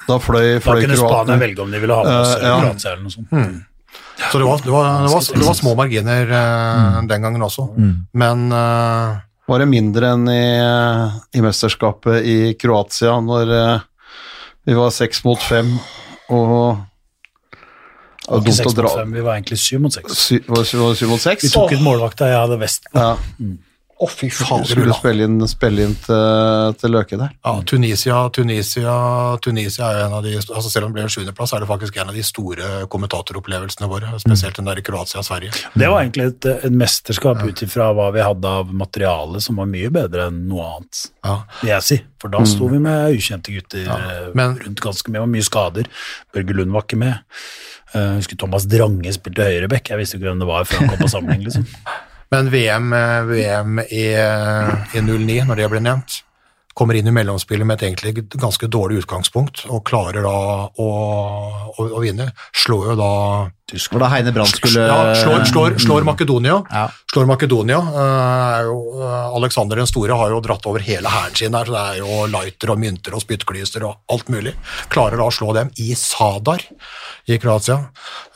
da 0.08 0.18
fløy, 0.18 0.56
Da 0.58 0.64
fløy 0.66 0.82
kunne 0.88 0.98
Spania 0.98 1.38
velge 1.46 1.62
om 1.62 1.70
de 1.72 1.82
ville 1.86 2.00
ha 2.00 2.02
med 2.08 2.16
oss 2.18 2.34
Eh, 2.36 2.48
ja. 2.50 2.56
Kroatia 2.66 2.92
eller 2.96 3.04
noe 3.06 3.14
sånt. 3.14 3.68
Så 4.32 4.38
det 4.38 4.46
var, 4.46 4.58
det 4.64 4.70
var, 4.74 4.88
det 5.06 5.12
var, 5.12 5.28
det 5.38 5.46
var 5.46 5.56
små 5.58 5.72
marginer 5.78 6.32
eh, 6.40 6.98
den 7.10 7.22
gangen 7.28 7.42
også. 7.46 7.68
Men 8.18 8.48
uh, 8.52 9.20
Var 9.50 9.62
det 9.62 9.66
mindre 9.70 10.12
enn 10.14 10.28
i, 10.30 10.42
i 11.38 11.42
mesterskapet 11.44 12.22
i 12.26 12.36
Kroatia, 12.60 13.16
når 13.24 13.50
eh, 13.56 13.80
vi 14.64 14.74
var 14.78 14.90
seks 14.94 15.24
mot 15.26 15.42
fem, 15.42 15.74
og 16.28 16.78
Det 18.22 18.30
var 18.30 18.40
ikke 18.44 18.54
seks 18.54 18.76
mot 18.78 18.94
fem, 18.94 19.12
vi 19.16 19.24
var 19.26 19.34
egentlig 19.38 19.58
syv 19.58 19.82
mot 19.82 19.94
seks. 19.94 20.18
Sy, 20.18 20.40
var 20.46 20.62
var 20.62 20.94
syv 20.98 21.08
mot 21.10 21.22
seks? 21.22 21.44
Vi 21.48 21.52
tok 21.54 21.74
ut 21.74 21.82
målvakta 21.82 22.30
jeg 22.30 22.38
hadde 22.38 22.58
vest 22.62 22.86
på. 22.92 22.98
Ja, 22.98 23.16
Å, 24.02 24.08
fy 24.10 24.28
fader. 24.34 24.66
skulle 24.66 24.94
spille 24.98 25.26
inn, 25.28 25.36
spille 25.46 25.84
inn 25.86 25.92
til, 26.02 26.72
til 26.80 26.90
Løke 26.90 27.18
der. 27.20 27.30
Ja, 27.46 27.52
Tunisia, 27.70 28.16
Tunisia, 28.34 28.94
Tunisia 29.44 29.90
er 29.92 30.00
en 30.08 30.16
av 30.18 30.24
de 30.26 30.32
altså 30.40 30.64
Selv 30.72 30.88
om 30.88 30.90
det 30.90 30.96
ble 30.98 31.04
en 31.06 31.12
sjuendeplass, 31.14 31.52
er 31.54 31.62
det 31.62 31.68
faktisk 31.70 32.00
en 32.02 32.10
av 32.10 32.16
de 32.18 32.24
store 32.26 32.70
kommentatoropplevelsene 32.90 33.88
våre. 33.90 34.10
Spesielt 34.22 34.58
den 34.58 34.66
der 34.70 34.80
i 34.82 34.84
Kroatia 34.86 35.20
og 35.22 35.26
Sverige. 35.28 35.52
Det 35.78 35.88
var 35.92 36.02
egentlig 36.02 36.26
et, 36.32 36.48
et 36.66 36.74
mesterskap 36.82 37.42
ut 37.46 37.62
ifra 37.66 37.90
hva 37.94 38.08
vi 38.16 38.24
hadde 38.26 38.54
av 38.62 38.72
materiale 38.74 39.40
som 39.44 39.60
var 39.62 39.70
mye 39.70 39.90
bedre 39.94 40.26
enn 40.32 40.42
noe 40.50 40.66
annet, 40.72 41.04
Ja. 41.24 41.36
vil 41.62 41.70
jeg 41.76 41.86
si. 41.88 42.00
For 42.22 42.30
da 42.32 42.42
sto 42.46 42.68
vi 42.70 42.78
med 42.82 43.14
ukjente 43.16 43.54
gutter 43.54 43.86
ja, 43.86 43.96
men- 44.34 44.58
rundt 44.62 44.80
ganske 44.82 45.10
mye, 45.10 45.22
og 45.24 45.30
mye 45.32 45.46
skader. 45.46 45.86
Børge 46.34 46.54
Lund 46.58 46.72
var 46.74 46.82
ikke 46.86 46.98
med. 46.98 47.18
Eh, 47.94 48.00
Jeg 48.02 48.22
husker 48.22 48.38
Thomas 48.40 48.64
Drange 48.66 49.12
spilte 49.12 49.44
høyrebekk, 49.44 49.90
jeg 49.92 49.98
visste 50.00 50.16
ikke 50.18 50.30
hvem 50.30 50.38
det 50.40 50.48
var 50.48 50.64
før 50.64 50.78
han 50.82 50.88
kom 50.94 51.02
på 51.06 51.10
samling. 51.12 51.44
liksom. 51.44 51.66
Men 52.32 52.50
VM, 52.50 52.92
eh, 52.92 53.22
VM 53.22 53.80
i, 53.80 54.04
eh, 54.14 54.96
i 54.96 55.00
09, 55.00 55.44
når 55.44 55.58
det 55.60 55.68
ble 55.68 55.80
nevnt, 55.84 56.22
kommer 56.72 56.96
inn 56.96 57.10
i 57.10 57.12
mellomspillet 57.12 57.68
med 57.68 57.76
et 57.76 57.90
egentlig 57.90 58.24
ganske 58.40 58.68
dårlig 58.72 59.02
utgangspunkt, 59.02 59.66
og 59.68 59.84
klarer 59.84 60.24
da 60.24 60.36
å, 60.72 60.86
å, 61.68 61.84
å 61.84 62.00
vinne. 62.00 62.30
Slår 62.56 62.92
jo 62.92 62.96
da 62.96 63.10
Hvor 63.72 64.02
da 64.02 64.08
Heine 64.12 64.32
Brandt 64.34 64.56
skulle 64.58 64.84
Ja, 64.86 65.14
slår, 65.16 65.44
slår, 65.48 65.78
slår 65.80 66.04
Makedonia. 66.06 66.58
Ja. 66.70 66.88
Slår 67.12 67.26
Makedonia. 67.28 67.78
eh, 67.78 68.68
eh, 68.68 69.36
Alexander 69.36 69.76
den 69.76 69.88
store 69.88 70.16
har 70.16 70.30
jo 70.32 70.40
dratt 70.44 70.66
over 70.68 70.80
hele 70.84 71.08
hæren 71.08 71.36
sin 71.36 71.54
her, 71.56 71.64
så 71.68 71.72
det 71.72 71.82
er 71.82 71.98
jo 72.02 72.26
lighter 72.32 72.72
og 72.74 72.78
mynter 72.82 73.16
og 73.16 73.24
spyttklyster 73.24 73.84
og 73.88 73.98
alt 74.12 74.28
mulig. 74.32 74.54
Klarer 74.92 75.20
da 75.20 75.28
å 75.28 75.34
slå 75.34 75.52
dem 75.56 75.70
i 75.80 75.94
Sadar 75.98 76.64
i 77.28 77.38
Kroatia. 77.40 77.78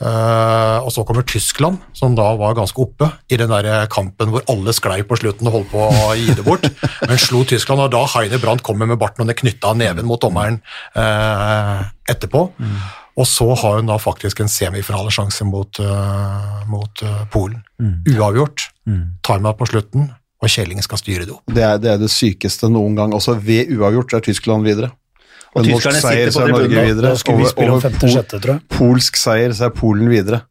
Eh, 0.01 0.77
og 0.81 0.91
så 0.93 1.05
kommer 1.07 1.25
Tyskland, 1.27 1.81
som 1.97 2.15
da 2.17 2.31
var 2.39 2.57
ganske 2.57 2.81
oppe 2.81 3.11
i 3.29 3.37
den 3.39 3.49
der 3.53 3.87
kampen 3.93 4.33
hvor 4.33 4.45
alle 4.49 4.73
sklei 4.73 5.01
på 5.07 5.17
slutten 5.19 5.49
og 5.49 5.59
holdt 5.59 5.73
på 5.73 5.87
å 5.89 6.13
gi 6.17 6.33
det 6.37 6.45
bort. 6.45 6.65
Men 7.09 7.21
slo 7.21 7.43
Tyskland, 7.47 7.81
og 7.85 7.91
da 7.93 8.05
Heine 8.17 8.41
Brandt 8.41 8.65
kommer 8.65 8.89
med 8.89 8.99
barten 9.01 9.25
og 9.25 9.31
det 9.31 9.37
knytta 9.41 9.73
neven 9.77 10.07
mot 10.07 10.21
dommeren 10.21 10.61
etterpå. 12.07 12.47
Og 13.17 13.25
så 13.25 13.47
har 13.57 13.79
hun 13.79 13.89
da 13.89 13.97
faktisk 13.97 14.43
en 14.43 14.51
semifinalesjanse 14.51 15.45
mot, 15.49 15.79
uh, 15.81 16.61
mot 16.69 17.01
uh, 17.03 17.23
Polen. 17.33 17.63
Uavgjort. 18.13 18.67
Tar 18.85 19.39
Timeout 19.39 19.57
på 19.57 19.67
slutten, 19.71 20.11
og 20.37 20.51
Kjelling 20.53 20.83
skal 20.85 21.01
styre 21.01 21.25
det 21.25 21.33
opp. 21.33 21.43
Det 21.49 21.63
er, 21.65 21.79
det 21.81 21.95
er 21.95 22.01
det 22.01 22.11
sykeste 22.13 22.69
noen 22.69 22.97
gang. 22.99 23.15
Også 23.17 23.33
ved 23.41 23.73
uavgjort 23.73 24.13
er 24.19 24.25
Tyskland 24.29 24.67
videre. 24.67 24.91
Og 25.55 25.63
Med 25.63 25.71
norsk 25.73 25.87
tyskerne 25.87 26.03
seier, 26.03 26.29
så 26.35 26.43
er 26.43 26.53
Norge 26.53 26.83
videre. 26.85 27.15
Vi 27.17 27.33
Over- 27.33 27.49
spille 27.49 27.71
om 27.71 27.79
over 27.79 27.85
femte-sjette, 27.87 28.39
tror 28.43 28.53
jeg. 28.53 28.61
Polsk 28.69 29.17
seier, 29.17 29.55
så 29.57 29.65
er 29.69 29.73
Polen 29.73 30.11
videre. 30.11 30.43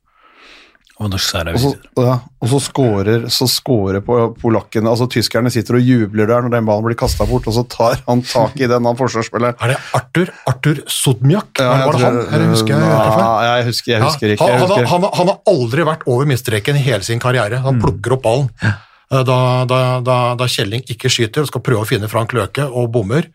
Og 0.96 1.10
norsk 1.12 1.34
Og 1.52 1.58
så, 1.60 1.70
ja, 2.00 2.12
og 2.40 2.48
så 2.48 2.58
scorer, 2.64 3.26
så 3.28 3.44
scorer 3.50 4.00
polakkene 4.00 4.88
Altså 4.88 5.04
tyskerne 5.12 5.50
sitter 5.52 5.76
og 5.76 5.84
jubler 5.84 6.30
der 6.30 6.46
når 6.46 6.54
den 6.54 6.68
ballen 6.70 6.86
blir 6.86 6.96
kasta 6.96 7.26
bort, 7.28 7.44
og 7.50 7.52
så 7.52 7.66
tar 7.68 7.98
han 8.06 8.22
tak 8.24 8.56
i 8.56 8.64
den, 8.70 8.88
han 8.88 8.96
forsvarsspilleren. 8.96 9.58
Er 9.60 9.74
det 9.74 9.76
Arthur 9.98 10.32
Arthur 10.48 10.80
Sodmjak? 10.88 11.60
Ja, 11.60 11.74
var 11.84 11.98
det 11.98 12.04
han? 12.06 12.16
Eller 12.32 12.48
husker 12.54 12.72
jeg, 12.72 12.88
jeg? 12.88 13.20
Nei, 13.20 13.44
jeg 13.44 13.66
husker, 13.68 13.92
jeg 13.92 14.04
husker 14.06 14.32
Ja, 14.32 14.38
ikke. 14.38 14.48
Jeg 14.48 14.56
han, 14.56 14.64
han, 14.64 14.72
husker. 14.72 14.90
han, 14.94 15.06
han 15.20 15.32
har 15.34 15.52
aldri 15.52 15.84
vært 15.90 16.06
over 16.08 16.30
midtstreken 16.32 16.80
i 16.80 16.84
hele 16.88 17.04
sin 17.04 17.20
karriere. 17.20 17.60
Han 17.66 17.82
plukker 17.82 18.16
opp 18.16 18.24
ballen. 18.24 18.50
Eh, 18.64 18.82
Da, 19.06 19.22
da, 19.70 20.00
da, 20.02 20.14
da 20.34 20.46
Kjelling 20.50 20.80
ikke 20.90 21.06
skyter 21.12 21.44
og 21.44 21.46
skal 21.52 21.62
prøve 21.62 21.84
å 21.84 21.86
finne 21.86 22.08
Frank 22.10 22.32
Løke 22.34 22.64
og 22.66 22.88
bommer, 22.96 23.28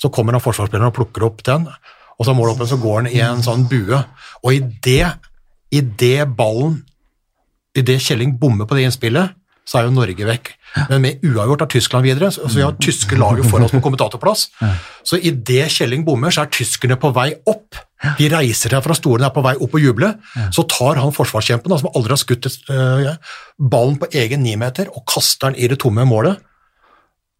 så 0.00 0.08
kommer 0.08 0.32
han 0.32 0.40
forsvarsspilleren 0.40 0.88
og 0.88 0.94
plukker 0.96 1.26
opp 1.26 1.42
den, 1.44 1.66
og 2.16 2.24
så 2.24 2.32
måler 2.32 2.54
opp, 2.54 2.62
så 2.70 2.78
går 2.80 2.94
han 3.02 3.08
i 3.12 3.18
en 3.26 3.42
sånn 3.44 3.66
bue. 3.68 3.98
Og 4.40 4.54
i 4.54 4.62
det, 4.86 5.04
i 5.74 5.82
det 6.00 6.24
ballen 6.38 6.78
i 7.78 7.84
det 7.86 7.98
Kjelling 8.04 8.36
bommer 8.40 8.68
på 8.68 8.78
det 8.78 8.86
innspillet, 8.88 9.34
så 9.68 9.80
er 9.80 9.88
jo 9.88 9.92
Norge 9.92 10.24
vekk. 10.24 10.54
Men 10.88 11.02
med 11.04 11.24
uavgjort 11.26 11.66
er 11.66 11.70
Tyskland 11.74 12.06
videre, 12.06 12.30
så 12.32 12.48
så 12.48 12.56
vi 12.56 12.64
har 12.64 12.76
tyske 12.80 13.18
laget 13.20 13.48
foran 13.50 13.66
oss 13.66 13.74
på 13.74 13.82
kommentatorplass. 13.84 14.46
Så 15.08 15.16
i 15.24 15.30
det 15.32 15.70
Kjelling 15.72 16.02
bommer, 16.04 16.32
så 16.32 16.42
er 16.44 16.50
tyskerne 16.52 16.98
på 17.00 17.08
vei 17.16 17.30
opp. 17.48 17.76
De 18.18 18.26
reiser 18.28 18.72
seg 18.74 18.82
fra 18.84 18.96
stolene, 18.96 19.28
er 19.30 19.32
på 19.32 19.44
vei 19.44 19.54
opp 19.56 19.76
og 19.76 19.80
jubler. 19.80 20.18
Så 20.52 20.64
tar 20.68 21.00
han 21.00 21.14
forsvarskjempen, 21.16 21.72
som 21.80 21.88
aldri 21.96 22.12
har 22.12 22.20
skutt 22.20 22.48
øh, 22.48 23.08
ballen 23.56 23.96
på 24.00 24.10
egen 24.20 24.44
nimeter, 24.44 24.90
og 24.92 25.06
kaster 25.08 25.48
den 25.48 25.60
i 25.64 25.70
det 25.72 25.80
tomme 25.80 26.04
målet. 26.08 26.40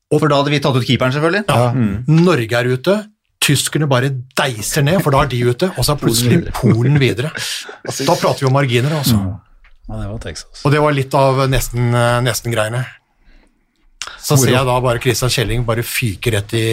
Og, 0.08 0.16
For 0.22 0.28
da 0.32 0.40
hadde 0.40 0.54
vi 0.54 0.60
tatt 0.64 0.76
ut 0.76 0.88
keeperen, 0.88 1.12
selvfølgelig. 1.12 1.44
Ja. 1.48 1.72
Norge 2.08 2.60
er 2.62 2.72
ute. 2.72 2.96
Tyskerne 3.44 3.88
bare 3.88 4.08
deiser 4.40 4.84
ned, 4.84 5.02
for 5.04 5.14
da 5.14 5.26
er 5.26 5.32
de 5.32 5.42
ute, 5.48 5.68
og 5.76 5.84
så 5.84 5.94
er 5.94 6.00
plutselig 6.00 6.40
Polen 6.56 6.96
videre. 7.00 7.32
Da 8.08 8.16
prater 8.16 8.44
vi 8.44 8.48
om 8.48 8.56
marginer, 8.56 8.96
altså. 9.00 9.20
Ja, 9.88 10.02
det 10.02 10.06
var 10.10 10.22
Texas. 10.22 10.62
Og 10.64 10.72
det 10.74 10.80
var 10.84 10.94
litt 10.94 11.14
av 11.16 11.44
nesten-greiene. 11.48 12.24
nesten-greiene. 12.26 12.84
Så 14.22 14.36
ser 14.36 14.52
jeg 14.52 14.66
da 14.66 14.74
bare 14.82 15.00
Christian 15.02 15.30
Kjelling 15.32 15.64
bare 15.66 15.82
fyke 15.86 16.32
rett 16.34 16.52
i 16.56 16.64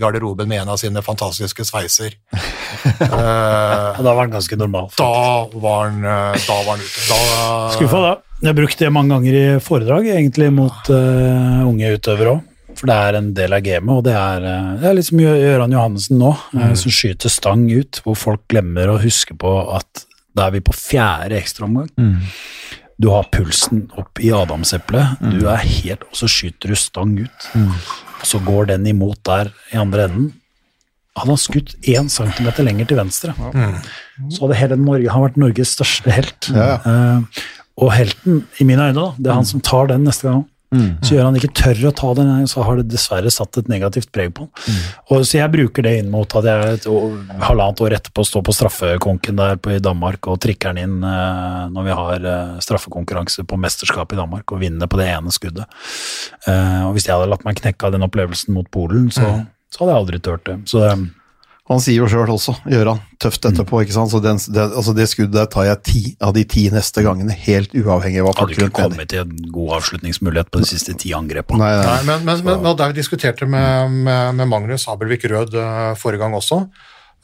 garderoben 0.00 0.48
med 0.48 0.62
en 0.62 0.72
av 0.74 0.78
sine 0.80 1.02
fantastiske 1.04 1.64
sveiser. 1.64 2.16
uh, 2.34 3.96
da 3.96 4.04
var 4.04 4.22
han 4.24 4.34
ganske 4.34 4.58
normal. 4.60 4.90
da, 4.98 5.10
var 5.52 5.88
han, 5.88 6.02
eh, 6.04 6.36
da 6.44 6.58
var 6.66 6.70
han 6.74 6.84
ute. 6.84 7.06
Da, 7.08 7.48
Skuffa 7.76 8.02
da. 8.04 8.12
Jeg 8.42 8.50
har 8.52 8.58
brukt 8.60 8.78
det 8.84 8.92
mange 8.94 9.14
ganger 9.14 9.38
i 9.38 9.46
foredrag, 9.64 10.12
egentlig 10.14 10.52
mot 10.54 10.92
uh, 10.92 11.66
unge 11.66 11.96
utøvere 11.96 12.36
òg. 12.36 12.46
For 12.78 12.86
det 12.86 12.96
er 13.08 13.16
en 13.18 13.30
del 13.34 13.54
av 13.56 13.62
gamet, 13.66 13.90
og 13.90 14.04
det 14.06 14.14
er, 14.14 14.44
eh, 14.46 14.74
det 14.78 14.86
er 14.86 14.98
liksom 14.98 15.22
Gøran 15.22 15.74
Johannessen 15.74 16.20
nå, 16.20 16.30
eh, 16.54 16.74
som 16.78 16.94
skyter 16.94 17.32
stang 17.32 17.64
ut, 17.72 18.00
hvor 18.04 18.14
folk 18.18 18.44
glemmer 18.52 18.92
å 18.92 19.00
huske 19.02 19.34
på 19.34 19.54
at 19.74 20.04
da 20.38 20.46
er 20.46 20.54
vi 20.56 20.62
på 20.64 20.74
fjerde 20.76 21.38
ekstraomgang. 21.42 21.90
Du 22.98 23.10
har 23.12 23.28
pulsen 23.30 23.84
opp 24.00 24.18
i 24.22 24.32
adamseplet, 24.34 25.20
du 25.22 25.44
er 25.50 25.60
helt, 25.62 26.02
og 26.08 26.18
så 26.18 26.26
skyter 26.30 26.72
du 26.72 26.78
stang 26.78 27.12
ut. 27.20 27.48
Mm. 27.54 27.72
så 28.26 28.40
går 28.42 28.72
den 28.72 28.86
imot 28.90 29.20
der 29.28 29.52
i 29.70 29.76
andre 29.78 30.08
enden. 30.08 30.32
Hadde 31.18 31.30
han 31.34 31.38
skutt 31.38 31.76
én 31.90 32.08
centimeter 32.10 32.66
lenger 32.66 32.86
til 32.90 32.98
venstre, 32.98 33.34
så 34.30 34.44
hadde 34.44 34.58
hele 34.58 34.76
Norge 34.78 35.10
han 35.14 35.22
vært 35.24 35.38
Norges 35.38 35.72
største 35.76 36.10
helt. 36.14 36.50
Eh, 36.50 37.44
og 37.78 37.92
helten, 37.94 38.44
i 38.58 38.66
mine 38.66 38.88
øyne, 38.88 38.98
da, 38.98 39.12
det 39.18 39.30
er 39.30 39.38
han 39.38 39.46
som 39.46 39.62
tar 39.62 39.86
den 39.92 40.02
neste 40.06 40.26
gang. 40.26 40.44
Så 40.68 41.14
gjør 41.14 41.28
han 41.30 41.36
ikke 41.38 41.52
tør 41.56 41.78
å 41.88 41.92
ta 41.96 42.10
den, 42.18 42.30
så 42.50 42.64
har 42.66 42.76
det 42.76 42.90
dessverre 42.92 43.30
satt 43.32 43.56
et 43.56 43.70
negativt 43.72 44.10
preg 44.12 44.34
på 44.36 44.44
han. 44.44 44.80
Og, 45.08 45.22
så 45.24 45.38
jeg 45.38 45.52
bruker 45.54 45.86
det 45.86 45.94
inn 46.02 46.10
mot 46.12 46.36
at 46.36 46.48
jeg 46.48 46.74
et 46.74 46.88
halvannet 47.40 47.82
år 47.86 47.96
etterpå 47.96 48.24
står 48.28 48.44
på 48.44 48.56
straffekonken 48.58 49.40
der 49.40 49.56
på, 49.56 49.72
i 49.72 49.82
Danmark 49.84 50.28
og 50.28 50.40
trikker 50.44 50.76
den 50.76 50.84
inn 50.84 51.08
eh, 51.08 51.62
når 51.72 51.88
vi 51.88 51.98
har 52.02 52.28
eh, 52.32 52.58
straffekonkurranse 52.64 53.46
på 53.48 53.60
mesterskap 53.60 54.12
i 54.12 54.20
Danmark 54.20 54.52
og 54.52 54.60
vinner 54.60 54.90
på 54.90 55.00
det 55.00 55.08
ene 55.14 55.32
skuddet. 55.32 55.64
Eh, 56.44 56.82
og 56.84 56.96
hvis 56.96 57.08
jeg 57.08 57.16
hadde 57.16 57.30
latt 57.32 57.46
meg 57.48 57.62
knekke 57.62 57.88
av 57.88 57.96
den 57.96 58.04
opplevelsen 58.04 58.52
mot 58.56 58.68
Polen, 58.74 59.08
så, 59.14 59.38
så 59.72 59.82
hadde 59.82 59.94
jeg 59.94 60.02
aldri 60.02 60.20
turt 60.28 60.44
det. 60.50 60.60
Så 60.68 60.84
Han 61.68 61.82
sier 61.84 62.00
jo 62.00 62.06
sjøl 62.08 62.30
også, 62.32 62.54
Gjøran, 62.72 63.02
tøft 63.20 63.44
etterpå, 63.44 63.82
ikke 63.84 63.92
sant. 63.92 64.08
Så 64.08 64.22
den, 64.24 64.38
den, 64.56 64.70
altså 64.72 64.94
det 64.96 65.04
skuddet 65.10 65.34
der 65.36 65.48
tar 65.52 65.66
jeg 65.68 65.80
ti 65.84 66.02
av 66.24 66.32
de 66.36 66.46
ti 66.48 66.64
neste 66.72 67.04
gangene, 67.04 67.34
helt 67.44 67.74
uavhengig 67.76 68.22
av 68.22 68.30
hva 68.30 68.32
hadde 68.32 68.40
folk 68.40 68.54
ikke 68.54 68.64
rundt 68.64 68.78
mener. 68.78 68.94
kommet 68.94 69.10
til 69.12 69.24
en 69.24 69.56
god 69.58 69.74
avslutningsmulighet 69.76 70.52
på 70.54 70.62
de 70.62 70.68
siste 70.70 70.96
ti 71.02 71.12
angrepene. 71.16 71.60
Nei, 71.60 71.74
nei. 71.76 71.88
Nei, 71.90 71.98
men, 72.08 72.24
men, 72.24 72.44
men, 72.46 72.62
men 72.64 72.78
da 72.78 72.88
vi 72.88 72.96
diskuterte 72.96 73.48
med, 73.48 73.98
med, 74.06 74.38
med 74.40 74.48
Magnus 74.48 74.88
Abelvik 74.88 75.28
Rød 75.28 75.58
eh, 75.60 75.90
forrige 76.00 76.24
gang 76.24 76.38
også, 76.38 76.64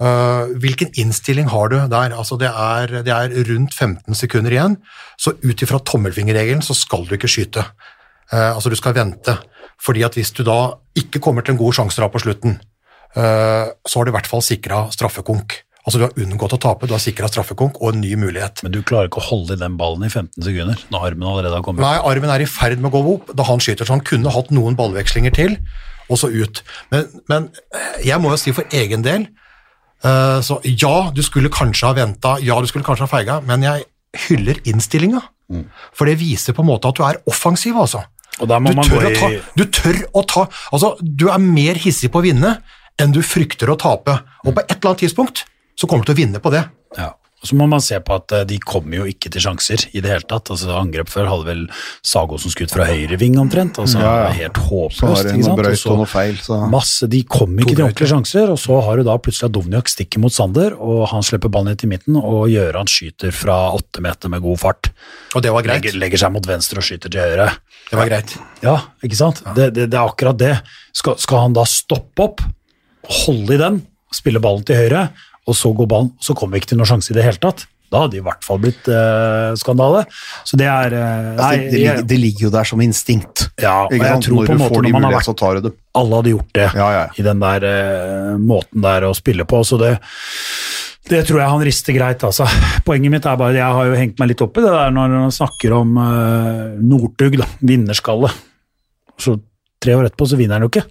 Uh, 0.03 0.51
hvilken 0.59 0.91
innstilling 0.99 1.47
har 1.53 1.69
du 1.71 1.77
der? 1.87 2.15
Altså 2.19 2.35
det, 2.35 2.49
er, 2.51 3.03
det 3.07 3.13
er 3.15 3.35
rundt 3.47 3.77
15 3.79 4.17
sekunder 4.19 4.51
igjen, 4.51 4.75
så 5.15 5.37
ut 5.39 5.63
ifra 5.63 5.79
tommelfingerregelen 5.87 6.65
så 6.67 6.75
skal 6.75 7.07
du 7.07 7.15
ikke 7.15 7.31
skyte. 7.31 7.63
Uh, 8.33 8.57
altså 8.57 8.73
du 8.73 8.75
skal 8.75 8.97
vente, 8.97 9.37
fordi 9.79 10.03
at 10.03 10.19
hvis 10.19 10.35
du 10.35 10.43
da 10.47 10.75
ikke 10.99 11.23
kommer 11.23 11.47
til 11.47 11.55
en 11.55 11.63
god 11.63 11.79
sjanse 11.79 12.03
da 12.03 12.11
på 12.11 12.25
slutten, 12.25 12.59
så 13.15 13.99
har 13.99 14.07
du 14.07 14.11
i 14.11 14.15
hvert 14.17 14.27
fall 14.27 14.43
sikra 14.43 14.89
straffekonk. 14.91 15.55
Altså 15.85 16.01
du 16.01 16.05
har 16.07 16.15
unngått 16.17 16.55
å 16.57 16.59
tape, 16.61 16.89
du 16.89 16.95
har 16.97 17.03
sikra 17.03 17.29
straffekonk 17.29 17.77
og 17.83 17.91
en 17.93 18.01
ny 18.01 18.15
mulighet. 18.17 18.63
Men 18.65 18.73
du 18.73 18.81
klarer 18.87 19.11
ikke 19.11 19.21
å 19.21 19.27
holde 19.27 19.59
i 19.59 19.61
den 19.61 19.75
ballen 19.81 20.07
i 20.07 20.09
15 20.09 20.41
sekunder 20.47 20.81
når 20.93 21.11
armen 21.11 21.29
allerede 21.29 21.59
har 21.59 21.65
kommet. 21.67 21.85
Nei, 21.85 21.99
armen 22.09 22.33
er 22.33 22.45
i 22.45 22.49
ferd 22.49 22.81
med 22.81 22.89
å 22.89 23.03
gå 23.03 23.17
opp 23.19 23.35
da 23.37 23.45
han 23.51 23.61
skyter, 23.61 23.85
så 23.85 23.99
han 23.99 24.05
kunne 24.07 24.33
hatt 24.33 24.49
noen 24.55 24.79
ballvekslinger 24.79 25.35
til, 25.37 25.59
og 26.09 26.21
så 26.21 26.31
ut. 26.33 26.63
Men, 26.93 27.11
men 27.29 27.51
jeg 28.05 28.17
må 28.23 28.33
jo 28.33 28.39
si 28.41 28.55
for 28.57 28.77
egen 28.81 29.05
del, 29.05 29.27
eh, 30.01 30.39
så 30.45 30.57
ja, 30.65 30.95
du 31.13 31.21
skulle 31.27 31.53
kanskje 31.53 31.91
ha 31.91 31.99
venta, 32.01 32.39
ja, 32.41 32.57
du 32.61 32.71
skulle 32.71 32.87
kanskje 32.87 33.05
ha 33.05 33.13
feiga, 33.13 33.39
men 33.45 33.67
jeg 33.69 33.85
hyller 34.25 34.63
innstillinga. 34.71 35.21
For 35.93 36.09
det 36.09 36.17
viser 36.23 36.57
på 36.57 36.65
en 36.65 36.71
måte 36.71 36.89
at 36.89 36.97
du 36.97 37.05
er 37.05 37.21
offensiv, 37.29 37.77
altså. 37.77 38.01
Og 38.41 38.49
da 38.51 38.57
må 38.59 38.73
Du 38.73 38.81
man 38.81 38.89
tør, 38.89 39.05
i 39.05 39.15
ta, 39.15 39.29
du 39.55 39.63
tør 39.71 40.01
å 40.11 40.25
ta 40.27 40.43
Altså, 40.75 40.97
du 40.99 41.29
er 41.31 41.39
mer 41.39 41.79
hissig 41.79 42.09
på 42.11 42.19
å 42.19 42.25
vinne 42.25 42.57
enn 43.01 43.13
du 43.15 43.23
frykter 43.27 43.71
å 43.73 43.77
tape. 43.81 44.21
Og 44.47 44.55
på 44.55 44.61
et 44.65 44.77
eller 44.79 44.93
annet 44.95 45.05
tidspunkt 45.07 45.45
så 45.75 45.89
kommer 45.91 46.05
du 46.05 46.13
til 46.13 46.19
å 46.19 46.23
vinne 46.25 46.41
på 46.43 46.55
det. 46.55 46.67
ja. 46.99 47.13
Og 47.45 47.49
så 47.51 47.57
må 47.61 47.67
man 47.69 47.83
se 47.85 47.99
på 48.01 48.15
at 48.17 48.33
eh, 48.33 48.45
de 48.49 48.57
kommer 48.57 49.03
jo 49.03 49.05
ikke 49.05 49.29
til 49.29 49.43
sjanser 49.45 49.83
i 49.93 50.01
det 50.01 50.09
hele 50.09 50.25
tatt. 50.25 50.49
Altså 50.49 50.79
Angrep 50.81 51.11
før 51.13 51.27
hadde 51.29 51.45
vel 51.45 51.59
Sagosen 52.01 52.49
skutt 52.49 52.73
fra 52.73 52.87
høyre 52.89 53.19
ving 53.21 53.35
omtrent. 53.37 53.77
altså 53.83 54.01
Ja, 54.01 54.13
ja. 54.23 54.31
Helt 54.39 54.57
Så 54.57 54.65
håpløst. 54.71 55.29
ikke 55.29 55.45
sant? 55.45 55.61
Og 55.61 55.77
så 55.77 56.07
feil, 56.09 56.39
så 56.41 56.57
Masse, 56.73 57.05
De 57.13 57.21
kommer 57.29 57.61
ikke 57.61 57.75
til 57.77 57.85
ordentlige 57.85 58.09
sjanser, 58.15 58.49
og 58.55 58.57
så 58.63 58.79
har 58.87 58.97
du 58.97 59.05
da 59.05 59.19
plutselig 59.21 59.53
Dovnjak 59.59 59.93
stikker 59.93 60.25
mot 60.25 60.33
Sander, 60.33 60.73
og 60.73 61.05
han 61.13 61.21
slipper 61.21 61.53
ballen 61.53 61.69
ned 61.75 61.83
til 61.85 61.93
midten, 61.93 62.17
og 62.17 62.49
Gjøran 62.49 62.89
skyter 62.89 63.37
fra 63.37 63.59
åtte 63.77 64.01
meter 64.01 64.33
med 64.33 64.41
god 64.41 64.63
fart. 64.65 64.89
Og 65.37 65.45
det 65.45 65.53
var 65.53 65.69
greit. 65.69 65.83
Legger, 65.85 66.01
legger 66.01 66.25
seg 66.25 66.33
mot 66.33 66.49
venstre 66.49 66.81
og 66.81 66.89
skyter 66.89 67.13
til 67.13 67.21
høyre. 67.29 67.51
Det 67.91 68.01
var 68.01 68.09
greit. 68.09 68.39
Ja, 68.65 68.79
ikke 69.05 69.21
sant? 69.21 69.45
Det, 69.53 69.69
det, 69.77 69.91
det 69.93 70.01
er 70.01 70.09
akkurat 70.09 70.41
det. 70.41 70.55
Skal, 70.97 71.21
skal 71.21 71.45
han 71.51 71.61
da 71.61 71.69
stoppe 71.69 72.25
opp, 72.31 72.41
holde 73.09 73.57
i 73.57 73.61
den, 73.61 73.83
spille 74.15 74.43
ballen 74.43 74.65
til 74.67 74.79
høyre, 74.79 75.09
og 75.45 75.57
så 75.59 75.73
gå 75.77 75.87
ballen, 75.91 76.13
så 76.23 76.37
kommer 76.37 76.57
vi 76.57 76.63
ikke 76.65 76.73
til 76.73 76.81
noen 76.81 76.95
sjanse 76.95 77.13
i 77.13 77.17
det 77.19 77.27
hele 77.27 77.43
tatt. 77.43 77.67
Da 77.93 78.01
hadde 78.03 78.17
det 78.17 78.23
i 78.23 78.25
hvert 78.27 78.43
fall 78.43 78.61
blitt 78.63 78.89
uh, 78.91 79.55
skandale. 79.61 80.03
Så 80.49 80.59
det 80.59 80.67
er 80.67 80.97
eh, 80.99 81.29
altså, 81.37 81.51
det, 81.61 81.79
ligger, 81.79 82.01
det 82.11 82.17
ligger 82.19 82.47
jo 82.49 82.53
der 82.57 82.67
som 82.67 82.81
instinkt. 82.83 83.45
Ja, 83.63 83.85
og 83.85 83.95
jeg 83.95 84.25
tror 84.25 84.49
på 84.49 84.55
en 84.57 84.63
måte 84.65 84.81
når 84.81 84.95
man 84.97 85.07
har 85.07 85.15
vært 85.21 85.45
alle 85.95 86.19
hadde 86.19 86.33
gjort 86.33 86.57
det 86.57 86.65
Ja, 86.75 86.89
ja. 86.91 87.05
i 87.15 87.27
den 87.27 87.45
der 87.45 87.67
uh, 87.69 88.33
måten 88.41 88.83
der 88.83 89.07
å 89.07 89.13
spille 89.15 89.47
på. 89.47 89.61
Så 89.69 89.79
det, 89.79 89.93
det 91.13 91.23
tror 91.29 91.45
jeg 91.45 91.53
han 91.53 91.65
rister 91.69 91.95
greit. 91.95 92.27
Altså. 92.27 92.49
Poenget 92.89 93.15
mitt 93.15 93.29
er 93.31 93.39
bare 93.39 93.61
jeg 93.61 93.79
har 93.79 93.93
jo 93.93 94.01
hengt 94.01 94.19
meg 94.19 94.33
litt 94.33 94.43
opp 94.43 94.59
i 94.59 94.67
det 94.67 94.75
der 94.75 94.97
når 94.97 95.17
han 95.21 95.39
snakker 95.39 95.79
om 95.79 95.95
uh, 96.01 96.75
Northug, 96.83 97.39
da, 97.45 97.49
vinnerskalle. 97.63 98.33
Så 99.21 99.39
tre 99.79 99.95
år 99.95 100.09
etterpå 100.09 100.33
så 100.33 100.41
vinner 100.41 100.59
han 100.59 100.67
jo 100.67 100.73
ikke. 100.73 100.89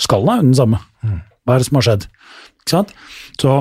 Skallen 0.00 0.30
er 0.32 0.40
jo 0.42 0.48
den 0.48 0.58
samme. 0.58 0.80
Hva 1.02 1.54
er 1.56 1.62
det 1.62 1.68
som 1.68 1.78
har 1.80 1.86
skjedd? 1.88 2.06
Ikke 2.62 2.74
sant? 2.76 2.94
Så 3.40 3.60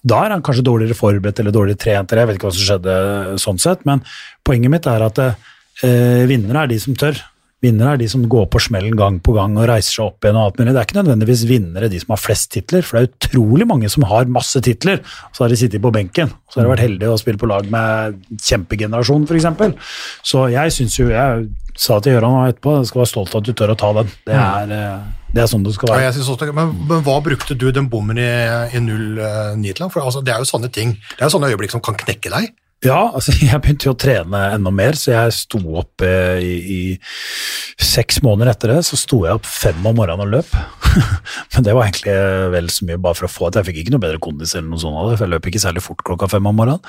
Da 0.00 0.22
er 0.24 0.32
han 0.32 0.40
kanskje 0.42 0.64
dårligere 0.64 0.96
forberedt 0.96 1.40
eller 1.42 1.52
dårligere 1.52 1.76
trent, 1.78 2.12
eller 2.12 2.22
jeg 2.22 2.28
vet 2.30 2.36
ikke 2.38 2.48
hva 2.48 2.54
som 2.56 2.64
skjedde 2.64 2.94
sånn 3.42 3.58
sett, 3.60 3.82
men 3.84 4.00
poenget 4.48 4.72
mitt 4.72 4.86
er 4.88 5.02
at 5.04 5.18
eh, 5.20 6.22
vinnere 6.30 6.62
er 6.64 6.70
de 6.70 6.78
som 6.80 6.96
tør. 6.96 7.20
Vinnere 7.60 7.92
er 7.92 8.00
de 8.00 8.06
som 8.08 8.22
går 8.32 8.46
på 8.48 8.60
smellen 8.64 8.94
gang 8.96 9.18
på 9.20 9.34
gang 9.36 9.52
og 9.60 9.66
reiser 9.68 9.92
seg 9.98 10.06
opp 10.06 10.24
igjen. 10.24 10.36
og 10.40 10.46
alt 10.48 10.60
mulig. 10.60 10.72
Det 10.72 10.80
er 10.80 10.86
ikke 10.88 10.96
nødvendigvis 11.02 11.42
vinnere 11.50 11.90
de 11.92 11.98
som 12.00 12.14
har 12.14 12.20
flest 12.22 12.48
titler, 12.54 12.80
for 12.86 12.96
det 12.96 13.02
er 13.02 13.10
utrolig 13.28 13.66
mange 13.68 13.90
som 13.92 14.06
har 14.08 14.24
masse 14.32 14.62
titler, 14.64 15.02
og 15.04 15.36
så 15.36 15.44
har 15.44 15.52
de 15.52 15.58
sittet 15.60 15.82
på 15.84 15.92
benken. 15.92 16.32
Og 16.32 16.54
så 16.54 16.60
har 16.62 16.64
de 16.68 16.72
vært 16.72 16.84
heldige 16.86 17.12
å 17.12 17.18
spille 17.20 17.36
på 17.42 17.50
lag 17.50 17.68
med 17.68 18.16
kjempegenerasjonen 18.40 19.28
f.eks. 19.28 19.92
Så 20.24 20.46
jeg 20.54 20.72
syns 20.72 20.96
jo 20.98 21.10
Jeg 21.10 21.48
sa 21.80 22.00
til 22.00 22.16
Gøran 22.16 22.48
etterpå 22.50 22.78
jeg 22.80 22.88
skal 22.90 23.00
være 23.02 23.10
stolt 23.12 23.34
av 23.34 23.40
at 23.42 23.46
du 23.46 23.52
tør 23.56 23.72
å 23.74 23.76
ta 23.78 23.92
den. 24.00 24.08
Det 24.26 24.34
er, 24.40 24.72
eh, 24.76 25.04
det 25.36 25.42
er 25.44 25.46
sånn 25.52 25.62
det 25.64 25.74
skal 25.76 25.88
Ja, 25.92 25.94
være. 25.94 26.06
jeg 26.08 26.16
synes 26.18 26.32
også, 26.34 26.50
men, 26.56 26.72
men 26.88 27.04
hva 27.06 27.18
brukte 27.24 27.56
du 27.60 27.68
den 27.72 27.88
bommen 27.92 28.18
i, 28.20 28.26
i 28.72 28.80
0-9 28.82 29.76
til? 29.76 29.86
For 29.92 30.00
altså, 30.04 30.24
det 30.24 30.32
er 30.34 30.42
jo 30.42 30.48
sånne 30.50 30.72
ting, 30.72 30.96
det 31.14 31.20
er 31.22 31.28
jo 31.28 31.36
sånne 31.36 31.52
øyeblikk 31.52 31.76
som 31.76 31.84
kan 31.84 31.96
knekke 32.00 32.32
deg. 32.32 32.50
Ja, 32.80 33.10
altså 33.12 33.34
jeg 33.44 33.60
begynte 33.60 33.90
jo 33.90 33.92
å 33.92 34.00
trene 34.00 34.38
enda 34.54 34.72
mer, 34.72 34.96
så 34.96 35.12
jeg 35.12 35.34
sto 35.36 35.60
opp 35.82 36.04
eh, 36.06 36.40
i, 36.40 36.54
i 36.64 36.80
seks 37.80 38.20
måneder 38.24 38.54
etter 38.54 38.72
det, 38.74 38.78
så 38.88 38.96
sto 38.96 39.22
jeg 39.26 39.36
opp 39.36 39.48
fem 39.48 39.76
om 39.88 39.98
morgenen 39.98 40.24
og 40.24 40.32
løp. 40.38 40.54
Men 41.52 41.66
det 41.66 41.74
var 41.76 41.86
egentlig 41.86 42.14
vel 42.54 42.70
så 42.72 42.86
mye 42.88 43.00
bare 43.00 43.18
for 43.18 43.28
å 43.28 43.30
få 43.30 43.48
at 43.48 43.58
jeg 43.60 43.68
fikk 43.68 43.80
ikke 43.82 43.94
noe 43.94 44.02
bedre 44.02 44.20
kondis 44.22 44.54
eller 44.56 44.70
noe 44.72 44.80
sånt 44.82 44.96
av 44.96 45.10
det, 45.10 45.18
for 45.18 45.26
jeg 45.26 45.34
løp 45.34 45.48
ikke 45.50 45.62
særlig 45.62 45.82
fort 45.84 46.04
klokka 46.08 46.28
fem 46.32 46.48
om 46.48 46.56
morgenen. 46.56 46.80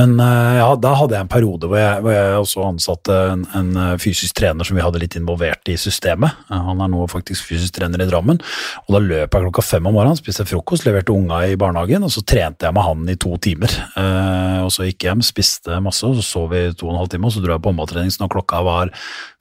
Men 0.00 0.16
eh, 0.24 0.54
ja, 0.62 0.70
da 0.80 0.94
hadde 1.00 1.18
jeg 1.18 1.26
en 1.26 1.32
periode 1.34 1.70
hvor 1.70 1.80
jeg, 1.80 2.00
hvor 2.06 2.16
jeg 2.16 2.40
også 2.40 2.64
ansatte 2.70 3.18
en, 3.34 3.44
en 3.60 3.70
eh, 3.84 3.92
fysisk 4.02 4.40
trener 4.40 4.68
som 4.68 4.78
vi 4.80 4.84
hadde 4.84 5.02
litt 5.02 5.18
involvert 5.20 5.72
i 5.72 5.76
systemet. 5.80 6.40
Eh, 6.48 6.64
Han 6.70 6.80
er 6.84 6.92
nå 6.92 7.04
faktisk 7.12 7.50
fysisk 7.52 7.76
trener 7.76 8.00
i 8.00 8.08
Drammen, 8.08 8.40
og 8.86 8.96
da 8.96 9.02
løp 9.04 9.36
jeg 9.38 9.46
klokka 9.48 9.66
fem 9.68 9.92
om 9.92 9.96
morgenen, 9.96 10.20
spiste 10.20 10.48
frokost, 10.48 10.88
leverte 10.88 11.12
unga 11.14 11.44
i 11.52 11.58
barnehagen, 11.60 12.08
og 12.08 12.12
så 12.16 12.24
trente 12.24 12.68
jeg 12.68 12.76
med 12.76 12.88
han 12.88 13.04
i 13.12 13.18
to 13.20 13.36
timer. 13.44 13.76
Eh, 14.00 14.60
og 14.64 14.72
så 14.72 14.88
gikk 14.88 15.04
jeg 15.04 15.12
hjem, 15.12 15.24
spiste 15.34 15.80
masse, 15.82 16.06
og 16.06 16.16
så 16.18 16.24
sov 16.24 16.52
vi 16.54 16.62
to 16.72 16.86
og 16.88 16.94
en 16.94 17.00
halv 17.02 17.10
time, 17.12 17.26
og 17.26 17.34
så 17.34 17.42
dro 17.42 17.56
jeg 17.56 17.62
på 17.64 17.72
håndballtrening. 17.72 18.12
Så 18.14 18.22
når 18.22 18.32
klokka 18.36 18.62
var 18.64 18.92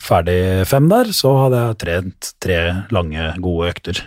ferdig 0.04 0.66
fem 0.70 0.90
der, 0.92 1.12
så 1.16 1.32
hadde 1.46 1.62
jeg 1.62 1.80
trent 1.84 2.32
tre 2.44 2.58
lange, 2.94 3.30
gode 3.44 3.70
økter. 3.72 4.02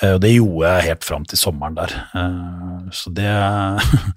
Eh, 0.00 0.14
og 0.14 0.22
det 0.24 0.34
gjorde 0.36 0.70
jeg 0.70 0.88
helt 0.88 1.08
fram 1.08 1.26
til 1.28 1.40
sommeren 1.40 1.78
der. 1.78 1.96
Eh, 2.14 2.88
så 2.94 3.12
det 3.14 3.28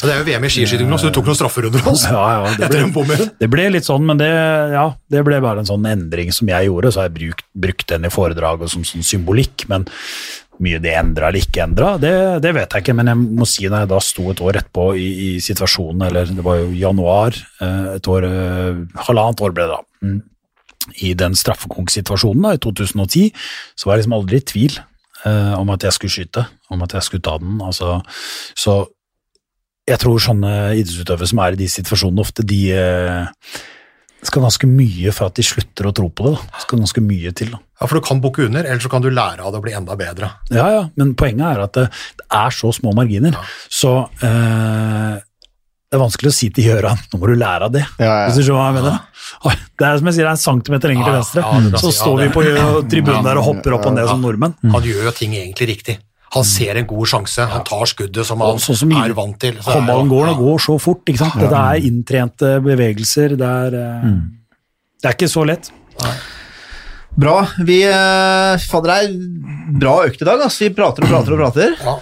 Det 0.02 0.14
er 0.14 0.22
jo 0.22 0.28
VM 0.30 0.48
i 0.48 0.54
skiskyting 0.54 0.90
nå, 0.90 1.00
så 1.02 1.10
du 1.10 1.18
tok 1.18 1.30
noen 1.30 1.40
strafferunder 1.40 1.92
også. 1.92 2.14
ja, 2.14 2.26
ja, 2.38 2.56
det 2.62 2.72
ble, 2.94 3.30
det 3.42 3.52
ble 3.52 3.70
litt 3.74 3.88
sånn, 3.88 4.06
men 4.08 4.22
det, 4.22 4.32
ja, 4.76 4.88
det 5.12 5.24
ble 5.28 5.42
bare 5.44 5.64
en 5.64 5.70
sånn 5.70 5.88
endring 5.90 6.32
som 6.36 6.50
jeg 6.54 6.70
gjorde. 6.70 6.94
Så 6.94 7.02
har 7.04 7.10
jeg 7.10 7.18
brukt, 7.18 7.48
brukt 7.68 7.88
den 7.92 8.08
i 8.08 8.14
foredrag 8.14 8.64
og 8.64 8.72
som 8.72 8.86
sånn 8.88 9.06
symbolikk, 9.06 9.68
men 9.72 9.88
mye 10.64 10.80
det 10.82 10.94
endra 10.98 11.30
eller 11.30 11.44
ikke 11.44 11.64
endra, 11.66 11.94
det, 12.02 12.14
det 12.44 12.54
vet 12.56 12.74
jeg 12.74 12.86
ikke. 12.86 12.96
Men 12.98 13.12
jeg 13.12 13.22
må 13.40 13.48
si 13.50 13.68
når 13.68 13.86
jeg 13.86 13.92
da 13.92 14.00
sto 14.04 14.26
et 14.32 14.42
år 14.44 14.60
etterpå 14.62 14.88
i, 14.98 15.08
i 15.28 15.30
situasjonen, 15.44 16.08
eller 16.10 16.34
det 16.34 16.46
var 16.46 16.60
jo 16.62 16.72
januar, 16.78 17.38
eh, 17.62 17.88
et 17.98 18.10
år, 18.12 18.28
eh, 18.28 18.82
halvannet 19.08 19.46
år 19.46 19.56
ble 19.56 19.68
det 19.68 19.78
da, 19.78 19.80
mm, 20.08 20.20
i 21.04 21.14
den 21.20 21.38
straffekonksituasjonen 21.38 22.52
i 22.54 22.62
2010, 22.64 23.32
så 23.78 23.88
var 23.88 23.98
jeg 23.98 24.06
liksom 24.06 24.18
aldri 24.18 24.42
i 24.42 24.46
tvil 24.54 24.78
eh, 24.80 25.56
om 25.58 25.74
at 25.76 25.88
jeg 25.88 25.98
skulle 25.98 26.16
skyte, 26.18 26.46
om 26.74 26.86
at 26.86 26.98
jeg 26.98 27.08
skulle 27.08 27.28
ta 27.28 27.38
den. 27.42 27.58
Altså, 27.64 28.00
så 28.58 28.80
jeg 29.88 30.02
tror 30.04 30.20
sånne 30.20 30.54
idrettsutøvere 30.76 31.30
som 31.30 31.42
er 31.44 31.56
i 31.56 31.60
de 31.62 31.68
situasjonene 31.72 32.24
ofte, 32.24 32.44
de 32.44 32.62
eh, 34.18 34.26
skal 34.28 34.44
ganske 34.48 34.70
mye 34.70 35.14
for 35.16 35.30
at 35.30 35.38
de 35.38 35.46
slutter 35.46 35.90
å 35.90 35.94
tro 35.96 36.10
på 36.10 36.26
det. 36.28 36.34
Da. 36.38 36.58
Det 36.58 36.66
skal 36.66 36.82
ganske 36.84 37.04
mye 37.06 37.34
til. 37.38 37.54
Da. 37.54 37.62
Ja, 37.78 37.86
For 37.86 38.00
du 38.00 38.06
kan 38.08 38.22
bukke 38.24 38.48
under, 38.48 38.66
eller 38.66 38.82
så 38.82 38.90
kan 38.90 39.06
du 39.06 39.12
lære 39.14 39.46
av 39.46 39.54
det 39.54 39.62
og 39.62 39.68
bli 39.68 39.76
enda 39.78 39.96
bedre. 40.00 40.32
Ja, 40.50 40.68
ja, 40.74 40.84
men 40.98 41.14
poenget 41.20 41.46
er 41.52 41.64
at 41.68 41.78
det, 41.78 41.88
det 42.18 42.28
er 42.42 42.58
så 42.58 42.74
små 42.74 42.96
marginer, 42.98 43.38
så 43.70 44.10
eh, 44.26 45.22
det 45.88 45.96
er 45.96 46.02
vanskelig 46.02 46.34
å 46.34 46.36
si 46.36 46.50
til 46.52 46.66
Gjøran 46.68 47.00
nå 47.14 47.20
må 47.22 47.30
du 47.30 47.38
lære 47.40 47.70
av 47.70 47.72
det. 47.72 47.86
Ja, 48.02 48.10
ja. 48.10 48.24
Hvis 48.28 48.42
du 48.42 48.44
skjønner 48.44 48.60
hva 48.60 48.66
jeg 48.68 48.76
mener. 48.82 49.62
Det 49.78 49.86
er 49.88 50.00
som 50.02 50.10
jeg 50.10 50.18
sier, 50.18 50.26
det 50.26 50.32
er 50.32 50.34
en 50.34 50.42
centimeter 50.42 50.92
lenger 50.92 51.08
til 51.08 51.16
venstre. 51.16 51.44
ja, 51.46 51.80
så 51.80 51.92
ja, 51.94 51.96
står 52.02 52.18
vi 52.20 52.28
på 52.34 52.44
ø, 52.44 52.56
tribunen 52.92 53.24
der 53.28 53.40
og 53.40 53.46
hopper 53.48 53.78
opp 53.78 53.88
og 53.88 53.96
ned 53.96 54.10
som 54.10 54.26
nordmenn. 54.26 54.58
Han 54.74 54.88
gjør 54.90 55.08
jo 55.08 55.14
ting 55.16 55.38
egentlig 55.38 55.70
riktig. 55.72 55.96
Han 56.38 56.48
ser 56.48 56.80
en 56.82 56.88
god 56.90 57.12
sjanse, 57.12 57.50
han 57.52 57.66
tar 57.68 57.90
skuddet 57.90 58.28
som 58.28 58.42
han 58.44 58.58
Og 58.58 58.64
sånn 58.64 58.80
som 58.84 58.96
er 59.02 59.14
vant 59.18 59.38
til. 59.42 59.60
Så 59.60 59.76
Håndballen 59.76 60.12
går, 60.12 60.32
det 60.32 60.38
går 60.40 60.66
så 60.68 60.78
fort. 60.82 61.04
ikke 61.06 61.24
sant? 61.24 61.38
Det 61.42 61.62
er 61.62 61.88
inntrente 61.90 62.58
bevegelser. 62.66 63.38
Det 63.40 63.54
er, 63.68 63.78
mm. 64.06 64.20
det 65.02 65.12
er 65.12 65.18
ikke 65.18 65.32
så 65.32 65.46
lett. 65.50 65.72
Bra. 67.18 67.40
Vi 67.66 67.80
uh, 67.90 68.54
Fader, 68.62 68.92
det 68.92 68.98
er 69.02 69.78
bra 69.82 69.96
økt 70.06 70.22
i 70.22 70.28
dag. 70.28 70.44
Altså. 70.46 70.68
Vi 70.68 70.76
prater 70.78 71.06
og 71.06 71.12
prater 71.12 71.34
og 71.34 71.42
prater. 71.42 71.74
Ja. 71.82 71.98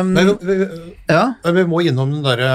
Um, 0.00 0.14
Men 0.16 0.32
vi, 0.40 0.56
vi, 0.56 0.68
ja. 1.12 1.26
vi 1.44 1.66
må 1.68 1.82
innom 1.84 2.14
den 2.16 2.24
derre 2.24 2.50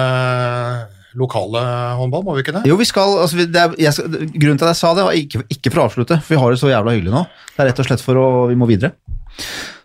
lokale 1.15 1.61
håndball, 1.99 2.25
må 2.25 2.35
vi 2.35 2.43
ikke 2.43 2.57
det? 2.57 2.65
Jo, 2.67 2.75
vi 2.79 2.87
skal, 2.89 3.13
altså, 3.23 3.45
det 3.47 3.61
er, 3.61 3.75
jeg, 3.79 3.93
Grunnen 4.33 4.59
til 4.59 4.67
at 4.67 4.73
jeg 4.73 4.81
sa 4.81 4.91
det, 4.97 5.05
var 5.07 5.19
ikke, 5.19 5.45
ikke 5.53 5.71
for 5.71 5.83
å 5.83 5.85
avslutte, 5.87 6.17
for 6.19 6.35
vi 6.35 6.41
har 6.41 6.51
det 6.51 6.59
så 6.59 6.71
jævla 6.73 6.95
hyggelig 6.97 7.13
nå. 7.13 7.21
Det 7.53 7.63
er 7.63 7.69
rett 7.69 7.79
og 7.79 7.87
slett 7.87 8.03
for 8.03 8.19
å 8.19 8.25
Vi 8.49 8.57
må 8.59 8.67
videre. 8.67 8.95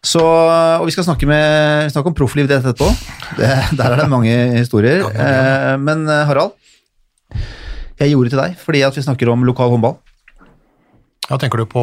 Så, 0.00 0.20
og 0.24 0.86
vi 0.88 0.94
skal 0.94 1.04
snakke, 1.04 1.26
med, 1.28 1.90
snakke 1.92 2.08
om 2.08 2.16
profflivet 2.16 2.48
ditt 2.48 2.64
etterpå. 2.64 2.88
Det, 3.36 3.50
der 3.76 3.92
er 3.92 4.00
det 4.00 4.06
mange 4.08 4.32
historier. 4.56 5.04
Eh, 5.12 5.74
men 5.80 6.06
eh, 6.08 6.22
Harald, 6.28 6.54
jeg 8.00 8.14
gjorde 8.14 8.30
det 8.30 8.32
til 8.32 8.40
deg 8.40 8.54
fordi 8.62 8.80
at 8.86 8.96
vi 8.96 9.04
snakker 9.04 9.28
om 9.32 9.44
lokal 9.44 9.74
håndball. 9.74 9.98
Ja, 11.28 11.36
Tenker 11.38 11.60
du 11.62 11.66
på 11.70 11.82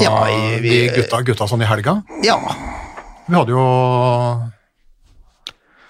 Ja, 0.00 0.22
vi, 0.62 0.70
de 0.70 0.86
gutta, 0.94 1.18
gutta 1.26 1.48
sånn 1.50 1.60
i 1.60 1.68
helga? 1.68 1.98
Ja. 2.24 2.38
Vi 3.26 3.34
hadde 3.36 3.52
jo 3.52 3.64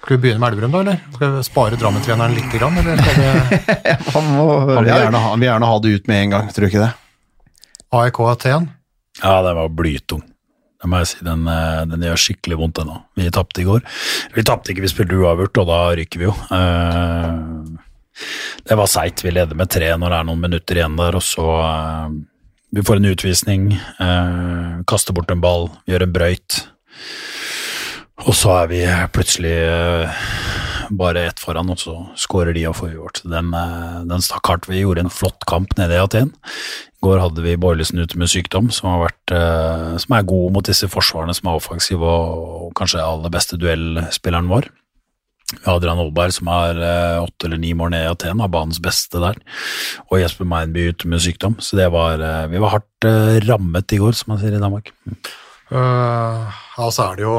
Skal 0.03 0.16
vi 0.16 0.18
begynne 0.24 0.42
med 0.42 0.57
Elverum, 0.57 0.72
da, 0.74 0.80
eller? 0.82 0.98
Skal 1.14 1.36
vi 1.36 1.44
spare 1.46 1.78
Drammen-treneren 1.78 2.34
litt, 2.34 2.48
grann, 2.57 2.80
eller 2.80 2.98
det 2.98 3.94
Han 4.16 4.28
må 4.34 4.48
Han 4.64 4.80
vil 4.80 4.90
gjerne, 4.90 5.20
ha, 5.20 5.30
han 5.30 5.44
vil 5.44 5.50
gjerne 5.53 5.70
ha 5.70 5.78
det 5.84 5.94
ut 5.94 6.11
med 6.11 6.24
en 6.24 6.34
gang, 6.34 6.50
tror 6.50 6.66
du 6.66 6.72
ikke 6.72 6.82
det? 6.82 6.90
AIK 8.00 8.20
Aten? 8.32 8.70
Ja, 9.20 9.36
den 9.46 9.61
var 9.61 9.70
blytung. 9.78 10.24
Det 10.83 10.91
må 10.91 10.99
si. 11.07 11.20
Den, 11.22 11.47
eh, 11.47 11.85
den 11.87 12.03
gjør 12.03 12.18
skikkelig 12.18 12.59
vondt 12.59 12.80
ennå. 12.83 12.97
Vi 13.14 13.30
tapte 13.30 13.62
i 13.62 13.66
går. 13.68 13.85
Vi 14.35 14.43
tapte 14.43 14.72
ikke, 14.72 14.83
vi 14.83 14.91
spilte 14.91 15.14
uavgjort, 15.14 15.61
og 15.62 15.68
da 15.70 15.78
ryker 15.95 16.18
vi 16.18 16.26
jo. 16.26 16.35
Eh, 16.51 17.78
Det 18.68 18.76
var 18.76 18.87
seigt. 18.87 19.22
Vi 19.24 19.30
leder 19.30 19.57
med 19.57 19.70
tre 19.70 19.89
når 19.97 20.11
det 20.11 20.18
er 20.18 20.26
noen 20.28 20.43
minutter 20.43 20.76
igjen 20.76 20.99
der, 20.99 21.16
og 21.16 21.22
så 21.22 21.47
eh, 21.62 22.18
Vi 22.74 22.80
får 22.80 22.97
en 22.97 23.05
utvisning, 23.05 23.64
kaster 24.89 25.12
bort 25.12 25.30
en 25.30 25.43
ball, 25.43 25.66
gjør 25.87 26.07
en 26.07 26.12
brøyt. 26.14 26.62
Og 28.24 28.33
så 28.33 28.62
er 28.62 28.70
vi 28.70 28.78
plutselig 29.12 29.53
bare 30.99 31.26
ett 31.28 31.40
foran, 31.40 31.70
og 31.72 31.80
så 31.80 31.95
skårer 32.18 32.55
de 32.57 32.66
og 32.68 32.76
får 32.78 32.93
uavgjort. 32.93 33.22
Den, 33.28 33.53
eh, 33.55 34.03
den 34.09 34.24
stakk 34.24 34.49
hardt. 34.49 34.68
Vi 34.68 34.82
gjorde 34.82 35.07
en 35.07 35.12
flott 35.12 35.47
kamp 35.49 35.76
nede 35.78 35.97
i 35.97 36.03
Aten. 36.03 36.32
I 36.32 37.07
går 37.07 37.22
hadde 37.22 37.43
vi 37.43 37.57
Boilesen 37.57 38.03
ute 38.03 38.18
med 38.18 38.30
sykdom, 38.30 38.70
som, 38.70 38.90
har 38.90 39.09
vært, 39.09 39.34
eh, 39.34 39.97
som 40.03 40.16
er 40.16 40.28
god 40.28 40.53
mot 40.53 40.64
disse 40.64 40.88
forsvarene 40.88 41.34
som 41.34 41.49
er 41.49 41.59
offensive, 41.59 42.03
og, 42.03 42.68
og 42.68 42.74
kanskje 42.78 43.03
aller 43.03 43.32
beste 43.32 43.59
duellspilleren 43.61 44.51
vår. 44.53 44.68
Adrian 45.68 46.01
Aalberg, 46.01 46.32
som 46.32 46.49
er 46.49 46.78
eh, 46.80 47.20
åtte 47.20 47.49
eller 47.49 47.61
ni 47.61 47.74
mål 47.76 47.93
ned 47.93 48.07
i 48.07 48.12
Aten, 48.12 48.40
har 48.40 48.53
banens 48.53 48.80
beste 48.80 49.20
der. 49.20 49.40
Og 50.11 50.20
Jesper 50.22 50.49
Meinby 50.49 50.90
ute 50.93 51.09
med 51.09 51.20
sykdom. 51.20 51.59
Så 51.61 51.76
det 51.76 51.90
var, 51.93 52.22
vi 52.49 52.61
var 52.62 52.78
hardt 52.78 53.11
rammet 53.49 53.93
i 53.93 54.01
går, 54.01 54.16
som 54.16 54.32
man 54.32 54.40
sier 54.40 54.57
i 54.57 54.62
Danmark. 54.62 54.95
Uh, 55.72 56.53
ja, 56.76 56.88
så 56.93 57.11
er 57.11 57.16
det 57.16 57.24
jo 57.24 57.36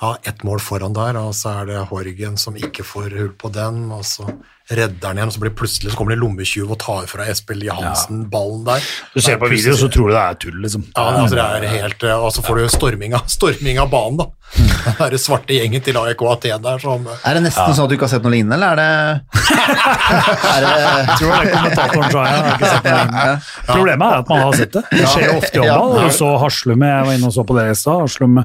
ja, 0.00 0.16
ett 0.22 0.42
mål 0.42 0.60
foran 0.60 0.94
der, 0.96 1.18
og 1.20 1.34
så 1.34 1.60
er 1.60 1.70
det 1.70 1.86
Horgen 1.90 2.38
som 2.40 2.56
ikke 2.56 2.86
får 2.86 3.16
hull 3.18 3.34
på 3.38 3.50
den, 3.54 3.88
og 3.92 4.04
så 4.06 4.28
redder 4.70 5.08
han 5.08 5.18
igjen, 5.18 5.30
og 5.30 5.36
så 5.36 5.42
blir 5.42 5.54
plutselig 5.56 5.92
så 5.92 5.98
kommer 5.98 6.12
det 6.14 6.18
en 6.18 6.24
lommetyv 6.26 6.72
og 6.74 6.78
tar 6.82 7.06
fra 7.10 7.26
Espel 7.32 7.62
Johansen 7.64 8.26
ballen 8.32 8.64
der. 8.66 8.88
Du 9.14 9.20
ser 9.24 9.38
på 9.40 9.48
video, 9.48 9.76
så 9.78 9.88
tror 9.92 10.10
du 10.10 10.16
det 10.16 10.24
er 10.24 10.40
tull, 10.44 10.58
liksom. 10.64 10.84
Ja, 10.94 11.06
altså 11.22 11.38
det 11.38 11.46
er 11.46 11.78
helt, 11.78 12.02
eh, 12.04 12.24
og 12.26 12.32
så 12.34 12.44
får 12.44 12.60
du 12.60 12.68
storming 12.74 13.16
av, 13.16 13.24
storming 13.38 13.80
av 13.80 13.90
banen, 13.92 14.20
da. 14.24 14.28
Den 14.98 15.10
det 15.12 15.18
svarte 15.20 15.52
gjengen 15.52 15.82
til 15.84 15.96
AIK 16.00 16.22
Aten 16.24 16.62
der 16.64 16.78
som 16.80 17.02
Er 17.04 17.36
det 17.36 17.42
nesten 17.44 17.74
sånn 17.76 17.84
at 17.84 17.90
du 17.90 17.96
ikke 17.98 18.06
har 18.06 18.12
sett 18.14 18.24
noe 18.24 18.32
lignende, 18.32 18.56
eller 18.56 18.70
er 18.72 18.78
det, 18.80 19.48
er 20.54 20.64
det 20.64 20.70
Jeg 20.78 21.16
tror 21.18 21.28
det 21.28 21.38
er 21.38 21.50
kommentatoren 21.52 22.14
sa 22.14 22.22
jeg. 22.24 22.38
har 22.38 22.48
ikke 22.54 22.70
sett 22.70 22.86
noe 22.88 22.94
lignende. 23.02 23.34
Problemet 23.68 24.06
er 24.08 24.22
at 24.22 24.32
man 24.32 24.40
har 24.46 24.56
sett 24.56 24.72
det. 24.78 24.82
Det 24.94 25.10
skjer 25.12 25.26
jo 25.26 25.34
ofte 25.42 25.52
i 25.52 25.62
håndball. 25.66 25.98
og 26.06 26.14
så 26.16 26.30
Haslum, 26.40 26.86
jeg 26.88 27.08
var 27.10 27.18
inne 27.18 27.28
og 27.28 27.34
så 27.36 27.44
på 27.50 27.58
det 27.58 27.66
i 27.68 27.76
stad, 27.82 28.00
Haslum 28.06 28.40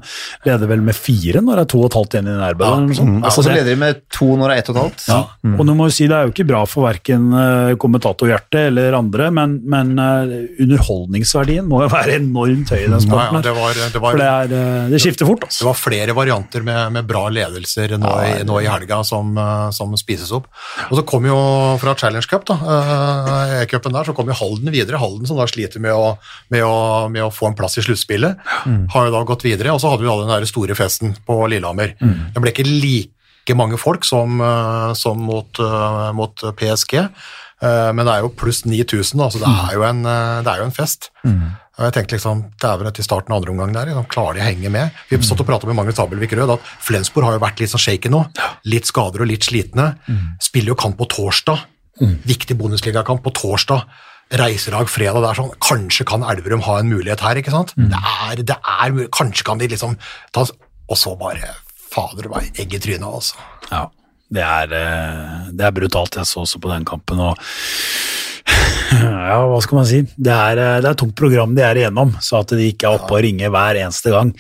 leder 0.50 0.72
vel 0.74 0.84
med 0.90 0.98
fire 0.98 1.44
når 1.44 1.62
det 1.62 1.66
er 1.66 1.72
to 1.74 1.84
og 1.84 1.88
et 1.88 1.98
halvt 2.02 2.18
igjen 2.18 2.30
i 2.30 2.36
nærheten. 2.36 2.68
eller 2.84 3.00
Sånn. 3.00 3.16
Altså, 3.24 3.46
så 3.48 3.56
leder 3.56 3.72
de 3.72 3.80
med 3.86 4.04
to 4.20 4.30
når 4.36 4.44
det 4.44 4.58
er 4.58 4.64
ett 4.66 4.74
og 4.74 4.76
et 4.76 4.82
halvt. 4.84 5.08
Ja, 5.14 5.22
og 5.54 5.66
nå 5.70 5.78
må 5.80 5.88
vi 5.88 5.98
si 6.02 6.10
det 6.14 6.18
er 6.20 6.28
jo 6.30 6.34
ikke 6.36 6.46
bra 6.54 6.62
for 6.70 6.86
verken 6.86 7.26
eh, 7.34 7.72
kommentatorhjertet 7.82 8.68
eller 8.70 8.94
andre, 8.98 9.32
men, 9.34 9.56
men 9.74 9.92
eh, 10.00 10.34
underholdningsverdien 10.64 11.66
må 11.70 11.82
jo 11.84 11.90
være 11.92 12.18
enormt 12.20 12.70
høy 12.74 12.78
i 12.80 12.86
den 12.86 12.94
Ja, 12.96 13.02
sporten. 13.02 13.40
ja, 13.40 13.44
det 13.48 13.54
var, 13.58 13.80
det 13.80 14.02
For 14.04 14.20
det, 14.22 14.28
er, 14.30 14.54
eh, 14.60 14.90
det 14.94 15.02
skifter 15.02 15.28
fort, 15.30 15.48
Altså. 15.48 15.64
det 15.64 15.70
var 15.72 15.80
flere 15.82 16.16
varianter 16.18 16.66
med, 16.68 16.82
med 17.00 17.08
bra 17.10 17.26
ledelser 17.34 17.96
nå, 17.98 18.14
i, 18.30 18.34
nå 18.48 18.60
i 18.64 18.70
helga 18.70 19.02
som, 19.08 19.34
som 19.74 19.96
spises 20.00 20.32
opp. 20.36 20.46
Og 20.90 21.00
så 21.00 21.06
kom 21.10 21.26
jo 21.28 21.38
fra 21.82 21.96
Challenge 22.00 22.30
Cup, 22.30 22.46
da, 22.50 22.58
E-cupen 23.64 23.94
der, 23.96 24.08
så 24.08 24.16
kom 24.16 24.30
jo 24.30 24.38
Halden 24.38 24.72
videre. 24.74 25.00
Halden 25.02 25.28
som 25.30 25.40
da 25.40 25.48
sliter 25.50 25.82
med 25.84 25.96
å, 25.98 26.14
med 26.54 26.64
å, 26.68 26.76
med 27.12 27.26
å 27.26 27.32
få 27.34 27.50
en 27.50 27.58
plass 27.58 27.80
i 27.82 27.86
sluttspillet, 27.86 28.40
har 28.94 29.08
jo 29.10 29.14
da 29.14 29.24
gått 29.28 29.46
videre. 29.48 29.74
Og 29.74 29.82
så 29.84 29.92
hadde 29.94 30.04
vi 30.06 30.10
da 30.12 30.18
den 30.22 30.32
der 30.36 30.48
store 30.50 30.78
festen 30.78 31.16
på 31.28 31.40
Lillehammer. 31.52 31.96
Den 32.00 32.44
ble 32.44 32.54
ikke 32.54 32.68
like 32.70 33.13
like 33.44 33.58
mange 33.58 33.78
folk 33.80 34.06
som, 34.06 34.40
eh, 34.42 34.94
som 34.94 35.20
mot, 35.20 35.60
eh, 35.60 36.12
mot 36.14 36.36
PSG. 36.56 37.10
Eh, 37.62 37.92
Men 37.94 38.06
det 38.06 38.14
er 38.14 38.22
jo 38.22 38.30
pluss 38.30 38.64
9000, 38.66 39.32
så 39.32 39.40
det 39.40 39.48
er 39.48 39.74
jo 39.76 39.84
en, 39.84 40.04
det 40.04 40.48
er 40.48 40.58
jo 40.60 40.66
en 40.66 40.72
fest. 40.72 41.10
Og 41.80 41.86
jeg 41.86 41.94
tenkte 41.94 42.16
liksom, 42.18 42.52
Dæven, 42.62 42.88
etter 42.88 43.04
starten 43.04 43.32
av 43.32 43.38
andre 43.42 43.52
omgang 43.52 43.74
der, 43.74 43.86
liksom, 43.88 44.06
klarer 44.08 44.36
de 44.36 44.42
å 44.42 44.44
henge 44.44 44.70
med? 44.70 44.92
Vi 45.10 45.16
har 45.16 45.24
stått 45.24 45.40
og 45.42 45.48
pratet 45.48 45.66
med 45.68 45.76
Magnus 45.76 45.98
Abelvik 46.00 46.32
Rød 46.38 46.52
at 46.54 46.60
Flensborg 46.80 47.26
har 47.26 47.34
jo 47.34 47.40
vært 47.40 47.60
litt 47.60 47.70
sånn 47.72 47.82
shaky 47.82 48.10
nå. 48.12 48.28
Litt 48.66 48.86
skader 48.86 49.22
og 49.22 49.28
litt 49.28 49.42
slitne. 49.42 49.96
Spiller 50.40 50.68
jo 50.68 50.76
kamp 50.76 50.98
på 50.98 51.08
torsdag. 51.10 51.60
Viktig 52.28 52.58
Bundesligakamp 52.58 53.24
på 53.24 53.32
torsdag. 53.34 53.86
Reiselag 54.32 54.88
fredag. 54.90 55.22
Det 55.22 55.30
er 55.30 55.40
sånn, 55.42 55.52
Kanskje 55.60 56.06
kan 56.06 56.22
Elverum 56.24 56.62
ha 56.62 56.78
en 56.80 56.90
mulighet 56.90 57.20
her, 57.22 57.36
ikke 57.36 57.52
sant? 57.52 57.74
Det 57.76 57.98
er, 57.98 58.36
det 58.44 58.58
er, 58.60 59.08
Kanskje 59.10 59.44
kan 59.44 59.58
de 59.58 59.68
liksom 59.68 59.98
ta 60.32 60.46
Og 60.90 60.98
så 60.98 61.18
bare 61.18 61.56
Fader 61.94 62.30
meg, 62.32 62.50
egg 62.58 62.74
i 62.74 62.82
trynet, 62.82 63.06
altså. 63.06 63.38
Ja, 63.70 63.84
det 64.34 64.44
er, 64.44 64.74
eh, 64.80 65.52
det 65.54 65.68
er 65.68 65.76
brutalt. 65.76 66.18
Jeg 66.18 66.30
så 66.30 66.42
også 66.42 66.62
på 66.64 66.72
den 66.72 66.86
kampen. 66.90 67.22
og 67.22 67.38
ja, 68.94 69.38
hva 69.48 69.60
skal 69.64 69.78
man 69.80 69.86
si? 69.88 70.02
Det 70.16 70.34
er, 70.34 70.60
eh, 70.60 70.80
det 70.84 70.90
er 70.92 70.98
tungt 71.00 71.16
program 71.18 71.54
de 71.56 71.64
er 71.66 71.80
igjennom, 71.80 72.12
så 72.24 72.42
at 72.44 72.52
de 72.54 72.66
ikke 72.70 72.90
er 72.90 72.98
oppe 73.00 73.16
og 73.16 73.22
ringer 73.26 73.52
hver 73.54 73.80
eneste 73.80 74.12
gang. 74.14 74.34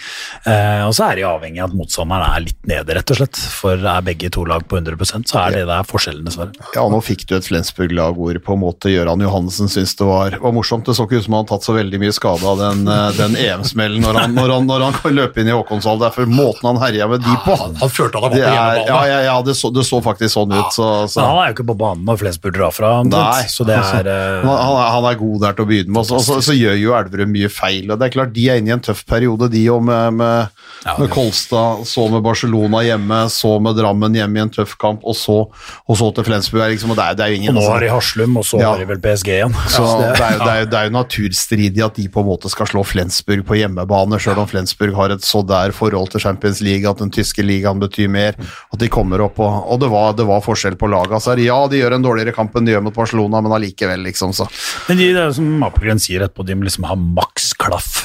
Eh, 0.45 0.81
og 0.85 0.91
så 0.97 1.07
er 1.09 1.19
de 1.21 1.25
avhengig 1.27 1.61
av 1.63 1.71
at 1.71 1.77
motstanderen 1.79 2.25
er 2.35 2.43
litt 2.47 2.59
nede, 2.69 2.97
rett 2.97 3.13
og 3.15 3.19
slett. 3.21 3.39
For 3.61 3.79
er 3.79 4.03
begge 4.05 4.29
to 4.35 4.43
lag 4.49 4.65
på 4.69 4.77
100% 4.81 5.29
så 5.31 5.39
er 5.45 5.55
det 5.57 5.63
der 5.69 5.87
forskjellen, 5.87 6.25
dessverre. 6.27 6.51
Ja, 6.75 6.83
nå 6.91 6.99
fikk 7.05 7.25
du 7.29 7.35
et 7.37 7.47
Flensburg-lag 7.47 8.17
hvor 8.19 8.39
på 8.43 8.57
en 8.57 8.61
måte 8.65 8.91
Gøran 8.93 9.23
Johannessen 9.23 9.71
syntes 9.71 9.95
det 9.99 10.07
var, 10.09 10.37
var 10.43 10.55
morsomt. 10.55 10.85
Det 10.89 10.97
så 10.97 11.07
ikke 11.07 11.21
ut 11.21 11.27
som 11.29 11.37
han 11.37 11.45
hadde 11.45 11.53
tatt 11.55 11.67
så 11.69 11.77
veldig 11.79 12.01
mye 12.03 12.15
skade 12.19 12.49
av 12.53 12.59
den, 12.61 12.83
eh, 12.91 13.07
den 13.17 13.39
EM-smellen 13.39 14.03
når, 14.03 14.19
han- 14.25 14.35
når, 14.37 14.55
når 14.67 14.85
han 14.89 14.99
kan 14.99 15.15
løpe 15.17 15.41
inn 15.41 15.49
i 15.49 15.55
Håkonshall. 15.55 15.99
Det 16.03 16.09
er 16.11 16.17
for 16.19 16.29
måten 16.29 16.69
han 16.73 16.81
herja 16.83 17.07
med 17.09 17.23
de 17.23 17.37
på. 17.47 17.55
Han, 17.63 17.75
han 17.81 17.89
følte 17.95 18.19
han 18.19 18.27
var 18.27 18.35
Det 18.35 18.43
på 18.43 18.51
er, 18.51 18.53
ja, 18.53 18.67
hjemmebane. 18.67 19.07
ja, 19.15 19.19
ja 19.31 19.37
det, 19.47 19.55
så, 19.57 19.71
det 19.73 19.87
så 19.87 20.01
faktisk 20.03 20.35
sånn 20.35 20.53
ut. 20.53 20.69
Så, 20.75 20.87
så. 21.07 21.21
Men 21.23 21.29
han 21.31 21.41
er 21.43 21.51
jo 21.53 21.57
ikke 21.57 21.67
på 21.71 21.77
banen 21.79 22.05
når 22.07 22.21
Flensburg 22.25 22.57
drar 22.59 22.73
fra, 22.75 22.93
omtrent, 23.03 23.49
så 23.53 23.65
det 23.67 23.77
altså, 23.79 23.92
er 23.99 24.09
eh, 24.11 24.47
han, 24.47 24.77
han 24.93 25.05
er- 25.11 25.19
god 25.23 25.41
der 25.41 25.53
til 25.57 25.65
å 25.65 25.69
begynne 25.69 25.93
med, 25.93 26.11
og 26.11 26.21
så- 26.25 26.53
gjør 26.57 26.77
jo 26.81 26.93
Elverum 26.97 27.31
mye 27.33 27.49
feil. 27.49 27.91
og 27.91 27.99
det 27.99 28.07
er 28.07 28.13
klart 28.17 28.33
De 28.33 28.49
er 28.49 28.57
inne 28.61 28.69
i 28.69 28.73
en 28.73 28.79
tøff 28.81 29.05
periode, 29.05 29.49
de 29.51 29.65
òg, 29.69 29.83
med, 29.83 30.13
med, 30.13 30.49
Ja, 30.85 30.97
med 30.99 31.09
Kolstad, 31.13 31.85
så 31.87 32.09
med 32.11 32.23
Barcelona 32.25 32.81
hjemme, 32.83 33.21
så 33.31 33.59
med 33.61 33.75
Drammen 33.77 34.13
hjemme 34.13 34.37
i 34.37 34.41
en 34.41 34.49
tøff 34.49 34.75
kamp, 34.77 35.01
og 35.07 35.15
så, 35.15 35.47
og 35.87 35.95
så 35.97 36.09
til 36.15 36.23
Flensburg. 36.27 36.65
Liksom, 36.73 36.91
og 36.91 36.97
det 36.97 37.05
er, 37.05 37.13
det 37.15 37.25
er 37.27 37.35
ingen, 37.37 37.49
Og 37.53 37.55
nå 37.55 37.61
altså, 37.61 37.71
har 37.73 37.79
de 37.85 37.89
Haslum, 37.93 38.37
og 38.37 38.43
så 38.43 38.59
Ja. 38.59 38.71
har 38.73 38.79
de 38.79 38.85
vel 38.85 38.99
PSG 38.99 39.27
igjen. 39.37 39.53
så 39.69 39.85
Så 39.85 39.99
det, 40.01 40.09
er 40.19 40.37
det, 40.39 40.47
er 40.47 40.65
det 40.65 40.73
er 40.79 40.89
jo 40.89 40.95
naturstridig 40.97 41.83
at 41.85 41.95
de 41.95 42.07
på 42.09 42.19
en 42.23 42.27
måte 42.27 42.49
skal 42.49 42.65
slå 42.67 42.83
Flensburg 42.85 43.45
på 43.45 43.55
hjemmebane, 43.61 44.19
sjøl 44.19 44.37
om 44.43 44.47
Flensburg 44.47 44.93
har 44.95 45.11
et 45.11 45.21
så 45.21 45.45
der 45.45 45.71
forhold 45.71 46.09
til 46.11 46.19
Champions 46.21 46.61
League 46.61 46.89
at 46.89 46.97
den 46.97 47.09
tyske 47.11 47.43
ligaen 47.43 47.79
betyr 47.79 48.09
mer. 48.09 48.33
At 48.73 48.79
de 48.79 48.87
kommer 48.89 49.21
opp 49.21 49.39
og, 49.39 49.71
og 49.71 49.79
det, 49.79 49.89
var, 49.89 50.13
det 50.13 50.25
var 50.27 50.41
forskjell 50.41 50.75
på 50.75 50.89
laga. 50.89 51.19
Så 51.19 51.37
ja, 51.39 51.67
de 51.67 51.77
gjør 51.79 51.93
en 51.95 52.01
dårligere 52.03 52.33
kamp 52.35 52.55
enn 52.55 52.65
de 52.65 52.71
gjør 52.73 52.83
mot 52.83 52.93
Barcelona, 52.93 53.41
men 53.41 53.51
allikevel, 53.51 53.82
liksom. 54.03 54.33
Så. 54.35 54.47
Men 54.89 54.99
de, 54.99 55.11
det 55.13 55.21
er 55.21 55.31
jo 55.31 55.37
som 55.39 55.69
Apelgren 55.69 56.01
sier 56.01 56.25
etterpå, 56.25 56.45
de 56.47 56.57
må 56.57 56.67
liksom 56.67 56.89
ha 56.89 56.97
maks 56.99 57.53
klaff 57.59 57.95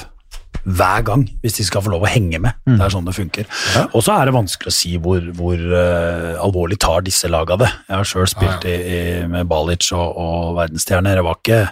hver 0.68 1.04
gang 1.06 1.24
hvis 1.42 1.58
de 1.58 1.64
skal 1.66 1.82
få 1.84 1.92
lov 1.92 2.04
å 2.04 2.10
henge 2.10 2.40
med. 2.42 2.58
Det 2.66 2.82
er 2.84 2.92
sånn 2.92 3.06
det 3.06 3.16
funker. 3.16 3.48
Og 3.88 4.04
så 4.04 4.16
er 4.16 4.28
det 4.28 4.36
vanskelig 4.36 4.72
å 4.72 4.76
si 4.78 4.94
hvor, 5.00 5.22
hvor 5.38 5.56
uh, 5.56 6.36
alvorlig 6.44 6.78
tar 6.82 7.06
disse 7.06 7.30
laga 7.30 7.58
det. 7.60 7.70
Jeg 7.88 7.96
har 7.96 8.10
sjøl 8.10 8.28
spilt 8.30 8.68
i, 8.68 8.76
i, 8.76 9.00
med 9.30 9.48
Balic 9.50 9.90
og, 9.96 10.18
og 10.18 10.58
verdensstjerner. 10.58 11.20
Det 11.20 11.24
var 11.24 11.40
ikke, 11.40 11.62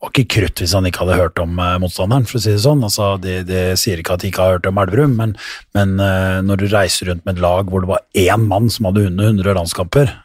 var 0.00 0.14
ikke 0.14 0.26
krutt 0.36 0.64
hvis 0.64 0.76
han 0.78 0.88
ikke 0.88 1.04
hadde 1.04 1.20
hørt 1.20 1.42
om 1.42 1.60
uh, 1.60 1.74
motstanderen, 1.82 2.28
for 2.30 2.40
å 2.40 2.44
si 2.46 2.54
det 2.54 2.64
sånn. 2.64 2.86
Altså, 2.86 3.12
det, 3.20 3.36
de 3.50 3.66
sier 3.80 4.00
ikke 4.00 4.16
at 4.16 4.24
de 4.24 4.32
ikke 4.32 4.46
har 4.46 4.56
hørt 4.56 4.70
om 4.70 4.80
Elverum, 4.84 5.18
men, 5.20 5.36
men 5.76 5.94
uh, 6.00 6.40
når 6.46 6.64
du 6.64 6.66
reiser 6.70 7.12
rundt 7.12 7.26
med 7.26 7.36
et 7.36 7.44
lag 7.44 7.68
hvor 7.70 7.84
det 7.84 7.92
var 7.92 8.06
én 8.16 8.48
mann 8.48 8.72
som 8.72 8.88
hadde 8.88 9.08
under 9.10 9.32
100 9.34 9.56
landskamper 9.60 10.18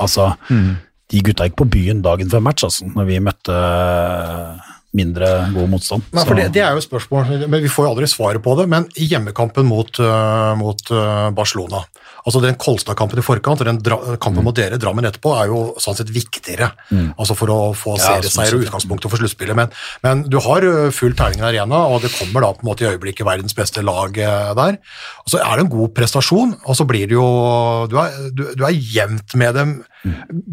Altså, 0.00 0.30
de 1.08 1.22
gutta 1.24 1.46
gikk 1.48 1.56
på 1.60 1.68
byen 1.72 2.02
dagen 2.04 2.28
før 2.30 2.42
match, 2.44 2.66
altså, 2.68 2.88
når 2.92 3.08
vi 3.08 3.20
møtte 3.24 3.54
eh, 3.54 4.74
mindre 4.98 5.28
god 5.54 5.70
motstand. 5.72 6.08
Nei, 6.16 6.24
for 6.28 6.38
det, 6.38 6.48
det 6.56 6.64
er 6.64 6.76
jo 6.76 6.84
spørsmål, 6.84 7.46
men 7.46 7.62
vi 7.64 7.70
får 7.72 7.86
jo 7.86 7.92
aldri 7.94 8.08
svaret 8.10 8.44
på 8.44 8.56
det. 8.60 8.68
Men 8.72 8.88
i 8.96 9.08
hjemmekampen 9.10 9.68
mot, 9.68 10.00
øh, 10.00 10.52
mot 10.60 10.92
øh, 10.92 11.28
Barcelona, 11.36 11.82
altså 12.28 12.42
den 12.44 12.58
Kolstad-kampen 12.60 13.20
i 13.20 13.24
forkant 13.24 13.62
og 13.64 13.68
den 13.68 13.80
kampen 14.22 14.44
mot 14.46 14.56
dere, 14.56 14.78
Drammen 14.80 15.08
etterpå, 15.08 15.32
er 15.40 15.50
jo 15.50 15.60
sånn 15.80 15.96
sett 15.98 16.12
viktigere. 16.12 16.70
Altså 17.16 17.36
for 17.38 17.52
å 17.54 17.58
få 17.76 17.96
sånn 17.96 18.20
serieseier 18.20 18.58
og 18.58 18.66
utgangspunktet 18.66 19.12
for 19.12 19.22
sluttspillet. 19.22 19.56
Men, 19.58 19.72
men 20.04 20.24
du 20.28 20.38
har 20.44 20.66
full 20.94 21.16
terning 21.18 21.44
arena, 21.46 21.84
og 21.88 22.04
det 22.04 22.12
kommer 22.14 22.44
da 22.44 22.52
på 22.54 22.64
en 22.64 22.70
måte 22.70 22.84
i 22.84 22.90
øyeblikket 22.92 23.26
verdens 23.28 23.56
beste 23.56 23.84
lag 23.86 24.12
der. 24.14 24.78
Og 25.24 25.32
så 25.32 25.40
er 25.42 25.56
det 25.56 25.66
en 25.66 25.72
god 25.72 25.94
prestasjon, 25.96 26.56
og 26.64 26.78
så 26.78 26.86
blir 26.88 27.08
det 27.08 27.16
jo 27.16 27.28
Du 27.88 27.96
er, 28.00 28.14
du, 28.34 28.44
du 28.58 28.64
er 28.66 28.76
jevnt 28.76 29.34
med 29.38 29.56
dem 29.56 29.78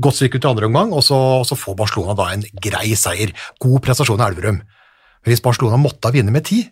godt 0.01 0.19
stykke 0.19 0.39
ut 0.39 0.47
i 0.47 0.49
andre 0.49 0.69
omgang, 0.69 0.93
og 0.95 1.03
så, 1.05 1.17
og 1.41 1.45
så 1.47 1.57
får 1.59 1.77
Barcelona 1.79 2.15
da 2.17 2.31
en 2.33 2.45
grei 2.63 2.95
seier. 2.99 3.33
God 3.61 3.83
prestasjon 3.85 4.21
i 4.21 4.27
Elverum. 4.29 4.61
Hvis 5.25 5.43
Barcelona 5.43 5.77
måtte 5.81 6.09
ha 6.09 6.15
vunnet 6.15 6.33
med 6.33 6.45
ti 6.45 6.63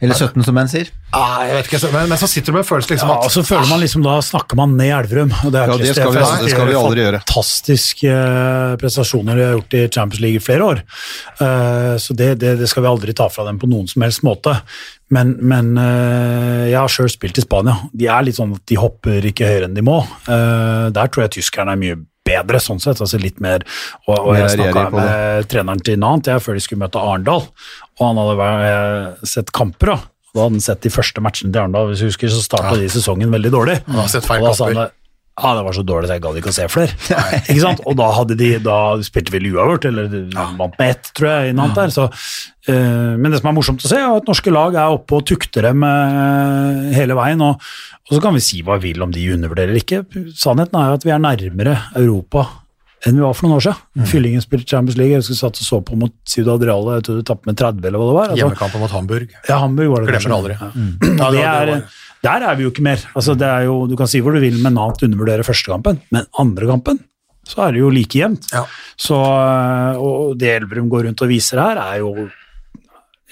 Eller 0.00 0.16
17, 0.16 0.44
som 0.46 0.54
menn 0.56 0.68
sier. 0.72 0.88
ah, 1.12 1.42
jeg 1.44 1.56
vet 1.58 1.66
ikke, 1.68 1.92
men, 1.92 2.06
men 2.08 2.18
så 2.20 2.28
sitter 2.30 2.52
du 2.52 2.56
med 2.56 2.62
en 2.62 2.68
følelse 2.70 2.94
liksom 2.94 3.10
Ja, 3.10 3.16
at 3.18 3.26
og 3.26 3.32
så 3.34 3.42
føler 3.44 3.68
man 3.68 3.80
liksom, 3.82 4.04
Da 4.06 4.14
snakker 4.24 4.56
man 4.56 4.76
ned 4.78 4.92
Elverum. 4.96 5.32
og 5.44 5.52
Det, 5.52 5.60
er 5.60 5.68
Ja, 5.68 5.76
det 5.76 5.90
skal 5.94 6.12
vi- 6.14 6.44
det 6.44 6.50
skal 6.54 6.66
vi 6.70 6.76
aldri 6.80 7.04
gjøre. 7.04 7.20
Fantastiske 7.28 8.08
eh, 8.14 8.76
prestasjoner 8.80 9.36
de 9.36 9.44
har 9.44 9.52
gjort 9.58 9.74
i 9.76 9.82
Champions 9.92 10.20
League 10.24 10.40
i 10.40 10.44
flere 10.44 10.64
år. 10.70 10.82
Uh, 11.40 11.96
så 12.00 12.16
det, 12.16 12.38
det, 12.40 12.54
det 12.60 12.68
skal 12.68 12.82
vi 12.86 12.88
aldri 12.88 13.12
ta 13.16 13.28
fra 13.28 13.44
dem 13.44 13.58
på 13.60 13.68
noen 13.68 13.88
som 13.88 14.02
helst 14.06 14.24
måte. 14.24 14.56
Men, 15.10 15.34
men 15.42 15.72
uh, 15.76 16.64
jeg 16.70 16.78
har 16.78 16.88
sjøl 16.88 17.10
spilt 17.10 17.36
i 17.36 17.44
Spania. 17.44 17.76
De 17.92 18.06
er 18.08 18.24
litt 18.24 18.38
sånn 18.40 18.54
at 18.56 18.64
de 18.70 18.78
hopper 18.80 19.20
ikke 19.26 19.48
høyere 19.48 19.68
enn 19.68 19.74
de 19.76 19.84
må. 19.84 20.00
Uh, 20.28 20.88
der 20.94 21.10
tror 21.12 21.26
jeg 21.26 21.36
tyskerne 21.40 21.74
er 21.76 21.80
mye 21.82 21.98
bedre, 22.30 22.62
sånn 22.62 22.80
sett. 22.82 23.02
altså 23.02 23.20
litt 23.20 23.42
mer, 23.42 23.66
Og, 24.06 24.14
og 24.16 24.38
jeg 24.38 24.54
snakka 24.54 24.86
med 24.94 25.50
treneren 25.50 25.82
til 25.84 25.98
Nant 26.00 26.30
jeg, 26.30 26.42
før 26.44 26.56
de 26.56 26.64
skulle 26.64 26.84
møte 26.86 27.02
Arendal, 27.02 27.44
og 27.98 28.06
han 28.06 28.22
hadde 28.22 28.38
vært, 28.40 29.28
sett 29.34 29.52
kamper. 29.56 29.94
da. 29.94 29.98
Da 30.30 30.44
hadde 30.44 30.60
han 30.60 30.62
sett 30.62 30.84
de 30.86 30.94
første 30.94 31.22
matchene 31.24 31.50
til 31.50 31.64
Arendal, 31.64 31.90
hvis 31.90 32.04
du 32.04 32.06
husker, 32.06 32.30
så 32.30 32.42
starta 32.44 32.76
de 32.78 32.88
sesongen 32.92 33.32
veldig 33.34 33.50
dårlig. 33.52 33.76
har 33.90 34.10
sett 34.12 34.28
feil 34.28 34.46
han 34.46 34.54
kamper. 34.54 34.92
ja, 35.40 35.54
det 35.56 35.62
var 35.64 35.72
så 35.72 35.82
dårlig 35.86 36.06
at 36.10 36.14
jeg 36.14 36.22
gadd 36.26 36.38
ikke 36.38 36.52
å 36.52 36.54
se 36.54 36.66
flere. 36.70 36.96
ikke 37.48 37.62
sant? 37.64 37.80
Og 37.88 37.96
da, 37.98 38.10
hadde 38.14 38.36
de, 38.38 38.50
da 38.62 38.78
spilte 39.06 39.32
vi 39.34 39.50
uavgjort, 39.50 39.88
eller 39.90 40.16
vant 40.58 40.76
med 40.78 40.86
ett, 40.92 41.10
tror 41.16 41.30
jeg, 41.32 41.50
i 41.50 41.56
Nant 41.56 41.78
der. 41.78 41.90
Så, 41.94 42.06
eh, 42.10 42.59
men 43.20 43.32
det 43.32 43.40
som 43.40 43.50
er 43.50 43.56
morsomt 43.56 43.84
å 43.84 43.90
se, 43.90 43.98
er 43.98 44.16
at 44.20 44.28
norske 44.28 44.52
lag 44.52 44.76
er 44.78 44.94
oppe 44.94 45.18
og 45.18 45.26
tukter 45.28 45.68
dem 45.70 45.84
eh, 45.86 46.90
hele 46.96 47.16
veien. 47.18 47.42
Og, 47.46 47.60
og 48.08 48.16
så 48.16 48.22
kan 48.24 48.36
vi 48.36 48.42
si 48.44 48.62
hva 48.66 48.78
vi 48.80 48.92
vil 48.92 49.06
om 49.06 49.14
de 49.14 49.28
undervurderer 49.34 49.78
ikke. 49.80 50.02
Sannheten 50.36 50.80
er 50.80 50.96
at 50.96 51.06
vi 51.06 51.14
er 51.14 51.22
nærmere 51.22 51.76
Europa 52.00 52.48
enn 53.08 53.16
vi 53.16 53.24
var 53.24 53.32
for 53.32 53.48
noen 53.48 53.56
år 53.56 53.64
siden. 53.64 54.06
Fyllingen 54.10 54.42
spilte 54.44 54.68
Champions 54.68 54.98
League, 55.00 55.14
jeg 55.14 55.22
husker 55.22 55.38
satt 55.38 55.60
og 55.62 55.64
så 55.64 55.78
på 55.84 55.96
mot 55.96 56.12
Ciudad 56.28 56.60
Real, 56.60 56.84
jeg 56.98 57.06
tror 57.06 57.20
du 57.20 57.26
tapte 57.30 57.48
med 57.48 57.56
30 57.56 57.86
eller 57.88 58.02
hva 58.02 58.08
det 58.08 58.16
var. 58.16 58.26
Altså, 58.26 58.40
hjemmekampen 58.42 58.82
mot 58.84 58.92
Hamburg 58.92 59.30
ja, 59.48 59.56
Hamburg 59.62 59.94
var 59.94 60.04
det 60.04 60.12
Glemmer 60.12 60.36
aldri. 60.36 60.58
Ja. 60.60 60.72
Ja, 61.20 61.30
det 61.32 61.44
er, 61.46 61.70
der 62.24 62.44
er 62.50 62.58
vi 62.58 62.66
jo 62.66 62.72
ikke 62.72 62.84
mer. 62.84 63.00
Altså, 63.16 63.34
det 63.38 63.48
er 63.48 63.64
jo, 63.68 63.84
du 63.88 63.96
kan 63.96 64.08
si 64.10 64.20
hvor 64.20 64.36
du 64.36 64.42
vil, 64.42 64.58
men 64.60 64.76
annet 64.76 65.06
undervurderer 65.06 65.46
første 65.46 65.72
kampen. 65.72 66.02
Men 66.12 66.28
andre 66.40 66.68
kampen 66.68 67.00
så 67.48 67.64
er 67.66 67.74
det 67.74 67.82
jo 67.82 67.90
like 67.92 68.20
jevnt. 68.20 68.50
Ja. 68.52 68.64
Så, 69.00 69.16
øh, 69.16 70.00
og 70.04 70.36
det 70.38 70.52
Elverum 70.58 70.90
går 70.92 71.08
rundt 71.08 71.24
og 71.24 71.30
viser 71.30 71.60
her, 71.62 71.80
er 71.80 72.02
jo 72.02 72.28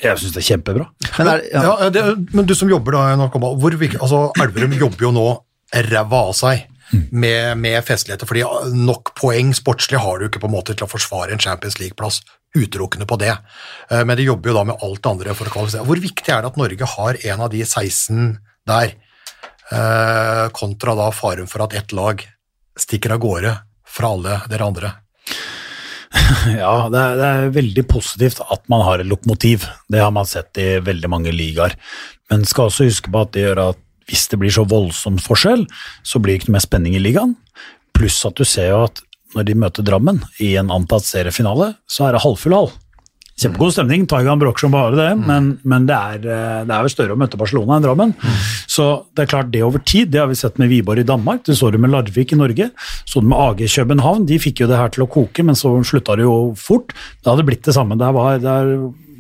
Jeg 0.03 0.21
syns 0.21 0.35
det 0.37 0.43
er 0.45 0.49
kjempebra. 0.53 0.85
Men 1.19 1.31
er, 1.33 1.45
ja. 1.53 1.63
Ja, 1.67 1.91
det, 1.91 2.03
men 2.35 2.47
du 2.47 2.55
som 2.55 2.71
jobber 2.71 2.95
da 2.95 3.05
i 3.11 3.17
NRK, 3.19 3.39
hvor, 3.59 3.75
altså, 3.99 4.21
Elverum 4.45 4.77
jobber 4.79 5.09
jo 5.09 5.15
nå 5.17 5.29
ræva 5.89 6.21
av 6.31 6.35
seg 6.39 6.67
med, 7.11 7.59
med 7.61 7.83
festligheter, 7.85 8.29
fordi 8.29 8.45
nok 8.79 9.11
poeng 9.19 9.51
sportslig 9.57 9.99
har 10.01 10.21
du 10.21 10.29
ikke 10.29 10.41
på 10.41 10.49
en 10.49 10.55
måte 10.55 10.77
til 10.77 10.87
å 10.87 10.91
forsvare 10.91 11.35
en 11.35 11.43
Champions 11.43 11.77
League-plass 11.83 12.23
utelukkende 12.57 13.05
på 13.11 13.19
det. 13.21 13.35
Eh, 13.91 14.05
Men 14.09 14.17
de 14.17 14.25
jobber 14.29 14.53
jo 14.53 14.57
da 14.57 14.65
med 14.71 14.85
alt 14.87 15.03
det 15.03 15.11
andre 15.11 15.35
for 15.37 15.51
å 15.51 15.53
kvalifisere. 15.53 15.85
Hvor 15.85 16.01
viktig 16.01 16.33
er 16.33 16.45
det 16.47 16.53
at 16.53 16.61
Norge 16.63 16.89
har 16.95 17.19
en 17.35 17.45
av 17.45 17.51
de 17.53 17.61
16 17.67 18.39
der, 18.71 18.95
eh, 19.73 20.47
kontra 20.57 20.95
da 20.97 21.11
faren 21.13 21.51
for 21.51 21.67
at 21.67 21.75
ett 21.77 21.93
lag 21.93 22.25
stikker 22.79 23.13
av 23.13 23.21
gårde 23.21 23.53
fra 23.85 24.15
alle 24.15 24.41
dere 24.49 24.71
andre? 24.71 24.95
Ja, 26.63 26.89
det 26.93 27.01
er, 27.01 27.19
det 27.19 27.27
er 27.29 27.53
veldig 27.57 27.85
positivt 27.89 28.41
at 28.45 28.65
man 28.71 28.85
har 28.87 29.01
et 29.01 29.09
lokomotiv. 29.09 29.67
Det 29.91 30.01
har 30.03 30.13
man 30.15 30.29
sett 30.29 30.59
i 30.61 30.71
veldig 30.85 31.11
mange 31.11 31.35
ligaer. 31.35 31.77
Men 32.31 32.47
skal 32.49 32.69
også 32.69 32.89
huske 32.89 33.13
på 33.13 33.25
at 33.25 33.35
det 33.37 33.47
gjør 33.47 33.63
at 33.71 33.85
hvis 34.09 34.25
det 34.33 34.39
blir 34.41 34.53
så 34.53 34.65
voldsom 34.69 35.19
forskjell, 35.21 35.67
så 36.07 36.21
blir 36.21 36.35
det 36.35 36.43
ikke 36.43 36.51
noe 36.51 36.57
mer 36.59 36.65
spenning 36.65 36.97
i 36.97 37.03
ligaen. 37.03 37.35
Pluss 37.97 38.23
at 38.29 38.39
du 38.41 38.45
ser 38.49 38.71
jo 38.73 38.85
at 38.87 39.03
når 39.37 39.45
de 39.45 39.57
møter 39.61 39.85
Drammen 39.85 40.23
i 40.41 40.55
en 40.57 40.71
antatt 40.73 41.05
seriefinale, 41.05 41.75
så 41.91 42.07
er 42.07 42.17
det 42.17 42.23
halvfull 42.25 42.57
hall. 42.57 42.71
Kjempegod 43.39 43.71
stemning, 43.71 44.07
Taigan 44.11 44.41
bråker 44.41 44.65
som 44.65 44.73
bare 44.75 44.97
det, 44.99 45.11
men, 45.23 45.53
men 45.69 45.85
det, 45.87 45.95
er, 45.95 46.25
eh, 46.27 46.63
det 46.67 46.75
er 46.75 46.87
vel 46.87 46.91
større 46.91 47.15
å 47.15 47.21
møte 47.21 47.39
Barcelona 47.39 47.77
enn 47.77 47.85
Drammen. 47.85 48.15
Så 48.67 48.89
det 49.15 49.25
er 49.25 49.31
klart, 49.31 49.53
det 49.53 49.63
over 49.63 49.83
tid, 49.87 50.11
det 50.11 50.19
har 50.23 50.31
vi 50.31 50.39
sett 50.39 50.59
med 50.59 50.73
Wiborg 50.73 51.05
i 51.05 51.07
Danmark, 51.07 51.45
det 51.47 51.55
så 51.59 51.71
du 51.71 51.79
med 51.79 51.93
Larvik 51.95 52.35
i 52.35 52.39
Norge, 52.41 52.71
så 53.07 53.23
du 53.23 53.29
med 53.31 53.39
AG 53.39 53.63
København, 53.71 54.27
de 54.27 54.41
fikk 54.43 54.65
jo 54.65 54.71
det 54.71 54.81
her 54.81 54.91
til 54.95 55.07
å 55.07 55.11
koke, 55.13 55.47
men 55.47 55.59
så 55.59 55.71
slutta 55.87 56.19
det 56.19 56.27
jo 56.27 56.35
fort. 56.59 56.91
Det 57.23 57.31
hadde 57.31 57.47
blitt 57.47 57.63
det 57.69 57.77
samme. 57.79 57.99
Der 58.01 58.17
var, 58.17 58.43
der 58.43 58.75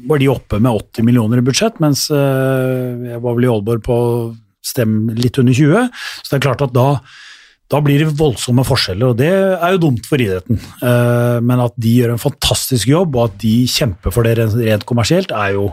var 0.08 0.18
de 0.18 0.30
oppe 0.32 0.58
med 0.58 0.72
80 0.72 1.06
millioner 1.06 1.38
i 1.38 1.46
budsjett, 1.46 1.78
mens 1.84 2.08
eh, 2.10 3.08
jeg 3.14 3.22
var 3.22 3.38
vel 3.38 3.46
i 3.46 3.52
Aalborg 3.52 3.86
på 3.86 4.00
stem 4.66 5.12
litt 5.14 5.38
under 5.38 5.54
20. 5.54 5.88
Så 5.94 6.32
det 6.32 6.40
er 6.40 6.46
klart 6.48 6.66
at 6.66 6.74
da, 6.74 6.88
da 7.68 7.82
blir 7.84 8.00
det 8.00 8.14
voldsomme 8.16 8.64
forskjeller, 8.64 9.10
og 9.12 9.18
det 9.20 9.28
er 9.34 9.74
jo 9.74 9.80
dumt 9.82 10.06
for 10.08 10.16
idretten. 10.24 10.56
Eh, 10.80 11.38
Men 11.44 11.60
at 11.60 11.74
de 11.76 11.90
gjør 11.98 12.14
en 12.14 12.22
fantastisk 12.22 12.88
jobb, 12.88 13.16
og 13.20 13.28
at 13.28 13.38
de 13.42 13.54
kjemper 13.68 14.14
for 14.14 14.24
det 14.24 14.38
rent- 14.38 14.86
kommersielt, 14.88 15.30
er 15.36 15.52
jo, 15.58 15.66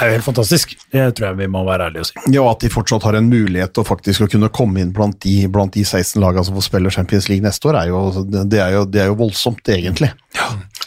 er 0.00 0.08
jo 0.08 0.14
helt 0.16 0.24
fantastisk. 0.24 0.72
Det 0.92 1.04
tror 1.18 1.26
jeg 1.28 1.36
vi 1.42 1.46
må 1.52 1.64
være 1.68 1.90
ærlige 1.90 2.00
og 2.06 2.08
si. 2.08 2.16
Ja, 2.32 2.40
og 2.46 2.50
at 2.54 2.64
de 2.64 2.70
fortsatt 2.72 3.04
har 3.04 3.18
en 3.20 3.28
mulighet 3.28 3.74
til 3.76 3.84
faktisk 3.84 4.24
å 4.24 4.30
kunne 4.32 4.48
komme 4.48 4.80
inn 4.80 4.94
blant 4.96 5.20
de, 5.20 5.34
blant 5.52 5.72
de 5.76 5.84
16 5.84 6.16
lagene 6.24 6.44
som 6.48 6.56
får 6.56 6.66
spille 6.70 6.90
Champions 6.96 7.28
League 7.28 7.44
neste 7.44 7.68
år, 7.68 7.82
er 7.82 7.92
jo, 7.92 8.00
det, 8.24 8.60
er 8.64 8.72
jo, 8.78 8.84
det 8.88 9.04
er 9.04 9.12
jo 9.12 9.18
voldsomt, 9.20 9.60
egentlig. 9.68 10.10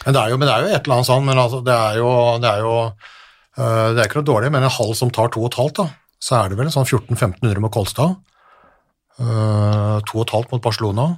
Men 0.04 0.14
det 0.16 0.24
er 0.24 0.34
jo, 0.34 0.38
men 0.42 0.48
det 0.48 0.54
er 0.56 0.66
jo 0.66 0.74
et 0.74 0.82
eller 0.82 0.96
annet 0.98 1.10
sånn, 1.12 1.24
men 1.30 1.38
altså, 1.38 1.62
det 1.62 1.78
er 1.78 2.02
jo, 2.02 2.10
det 2.42 2.50
er 2.50 2.66
jo 2.66 2.74
øh, 2.82 3.88
Det 3.94 4.00
er 4.02 4.04
ikke 4.10 4.20
noe 4.24 4.30
dårlig, 4.34 4.50
men 4.58 4.66
en 4.66 4.74
halv 4.80 4.94
som 4.98 5.10
tar 5.14 5.30
to 5.30 5.42
og 5.46 5.52
et 5.52 5.58
halvt, 5.62 5.78
da, 5.84 5.88
så 6.22 6.40
er 6.42 6.50
det 6.50 6.58
vel 6.58 6.66
en 6.70 6.74
sånn 6.74 6.86
1400-1500 6.90 7.62
med 7.62 7.70
Kolstad. 7.74 8.18
Uh, 9.22 10.00
to 10.08 10.18
og 10.18 10.24
et 10.26 10.34
halvt 10.34 10.56
mot 10.56 10.64
Barcelona. 10.64 11.12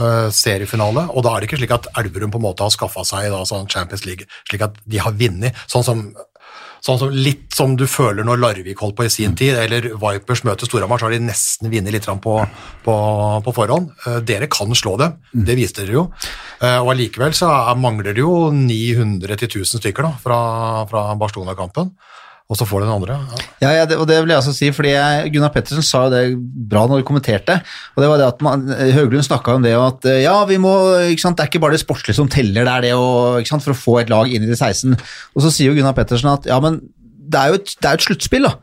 øh, 0.00 0.30
seriefinale, 0.32 1.06
og 1.16 1.24
da 1.24 1.32
er 1.32 1.40
det 1.40 1.50
ikke 1.50 1.60
slik 1.62 1.74
at 1.76 1.88
Elverum 1.96 2.32
på 2.32 2.40
en 2.40 2.46
måte 2.48 2.64
har 2.64 2.72
skaffa 2.72 3.04
seg 3.06 3.30
da, 3.32 3.42
sånn 3.48 3.68
Champions 3.72 4.04
League, 4.04 4.28
slik 4.48 4.64
at 4.66 4.76
de 4.84 5.00
har 5.00 5.14
vunnet. 5.16 5.56
Sånn 5.72 5.84
som, 5.86 6.02
sånn 6.84 6.98
som 7.00 7.14
litt 7.14 7.54
som 7.56 7.76
du 7.80 7.86
føler 7.90 8.26
når 8.26 8.42
Larvik 8.42 8.82
holdt 8.84 8.98
på 8.98 9.06
i 9.06 9.12
sin 9.12 9.36
tid, 9.38 9.56
eller 9.56 9.88
Vipers 9.96 10.44
møter 10.44 10.68
Storhamar, 10.68 11.00
så 11.00 11.08
har 11.08 11.16
de 11.16 11.22
nesten 11.24 11.72
vunnet 11.72 11.96
litt 11.96 12.08
på, 12.26 12.34
på, 12.84 12.96
på 13.46 13.56
forhånd. 13.56 13.88
Eh, 14.06 14.20
dere 14.28 14.50
kan 14.52 14.76
slå 14.76 14.96
dem, 15.00 15.16
det 15.32 15.56
viste 15.58 15.84
dere 15.84 15.96
jo. 15.96 16.04
Eh, 16.60 16.78
og 16.82 16.92
allikevel 16.92 17.36
så 17.36 17.50
er, 17.54 17.80
mangler 17.80 18.12
det 18.12 18.24
jo 18.24 18.50
900-1000 18.52 19.80
stykker 19.80 20.10
da, 20.10 20.12
fra, 20.20 20.38
fra 20.90 21.08
Barcelona-kampen. 21.20 21.94
Og 22.46 22.54
så 22.54 22.66
får 22.68 22.82
du 22.82 22.86
den 22.86 22.94
andre. 22.94 23.14
Ja. 23.16 23.44
Ja, 23.64 23.70
ja 23.80 23.86
det, 23.90 23.96
og 23.98 24.06
det 24.06 24.20
vil 24.22 24.30
jeg 24.30 24.38
også 24.38 24.52
si, 24.54 24.68
fordi 24.74 24.92
jeg, 24.92 25.30
Gunnar 25.34 25.50
Pettersen 25.54 25.82
sa 25.82 26.04
jo 26.06 26.12
det 26.12 26.20
bra 26.70 26.84
når 26.86 27.00
de 27.00 27.06
kommenterte. 27.08 27.56
og 27.96 28.02
det 28.02 28.10
var 28.10 28.20
det 28.20 28.28
at 28.28 28.44
man, 28.46 28.68
Høglund 28.94 29.26
snakka 29.26 29.56
om 29.56 29.66
det 29.66 29.72
og 29.74 29.86
at 29.88 30.06
ja, 30.22 30.36
vi 30.46 30.60
må, 30.62 30.74
ikke 31.10 31.24
sant, 31.24 31.38
det 31.38 31.46
er 31.46 31.50
ikke 31.50 31.64
bare 31.64 31.74
det 31.74 31.82
sportslige 31.82 32.20
som 32.20 32.30
teller, 32.30 32.62
det 32.62 32.74
er 32.74 32.86
det 32.86 32.92
og, 32.94 33.40
ikke 33.40 33.50
sant, 33.50 33.66
for 33.66 33.74
å 33.74 33.80
få 33.80 33.96
et 34.02 34.12
lag 34.12 34.30
inn 34.30 34.46
i 34.46 34.52
de 34.52 34.58
16. 34.58 34.94
Og 35.34 35.42
så 35.42 35.50
sier 35.50 35.72
jo 35.72 35.80
Gunnar 35.80 35.96
Pettersen 35.98 36.30
at 36.30 36.46
ja, 36.46 36.60
men 36.62 36.78
det 37.26 37.40
er 37.40 37.50
jo 37.50 37.58
et, 37.58 37.74
det 37.82 37.96
et 37.96 38.06
sluttspill, 38.06 38.46
da. 38.46 38.54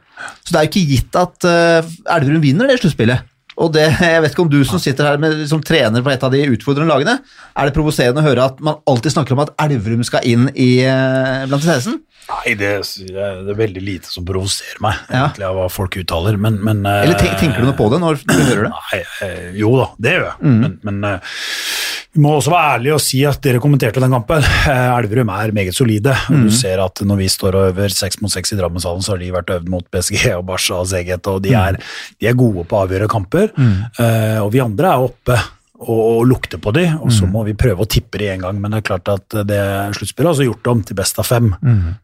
Så 0.46 0.54
det 0.54 0.60
er 0.60 0.66
jo 0.66 0.72
ikke 0.72 0.88
gitt 0.94 1.20
at 1.20 1.48
uh, 1.50 1.94
Elverum 2.16 2.44
vinner 2.44 2.70
det 2.70 2.80
sluttspillet. 2.80 3.33
Og 3.62 3.74
det, 3.76 3.86
Jeg 4.02 4.24
vet 4.24 4.34
ikke 4.34 4.46
om 4.46 4.52
du 4.52 4.62
som 4.68 4.82
sitter 4.82 5.12
her 5.12 5.20
med, 5.22 5.44
som 5.50 5.62
trener 5.64 6.04
på 6.06 6.14
et 6.14 6.24
av 6.26 6.34
de 6.34 6.42
utfordrende 6.56 6.90
lagene, 6.90 7.20
er 7.54 7.70
det 7.70 7.76
provoserende 7.76 8.24
å 8.24 8.26
høre 8.26 8.48
at 8.50 8.64
man 8.64 8.80
alltid 8.90 9.14
snakker 9.16 9.36
om 9.36 9.44
at 9.46 9.54
Elverum 9.62 10.04
skal 10.08 10.26
inn 10.26 10.50
i, 10.56 10.72
eh, 10.88 11.46
blant 11.50 11.62
de 11.64 11.70
16? 11.70 12.00
Nei, 12.24 12.54
det, 12.56 12.70
det 13.12 13.52
er 13.52 13.58
veldig 13.60 13.82
lite 13.84 14.08
som 14.10 14.24
provoserer 14.26 14.80
meg, 14.84 15.02
egentlig, 15.12 15.44
av 15.44 15.58
hva 15.60 15.66
folk 15.72 15.98
uttaler, 16.00 16.38
men, 16.40 16.56
men 16.64 16.86
eh, 16.88 17.02
Eller 17.04 17.20
tenker 17.20 17.60
du 17.60 17.68
noe 17.68 17.78
på 17.78 17.90
det 17.92 18.00
når 18.04 18.22
du 18.24 18.34
hører 18.38 18.70
det? 18.70 18.74
Nei, 18.78 19.02
eh, 19.28 19.50
jo 19.60 19.74
da, 19.82 19.90
det 20.06 20.16
gjør 20.16 20.30
jeg. 20.30 20.54
Men, 20.64 20.78
men 20.88 21.10
eh, 21.10 21.34
vi 22.14 22.22
må 22.22 22.36
også 22.38 22.52
være 22.54 22.76
ærlige 22.76 22.94
og 22.94 23.02
si 23.02 23.24
at 23.26 23.40
dere 23.42 23.62
kommenterte 23.62 24.02
den 24.04 24.14
kampen. 24.14 24.46
Eh, 24.70 24.92
Elverum 25.00 25.32
er 25.34 25.52
meget 25.56 25.76
solide. 25.76 26.14
Mm. 26.30 26.46
Du 26.46 26.54
ser 26.54 26.82
at 26.84 27.02
når 27.04 27.20
vi 27.20 27.30
står 27.32 27.58
og 27.58 27.72
øver 27.72 27.94
seks 27.94 28.22
mot 28.22 28.32
seks 28.32 28.54
i 28.54 28.60
Drammenshallen, 28.60 29.02
så 29.04 29.16
har 29.16 29.20
de 29.22 29.32
vært 29.34 29.52
øvd 29.56 29.72
mot 29.74 29.88
PSG 29.92 30.30
og 30.38 30.46
Barca 30.48 30.78
og 30.78 30.88
Zeghet, 30.92 31.28
og 31.28 31.42
de 31.44 31.56
er, 31.58 31.80
de 32.22 32.30
er 32.30 32.38
gode 32.38 32.64
på 32.70 32.78
å 32.78 32.86
avgjøre 32.86 33.10
kamper. 33.12 33.52
Eh, 33.58 34.40
og 34.40 34.54
vi 34.54 34.62
andre 34.64 34.94
er 34.94 35.08
oppe 35.10 35.40
og, 35.84 36.24
lukte 36.30 36.62
på 36.64 36.72
de, 36.78 36.86
og 37.02 37.12
så 37.12 37.28
må 37.28 37.42
vi 37.44 37.58
prøve 37.60 37.84
å 37.84 37.90
tippe 37.90 38.22
de 38.22 38.30
en 38.32 38.46
gang. 38.46 38.62
Men 38.62 38.72
det 38.72 38.84
er 38.84 38.90
klart 38.94 39.10
at 39.12 39.42
det 39.50 39.60
sluttspillet 39.98 40.30
har 40.30 40.48
gjort 40.48 40.64
gjort 40.64 40.72
om 40.72 40.84
til 40.86 40.98
best 40.98 41.20
av 41.20 41.28
fem. 41.28 41.52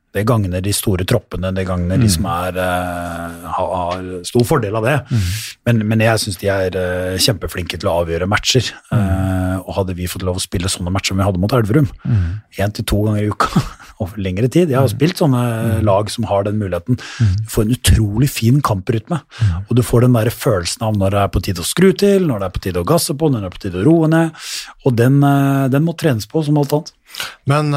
Det 0.10 0.24
gagner 0.26 0.62
de 0.66 0.72
store 0.74 1.06
troppene, 1.06 1.52
det 1.54 1.68
gagner 1.70 2.00
de 2.02 2.08
som 2.10 2.26
er, 2.32 2.56
uh, 2.58 3.50
har, 3.54 3.74
har 3.78 4.08
stor 4.26 4.46
fordel 4.48 4.80
av 4.80 4.88
det. 4.88 4.96
Men, 5.68 5.84
men 5.86 6.02
jeg 6.02 6.24
syns 6.24 6.40
de 6.42 6.50
er 6.50 6.78
uh, 6.78 7.18
kjempeflinke 7.22 7.78
til 7.78 7.92
å 7.92 8.00
avgjøre 8.02 8.30
matcher. 8.30 8.72
Eh, 8.96 9.58
og 9.60 9.76
hadde 9.76 9.94
vi 9.98 10.08
fått 10.10 10.26
lov 10.26 10.40
å 10.40 10.42
spille 10.42 10.70
sånne 10.72 10.92
matcher 10.94 11.14
som 11.14 11.22
vi 11.22 11.28
hadde 11.28 11.42
mot 11.42 11.54
Elverum, 11.54 11.88
én 12.58 12.74
til 12.74 12.86
to 12.90 13.04
ganger 13.06 13.26
i 13.26 13.30
uka 13.30 13.62
over 14.04 14.22
lengre 14.22 14.48
tid 14.52 14.72
Jeg 14.72 14.80
har 14.80 14.90
spilt 14.92 15.20
sånne 15.20 15.42
lag 15.86 16.10
som 16.14 16.26
har 16.30 16.46
den 16.48 16.60
muligheten. 16.62 16.98
Du 16.98 17.50
får 17.52 17.66
en 17.66 17.74
utrolig 17.76 18.30
fin 18.32 18.62
kamprytme, 18.66 19.22
og 19.66 19.74
du 19.78 19.84
får 19.86 20.06
den 20.06 20.16
der 20.18 20.32
følelsen 20.34 20.86
av 20.88 20.98
når 20.98 21.16
det 21.16 21.24
er 21.24 21.34
på 21.34 21.44
tide 21.46 21.66
å 21.66 21.68
skru 21.68 21.90
til, 21.94 22.30
når 22.30 22.42
det 22.42 22.50
er 22.50 22.56
på 22.56 22.64
tide 22.66 22.84
å 22.84 22.88
gasse 22.88 23.14
på, 23.18 23.30
når 23.30 23.46
det 23.46 23.50
er 23.52 23.58
på 23.58 23.64
tide 23.66 23.82
å 23.82 23.88
roe 23.88 24.10
ned. 24.10 24.46
Og 24.86 24.96
den, 24.98 25.20
den 25.74 25.86
må 25.86 25.98
trenes 26.00 26.30
på 26.30 26.46
som 26.46 26.58
alt 26.62 26.78
annet. 26.78 26.96
Men 27.50 27.74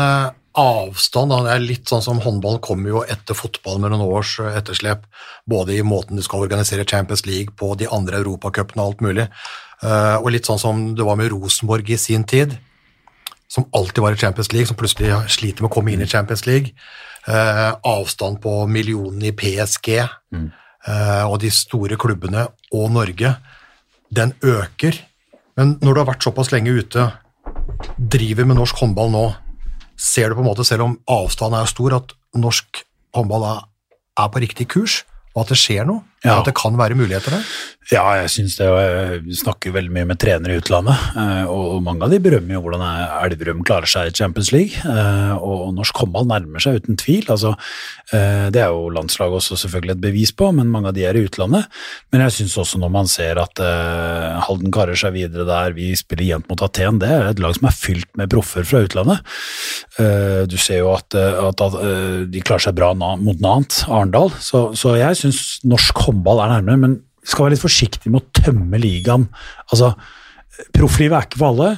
avstand, 0.59 1.33
det 1.33 1.53
er 1.53 1.65
litt 1.65 1.91
sånn 1.91 2.05
som 2.05 2.21
håndball 2.23 2.59
kommer 2.65 2.93
jo 2.93 3.03
etter 3.09 3.37
fotball 3.37 3.81
med 3.83 3.95
noen 3.95 4.07
års 4.07 4.39
eh, 4.43 4.57
etterslep, 4.61 5.05
både 5.49 5.79
i 5.79 5.85
måten 5.87 6.19
du 6.19 6.25
skal 6.25 6.47
organisere 6.47 6.89
Champions 6.89 7.27
League 7.29 7.55
på, 7.59 7.75
de 7.79 7.91
andre 7.91 8.21
europacupene 8.23 8.83
og 8.83 8.93
alt 8.93 9.07
mulig, 9.07 9.29
Eh, 9.83 10.17
og 10.23 10.31
litt 10.31 10.47
sånn 10.47 10.61
som 10.63 10.83
det 10.95 11.07
var 11.07 11.19
med 11.19 11.33
Rosenborg 11.33 11.91
i 11.91 11.99
sin 11.99 12.25
tid, 12.29 12.55
som 13.51 13.67
alltid 13.77 14.03
var 14.05 14.15
i 14.15 14.21
Champions 14.21 14.53
League, 14.55 14.71
som 14.71 14.79
plutselig 14.79 15.11
sliter 15.33 15.65
med 15.65 15.73
å 15.73 15.75
komme 15.75 15.93
inn 15.93 16.05
i 16.05 16.11
Champions 16.11 16.47
League. 16.47 16.73
Eh, 17.27 17.71
avstand 17.87 18.41
på 18.43 18.63
millionene 18.71 19.31
i 19.31 19.35
PSG 19.37 20.01
mm. 20.35 20.49
og 21.29 21.37
de 21.43 21.51
store 21.55 21.99
klubbene 22.01 22.49
og 22.75 22.89
Norge, 22.95 23.37
den 24.11 24.33
øker. 24.43 24.97
Men 25.59 25.77
når 25.83 25.93
du 25.93 26.01
har 26.01 26.09
vært 26.09 26.27
såpass 26.27 26.51
lenge 26.55 26.75
ute, 26.75 27.11
driver 27.99 28.49
med 28.49 28.59
norsk 28.59 28.81
håndball 28.83 29.13
nå, 29.13 29.27
ser 29.97 30.31
du 30.31 30.39
på 30.39 30.45
en 30.45 30.51
måte, 30.51 30.67
selv 30.67 30.87
om 30.87 30.97
avstanden 31.11 31.61
er 31.61 31.71
stor, 31.71 31.97
at 31.99 32.15
norsk 32.39 32.83
håndball 33.17 33.47
er, 33.49 33.69
på 34.29 34.43
riktig 34.43 34.69
kurs, 34.73 35.03
og 35.35 35.45
at 35.45 35.53
det 35.55 35.61
skjer 35.61 35.89
noe? 35.89 36.05
Ja. 36.23 36.39
At 36.39 36.47
det 36.47 36.55
kan 36.55 36.77
være 36.79 36.95
muligheter 36.99 37.35
der? 37.35 37.47
Ja, 37.91 38.05
jeg 38.21 38.31
syns 38.31 38.55
det. 38.57 38.69
og 38.71 38.79
Jeg 38.79 39.37
snakker 39.41 39.75
veldig 39.75 39.91
mye 39.93 40.07
med 40.13 40.21
trenere 40.23 40.55
i 40.55 40.61
utlandet, 40.61 40.97
eh, 41.19 41.49
og 41.51 41.83
mange 41.83 42.07
av 42.07 42.13
de 42.13 42.21
berømmer 42.23 42.55
jo 42.55 42.61
hvordan 42.63 42.85
Elverum 43.27 43.65
klarer 43.67 43.91
seg 43.91 44.09
i 44.09 44.15
Champions 44.15 44.53
League. 44.55 44.79
eh, 44.87 45.33
Og 45.35 45.75
norsk 45.75 45.99
håndball 45.99 46.29
nærmer 46.31 46.63
seg 46.63 46.79
uten 46.79 46.97
tvil. 46.97 47.27
altså 47.29 47.57
eh, 48.13 48.49
Det 48.55 48.63
er 48.63 48.71
jo 48.71 48.89
landslaget 48.89 49.35
også 49.41 49.59
selvfølgelig 49.65 49.97
et 49.97 50.05
bevis 50.05 50.33
på, 50.33 50.53
men 50.55 50.71
mange 50.71 50.89
av 50.89 50.95
de 50.95 51.05
er 51.05 51.19
i 51.19 51.25
utlandet. 51.27 51.67
Men 52.13 52.23
jeg 52.23 52.37
syns 52.39 52.57
også 52.63 52.79
når 52.79 52.91
man 52.91 53.11
ser 53.11 53.41
at 53.43 53.59
Halden 54.47 54.71
karer 54.73 54.97
seg 54.97 55.13
videre 55.15 55.45
der, 55.45 55.75
vi 55.75 55.93
spiller 55.97 56.25
jevnt 56.25 56.49
mot 56.49 56.63
Aten, 56.63 57.01
det 57.03 57.11
er 57.11 57.29
et 57.31 57.43
lag 57.43 57.55
som 57.57 57.67
er 57.67 57.77
fylt 57.77 58.09
med 58.17 58.31
proffer 58.31 58.65
fra 58.65 58.85
utlandet. 58.87 59.21
Du 60.49 60.57
ser 60.61 60.83
jo 60.83 60.93
at, 60.95 61.15
at, 61.15 61.63
de 62.31 62.41
klarer 62.45 62.67
seg 62.69 62.77
bra 62.77 62.93
mot 62.95 63.41
Nant, 63.43 63.83
Arendal, 63.89 64.31
så, 64.41 64.71
så 64.79 64.95
jeg 64.97 65.19
syns 65.19 65.61
norsk 65.65 65.97
håndball 66.07 66.12
er 66.13 66.55
nærmere. 66.57 66.77
men 66.77 67.01
vi 67.23 67.31
skal 67.31 67.47
være 67.47 67.55
litt 67.55 67.63
forsiktige 67.63 68.11
med 68.11 68.23
å 68.23 68.43
tømme 68.43 68.79
ligaen. 68.83 69.29
Altså, 69.71 69.95
Profflivet 70.75 71.17
er 71.17 71.27
ikke 71.27 71.41
for 71.41 71.53
alle. 71.53 71.69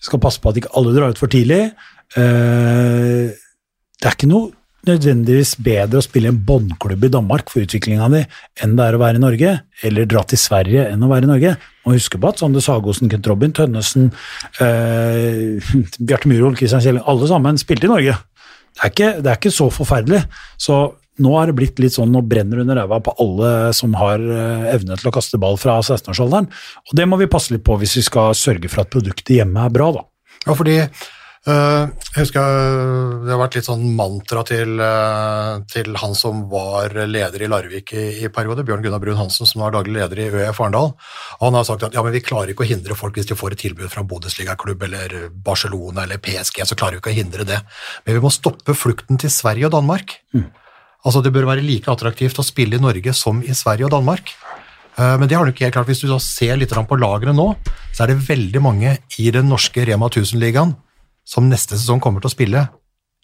Vi 0.00 0.08
skal 0.08 0.20
passe 0.20 0.40
på 0.42 0.50
at 0.50 0.58
ikke 0.60 0.74
alle 0.76 0.92
drar 0.96 1.14
ut 1.14 1.20
for 1.20 1.32
tidlig. 1.32 1.70
Eh, 2.18 3.32
det 4.00 4.08
er 4.08 4.16
ikke 4.16 4.30
noe 4.30 4.50
nødvendigvis 4.84 5.54
bedre 5.64 6.00
å 6.00 6.04
spille 6.04 6.28
en 6.28 6.40
båndklubb 6.44 7.06
i 7.06 7.12
Danmark 7.12 7.48
for 7.48 7.64
utviklinga 7.64 8.08
di 8.12 8.20
enn 8.60 8.74
det 8.76 8.84
er 8.84 8.96
å 8.96 9.00
være 9.00 9.16
i 9.16 9.22
Norge, 9.22 9.52
eller 9.86 10.08
dra 10.10 10.24
til 10.28 10.40
Sverige 10.40 10.84
enn 10.90 11.06
å 11.06 11.08
være 11.08 11.24
i 11.24 11.30
Norge. 11.30 11.54
Og 11.86 11.96
huske 11.96 12.20
på 12.20 12.28
at 12.28 12.42
Sander 12.42 12.64
Sagosen, 12.64 13.08
Kent 13.12 13.30
Robin, 13.30 13.54
Tønnesen, 13.56 14.10
eh, 14.60 15.72
Bjarte 16.06 16.28
Myhrvold, 16.28 16.58
Christian 16.60 16.84
Kjelling, 16.84 17.06
alle 17.08 17.30
sammen 17.30 17.60
spilte 17.60 17.88
i 17.88 17.94
Norge. 17.94 18.18
Det 18.74 18.82
er, 18.82 18.92
ikke, 18.92 19.10
det 19.22 19.30
er 19.30 19.40
ikke 19.40 19.54
så 19.54 19.70
forferdelig. 19.72 20.24
Så 20.60 20.82
nå 21.22 21.34
har 21.36 21.50
det 21.50 21.56
blitt 21.58 21.82
litt 21.82 21.94
sånn, 21.94 22.12
nå 22.14 22.24
brenner 22.26 22.62
under 22.64 22.80
ræva 22.80 23.00
på 23.04 23.14
alle 23.22 23.50
som 23.76 23.94
har 24.00 24.22
eh, 24.22 24.70
evne 24.74 24.98
til 24.98 25.10
å 25.10 25.14
kaste 25.14 25.38
ball 25.42 25.58
fra 25.60 25.78
16-årsalderen. 25.82 26.48
Og 26.90 26.96
det 26.98 27.06
må 27.06 27.18
vi 27.20 27.30
passe 27.30 27.54
litt 27.54 27.66
på 27.66 27.78
hvis 27.80 27.98
vi 28.00 28.06
skal 28.06 28.34
sørge 28.38 28.70
for 28.72 28.84
at 28.84 28.94
produktet 28.94 29.36
hjemme 29.38 29.66
er 29.66 29.74
bra, 29.74 29.92
da. 29.94 30.08
Ja, 30.44 30.56
fordi 30.56 30.80
Uh, 31.44 31.90
jeg 32.14 32.22
husker 32.22 32.40
øh, 32.40 33.24
det 33.26 33.32
har 33.34 33.36
vært 33.42 33.56
litt 33.58 33.66
sånn 33.66 33.82
mantra 33.98 34.40
til, 34.48 34.78
uh, 34.80 35.60
til 35.68 35.92
han 36.00 36.16
som 36.16 36.38
var 36.48 36.94
leder 37.04 37.44
i 37.44 37.50
Larvik 37.52 37.92
i, 37.92 38.04
i 38.24 38.30
periode, 38.32 38.64
Bjørn 38.64 38.80
Gunnar 38.80 39.02
Brun 39.02 39.18
Hansen, 39.18 39.44
som 39.44 39.60
var 39.60 39.74
daglig 39.74 39.98
leder 39.98 40.22
i 40.22 40.30
ØF 40.30 40.62
Arendal. 40.64 40.94
Han 41.42 41.58
har 41.58 41.68
sagt 41.68 41.84
at 41.84 41.92
ja, 41.92 42.00
men 42.00 42.16
vi 42.16 42.24
klarer 42.24 42.54
ikke 42.54 42.64
å 42.64 42.70
hindre 42.70 42.96
folk 42.96 43.20
hvis 43.20 43.28
de 43.28 43.36
får 43.36 43.58
et 43.58 43.64
tilbud 43.66 43.92
fra 43.92 44.06
Bundesliga-klubb 44.08 44.88
eller 44.88 45.18
Barcelona 45.44 46.06
eller 46.06 46.22
PSG, 46.24 46.64
så 46.64 46.80
klarer 46.80 46.96
vi 46.96 47.04
ikke 47.04 47.12
å 47.12 47.20
hindre 47.20 47.48
det. 47.52 47.60
Men 48.06 48.16
vi 48.16 48.24
må 48.24 48.32
stoppe 48.32 48.72
flukten 48.72 49.20
til 49.20 49.36
Sverige 49.36 49.68
og 49.68 49.76
Danmark. 49.76 50.16
Altså 51.04 51.20
Det 51.22 51.32
bør 51.34 51.48
være 51.50 51.64
like 51.64 51.90
attraktivt 51.92 52.38
å 52.40 52.46
spille 52.46 52.78
i 52.78 52.82
Norge 52.82 53.12
som 53.16 53.42
i 53.44 53.52
Sverige 53.56 53.88
og 53.88 53.92
Danmark. 53.92 54.32
Eh, 54.96 55.16
Men 55.18 55.28
det 55.28 55.36
har 55.36 55.44
du 55.44 55.52
ikke 55.52 55.66
helt 55.66 55.76
klart. 55.76 55.90
Hvis 55.90 56.00
du 56.00 56.08
da 56.08 56.18
ser 56.18 56.56
litt 56.56 56.72
på 56.72 57.00
lagene 57.00 57.34
nå, 57.36 57.54
så 57.92 58.04
er 58.04 58.12
det 58.12 58.24
veldig 58.28 58.62
mange 58.62 58.98
i 59.18 59.30
den 59.30 59.48
norske 59.48 59.84
Rema 59.84 60.08
1000-ligaen 60.08 60.74
som 61.24 61.48
neste 61.48 61.76
sesong 61.76 62.00
kommer 62.00 62.20
til 62.20 62.28
å 62.28 62.36
spille 62.36 62.68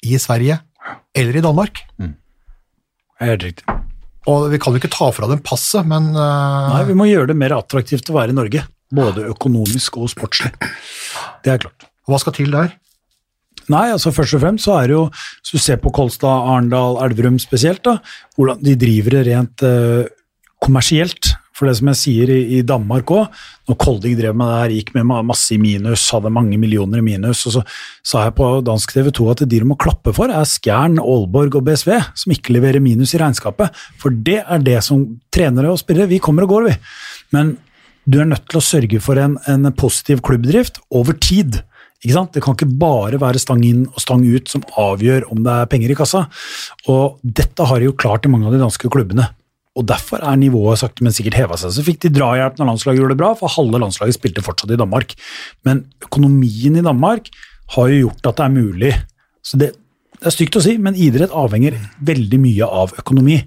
i 0.05 0.16
Sverige 0.19 0.61
eller 1.16 1.36
i 1.36 1.44
Danmark. 1.44 1.82
Helt 3.20 3.44
riktig. 3.44 3.65
Og 4.28 4.51
vi 4.52 4.59
kan 4.61 4.73
jo 4.73 4.81
ikke 4.81 4.93
ta 4.93 5.09
fra 5.12 5.28
dem 5.31 5.40
passet, 5.44 5.85
men 5.89 6.12
uh... 6.16 6.73
Nei, 6.74 6.85
vi 6.89 6.97
må 6.97 7.09
gjøre 7.09 7.32
det 7.32 7.39
mer 7.40 7.55
attraktivt 7.57 8.09
å 8.12 8.16
være 8.16 8.35
i 8.35 8.36
Norge. 8.36 8.65
Både 8.93 9.28
økonomisk 9.31 9.97
og 10.01 10.11
sportslig. 10.12 10.52
Det 11.44 11.52
er 11.52 11.62
klart. 11.62 11.86
hva 12.09 12.19
skal 12.20 12.35
til 12.36 12.52
der? 12.52 12.73
Nei, 13.70 13.88
altså 13.94 14.12
først 14.14 14.38
og 14.38 14.42
fremst 14.44 14.66
så 14.66 14.78
er 14.80 14.90
det 14.90 14.97
jo, 14.97 15.05
hvis 15.10 15.55
du 15.55 15.62
ser 15.62 15.78
på 15.82 15.92
Kolstad, 15.94 16.48
Arendal, 16.51 16.98
Elverum 17.05 17.38
spesielt, 17.42 17.84
da, 17.86 17.98
hvordan 18.36 18.64
de 18.64 18.78
driver 18.78 19.18
det 19.18 19.26
rent 19.30 19.66
eh, 19.66 20.09
kommersielt. 20.62 21.36
For 21.60 21.68
det 21.68 21.76
som 21.76 21.90
jeg 21.90 21.98
sier 22.01 22.30
i, 22.32 22.38
i 22.56 22.60
Danmark 22.64 23.10
òg, 23.12 23.40
når 23.68 23.76
Kolding 23.82 24.14
drev 24.16 24.36
med 24.38 24.48
det 24.48 24.60
her, 24.62 24.74
gikk 24.78 24.94
med 24.97 25.26
masse 25.28 25.52
i 25.52 25.59
minus, 25.60 26.06
hadde 26.14 26.32
mange 26.32 26.56
millioner 26.56 27.02
i 27.02 27.05
minus, 27.05 27.42
og 27.51 27.59
så 27.59 27.62
sa 28.01 28.22
jeg 28.24 28.34
på 28.38 28.48
dansk 28.64 28.94
TV 28.97 29.10
2 29.18 29.26
at 29.34 29.42
de 29.44 29.60
du 29.60 29.66
må 29.68 29.76
klappe 29.80 30.14
for, 30.16 30.32
er 30.32 30.48
Skjern, 30.48 30.97
Aalborg 31.02 31.59
og 31.60 31.66
BSV, 31.68 31.92
som 32.22 32.32
ikke 32.32 32.56
leverer 32.56 32.80
minus 32.80 33.12
i 33.12 33.20
regnskapet. 33.20 33.76
For 34.01 34.14
det 34.14 34.38
er 34.40 34.64
det 34.64 34.78
som 34.86 35.05
trenere 35.28 35.74
og 35.74 35.82
spillere 35.82 36.09
Vi 36.09 36.22
kommer 36.24 36.48
og 36.48 36.55
går, 36.55 36.70
vi. 36.70 36.78
Men 37.36 37.59
du 38.09 38.22
er 38.22 38.30
nødt 38.32 38.48
til 38.48 38.62
å 38.62 38.64
sørge 38.64 39.02
for 39.05 39.20
en, 39.20 39.36
en 39.44 39.68
positiv 39.76 40.24
klubbdrift 40.24 40.80
over 40.97 41.12
tid. 41.20 41.60
Ikke 42.01 42.16
sant? 42.16 42.32
Det 42.32 42.40
kan 42.44 42.56
ikke 42.56 42.70
bare 42.81 43.18
være 43.20 43.40
stang 43.43 43.60
inn 43.66 43.82
og 43.90 44.01
stang 44.01 44.22
ut 44.24 44.48
som 44.48 44.64
avgjør 44.81 45.27
om 45.35 45.43
det 45.44 45.52
er 45.52 45.68
penger 45.68 45.93
i 45.93 45.98
kassa. 45.98 46.24
Og 46.89 47.20
dette 47.20 47.66
har 47.68 47.81
de 47.81 47.90
jo 47.90 47.97
klart 47.97 48.24
i 48.24 48.32
mange 48.32 48.48
av 48.48 48.56
de 48.56 48.62
danske 48.62 48.89
klubbene. 48.93 49.27
Og 49.78 49.86
Derfor 49.86 50.24
er 50.27 50.39
nivået 50.40 50.81
sakte, 50.81 51.05
men 51.05 51.14
sikkert 51.14 51.36
heva 51.39 51.59
seg. 51.60 51.74
Så 51.77 51.85
fikk 51.86 52.01
de 52.02 52.12
drahjelp 52.16 52.59
når 52.59 52.72
landslaget 52.72 53.02
gjorde 53.02 53.14
det 53.14 53.20
bra, 53.20 53.35
for 53.39 53.52
halve 53.52 53.78
landslaget 53.82 54.16
spilte 54.16 54.44
fortsatt 54.44 54.72
i 54.74 54.81
Danmark. 54.81 55.14
Men 55.68 55.85
økonomien 56.02 56.81
i 56.81 56.85
Danmark 56.85 57.31
har 57.77 57.93
jo 57.93 58.01
gjort 58.09 58.32
at 58.32 58.40
det 58.40 58.47
er 58.47 58.56
mulig. 58.56 58.94
Så 59.47 59.60
det, 59.60 59.70
det 60.18 60.27
er 60.27 60.35
stygt 60.35 60.59
å 60.59 60.64
si, 60.64 60.74
men 60.82 60.98
idrett 60.98 61.36
avhenger 61.36 61.78
veldig 62.05 62.40
mye 62.43 62.66
av 62.81 62.97
økonomi. 63.01 63.39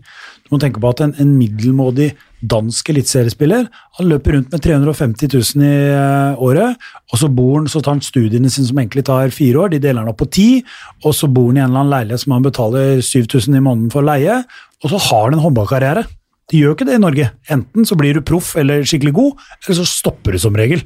Du 0.45 0.53
må 0.53 0.61
tenke 0.61 0.81
på 0.81 0.93
at 0.93 1.03
en, 1.03 1.17
en 1.19 1.35
middelmådig 1.35 2.13
dansk 2.43 2.89
eliteseriespiller 2.91 3.67
han 3.97 4.09
løper 4.09 4.35
rundt 4.35 4.51
med 4.51 4.63
350 4.63 5.29
000 5.31 5.63
i 5.63 5.75
eh, 5.93 6.41
året, 6.43 6.81
og 7.11 7.21
så 7.21 7.29
bor 7.31 7.59
han, 7.59 7.69
så 7.71 7.81
tar 7.81 7.95
han 7.95 8.03
studiene 8.03 8.51
sine 8.51 8.67
som 8.69 8.81
egentlig 8.81 9.05
tar 9.07 9.31
fire 9.35 9.63
år, 9.63 9.73
de 9.73 9.81
deler 9.83 10.03
han 10.03 10.11
opp 10.11 10.19
på 10.23 10.29
ti, 10.33 10.49
og 11.03 11.15
så 11.15 11.29
bor 11.31 11.51
han 11.51 11.61
i 11.61 11.63
en 11.63 11.69
eller 11.69 11.83
annen 11.83 11.93
leilighet 11.93 12.25
som 12.25 12.35
han 12.35 12.47
betaler 12.47 12.99
7000 12.99 13.59
i 13.59 13.63
måneden 13.63 13.93
for 13.93 14.05
leie, 14.05 14.41
og 14.83 14.91
så 14.91 14.99
har 15.07 15.29
han 15.29 15.37
en 15.37 15.45
håndballkarriere. 15.45 16.05
De 16.51 16.59
gjør 16.59 16.75
ikke 16.75 16.87
det 16.89 16.97
i 16.97 17.01
Norge. 17.01 17.29
Enten 17.53 17.87
så 17.87 17.95
blir 17.97 18.17
du 18.17 18.25
proff 18.25 18.51
eller 18.59 18.83
skikkelig 18.83 19.13
god, 19.15 19.43
eller 19.63 19.79
så 19.79 19.87
stopper 19.87 20.35
du 20.35 20.41
som 20.43 20.57
regel. 20.59 20.83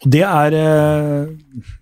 Og 0.00 0.08
det 0.14 0.22
er 0.24 0.56
eh, 0.56 1.28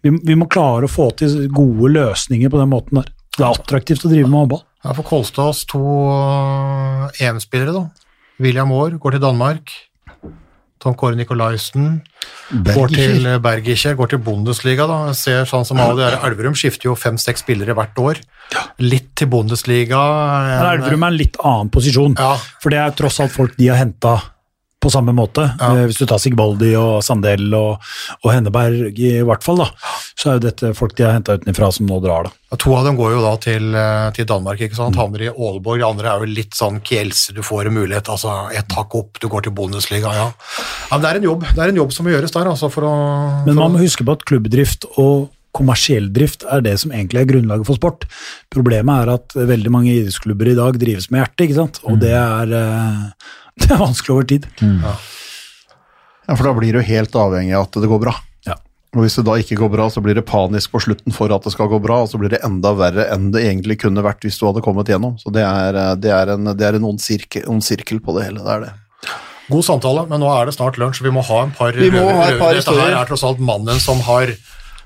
vi, 0.02 0.34
må 0.36 0.48
klare 0.50 0.88
å 0.88 0.90
få 0.90 1.08
til 1.18 1.46
gode 1.54 1.92
løsninger 1.94 2.50
på 2.50 2.60
den 2.60 2.72
måten 2.72 3.00
der. 3.00 3.12
Det 3.38 3.44
er 3.44 3.54
attraktivt 3.54 4.04
å 4.04 4.10
drive 4.10 4.26
med 4.26 4.42
håndball. 4.42 4.64
Ja, 4.84 4.92
for 4.94 5.06
Kolstads 5.06 5.64
to 5.70 5.80
øh, 5.80 7.08
EM-spillere, 7.22 7.74
da. 7.74 8.07
William 8.40 8.70
Aar 8.72 8.98
går 9.02 9.16
til 9.16 9.22
Danmark. 9.24 9.72
Tom 10.78 10.94
Kåre 10.94 11.16
Nikolaisen 11.18 12.02
går 12.74 12.92
til 12.94 13.24
øh, 13.26 13.40
Bergischer, 13.42 13.96
går 13.98 14.12
til 14.12 14.20
Bundesliga. 14.22 14.86
da. 14.86 14.98
Jeg 15.10 15.16
ser 15.18 15.48
sånn 15.50 15.64
som 15.66 15.80
alle 15.82 16.06
de 16.12 16.20
Elverum 16.28 16.54
skifter 16.54 16.86
jo 16.86 16.94
fem-seks 16.94 17.42
spillere 17.42 17.74
hvert 17.74 17.98
år. 17.98 18.20
Litt 18.78 19.08
til 19.18 19.26
Bundesliga. 19.32 19.98
Men 19.98 20.62
en- 20.62 20.78
Elverum 20.78 21.02
er 21.02 21.10
en 21.12 21.18
litt 21.18 21.36
annen 21.42 21.68
posisjon, 21.74 22.14
Ja. 22.18 22.36
for 22.62 22.70
det 22.70 22.78
er 22.78 22.90
tross 22.94 23.18
alt 23.20 23.32
folk 23.34 23.56
de 23.58 23.66
har 23.72 23.76
henta 23.82 24.20
på 24.78 24.90
samme 24.92 25.12
måte. 25.16 25.44
Ja. 25.58 25.70
Eh, 25.74 25.86
Hvis 25.90 25.98
du 25.98 26.06
tar 26.06 26.20
Sigbaldi 26.22 26.72
og 26.78 27.02
Sandel 27.06 27.48
og, 27.56 27.84
og 28.22 28.32
Henneberg 28.32 28.98
i 28.98 29.14
hvert 29.26 29.44
fall, 29.46 29.62
da, 29.64 29.68
så 30.14 30.30
er 30.30 30.38
jo 30.38 30.44
dette 30.46 30.72
folk 30.78 30.94
de 30.98 31.06
har 31.06 31.16
henta 31.16 31.38
utenfra 31.38 31.70
som 31.74 31.88
nå 31.88 31.98
drar, 32.04 32.28
da. 32.28 32.34
Ja, 32.48 32.58
To 32.62 32.74
av 32.78 32.86
dem 32.86 32.96
går 32.96 33.16
jo 33.16 33.22
da 33.24 33.32
til, 33.42 33.70
øh, 33.76 34.08
til 34.16 34.28
Danmark, 34.28 34.62
ikke 34.64 34.78
sant? 34.78 34.96
havner 34.98 35.26
i 35.26 35.32
Aalborg. 35.32 35.82
De 35.82 35.88
andre 35.88 36.12
er 36.12 36.22
jo 36.22 36.36
litt 36.38 36.56
sånn 36.56 36.78
Kielse, 36.84 37.34
du 37.36 37.42
får 37.44 37.68
en 37.68 37.76
mulighet, 37.76 38.08
altså 38.12 38.36
ett 38.56 38.76
hakk 38.78 38.94
opp, 38.98 39.18
du 39.20 39.28
går 39.28 39.48
til 39.48 39.56
Bundesliga, 39.58 40.14
ja. 40.16 40.28
ja 40.30 40.94
men 40.94 41.04
det 41.04 41.10
er 41.10 41.20
en 41.20 41.28
jobb 41.28 41.48
det 41.48 41.64
er 41.64 41.72
en 41.72 41.82
jobb 41.82 41.92
som 41.94 42.06
må 42.06 42.14
gjøres 42.14 42.32
der, 42.34 42.48
altså, 42.52 42.70
for 42.72 42.86
å 42.88 42.94
Men 43.46 43.58
man 43.58 43.74
må 43.74 43.82
huske 43.82 44.06
på 44.06 44.14
at 44.14 44.24
klubbdrift 44.28 44.86
og 44.96 45.28
kommersiell 45.58 46.08
drift 46.14 46.44
er 46.46 46.62
det 46.64 46.76
som 46.82 46.92
egentlig 46.94 47.22
er 47.22 47.30
grunnlaget 47.32 47.66
for 47.66 47.78
sport. 47.78 48.06
Problemet 48.52 49.02
er 49.02 49.12
at 49.16 49.34
veldig 49.34 49.72
mange 49.74 49.94
idrettsklubber 49.94 50.52
i 50.52 50.56
dag 50.58 50.78
drives 50.80 51.08
med 51.10 51.24
hjertet, 51.24 51.44
ikke 51.46 51.58
sant? 51.58 51.80
og 51.88 51.98
det 52.02 52.14
er, 52.14 52.52
eh, 52.60 53.28
det 53.62 53.70
er 53.74 53.82
vanskelig 53.82 54.14
over 54.14 54.28
tid. 54.28 54.48
Ja, 54.62 56.36
for 56.36 56.44
da 56.44 56.54
blir 56.56 56.76
du 56.76 56.84
helt 56.84 57.14
avhengig 57.16 57.54
av 57.56 57.68
at 57.68 57.78
det 57.80 57.88
går 57.90 58.02
bra. 58.02 58.14
Ja. 58.46 58.58
Og 58.96 59.04
hvis 59.04 59.16
det 59.18 59.24
da 59.28 59.36
ikke 59.40 59.56
går 59.60 59.70
bra, 59.72 59.86
så 59.92 60.02
blir 60.04 60.18
det 60.18 60.26
panisk 60.28 60.74
på 60.74 60.82
slutten 60.84 61.14
for 61.16 61.32
at 61.34 61.46
det 61.46 61.54
skal 61.54 61.70
gå 61.72 61.80
bra, 61.84 62.02
og 62.04 62.10
så 62.12 62.20
blir 62.20 62.32
det 62.34 62.42
enda 62.46 62.74
verre 62.76 63.08
enn 63.14 63.30
det 63.34 63.46
egentlig 63.46 63.78
kunne 63.84 64.04
vært 64.04 64.26
hvis 64.26 64.36
du 64.40 64.44
hadde 64.48 64.64
kommet 64.64 64.92
gjennom. 64.92 65.16
Så 65.20 65.32
det 65.34 65.46
er, 65.46 65.76
eh, 65.76 65.94
det 66.00 66.12
er 66.12 66.34
en, 66.34 66.52
det 66.52 66.68
er 66.68 66.78
en 66.78 66.90
ond, 66.90 67.00
sirkel, 67.02 67.48
ond 67.48 67.64
sirkel 67.64 68.02
på 68.04 68.16
det 68.18 68.28
hele. 68.28 68.44
Det 68.44 68.54
er 68.58 68.68
det. 68.68 68.74
God 69.48 69.64
samtale, 69.64 70.04
men 70.10 70.20
nå 70.20 70.28
er 70.28 70.48
det 70.48 70.58
snart 70.58 70.76
lunsj. 70.80 71.00
Vi 71.06 71.12
må 71.14 71.24
ha 71.24 71.42
en 71.46 71.54
par 71.56 71.72
Vi 71.72 71.88
må 71.92 72.04
ha 72.04 72.26
et 72.28 72.40
par 72.40 72.52
Dette 72.56 72.74
her 72.76 72.98
er 72.98 73.08
tross 73.08 73.24
alt 73.24 73.40
mannen 73.40 73.80
som 73.80 74.02
har, 74.04 74.34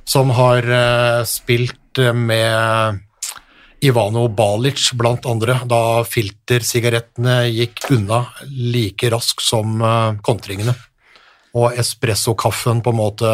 som 0.06 0.30
har 0.36 0.68
uh, 0.70 1.22
spilt 1.26 1.98
eh, 1.98 2.14
med 2.14 3.02
Ivano 3.82 4.28
Balic 4.30 4.92
blant 4.98 5.24
andre, 5.26 5.56
da 5.66 6.02
filtersigarettene 6.06 7.40
gikk 7.50 7.82
unna 7.96 8.20
like 8.48 9.10
raskt 9.10 9.42
som 9.42 9.80
eh, 9.82 10.18
kontringene. 10.22 10.74
Og 11.58 11.74
espressokaffen 11.76 12.80
på 12.84 12.92
en 12.94 12.96
måte 13.00 13.32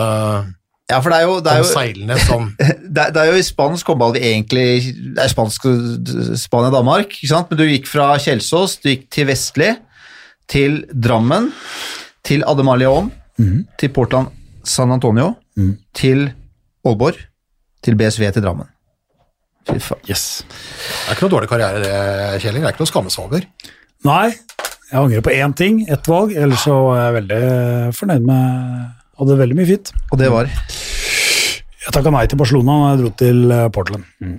Ja, 0.91 1.03
for 1.05 1.12
det 1.12 1.19
er 1.20 1.27
jo, 1.29 1.35
det 1.45 1.53
er 1.53 1.59
jo 1.61 1.66
seilende 1.69 2.16
som 2.25 2.47
det, 2.59 3.03
er- 3.05 3.12
det 3.15 3.20
er 3.23 3.29
jo 3.31 3.37
i 3.39 3.45
spansk 3.47 3.87
håndball 3.93 4.15
vi 4.16 4.23
egentlig 4.31 4.65
Det 5.15 5.20
er 5.23 5.29
spansk 5.31 5.66
Spania-Danmark, 6.41 7.12
ikke 7.19 7.31
sant? 7.31 7.51
Men 7.53 7.61
du 7.61 7.66
gikk 7.69 7.87
fra 7.91 8.09
Kjelsås, 8.23 8.79
du 8.83 8.89
gikk 8.91 9.05
til 9.15 9.29
Vestli, 9.29 9.69
til 10.51 10.81
Drammen, 10.95 11.51
til 12.25 12.43
Ademar 12.49 12.81
Leon, 12.81 13.12
til 13.79 13.93
Portland 13.95 14.33
San 14.66 14.91
Antonio, 14.93 15.35
til 15.95 16.27
Aalborg, 16.85 17.20
til 17.85 17.95
BSV 18.01 18.33
til 18.35 18.43
Drammen. 18.45 18.66
Fy 19.69 19.78
faen. 19.85 20.03
Yes. 20.09 20.24
Det 20.49 21.12
er 21.12 21.16
ikke 21.16 21.27
noe 21.27 21.35
dårlig 21.36 21.51
karriere, 21.51 21.82
det, 21.85 22.43
Kjelling. 22.43 22.65
Det 22.65 22.70
er 22.70 22.77
ikke 22.77 22.85
noe 22.85 22.89
å 22.89 22.93
skamme 22.93 23.12
seg 23.15 23.28
over. 23.28 23.47
Nei, 24.09 24.27
jeg 24.89 24.99
angrer 25.03 25.24
på 25.27 25.35
én 25.36 25.55
ting, 25.59 25.81
ett 25.90 26.09
valg, 26.09 26.32
ellers 26.32 26.65
så 26.65 26.77
er 26.95 27.03
jeg 27.03 27.16
veldig 27.20 27.43
fornøyd 27.99 28.28
med 28.28 28.95
Hadde 29.19 29.35
veldig 29.35 29.57
mye 29.59 29.66
fint. 29.66 29.89
Og 30.15 30.20
det 30.20 30.28
var 30.31 30.47
Jeg 30.47 31.90
takka 31.90 32.12
nei 32.15 32.20
til 32.31 32.39
Barcelona 32.39 32.77
da 32.85 32.90
jeg 32.93 33.01
dro 33.01 33.09
til 33.19 33.40
Portland. 33.74 34.05
Portland. 34.20 34.36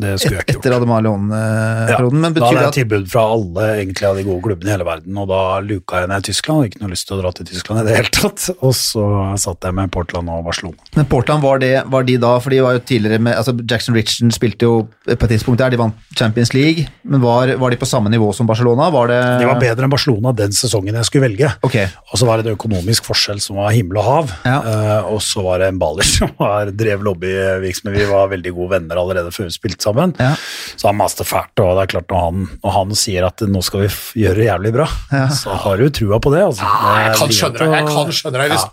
Det 0.00 0.14
skulle 0.20 0.40
jeg 0.40 0.46
ikke 0.46 0.54
gjort. 0.56 0.64
etter 0.64 0.76
Ademar 0.76 1.04
Leone-perioden. 1.04 2.24
Ja, 2.24 2.32
da 2.36 2.46
hadde 2.46 2.64
jeg 2.66 2.76
tilbud 2.80 3.08
fra 3.12 3.24
alle 3.34 3.66
egentlig 3.76 4.08
av 4.08 4.18
de 4.18 4.24
gode 4.26 4.44
klubbene 4.46 4.70
i 4.70 4.74
hele 4.74 4.86
verden, 4.88 5.18
og 5.20 5.28
da 5.30 5.42
luka 5.64 6.02
jeg 6.02 6.10
ned 6.12 6.26
Tyskland. 6.28 6.60
Hadde 6.60 6.72
ikke 6.72 6.82
noe 6.84 6.92
lyst 6.94 7.08
til 7.08 7.16
å 7.16 7.20
dra 7.20 7.32
til 7.36 7.48
Tyskland 7.50 7.82
i 7.82 7.86
det 7.88 7.98
hele 7.98 8.14
tatt. 8.14 8.46
Og 8.66 8.74
så 8.76 9.04
satt 9.40 9.66
jeg 9.66 9.76
med 9.76 9.92
Portland 9.94 10.30
og 10.32 10.44
Barcelona. 10.46 10.90
Men 10.96 11.08
Portland, 11.10 11.42
var, 11.44 11.60
det, 11.62 11.72
var 11.90 12.04
de 12.06 12.16
da 12.20 12.32
For 12.42 12.52
de 12.52 12.60
var 12.64 12.76
jo 12.76 12.82
tidligere 12.84 13.22
med 13.22 13.36
altså 13.38 13.54
Jackson 13.58 13.96
Richardson 13.96 14.32
spilte 14.34 14.66
jo 14.66 14.74
på 15.06 15.16
et 15.16 15.30
tidspunkt 15.32 15.60
der, 15.62 15.72
de 15.72 15.80
vant 15.80 16.16
Champions 16.18 16.52
League. 16.56 16.86
Men 17.02 17.22
var, 17.24 17.52
var 17.60 17.72
de 17.72 17.78
på 17.80 17.88
samme 17.88 18.12
nivå 18.12 18.30
som 18.36 18.48
Barcelona? 18.48 18.90
Var 18.92 19.10
det 19.10 19.20
De 19.42 19.48
var 19.48 19.60
bedre 19.62 19.86
enn 19.86 19.92
Barcelona 19.92 20.34
den 20.36 20.54
sesongen 20.56 20.96
jeg 20.98 21.08
skulle 21.08 21.28
velge. 21.28 21.52
Okay. 21.66 21.88
Og 22.10 22.20
så 22.20 22.28
var 22.28 22.40
det 22.40 22.50
en 22.50 22.58
økonomisk 22.58 23.08
forskjell 23.08 23.40
som 23.42 23.60
var 23.60 23.74
himmel 23.74 24.00
og 24.00 24.06
hav. 24.06 24.34
Ja. 24.46 24.58
Uh, 24.64 25.12
og 25.14 25.20
så 25.24 25.44
var 25.44 25.62
det 25.62 25.70
en 25.72 25.80
baller 25.80 26.06
som 26.16 26.32
var, 26.38 26.70
drev 26.74 27.04
lobbyvirksomhet. 27.06 27.98
Vi 28.00 28.08
var 28.10 28.30
veldig 28.32 28.54
gode 28.56 28.76
venner 28.76 29.00
allerede 29.00 29.34
før 29.34 29.48
vi 29.48 29.56
spilte 29.56 29.82
sammen. 29.82 29.89
Ja. 30.20 30.32
Så 30.76 30.88
han 30.90 30.98
maste 30.98 31.26
fælt, 31.28 31.54
og 31.62 31.76
det 31.78 31.86
er 31.86 31.92
klart 31.94 32.12
når 32.12 32.26
han, 32.26 32.44
når 32.64 32.76
han 32.78 32.94
sier 32.98 33.26
at 33.28 33.44
nå 33.50 33.62
skal 33.66 33.84
vi 33.84 33.90
gjøre 34.24 34.38
det 34.40 34.46
jævlig 34.48 34.72
bra, 34.78 34.86
så 35.36 35.56
har 35.64 35.80
du 35.80 35.90
trua 36.00 36.20
på 36.22 36.32
det. 36.34 36.44
Altså. 36.50 36.66
Ja, 36.66 36.94
jeg 37.06 37.16
kan 37.20 37.34
skjønne 37.36 37.58
det. 37.60 37.70
Jeg 37.76 37.88
kan 37.90 38.14
skjønne 38.20 38.44
det. 38.44 38.50
Hvis 38.54 38.68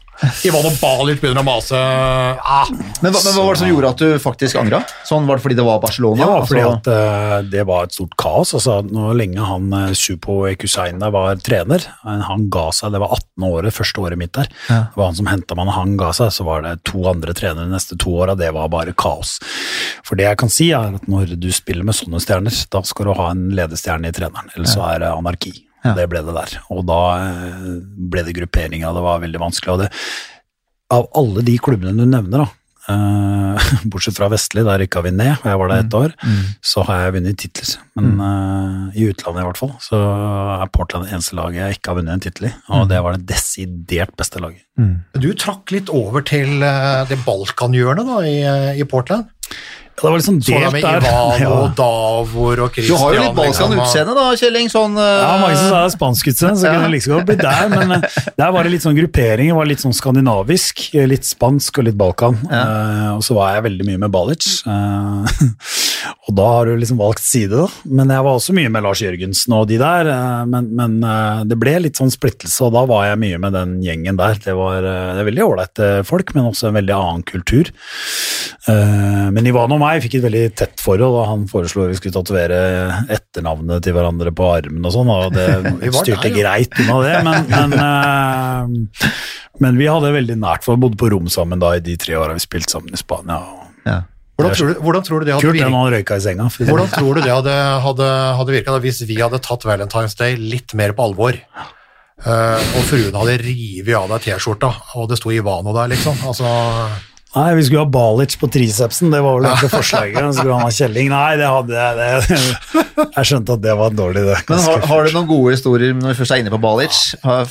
Ivano 0.48 0.72
Balic 0.82 1.20
begynner 1.22 1.44
å 1.44 1.46
mase 1.46 1.78
ah, 1.78 2.66
Men, 3.04 3.12
hva- 3.14 3.22
men 3.22 3.34
hva 3.36 3.44
var 3.46 3.54
det 3.54 3.62
som 3.62 3.70
gjorde 3.70 3.90
at 3.94 4.02
du 4.02 4.08
faktisk 4.24 4.58
angra? 4.62 4.80
Sånn 5.06 5.28
Var 5.30 5.38
det 5.38 5.44
fordi 5.46 5.58
det 5.60 5.66
var 5.68 5.82
Barcelona? 5.84 6.22
Ja, 6.24 6.40
fordi 6.50 6.64
Altså- 6.64 6.78
at 6.80 6.90
uh, 6.90 7.50
det 7.52 7.66
var 7.70 7.84
et 7.86 7.94
stort 7.94 8.16
kaos. 8.18 8.54
Altså, 8.58 8.80
når 8.88 9.14
lenge 9.20 9.46
han 9.46 9.68
uh, 9.74 9.92
Supo 9.98 10.40
Ekusein 10.50 10.98
der 11.04 11.14
var 11.14 11.36
trener, 11.46 11.86
eh, 11.86 12.24
han 12.28 12.48
ga 12.54 12.66
seg, 12.74 12.92
det 12.96 13.02
var 13.04 13.14
18 13.14 13.46
året, 13.52 13.76
første 13.78 14.02
året 14.02 14.18
mitt 14.20 14.34
der. 14.38 14.50
Det 14.68 14.98
var 14.98 15.12
han 15.12 15.20
som 15.20 15.30
henta 15.30 15.56
meg 15.60 15.70
når 15.70 15.78
han 15.78 15.94
ga 16.02 16.10
seg, 16.18 16.34
så 16.34 16.48
var 16.48 16.66
det 16.66 16.74
to 16.88 17.04
andre 17.10 17.36
trenere 17.38 17.68
de 17.70 17.76
neste 17.78 17.98
to 18.02 18.16
åra, 18.18 18.36
det 18.40 18.50
var 18.58 18.72
bare 18.74 18.96
kaos. 18.98 19.38
For 20.08 20.18
det 20.20 20.26
jeg 20.32 20.42
kan 20.42 20.50
si 20.54 20.72
er 20.74 20.98
at 20.98 21.08
når 21.12 21.36
du 21.38 21.50
spiller 21.54 21.86
med 21.88 21.96
sånne 21.98 22.22
stjerner, 22.24 22.58
da 22.74 22.82
skal 22.88 23.12
du 23.12 23.14
ha 23.22 23.30
en 23.36 23.48
ledestjerne 23.58 24.10
i 24.10 24.16
treneren, 24.18 24.50
ellers 24.58 24.74
så 24.74 24.86
er 24.90 25.06
det 25.06 25.14
anarki. 25.14 25.54
Ja. 25.88 25.98
Det 25.98 26.08
ble 26.12 26.24
det 26.28 26.36
der. 26.36 26.58
Og 26.74 26.84
da 26.88 27.02
eh, 27.24 27.68
ble 28.12 28.26
det 28.28 28.36
grupperinger, 28.38 28.96
det 28.96 29.06
var 29.06 29.24
veldig 29.24 29.44
vanskelig. 29.48 29.76
og 29.76 29.86
det 29.86 29.92
av 30.94 31.10
alle 31.20 31.44
de 31.44 31.58
klubbene 31.60 31.96
du 31.98 32.06
nevner, 32.08 32.46
da, 32.46 32.94
uh, 32.94 33.72
bortsett 33.92 34.18
fra 34.20 34.30
Vestli, 34.32 34.64
der 34.64 34.80
rykka 34.80 35.04
vi 35.06 35.12
ned, 35.16 35.34
og 35.42 35.50
jeg 35.50 35.62
var 35.62 35.72
der 35.72 35.84
ett 35.84 35.98
år, 36.00 36.14
så 36.64 36.84
har 36.88 37.02
jeg 37.02 37.16
vunnet 37.18 37.40
titler. 37.42 37.74
Men 38.00 38.22
uh, 38.22 38.96
i 38.96 39.10
utlandet 39.12 39.44
i 39.44 39.48
hvert 39.50 39.60
fall, 39.60 39.74
så 39.84 40.00
er 40.62 40.72
Portland 40.74 41.08
det 41.08 41.18
eneste 41.18 41.36
laget 41.40 41.60
jeg 41.60 41.80
ikke 41.80 41.92
har 41.92 42.00
vunnet 42.00 42.16
en 42.16 42.24
tittel 42.24 42.50
i, 42.52 42.54
og 42.78 42.88
det 42.92 43.02
var 43.04 43.18
det 43.18 43.28
desidert 43.34 44.16
beste 44.20 44.44
laget. 44.44 44.64
Du 45.18 45.32
trakk 45.36 45.74
litt 45.76 45.92
over 45.92 46.24
til 46.24 46.62
det 46.62 47.20
Balkanhjørnet 47.26 48.08
da, 48.08 48.22
i, 48.24 48.38
i 48.80 48.88
Portland. 48.88 49.28
Ja, 49.98 50.04
det 50.06 50.10
var 50.14 50.20
liksom 50.22 50.36
Så 50.46 50.52
der. 50.52 50.60
delt 50.62 50.74
med. 50.74 50.84
Ivano, 50.84 51.38
Ja. 51.42 51.74
Davor 51.78 52.60
og 52.68 52.74
Christian. 52.76 52.98
Du 52.98 53.02
har 53.02 53.14
jo 53.16 53.22
litt 53.24 53.34
balkan 53.36 53.50
liksom, 53.50 53.72
og- 53.74 53.80
utseende 53.88 54.14
da, 54.14 54.26
Kjelling. 54.38 54.68
Sånn 54.70 54.94
uh... 54.94 55.06
Ja, 55.08 55.32
mange 55.42 55.56
som 55.58 55.72
sa 55.72 55.80
det 55.82 55.88
er 55.88 55.94
spanskutseende, 55.96 56.60
så 56.62 56.66
Ja. 56.68 56.74
kunne 56.76 56.86
det 56.86 56.94
like 56.94 57.10
godt 57.16 57.26
blitt 57.32 57.42
der. 57.42 57.72
Men 57.74 57.96
eh, 57.98 58.20
der 58.38 58.52
var 58.54 58.64
det 58.68 58.72
litt 58.76 58.86
sånn 58.86 58.98
gruppering, 59.00 59.50
det 59.50 59.58
var 59.58 59.66
litt 59.72 59.82
sånn 59.82 59.96
skandinavisk, 59.98 60.84
eh, 60.94 61.08
litt 61.10 61.26
spansk 61.26 61.82
og 61.82 61.88
litt 61.90 61.98
Balkan. 61.98 62.38
Eh, 62.46 63.10
og 63.18 63.24
så 63.26 63.34
var 63.40 63.56
jeg 63.58 63.66
veldig 63.72 63.90
mye 63.90 64.04
med 64.06 64.14
Balic. 64.14 64.46
Eh, 64.70 65.34
Og 66.28 66.36
da 66.38 66.46
har 66.58 66.66
du 66.70 66.76
liksom 66.80 67.00
valgt 67.00 67.24
side, 67.24 67.52
da. 67.56 67.68
Men 67.86 68.12
jeg 68.14 68.24
var 68.26 68.38
også 68.38 68.54
mye 68.58 68.70
med 68.74 68.84
Lars 68.86 69.02
Jørgensen 69.04 69.54
og 69.58 69.68
de 69.70 69.78
der. 69.82 70.10
eh, 70.14 70.46
Men, 70.52 70.70
men 70.76 70.98
eh, 71.04 71.44
det 71.50 71.58
ble 71.60 71.76
litt 71.86 72.00
sånn 72.00 72.12
splittelse, 72.14 72.62
og 72.68 72.74
da 72.76 72.86
var 72.90 73.06
jeg 73.10 73.22
mye 73.24 73.40
med 73.44 73.54
den 73.58 73.78
gjengen 73.86 74.18
der. 74.20 74.40
Det 74.44 74.56
var 74.58 74.80
eh, 74.84 75.14
det 75.18 75.24
er 75.24 75.30
veldig 75.32 75.46
ålreite 75.48 75.90
folk, 76.08 76.34
men 76.36 76.50
også 76.52 76.70
en 76.70 76.78
veldig 76.80 76.96
annen 76.98 77.24
kultur. 77.28 77.72
Men 78.68 79.48
Ivan 79.48 79.72
og 79.72 79.80
meg 79.80 80.02
fikk 80.04 80.18
et 80.18 80.26
veldig 80.26 80.42
tett 80.60 80.82
forhold, 80.84 81.16
og 81.22 81.28
han 81.30 81.46
foreslo 81.48 81.86
vi 81.88 81.96
skulle 81.96 82.16
tatovere 82.18 82.58
etternavnet 83.16 83.86
til 83.86 83.96
hverandre 83.96 84.34
på 84.36 84.50
armen 84.52 84.84
og 84.88 84.92
sånn, 84.92 85.12
og 85.14 85.32
det 85.38 85.46
styrte 86.02 86.32
greit 86.36 86.76
unna 86.84 86.98
det, 87.06 87.14
men, 87.24 87.48
men, 87.78 88.76
men 89.64 89.80
vi 89.80 89.88
hadde 89.88 90.12
veldig 90.18 90.38
nært 90.42 90.68
for 90.68 90.80
bodde 90.82 91.00
på 91.00 91.12
rom 91.14 91.32
sammen 91.32 91.64
da 91.64 91.76
i 91.78 91.84
de 91.86 91.96
tre 92.02 92.18
åra 92.20 92.36
vi 92.36 92.44
spilte 92.44 92.76
sammen 92.76 92.92
i 92.92 93.00
Spania. 93.00 93.40
og 93.40 93.88
Ja. 93.88 94.02
Hvordan 94.38 94.54
tror, 94.54 94.70
du, 94.70 94.82
hvordan 94.86 95.06
tror 95.06 95.20
du 95.20 95.26
det 95.26 95.34
hadde 95.34 95.50
Kult 95.50 95.64
han 95.66 95.94
røyka 95.96 96.18
i 96.20 96.22
senga. 96.22 96.46
Hvordan 96.62 96.92
tror 96.94 97.18
du 97.18 97.24
det 97.24 97.32
hadde, 97.34 97.56
hadde, 97.82 98.10
hadde 98.38 98.54
virka 98.54 98.76
hvis 98.84 99.02
vi 99.10 99.18
hadde 99.18 99.40
tatt 99.42 99.66
Valentine's 99.66 100.14
Day 100.20 100.38
litt 100.38 100.76
mer 100.78 100.94
på 100.94 101.08
alvor? 101.10 101.40
Uh, 102.18 102.58
og 102.78 102.86
fruen 102.86 103.18
hadde 103.18 103.38
revet 103.42 103.94
av 103.98 104.08
deg 104.14 104.28
T-skjorta, 104.28 104.70
og 104.98 105.10
det 105.10 105.20
sto 105.20 105.34
Ivano 105.34 105.74
der, 105.74 105.90
liksom. 105.92 106.22
Altså, 106.30 106.50
Nei, 107.36 107.50
vi 107.58 107.64
skulle 107.68 107.82
ha 107.84 107.90
Balic 107.92 108.34
på 108.40 108.48
tricepsen, 108.50 109.12
det 109.14 109.20
var 109.22 109.36
vel 109.38 109.46
egentlig 109.50 109.70
forslaget. 109.70 110.16
Så 110.32 110.40
skulle 110.40 110.56
han 110.58 110.64
ha 110.66 110.72
Kjelling. 110.74 111.10
Nei, 111.12 111.34
det 111.38 111.50
hadde 111.52 111.76
jeg 111.76 111.98
det. 112.00 112.38
Jeg 113.18 113.28
skjønte 113.30 113.58
at 113.58 113.62
det 113.62 113.74
var 113.78 113.92
en 113.92 113.98
dårlig 114.00 114.24
det. 114.26 114.38
Men 114.48 114.62
har, 114.64 114.80
har 114.90 115.06
du 115.06 115.12
noen 115.14 115.28
gode 115.30 115.52
historier 115.54 115.92
når 115.98 116.14
vi 116.14 116.18
først 116.22 116.34
er 116.34 116.42
inne 116.42 116.54
på 116.56 116.60
Balic? 116.64 116.96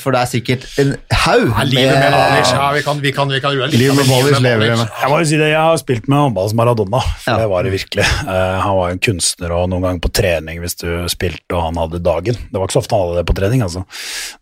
For 0.01 0.15
det 0.15 0.23
er 0.23 0.31
sikkert 0.31 0.65
en 0.81 0.91
haug 1.23 1.45
ja, 1.53 1.63
livet 1.69 1.93
med 2.01 2.17
Balic, 2.17 2.51
ja, 2.57 2.65
vi 2.75 2.81
kan, 2.87 2.99
vi 3.05 3.13
kan, 3.15 3.31
vi 3.31 3.39
kan 3.43 3.55
Livet 3.77 3.95
med 4.01 4.09
Balic 4.11 4.41
lever 4.43 4.67
jeg 4.71 4.81
med. 4.81 4.91
Jeg 5.03 5.13
må 5.13 5.21
jo 5.21 5.29
si 5.31 5.39
det, 5.39 5.51
jeg 5.53 5.61
har 5.69 5.79
spilt 5.83 6.09
med 6.11 6.23
håndball 6.25 6.51
Maradona, 6.57 7.03
for 7.23 7.31
Ja. 7.31 7.37
det 7.43 7.47
var 7.53 7.67
det 7.69 7.73
virkelig. 7.77 8.09
Eh, 8.27 8.57
han 8.65 8.75
var 8.81 8.91
jo 8.91 8.97
en 8.97 9.03
kunstner, 9.11 9.55
og 9.55 9.69
noen 9.71 9.87
ganger 9.87 10.03
på 10.03 10.13
trening 10.19 10.59
hvis 10.65 10.77
du 10.83 10.89
spilte 11.13 11.55
og 11.55 11.63
han 11.69 11.79
hadde 11.85 12.03
dagen. 12.03 12.41
Det 12.49 12.57
var 12.59 12.67
ikke 12.67 12.79
så 12.79 12.83
ofte 12.83 12.97
han 12.97 13.05
hadde 13.07 13.21
det 13.21 13.27
på 13.29 13.37
trening, 13.39 13.63
altså. 13.69 13.85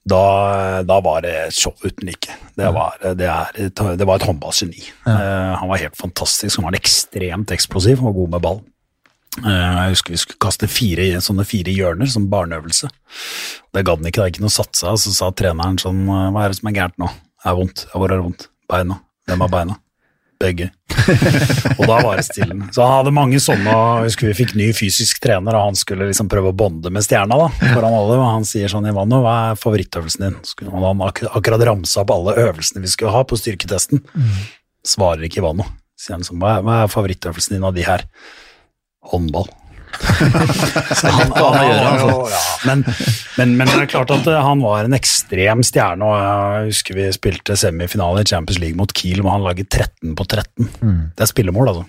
Da, 0.08 0.24
da 0.88 1.00
var 1.06 1.22
det 1.28 1.38
show 1.54 1.76
uten 1.84 2.08
like. 2.10 2.34
Det 2.56 2.70
var, 2.72 2.96
det 3.20 3.28
er, 3.28 3.50
det 4.00 4.06
var 4.08 4.16
et 4.22 4.26
håndballgeni. 4.30 4.86
Eh, 5.12 5.52
han 5.60 5.68
var 5.68 5.82
helt 5.82 5.98
fantastisk, 6.00 6.62
han 6.62 6.70
var 6.70 6.78
ekstremt 6.80 7.52
eksplosiv 7.52 8.00
og 8.06 8.16
god 8.16 8.30
med 8.38 8.44
ball. 8.46 8.62
Eh, 9.42 9.52
Jeg 9.52 9.92
husker 9.96 10.16
vi 10.16 10.20
skulle 10.22 10.40
kaste 10.40 10.70
fire, 10.72 11.10
sånne 11.20 11.44
fire 11.48 11.74
hjørner 11.76 12.08
som 12.08 12.30
barneøvelse. 12.32 12.88
Det 13.76 13.84
gadd 13.84 14.00
han 14.00 14.08
ikke, 14.08 14.22
det 14.22 14.28
er 14.30 14.34
ikke 14.38 14.46
noe 14.48 14.56
satsa. 14.56 14.96
Så 14.96 15.12
sa 15.18 15.32
treneren 15.36 15.76
sånn 15.82 16.06
Hva 16.08 16.46
er 16.46 16.54
det 16.54 16.62
som 16.62 16.72
er 16.72 16.78
gærent 16.80 16.98
nå? 17.02 17.10
Det 17.12 17.52
er 17.52 17.58
vondt. 17.60 17.84
Ja, 17.92 18.00
hvor 18.00 18.08
er 18.08 18.16
det 18.16 18.26
vondt? 18.30 18.48
Beina. 18.72 19.02
Hvem 19.28 19.44
har 19.44 19.52
beina? 19.52 19.76
Begge. 20.42 20.70
og 21.80 21.84
da 21.88 22.00
var 22.04 22.20
det 22.20 22.26
stille. 22.28 22.58
Så 22.76 22.84
han 22.84 22.98
hadde 23.00 23.14
mange 23.16 23.40
sånne, 23.44 23.76
husker 24.04 24.30
vi 24.30 24.36
fikk 24.42 24.54
ny 24.60 24.70
fysisk 24.76 25.22
trener, 25.24 25.56
og 25.56 25.70
han 25.70 25.80
skulle 25.80 26.10
liksom 26.10 26.30
prøve 26.32 26.52
å 26.52 26.58
bonde 26.58 26.92
med 26.94 27.06
stjerna 27.06 27.38
da, 27.40 27.48
foran 27.62 27.96
alle, 27.96 28.18
og 28.20 28.26
han 28.28 28.48
sier 28.48 28.72
sånn, 28.72 28.88
Ivano, 28.90 29.22
hva 29.24 29.36
er 29.52 29.60
favorittøvelsen 29.62 30.28
din? 30.28 30.38
Og 30.72 30.88
han 30.90 31.04
ak 31.08 31.24
akkurat 31.32 31.66
ramsa 31.72 32.04
opp 32.04 32.16
alle 32.16 32.38
øvelsene 32.48 32.84
vi 32.84 32.92
skulle 32.92 33.16
ha 33.16 33.24
på 33.28 33.40
styrketesten. 33.40 34.04
Svarer 34.86 35.28
ikke 35.28 35.44
Ivano. 35.44 35.68
Sier 36.00 36.18
han 36.18 36.28
sånn, 36.28 36.42
hva 36.44 36.58
er, 36.58 36.66
hva 36.66 36.82
er 36.84 36.92
favorittøvelsen 36.92 37.56
din 37.56 37.68
av 37.68 37.76
de 37.78 37.86
her? 37.88 38.04
Håndball. 39.12 39.48
Så 41.00 41.12
han, 41.12 41.32
han 41.36 41.66
gjør, 41.68 41.88
altså. 41.90 42.40
men, 42.68 42.84
men, 43.38 43.56
men 43.60 43.72
det 43.72 43.82
er 43.84 43.90
klart 43.92 44.14
at 44.16 44.28
eh, 44.32 44.44
han 44.46 44.62
var 44.64 44.88
en 44.88 44.96
ekstrem 44.98 45.64
stjerne, 45.66 46.06
og 46.06 46.22
jeg 46.22 46.70
husker 46.72 47.00
vi 47.00 47.10
spilte 47.16 47.58
semifinale 47.60 48.24
i 48.24 48.30
Champions 48.30 48.62
League 48.64 48.80
mot 48.80 48.94
Kiel, 48.96 49.24
og 49.26 49.32
han 49.34 49.46
laget 49.46 49.70
13 49.72 50.16
på 50.18 50.28
13. 50.28 50.72
Det 51.16 51.26
er 51.26 51.32
spillemål, 51.32 51.74
altså. 51.74 51.86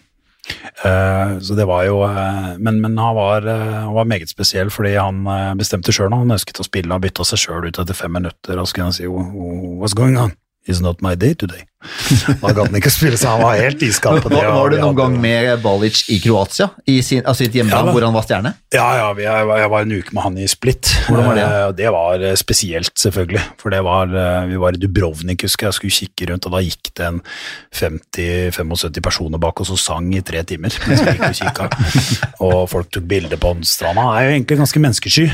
Eh, 0.86 1.36
så 1.42 1.56
det 1.58 1.64
var 1.66 1.82
jo 1.88 1.96
eh, 2.06 2.52
Men, 2.62 2.76
men 2.78 2.92
han, 3.02 3.16
var, 3.16 3.42
han 3.50 3.94
var 3.96 4.06
meget 4.06 4.30
spesiell 4.30 4.68
fordi 4.70 4.92
han 4.94 5.24
bestemte 5.58 5.90
sjøl 5.90 6.12
når 6.12 6.22
han 6.22 6.36
ønsket 6.38 6.62
å 6.62 6.68
spille. 6.68 6.92
Han 6.94 7.02
bytta 7.02 7.26
seg 7.26 7.42
sjøl 7.42 7.66
ut 7.68 7.80
etter 7.82 7.98
fem 7.98 8.14
minutter, 8.14 8.58
og 8.58 8.68
så 8.68 8.78
kunne 8.78 8.90
han 8.92 8.98
si 8.98 9.10
What's 9.10 9.96
going 9.98 10.18
on? 10.22 10.36
It's 10.66 10.82
not 10.82 11.02
my 11.02 11.14
day 11.14 11.34
today. 11.34 11.62
Da 12.42 12.52
gadd 12.52 12.66
han 12.70 12.76
ikke 12.78 12.90
å 12.90 12.94
spille, 12.94 13.18
så 13.20 13.34
han 13.34 13.42
var 13.44 13.56
helt 13.60 13.82
iskald 13.86 14.22
på 14.24 14.30
det. 14.32 14.38
Var, 14.40 14.52
var 14.54 14.72
du 14.72 14.78
noen 14.82 14.96
gang 14.98 15.16
med 15.22 15.50
Balic 15.64 16.04
i 16.12 16.18
Kroatia? 16.22 16.68
I 16.86 16.98
sin, 17.06 17.22
altså 17.24 17.44
sitt 17.46 17.56
hjemland 17.58 17.88
Ja, 17.90 17.94
hvor 17.94 18.06
han 18.06 18.14
var 18.16 18.26
stjerne? 18.26 18.52
Ja, 18.74 18.86
ja, 19.00 19.06
vi, 19.16 19.24
jeg, 19.26 19.46
var- 19.48 19.60
jeg 19.62 19.70
var 19.72 19.86
en 19.86 19.94
uke 19.96 20.14
med 20.16 20.22
han 20.26 20.38
i 20.42 20.46
Split. 20.50 20.92
Hvordan 21.06 21.28
var 21.30 21.38
det? 21.38 21.46
Eh, 21.46 21.68
det 21.80 21.92
var 21.94 22.24
eh, 22.30 22.36
spesielt, 22.38 22.92
selvfølgelig. 23.00 23.42
For 23.62 23.72
det 23.74 23.80
var, 23.86 24.10
eh, 24.12 24.46
vi 24.50 24.60
var 24.62 24.76
i 24.76 24.80
Dubrovnik, 24.82 25.46
husker 25.46 25.66
jeg. 25.68 25.72
Jeg 25.74 25.78
skulle 25.80 25.96
kikke 25.96 26.28
rundt, 26.32 26.46
og 26.50 26.56
da 26.56 26.62
gikk 26.64 26.90
det 26.98 27.06
en 27.08 27.20
50-75 27.76 29.00
personer 29.04 29.40
bak 29.42 29.60
oss 29.64 29.72
og 29.74 29.80
sang 29.80 30.08
i 30.16 30.22
tre 30.26 30.42
timer. 30.48 30.74
Mens 30.88 31.02
vi 31.04 31.14
gikk 31.14 31.24
og 31.26 31.40
kikka. 31.40 31.68
og 32.46 32.56
folk 32.72 32.90
tok 32.94 33.08
bilder 33.10 33.40
på 33.40 33.54
stranda. 33.66 34.06
Han 34.08 34.18
er 34.20 34.28
jo 34.28 34.36
egentlig 34.36 34.60
ganske 34.62 34.82
menneskesky, 34.82 35.26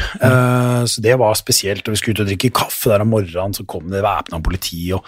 så 0.92 1.04
det 1.04 1.16
var 1.20 1.36
spesielt. 1.38 1.86
Og 1.88 1.94
vi 1.96 2.00
skulle 2.00 2.16
ut 2.18 2.24
og 2.24 2.30
drikke 2.32 2.52
kaffe 2.62 2.92
der 2.92 3.04
om 3.04 3.12
morgenen, 3.14 3.54
så 3.56 3.66
kom 3.68 3.88
det 3.92 4.02
væpna 4.04 4.40
politi 4.44 4.84
og 4.96 5.06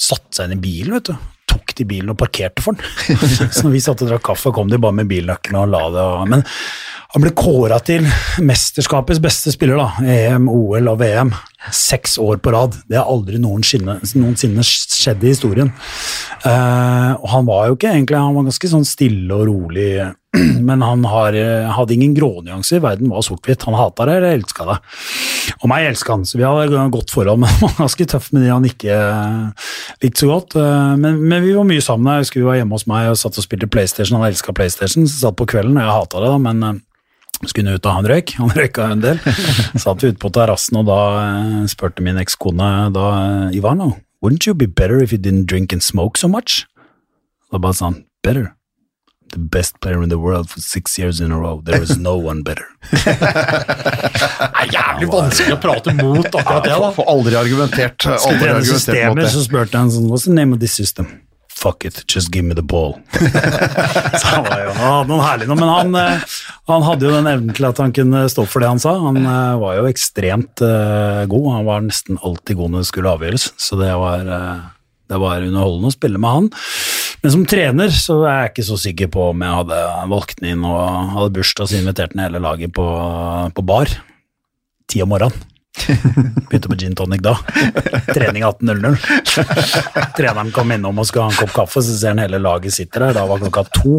satte 0.00 0.36
seg 0.36 0.50
inn 0.50 0.58
i 0.58 0.64
bilen, 0.64 0.96
vet 0.98 1.12
du. 1.12 1.30
Tok 1.54 1.74
de 1.78 1.86
bilen 1.86 2.10
og 2.14 2.18
parkerte 2.18 2.64
for 2.64 2.76
den. 2.78 3.18
så 3.54 3.66
når 3.66 3.76
vi 3.76 3.84
satt 3.84 4.02
og 4.02 4.10
drakk 4.10 4.26
kaffe, 4.32 4.52
kom 4.54 4.70
de 4.70 4.80
bare 4.80 4.96
med 5.00 5.10
bilnøklene 5.10 5.62
og 5.62 5.70
la 5.74 5.84
det. 5.94 6.04
Og, 6.04 6.28
men 6.32 6.44
han 7.14 7.22
ble 7.22 7.30
kåra 7.38 7.76
til 7.86 8.06
mesterskapets 8.42 9.20
beste 9.22 9.52
spiller, 9.54 9.78
da. 9.78 10.02
EM, 10.02 10.48
OL 10.50 10.90
og 10.90 10.98
VM. 10.98 11.30
Seks 11.70 12.16
år 12.18 12.40
på 12.42 12.50
rad. 12.50 12.74
Det 12.90 12.98
har 12.98 13.06
aldri 13.06 13.38
noensinne, 13.38 14.00
noensinne 14.18 14.64
skjedd 14.66 15.22
i 15.22 15.30
historien. 15.30 15.70
Uh, 16.42 17.14
og 17.20 17.28
han 17.36 17.46
var 17.46 17.68
jo 17.70 17.76
ikke 17.78 17.92
egentlig 17.94 18.18
Han 18.18 18.34
var 18.36 18.48
ganske 18.50 18.68
sånn 18.68 18.84
stille 18.88 19.30
og 19.36 19.46
rolig, 19.48 19.86
men 20.68 20.82
han 20.82 21.04
har, 21.06 21.36
eh, 21.38 21.68
hadde 21.76 21.94
ingen 21.94 22.14
grånyanser. 22.16 22.80
Verden 22.82 23.10
var 23.12 23.22
sort-hvitt. 23.26 23.62
Han 23.68 23.76
hata 23.78 24.06
det 24.08 24.16
eller 24.18 24.38
elska 24.38 24.66
det. 24.68 24.78
Og 25.60 25.68
meg 25.70 25.86
elska 25.90 26.16
han, 26.16 26.24
så 26.26 26.40
vi 26.40 26.46
hadde 26.46 26.86
godt 26.94 27.12
forhold, 27.14 27.38
men 27.42 27.52
han 27.52 27.68
var 27.68 27.76
ganske 27.84 28.06
tøff 28.10 28.30
med 28.34 28.42
de 28.46 28.50
han 28.52 28.66
ikke 28.68 28.96
eh, 28.96 29.68
likte 30.04 30.24
så 30.24 30.30
godt. 30.32 30.56
Eh, 30.58 30.96
Men, 31.04 31.20
men 31.28 31.42
vi 31.44 31.52
var 31.56 31.68
mye 31.68 31.84
sammen. 31.84 32.12
Jeg 32.16 32.26
husker 32.26 32.40
vi 32.42 32.48
var 32.48 32.58
hjemme 32.60 32.74
hos 32.78 32.86
meg 32.90 33.10
og 33.12 33.20
satt 33.20 33.38
og 33.38 33.46
spilte 33.46 33.68
PlayStation. 33.70 34.18
Han 34.20 34.30
elska 34.32 34.54
PlayStation, 34.56 35.06
så 35.06 35.26
satt 35.28 35.38
på 35.38 35.46
kvelden, 35.54 35.76
og 35.78 35.84
jeg 35.86 35.96
hata 36.00 36.24
det, 36.24 36.32
da, 36.34 36.40
men 36.48 36.82
skulle 37.44 37.74
ut 37.76 37.84
og 37.90 37.92
han 37.98 38.06
røyk. 38.08 38.30
Han 38.40 38.52
røyka 38.56 38.86
en 38.94 39.02
del. 39.04 39.18
Satt 39.76 40.00
vi 40.00 40.14
ute 40.14 40.20
på 40.22 40.30
terrassen, 40.32 40.78
og 40.80 40.86
da 40.88 41.66
spurte 41.68 42.00
min 42.06 42.16
ekskone 42.22 42.88
da 42.94 43.06
Ivano, 43.52 43.90
wouldn't 44.24 44.46
you 44.48 44.54
be 44.56 44.64
better 44.66 45.02
if 45.02 45.12
you 45.12 45.18
didn't 45.20 45.44
drink 45.50 45.72
and 45.74 45.82
smoke 45.84 46.16
so 46.16 46.30
much? 46.30 46.62
Da 47.52 47.60
bare 47.60 47.76
sa 47.76 47.90
han, 47.90 47.98
better. 48.24 48.53
The 49.34 49.40
best 49.40 49.80
player 49.80 50.00
in 50.00 50.10
the 50.10 50.18
world 50.18 50.48
for 50.48 50.60
six 50.60 50.96
years 50.96 51.20
in 51.20 51.32
a 51.32 51.38
row. 51.40 51.60
There 51.60 51.82
is 51.82 51.98
no 51.98 52.14
one 52.16 52.44
better. 52.46 52.68
det 52.94 53.14
er 54.62 54.68
jævlig 54.70 55.08
vanskelig 55.10 55.56
å 55.56 55.58
prate 55.58 55.94
mot 55.98 56.28
akkurat 56.28 56.68
det, 56.68 56.76
da. 56.78 56.90
Får 56.94 57.08
aldri 57.10 57.34
argumentert, 57.40 58.06
aldri 58.14 58.52
argumentert 58.52 59.08
mot 59.10 59.18
det. 59.18 59.32
så 59.34 59.42
spurte 59.42 59.80
han 59.80 59.90
sånn, 59.90 60.06
what's 60.06 60.28
the 60.28 60.36
name 60.36 60.54
of 60.54 60.60
this 60.62 60.76
system? 60.78 61.08
Fuck 61.50 61.82
it, 61.88 62.04
just 62.06 62.30
give 62.30 62.46
me 62.46 62.54
the 62.54 62.62
ball. 62.62 62.94
så 64.20 64.30
han 64.36 64.46
var 64.46 64.62
jo 64.62 64.76
noe, 65.10 65.58
men 65.58 65.72
han, 65.72 65.98
eh, 65.98 66.38
han 66.70 66.86
hadde 66.86 67.08
jo 67.08 67.14
den 67.16 67.30
evnen 67.32 67.58
til 67.58 67.66
at 67.66 67.82
han 67.82 67.94
kunne 67.96 68.22
stå 68.30 68.46
for 68.46 68.62
det 68.62 68.70
han 68.70 68.82
sa. 68.82 68.94
Han 69.08 69.18
eh, 69.18 69.56
var 69.64 69.80
jo 69.80 69.88
ekstremt 69.90 70.62
eh, 70.62 71.24
god, 71.30 71.50
han 71.56 71.66
var 71.66 71.82
nesten 71.88 72.22
alltid 72.22 72.62
god 72.62 72.76
når 72.76 72.86
det 72.86 72.90
skulle 72.92 73.16
avgjøres, 73.18 73.50
så 73.58 73.82
det 73.82 73.90
var, 73.98 74.30
det 75.10 75.22
var 75.26 75.42
underholdende 75.42 75.90
å 75.90 75.98
spille 75.98 76.22
med 76.22 76.38
han. 76.38 76.52
Men 77.24 77.32
som 77.32 77.44
trener 77.48 77.88
så 77.88 78.18
er 78.28 78.34
jeg 78.42 78.50
ikke 78.50 78.66
så 78.66 78.76
sikker 78.82 79.08
på 79.14 79.30
om 79.30 79.40
jeg 79.40 79.56
hadde 79.56 79.80
valgt 80.10 80.42
den 80.42 80.50
inn 80.52 80.64
og 80.68 80.82
hadde 81.14 81.32
bursdag 81.38 81.70
så 81.70 81.78
invitert 81.78 82.12
den 82.12 82.20
hele 82.20 82.42
laget 82.44 82.74
på, 82.76 82.84
på 83.56 83.64
bar. 83.64 83.88
Ti 84.92 85.00
om 85.00 85.08
morgenen. 85.08 85.38
Begynte 86.50 86.68
på 86.68 86.76
gin 86.78 86.92
tonic 86.94 87.22
da. 87.24 87.32
Trening 88.12 88.44
18.00. 88.44 90.12
Treneren 90.18 90.52
kom 90.52 90.76
innom 90.76 91.00
og 91.00 91.08
skulle 91.08 91.30
ha 91.30 91.32
en 91.32 91.40
kopp 91.40 91.54
kaffe, 91.56 91.80
så 91.80 91.96
ser 91.96 92.12
han 92.12 92.20
hele 92.26 92.42
laget 92.44 92.76
sitter 92.76 93.06
der. 93.06 93.16
Da 93.16 93.24
var 93.30 93.40
klokka 93.40 93.64
to. 93.72 93.96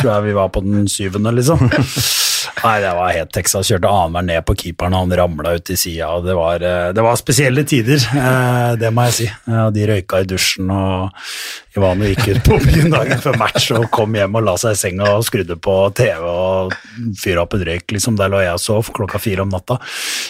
Tror 0.00 0.10
jeg 0.14 0.26
vi 0.30 0.38
var 0.40 0.48
på 0.54 0.64
den 0.64 0.88
syvende, 0.88 1.36
liksom. 1.36 1.68
Nei, 2.64 2.74
det 2.82 2.90
var 2.98 3.14
helt 3.14 3.32
Texas. 3.34 3.68
Kjørte 3.70 3.90
annenhver 3.90 4.26
ned 4.26 4.44
på 4.48 4.56
keeperen, 4.58 4.96
og 4.96 5.06
han 5.06 5.16
ramla 5.20 5.54
ut 5.58 5.70
i 5.70 5.76
sida. 5.78 6.10
Det, 6.24 6.34
eh, 6.34 6.88
det 6.96 7.04
var 7.04 7.20
spesielle 7.20 7.64
tider, 7.68 8.02
eh, 8.18 8.74
det 8.80 8.90
må 8.94 9.06
jeg 9.08 9.16
si. 9.18 9.28
De 9.74 9.86
røyka 9.90 10.22
i 10.22 10.28
dusjen, 10.28 10.70
og 10.74 11.10
Ivano 11.78 12.08
gikk 12.08 12.28
ut 12.28 12.42
på 12.48 12.58
byen 12.64 12.90
dagen 12.94 13.22
før 13.22 13.38
match 13.38 13.70
og 13.76 13.88
kom 13.94 14.16
hjem 14.18 14.38
og 14.40 14.46
la 14.46 14.56
seg 14.60 14.74
i 14.74 14.80
senga 14.80 15.12
og 15.16 15.26
skrudde 15.26 15.58
på 15.62 15.76
TV 15.98 16.24
og 16.26 16.74
fyra 17.20 17.44
opp 17.44 17.54
en 17.58 17.66
røyk. 17.68 17.86
liksom. 17.94 18.18
Der 18.18 18.32
lå 18.32 18.42
jeg 18.42 18.56
og 18.56 18.62
sov 18.62 18.92
klokka 18.96 19.20
fire 19.22 19.46
om 19.46 19.52
natta. 19.52 19.78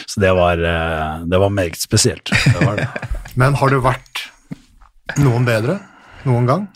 Så 0.07 0.21
det 0.21 0.35
var, 0.37 0.61
eh, 0.61 1.25
det 1.25 1.41
var 1.41 1.55
meget 1.55 1.81
spesielt. 1.81 2.25
Det 2.29 2.65
var 2.65 2.77
det. 2.77 2.89
Men 3.37 3.55
har 3.55 3.71
du 3.71 3.81
vært 3.81 4.27
noen 5.17 5.47
bedre 5.49 5.81
noen 6.27 6.47
gang? 6.51 6.69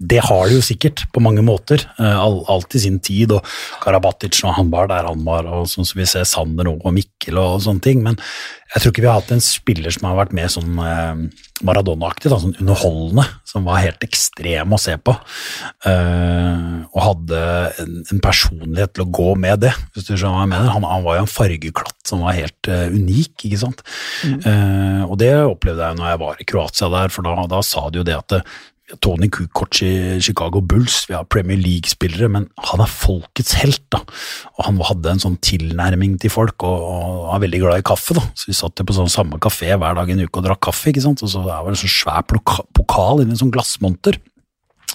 Det 0.00 0.22
har 0.24 0.48
de 0.48 0.56
jo 0.56 0.64
sikkert 0.64 1.02
på 1.12 1.20
mange 1.20 1.42
måter, 1.44 1.82
eh, 2.00 2.20
alt 2.24 2.74
i 2.74 2.80
sin 2.80 2.96
tid, 3.04 3.34
og 3.36 3.44
Karabatic 3.82 4.38
når 4.40 4.56
han 4.56 4.70
var 4.72 4.88
der 4.88 5.08
han 5.10 5.26
var, 5.26 5.44
og 5.44 5.68
sånn 5.68 5.84
som 5.84 6.00
vi 6.00 6.08
ser 6.08 6.24
Sander 6.24 6.70
og 6.72 6.88
Mikkel 6.96 7.36
og 7.36 7.60
sånne 7.60 7.84
ting, 7.84 8.00
men 8.06 8.16
jeg 8.70 8.80
tror 8.80 8.94
ikke 8.94 9.02
vi 9.02 9.10
har 9.10 9.18
hatt 9.18 9.32
en 9.34 9.44
spiller 9.44 9.92
som 9.92 10.06
har 10.08 10.16
vært 10.22 10.32
mer 10.36 10.48
sånn 10.48 10.78
eh, 10.80 11.20
Maradona-aktig, 11.68 12.30
sånn 12.32 12.56
underholdende, 12.62 13.26
som 13.44 13.68
var 13.68 13.82
helt 13.84 14.06
ekstrem 14.06 14.72
å 14.72 14.80
se 14.80 14.96
på, 14.96 15.12
eh, 15.90 16.80
og 16.88 17.04
hadde 17.04 17.44
en, 17.84 18.00
en 18.00 18.24
personlighet 18.24 18.96
til 18.96 19.04
å 19.04 19.10
gå 19.20 19.34
med 19.36 19.66
det, 19.66 19.74
hvis 19.92 20.08
du 20.08 20.14
skjønner 20.14 20.38
hva 20.38 20.46
jeg 20.46 20.52
mener. 20.54 20.72
Han, 20.78 20.88
han 20.88 21.04
var 21.04 21.18
jo 21.18 21.26
en 21.26 21.34
fargeklatt 21.34 21.98
som 22.08 22.24
var 22.24 22.40
helt 22.40 22.72
unik, 22.72 23.36
ikke 23.50 23.60
sant? 23.60 23.84
Mm. 24.24 25.04
og 25.10 25.14
det 25.20 25.30
opplevde 25.44 25.84
jeg 25.84 25.96
når 25.98 26.08
jeg 26.08 26.20
var 26.20 26.40
i 26.40 26.46
Kroatia 26.48 26.88
der, 26.92 27.12
for 27.12 27.26
da, 27.26 27.36
da 27.50 27.60
sa 27.64 27.84
de 27.90 28.00
jo 28.00 28.06
det 28.06 28.16
at 28.16 28.40
Tony 28.98 29.28
Kukoc 29.30 29.82
i 29.86 30.18
Chicago 30.22 30.60
Bulls, 30.60 31.04
vi 31.08 31.14
har 31.14 31.28
Premier 31.30 31.58
League-spillere, 31.60 32.28
men 32.32 32.48
han 32.70 32.82
er 32.82 32.90
folkets 32.90 33.54
helt, 33.60 33.82
da. 33.94 34.00
Og 34.56 34.64
han 34.66 34.80
hadde 34.88 35.12
en 35.14 35.22
sånn 35.22 35.38
tilnærming 35.44 36.16
til 36.22 36.32
folk, 36.34 36.66
og, 36.66 36.86
og 36.88 37.28
er 37.36 37.44
veldig 37.46 37.62
glad 37.62 37.84
i 37.84 37.86
kaffe, 37.86 38.16
da. 38.18 38.24
Så 38.34 38.50
vi 38.50 38.56
satt 38.58 38.82
på 38.86 38.96
sånn 38.96 39.12
samme 39.12 39.38
kafé 39.42 39.70
hver 39.72 39.98
dag 39.98 40.10
en 40.10 40.24
uke 40.24 40.42
og 40.42 40.48
drakk 40.48 40.64
kaffe, 40.70 40.90
ikke 40.90 41.04
sant. 41.06 41.22
Og 41.26 41.32
så 41.32 41.44
var 41.44 41.62
det 41.64 41.76
en 41.76 41.82
sånn 41.84 41.96
svær 42.00 42.26
pokal 42.26 43.22
inni 43.22 43.36
en 43.36 43.42
sånn 43.44 43.54
glassmonter. 43.54 44.18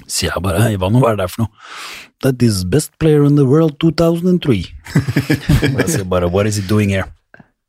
Sier 0.04 0.34
jeg 0.34 0.44
bare, 0.44 0.68
Ivano, 0.76 1.00
hva 1.00 1.14
er 1.14 1.22
det 1.22 1.30
for 1.32 1.46
noe? 1.46 1.68
That 2.26 2.42
is 2.44 2.64
best 2.68 2.92
player 3.00 3.24
in 3.24 3.38
the 3.40 3.46
world 3.48 3.78
2003. 3.80 4.66
og 5.72 5.80
jeg 5.86 5.92
sier 5.94 6.10
bare, 6.10 6.28
what 6.32 6.50
is 6.50 6.60
he 6.60 6.66
doing 6.68 6.92
here? 6.92 7.08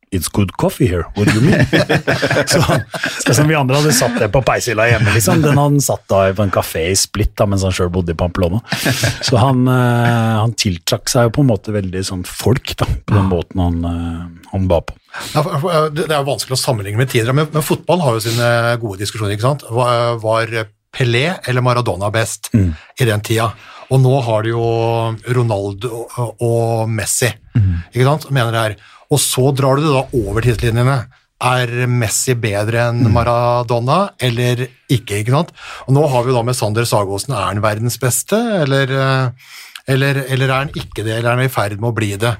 It's 0.09 0.29
good 0.31 0.53
coffee 0.55 0.87
here, 0.87 1.03
what 1.15 1.27
do 1.27 1.33
you 1.35 1.41
mean? 1.41 1.65
så, 2.47 2.61
så 3.25 3.33
som 3.33 3.47
vi 3.47 3.55
andre 3.59 3.75
hadde 3.75 3.91
satt 3.91 4.15
det 4.21 4.29
på 4.31 4.39
peishylla 4.47 4.85
hjemme, 4.87 5.11
liksom. 5.11 5.41
Den 5.43 5.59
han 5.59 5.81
satt 5.83 6.05
da 6.07 6.21
på 6.37 6.45
en 6.45 6.53
kafé 6.53 6.85
i 6.93 6.95
Split 6.95 7.33
da, 7.35 7.43
mens 7.51 7.65
han 7.67 7.75
sjøl 7.75 7.91
bodde 7.91 8.15
i 8.15 8.17
Pamplona. 8.17 8.61
Så 9.19 9.35
han, 9.41 9.65
eh, 9.67 10.37
han 10.39 10.55
tiltrakk 10.55 11.11
seg 11.11 11.27
jo 11.27 11.35
på 11.35 11.43
en 11.43 11.51
måte 11.51 11.75
veldig 11.75 12.05
sånn 12.07 12.23
folk, 12.23 12.71
da, 12.79 12.87
på 12.87 13.17
den 13.17 13.27
måten 13.33 13.65
han, 13.65 13.77
eh, 13.91 14.49
han 14.53 14.71
ba 14.71 14.79
på. 14.87 14.95
Det 15.27 16.07
er 16.07 16.17
jo 16.21 16.23
vanskelig 16.31 16.55
å 16.55 16.63
sammenligne 16.63 17.03
med 17.03 17.11
tidligere, 17.11 17.35
men, 17.41 17.51
men 17.51 17.67
fotball 17.67 18.05
har 18.05 18.15
jo 18.15 18.25
sine 18.29 18.51
gode 18.79 19.03
diskusjoner. 19.03 19.35
ikke 19.35 19.49
sant? 19.49 19.67
Var, 19.67 20.21
var 20.23 20.59
Pelé 20.95 21.25
eller 21.43 21.65
Maradona 21.65 22.13
best 22.15 22.53
i 22.55 23.05
den 23.11 23.27
tida? 23.27 23.51
Og 23.91 23.99
nå 24.03 24.13
har 24.23 24.43
du 24.43 24.49
jo 24.51 24.67
Ronaldo 25.35 26.05
og, 26.07 26.41
og 26.43 26.91
Messi, 26.91 27.29
ikke 27.91 28.07
sant? 28.07 28.31
mener 28.31 28.55
det 28.55 28.63
her. 28.63 28.79
Og 29.13 29.21
så 29.23 29.51
drar 29.55 29.77
du 29.77 29.85
det 29.85 29.93
da 29.93 30.03
over 30.19 30.45
tidslinjene. 30.45 30.97
Er 31.47 31.71
Messi 31.85 32.33
bedre 32.33 32.87
enn 32.89 33.11
Maradona, 33.13 34.07
eller 34.17 34.65
ikke? 34.89 35.21
ikke 35.21 35.35
sant? 35.35 35.53
Og 35.85 35.93
nå 35.93 36.07
har 36.09 36.25
vi 36.25 36.33
jo 36.33 36.37
da 36.39 36.43
med 36.47 36.57
Sander 36.57 36.87
Sagosen, 36.89 37.35
er 37.37 37.51
han 37.51 37.61
verdens 37.61 37.99
beste, 38.01 38.39
eller, 38.63 38.89
eh, 38.89 39.51
eller, 39.93 40.23
eller 40.25 40.49
er 40.49 40.63
han 40.63 40.73
ikke 40.73 41.05
det, 41.05 41.19
eller 41.19 41.29
er 41.29 41.37
han 41.37 41.45
i 41.45 41.53
ferd 41.53 41.77
med 41.77 41.91
å 41.91 41.97
bli 41.97 42.15
det? 42.19 42.33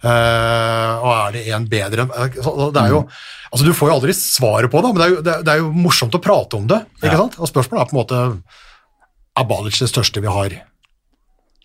Uh, 0.00 0.96
og 1.04 1.10
er 1.12 1.34
det 1.34 1.40
en 1.52 1.66
bedre 1.68 2.06
eh, 2.08 2.30
Det 2.32 2.80
er 2.80 2.88
jo 2.88 3.02
Altså, 3.52 3.66
du 3.66 3.74
får 3.76 3.90
jo 3.90 3.96
aldri 3.98 4.14
svaret 4.16 4.72
på 4.72 4.80
det, 4.80 4.92
men 4.94 4.96
det 4.96 5.04
er 5.04 5.10
jo, 5.12 5.18
det 5.26 5.52
er, 5.52 5.58
jo 5.60 5.72
morsomt 5.76 6.14
å 6.16 6.20
prate 6.24 6.56
om 6.56 6.64
det. 6.70 6.78
ikke 7.02 7.18
sant? 7.18 7.36
Og 7.36 7.50
spørsmålet 7.50 7.82
er 7.82 7.90
på 7.90 7.92
en 7.92 7.98
måte 7.98 8.20
Er 9.36 9.48
Balic 9.50 9.76
det 9.82 9.90
største 9.90 10.22
vi 10.24 10.32
har, 10.32 10.54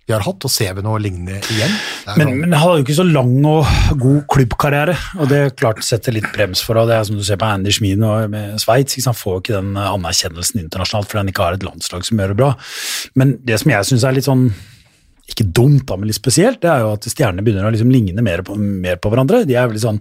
vi 0.06 0.14
har 0.14 0.22
hatt, 0.22 0.46
og 0.46 0.52
ser 0.54 0.76
vi 0.78 0.84
noe 0.86 1.00
lignende 1.02 1.40
igjen? 1.50 1.72
Men, 2.18 2.28
sånn- 2.28 2.40
men 2.44 2.52
han 2.54 2.62
hadde 2.62 2.78
jo 2.78 2.86
ikke 2.86 2.98
så 3.00 3.06
lang 3.10 3.34
og 3.50 3.66
god 3.98 4.20
klubbkarriere, 4.30 4.96
og 5.20 5.30
det 5.32 5.56
klart 5.58 5.82
setter 5.84 6.14
litt 6.14 6.28
brems 6.36 6.62
for 6.62 6.78
og 6.78 6.88
Det 6.88 6.96
er 7.00 7.04
som 7.10 7.18
du 7.18 7.24
ser 7.24 7.38
på 7.42 7.46
Andy 7.50 7.72
Schmien 7.74 8.04
og 8.06 8.30
med 8.30 8.60
Sveits, 8.62 9.00
han 9.06 9.18
får 9.18 9.34
jo 9.34 9.42
ikke 9.42 9.62
den 9.62 9.74
anerkjennelsen 9.82 10.62
internasjonalt 10.62 11.10
fordi 11.10 11.24
han 11.24 11.34
ikke 11.34 11.44
har 11.48 11.54
et 11.58 11.66
landslag 11.66 12.06
som 12.06 12.18
gjør 12.22 12.36
det 12.36 12.38
bra. 12.38 12.56
Men 13.16 13.38
det 13.44 13.60
som 13.60 13.72
jeg 13.72 13.86
syns 13.90 14.04
er 14.06 14.14
litt 14.14 14.30
sånn 14.30 14.54
ikke 15.26 15.48
dumt, 15.58 15.88
da, 15.90 15.96
men 15.98 16.10
litt 16.10 16.20
spesielt, 16.20 16.60
det 16.62 16.70
er 16.70 16.84
jo 16.84 16.92
at 16.94 17.06
stjernene 17.10 17.42
begynner 17.46 17.66
å 17.66 17.72
liksom 17.74 17.90
ligne 17.90 18.22
mer 18.26 18.44
på, 18.46 18.54
mer 18.60 19.00
på 19.02 19.10
hverandre. 19.10 19.42
De 19.50 19.56
er 19.58 19.66
veldig 19.68 19.82
sånn, 19.82 19.98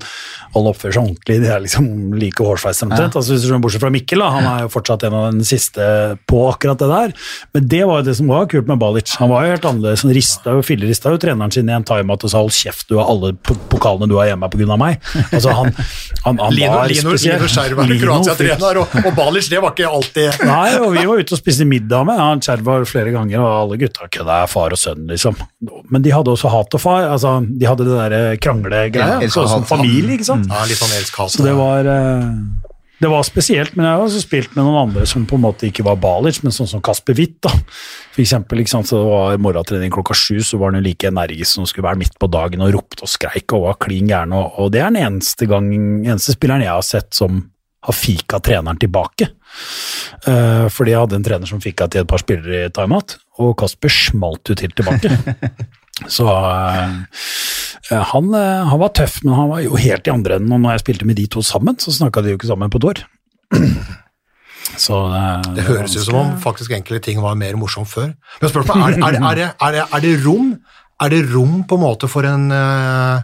Alle 0.55 0.71
oppfører 0.71 0.95
seg 0.95 1.07
ordentlig, 1.07 1.39
de 1.43 1.49
er 1.51 1.63
liksom 1.65 1.87
like 2.21 2.45
hårsveis 2.45 2.83
omtrent. 2.85 3.17
Altså, 3.17 3.35
du 3.35 3.41
ser 3.43 3.63
Bortsett 3.65 3.83
fra 3.83 3.91
Mikkel, 3.95 4.21
da, 4.21 4.29
han 4.35 4.49
er 4.51 4.67
jo 4.67 4.73
fortsatt 4.75 5.07
en 5.09 5.17
av 5.17 5.25
den 5.33 5.47
siste 5.49 5.87
på 6.31 6.43
akkurat 6.51 6.79
det 6.79 6.91
der. 6.91 7.15
Men 7.57 7.69
det 7.73 7.81
var 7.89 8.03
jo 8.03 8.07
det 8.11 8.17
som 8.21 8.29
var 8.31 8.47
kult 8.53 8.69
med 8.69 8.79
Balic. 8.83 9.15
Han 9.23 9.33
var 9.33 9.47
jo 9.47 9.55
helt 9.55 9.69
annerledes. 9.71 10.05
Han 10.05 10.15
rista 10.15 10.55
jo, 10.59 10.63
fillerista 10.67 11.15
jo 11.15 11.21
treneren 11.25 11.55
sin 11.57 11.73
i 11.73 11.75
en 11.75 11.87
timeout 11.89 12.25
og 12.29 12.31
sa 12.31 12.43
'hold 12.45 12.55
kjeft, 12.55 12.87
du 12.93 12.99
har 13.01 13.09
alle 13.11 13.33
pokalene 13.73 14.09
du 14.11 14.17
har 14.21 14.29
hjemme 14.31 14.51
på 14.53 14.61
grunn 14.61 14.77
av 14.77 14.81
meg'. 14.85 15.01
Altså, 15.33 15.51
han, 15.57 15.73
han, 16.27 16.39
han 16.39 16.53
Lino, 16.55 16.71
var 16.77 16.93
Lino, 16.93 17.15
spesiell. 17.17 17.41
Lino 17.41 17.49
Skjerv 17.49 17.81
er 17.81 17.91
Lino 17.91 18.05
Kroatia-trener, 18.05 18.83
og, 18.83 18.97
og 19.01 19.11
Balic 19.17 19.49
det 19.51 19.61
var 19.65 19.75
ikke 19.75 19.89
alltid 19.89 20.45
Nei, 20.45 20.69
og 20.79 20.93
vi 20.95 21.05
var 21.09 21.23
ute 21.25 21.35
og 21.37 21.41
spiste 21.41 21.67
middag 21.69 22.07
med 22.09 22.21
han 22.21 22.43
Chervar 22.45 22.85
flere 22.89 23.13
ganger, 23.15 23.41
og 23.41 23.51
alle 23.65 23.81
gutta 23.81 24.09
kødda 24.13 24.39
far 24.51 24.75
og 24.77 24.81
sønn, 24.81 25.07
liksom. 25.15 25.39
Men 25.91 26.03
de 26.05 26.13
hadde 26.15 26.35
også 26.35 26.51
hat 26.53 26.75
og 26.77 26.83
far, 26.83 27.09
altså, 27.15 27.39
de 27.47 27.67
hadde 27.71 27.87
det 27.89 27.97
der 28.03 28.37
kranglegreia, 28.43 29.23
Ja, 29.23 29.33
sånn 29.33 29.49
som 29.49 29.65
familie, 29.69 30.19
ikke 30.19 30.29
sant. 30.35 30.51
ja, 30.51 30.67
Litt 30.69 30.81
sånn 30.83 30.95
elsk-hat. 30.99 31.33
Så 31.39 31.47
det 31.47 31.55
var, 31.59 31.87
eh, 31.89 32.29
det 33.03 33.11
var 33.11 33.25
spesielt, 33.27 33.75
men 33.77 33.85
jeg 33.85 33.97
har 33.99 34.05
også 34.05 34.21
spilt 34.23 34.55
med 34.57 34.65
noen 34.65 34.89
andre 34.89 35.07
som 35.07 35.25
på 35.29 35.37
en 35.37 35.43
måte 35.45 35.67
ikke 35.69 35.85
var 35.85 35.97
Balic, 36.01 36.39
men 36.45 36.55
sånn 36.55 36.69
som 36.71 36.81
Kasper 36.85 37.17
Witt, 37.19 37.41
da. 37.45 37.51
For 38.15 38.23
eksempel, 38.23 38.63
ikke 38.63 38.71
sant, 38.71 38.87
så 38.89 39.01
det 39.03 39.09
var 39.11 39.41
morgentrening 39.43 39.91
klokka 39.93 40.15
sju, 40.17 40.39
så 40.47 40.61
var 40.61 40.71
han 40.73 40.79
jo 40.81 40.87
like 40.89 41.09
energisk 41.11 41.57
som 41.59 41.67
skulle 41.67 41.89
være 41.89 42.01
midt 42.05 42.15
på 42.23 42.31
dagen 42.31 42.63
og 42.65 42.73
ropte 42.77 43.03
og 43.05 43.11
skreik 43.11 43.53
og 43.53 43.67
var 43.67 43.81
klin 43.83 44.07
gæren, 44.09 44.33
og, 44.39 44.55
og 44.63 44.71
det 44.73 44.81
er 44.85 44.95
den 44.95 45.03
eneste, 45.03 45.49
gang, 45.51 45.69
eneste 46.07 46.37
spilleren 46.37 46.63
jeg 46.65 46.71
har 46.73 46.87
sett 46.87 47.11
som 47.19 47.43
har 47.85 47.97
fika 47.97 48.41
treneren 48.45 48.79
tilbake. 48.81 49.31
Uh, 50.27 50.67
fordi 50.73 50.95
jeg 50.95 51.03
hadde 51.05 51.19
en 51.21 51.27
trener 51.27 51.51
som 51.51 51.61
fika 51.63 51.87
til 51.93 52.03
et 52.05 52.11
par 52.11 52.23
spillere 52.23 52.67
i 52.67 52.73
timeout, 52.75 53.17
og 53.43 53.55
Kasper 53.61 53.93
smalt 53.93 54.51
jo 54.53 54.57
til 54.59 54.73
tilbake. 54.77 55.11
Så 56.17 56.25
uh, 56.27 56.95
han, 57.91 58.31
uh, 58.35 58.65
han 58.71 58.81
var 58.81 58.95
tøff, 58.97 59.21
men 59.27 59.37
han 59.37 59.51
var 59.53 59.61
jo 59.67 59.77
helt 59.79 60.09
i 60.09 60.15
andre 60.15 60.41
enden, 60.41 60.57
og 60.57 60.65
når 60.65 60.79
jeg 60.79 60.85
spilte 60.87 61.07
med 61.11 61.21
de 61.21 61.27
to 61.31 61.45
sammen, 61.45 61.77
så 61.79 61.93
snakka 61.95 62.25
de 62.25 62.33
jo 62.35 62.41
ikke 62.41 62.51
sammen 62.51 62.73
på 62.73 62.81
et 62.83 62.89
år. 62.95 63.05
Så 64.81 64.97
eh, 65.15 65.43
Det 65.55 65.65
høres 65.69 65.93
ut 65.95 66.07
som 66.07 66.17
om 66.19 66.31
faktisk 66.43 66.73
enkelte 66.75 67.05
ting 67.05 67.21
var 67.23 67.37
mer 67.39 67.55
morsomt 67.61 67.87
før. 67.91 68.09
Men 68.41 68.51
spørsmålet 68.51 68.97
er, 68.97 69.05
er, 69.05 69.13
det- 69.13 69.21
er, 69.21 69.37
det, 69.39 69.83
er, 69.85 69.93
er 69.93 70.03
det 70.03 70.15
rom 70.25 70.49
Er 71.05 71.13
det 71.13 71.21
rom 71.35 71.61
på 71.69 71.77
en 71.77 71.83
måte 71.85 72.09
for 72.11 72.27
en 72.27 72.49
uh, 72.51 73.21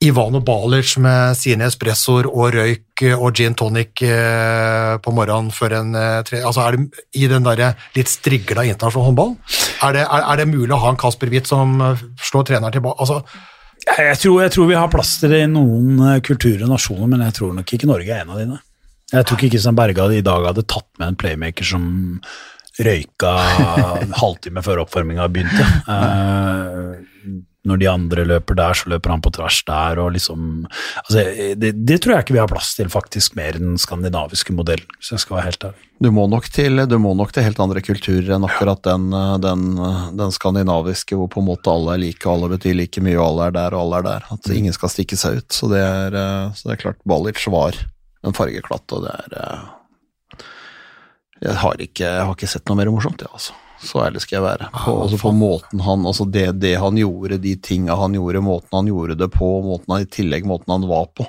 Ivano 0.00 0.40
Balic 0.40 0.94
med 0.96 1.36
sine 1.36 1.66
espressoer 1.68 2.24
og 2.30 2.54
røyk 2.54 3.02
og 3.18 3.36
gin 3.36 3.52
tonic 3.56 4.00
eh, 4.06 4.94
på 5.04 5.12
morgenen 5.12 5.52
før 5.52 5.74
en 5.76 5.90
eh, 5.98 6.22
tre... 6.24 6.40
Altså 6.40 6.64
er 6.64 6.78
det 6.78 7.04
i 7.20 7.28
den 7.28 7.44
derre 7.44 7.74
litt 7.96 8.08
strigla 8.08 8.64
internasjonale 8.64 9.10
håndball? 9.10 9.34
Er 9.84 9.98
det, 9.98 10.06
er, 10.06 10.24
er 10.32 10.40
det 10.40 10.48
mulig 10.48 10.72
å 10.72 10.80
ha 10.80 10.94
en 10.94 11.00
Kasper 11.00 11.32
Witt 11.32 11.50
som 11.50 11.76
eh, 11.84 12.00
slår 12.16 12.48
treneren 12.48 12.72
tilbake? 12.78 12.96
Altså, 13.04 13.20
Jeg, 13.84 14.16
tror, 14.22 14.40
jeg 14.46 14.54
tror 14.56 14.72
vi 14.72 14.80
har 14.80 14.92
plass 14.92 15.18
til 15.20 15.34
det 15.34 15.42
i 15.44 15.52
noen 15.52 16.00
kulturer 16.24 16.64
og 16.64 16.72
nasjoner, 16.72 17.12
men 17.12 17.26
jeg 17.28 17.36
tror 17.36 17.52
nok 17.60 17.76
ikke 17.76 17.92
Norge 17.92 18.16
er 18.16 18.24
en 18.24 18.32
av 18.32 18.40
dine. 18.40 18.60
Jeg 19.12 19.26
tror 19.26 19.36
ikke 19.36 19.52
Kristian 19.52 19.76
Berge 19.76 20.08
i 20.16 20.24
dag 20.24 20.48
hadde 20.48 20.68
tatt 20.70 20.88
med 20.96 21.10
en 21.10 21.20
playmaker 21.20 21.66
som 21.66 21.84
røyka 22.80 23.36
halvtime 24.16 24.64
før 24.64 24.86
oppvarminga 24.86 25.28
begynte. 25.28 25.68
Eh, 25.90 27.09
når 27.68 27.80
de 27.82 27.88
andre 27.90 28.24
løper 28.24 28.56
der, 28.56 28.76
så 28.78 28.88
løper 28.88 29.12
han 29.12 29.22
på 29.24 29.32
tvers 29.36 29.58
der, 29.68 30.00
og 30.00 30.14
liksom 30.14 30.64
altså, 31.02 31.24
det, 31.60 31.74
det 31.86 31.98
tror 32.00 32.14
jeg 32.14 32.24
ikke 32.24 32.36
vi 32.38 32.40
har 32.40 32.50
plass 32.50 32.72
til, 32.78 32.88
faktisk, 32.92 33.36
mer 33.36 33.58
enn 33.58 33.74
den 33.74 33.80
skandinaviske 33.80 34.54
modellen, 34.56 34.88
hvis 34.96 35.12
jeg 35.12 35.24
skal 35.24 35.36
være 35.36 35.48
helt 35.50 35.66
ærlig. 35.68 35.88
Du 36.00 36.08
må, 36.16 36.24
nok 36.32 36.48
til, 36.48 36.80
du 36.88 36.96
må 37.02 37.12
nok 37.18 37.34
til 37.36 37.44
helt 37.44 37.60
andre 37.60 37.82
kulturer 37.84 38.32
enn 38.36 38.48
akkurat 38.48 38.80
den, 38.88 39.10
eh, 39.12 39.34
den, 39.44 39.66
eh, 39.76 40.06
den 40.22 40.32
skandinaviske, 40.32 41.18
hvor 41.20 41.28
på 41.32 41.44
en 41.44 41.50
måte 41.50 41.72
alle 41.72 41.98
er 41.98 42.04
like, 42.06 42.24
alle 42.28 42.48
betyr 42.54 42.78
like 42.78 43.04
mye, 43.04 43.18
og 43.18 43.26
alle 43.26 43.50
er 43.50 43.58
der, 43.58 43.76
og 43.76 43.84
alle 43.84 44.00
er 44.00 44.08
der. 44.08 44.30
At 44.38 44.52
ingen 44.56 44.76
skal 44.76 44.92
stikke 44.92 45.20
seg 45.20 45.42
ut. 45.42 45.50
Så 45.52 45.68
det 45.72 45.84
er, 45.84 46.16
så 46.56 46.70
det 46.70 46.78
er 46.78 46.84
klart, 46.86 47.02
Balic 47.08 47.44
var 47.52 47.76
en 48.24 48.36
fargeklatt, 48.36 48.88
og 48.96 49.04
det 49.04 49.12
er 49.18 49.36
eh, 49.42 49.68
jeg 51.40 51.56
har, 51.56 51.80
ikke, 51.80 52.04
jeg 52.04 52.24
har 52.28 52.34
ikke 52.36 52.48
sett 52.52 52.68
noe 52.68 52.76
mer 52.76 52.90
morsomt, 52.92 53.22
jeg, 53.24 53.32
altså. 53.32 53.54
Så 53.82 54.02
ærlig 54.04 54.20
skal 54.24 54.36
jeg 54.36 54.44
være. 54.44 54.70
På, 54.74 54.96
også 55.06 55.18
på 55.20 55.30
måten 55.32 55.80
han, 55.84 56.06
altså 56.06 56.26
det, 56.28 56.46
det 56.60 56.74
han 56.80 56.98
gjorde, 57.00 57.38
de 57.40 57.54
tinga 57.56 57.96
han 57.96 58.16
gjorde, 58.16 58.42
måten 58.44 58.76
han 58.76 58.90
gjorde 58.90 59.16
det 59.20 59.30
på, 59.32 59.52
måten 59.64 59.94
han, 59.94 60.04
i 60.04 60.10
tillegg 60.10 60.48
måten 60.48 60.74
han 60.74 60.88
var 60.90 61.08
på. 61.16 61.26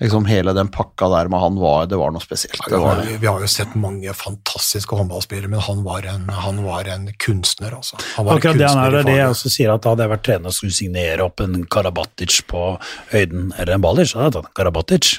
Liksom 0.00 0.28
Hele 0.30 0.52
den 0.54 0.68
pakka 0.70 1.08
der 1.10 1.28
med 1.28 1.40
han 1.42 1.56
var, 1.58 1.86
det 1.90 1.98
var 1.98 2.12
noe 2.14 2.22
spesielt. 2.22 2.60
vi, 2.66 2.70
Det 2.70 2.80
var 2.80 3.00
har, 3.00 3.08
vi 3.18 3.26
har 3.26 3.40
jo 3.42 3.48
sett 3.50 3.74
mange 3.74 4.12
fantastiske 4.14 4.96
håndballspillere, 4.96 5.50
men 5.50 5.60
han 5.66 5.82
var 5.84 6.06
en, 6.06 6.28
han 6.30 6.60
var 6.64 6.88
en 6.94 7.08
kunstner, 7.18 7.74
altså. 7.74 7.98
Han 8.16 8.28
var 8.28 8.36
en 8.36 8.38
Akkurat 8.38 8.60
det 8.62 8.68
han 8.68 8.84
er, 8.84 8.94
det 8.94 9.00
er 9.00 9.08
det 9.10 9.16
jeg 9.18 9.32
også 9.34 9.50
sier, 9.56 9.72
at 9.74 9.88
hadde 9.90 10.06
jeg 10.06 10.12
vært 10.14 10.26
trener 10.28 10.52
og 10.52 10.54
skulle 10.54 10.76
signere 10.76 11.26
opp 11.26 11.42
en 11.42 11.64
Karabatic 11.66 12.38
på 12.48 12.62
høyden, 13.10 13.50
eller 13.58 13.74
en 13.74 13.82
Balic, 13.88 14.12
så 14.12 14.20
hadde 14.22 14.30
jeg 14.30 14.36
tatt 14.38 14.52
en 14.52 14.56
Karabatic, 14.62 15.10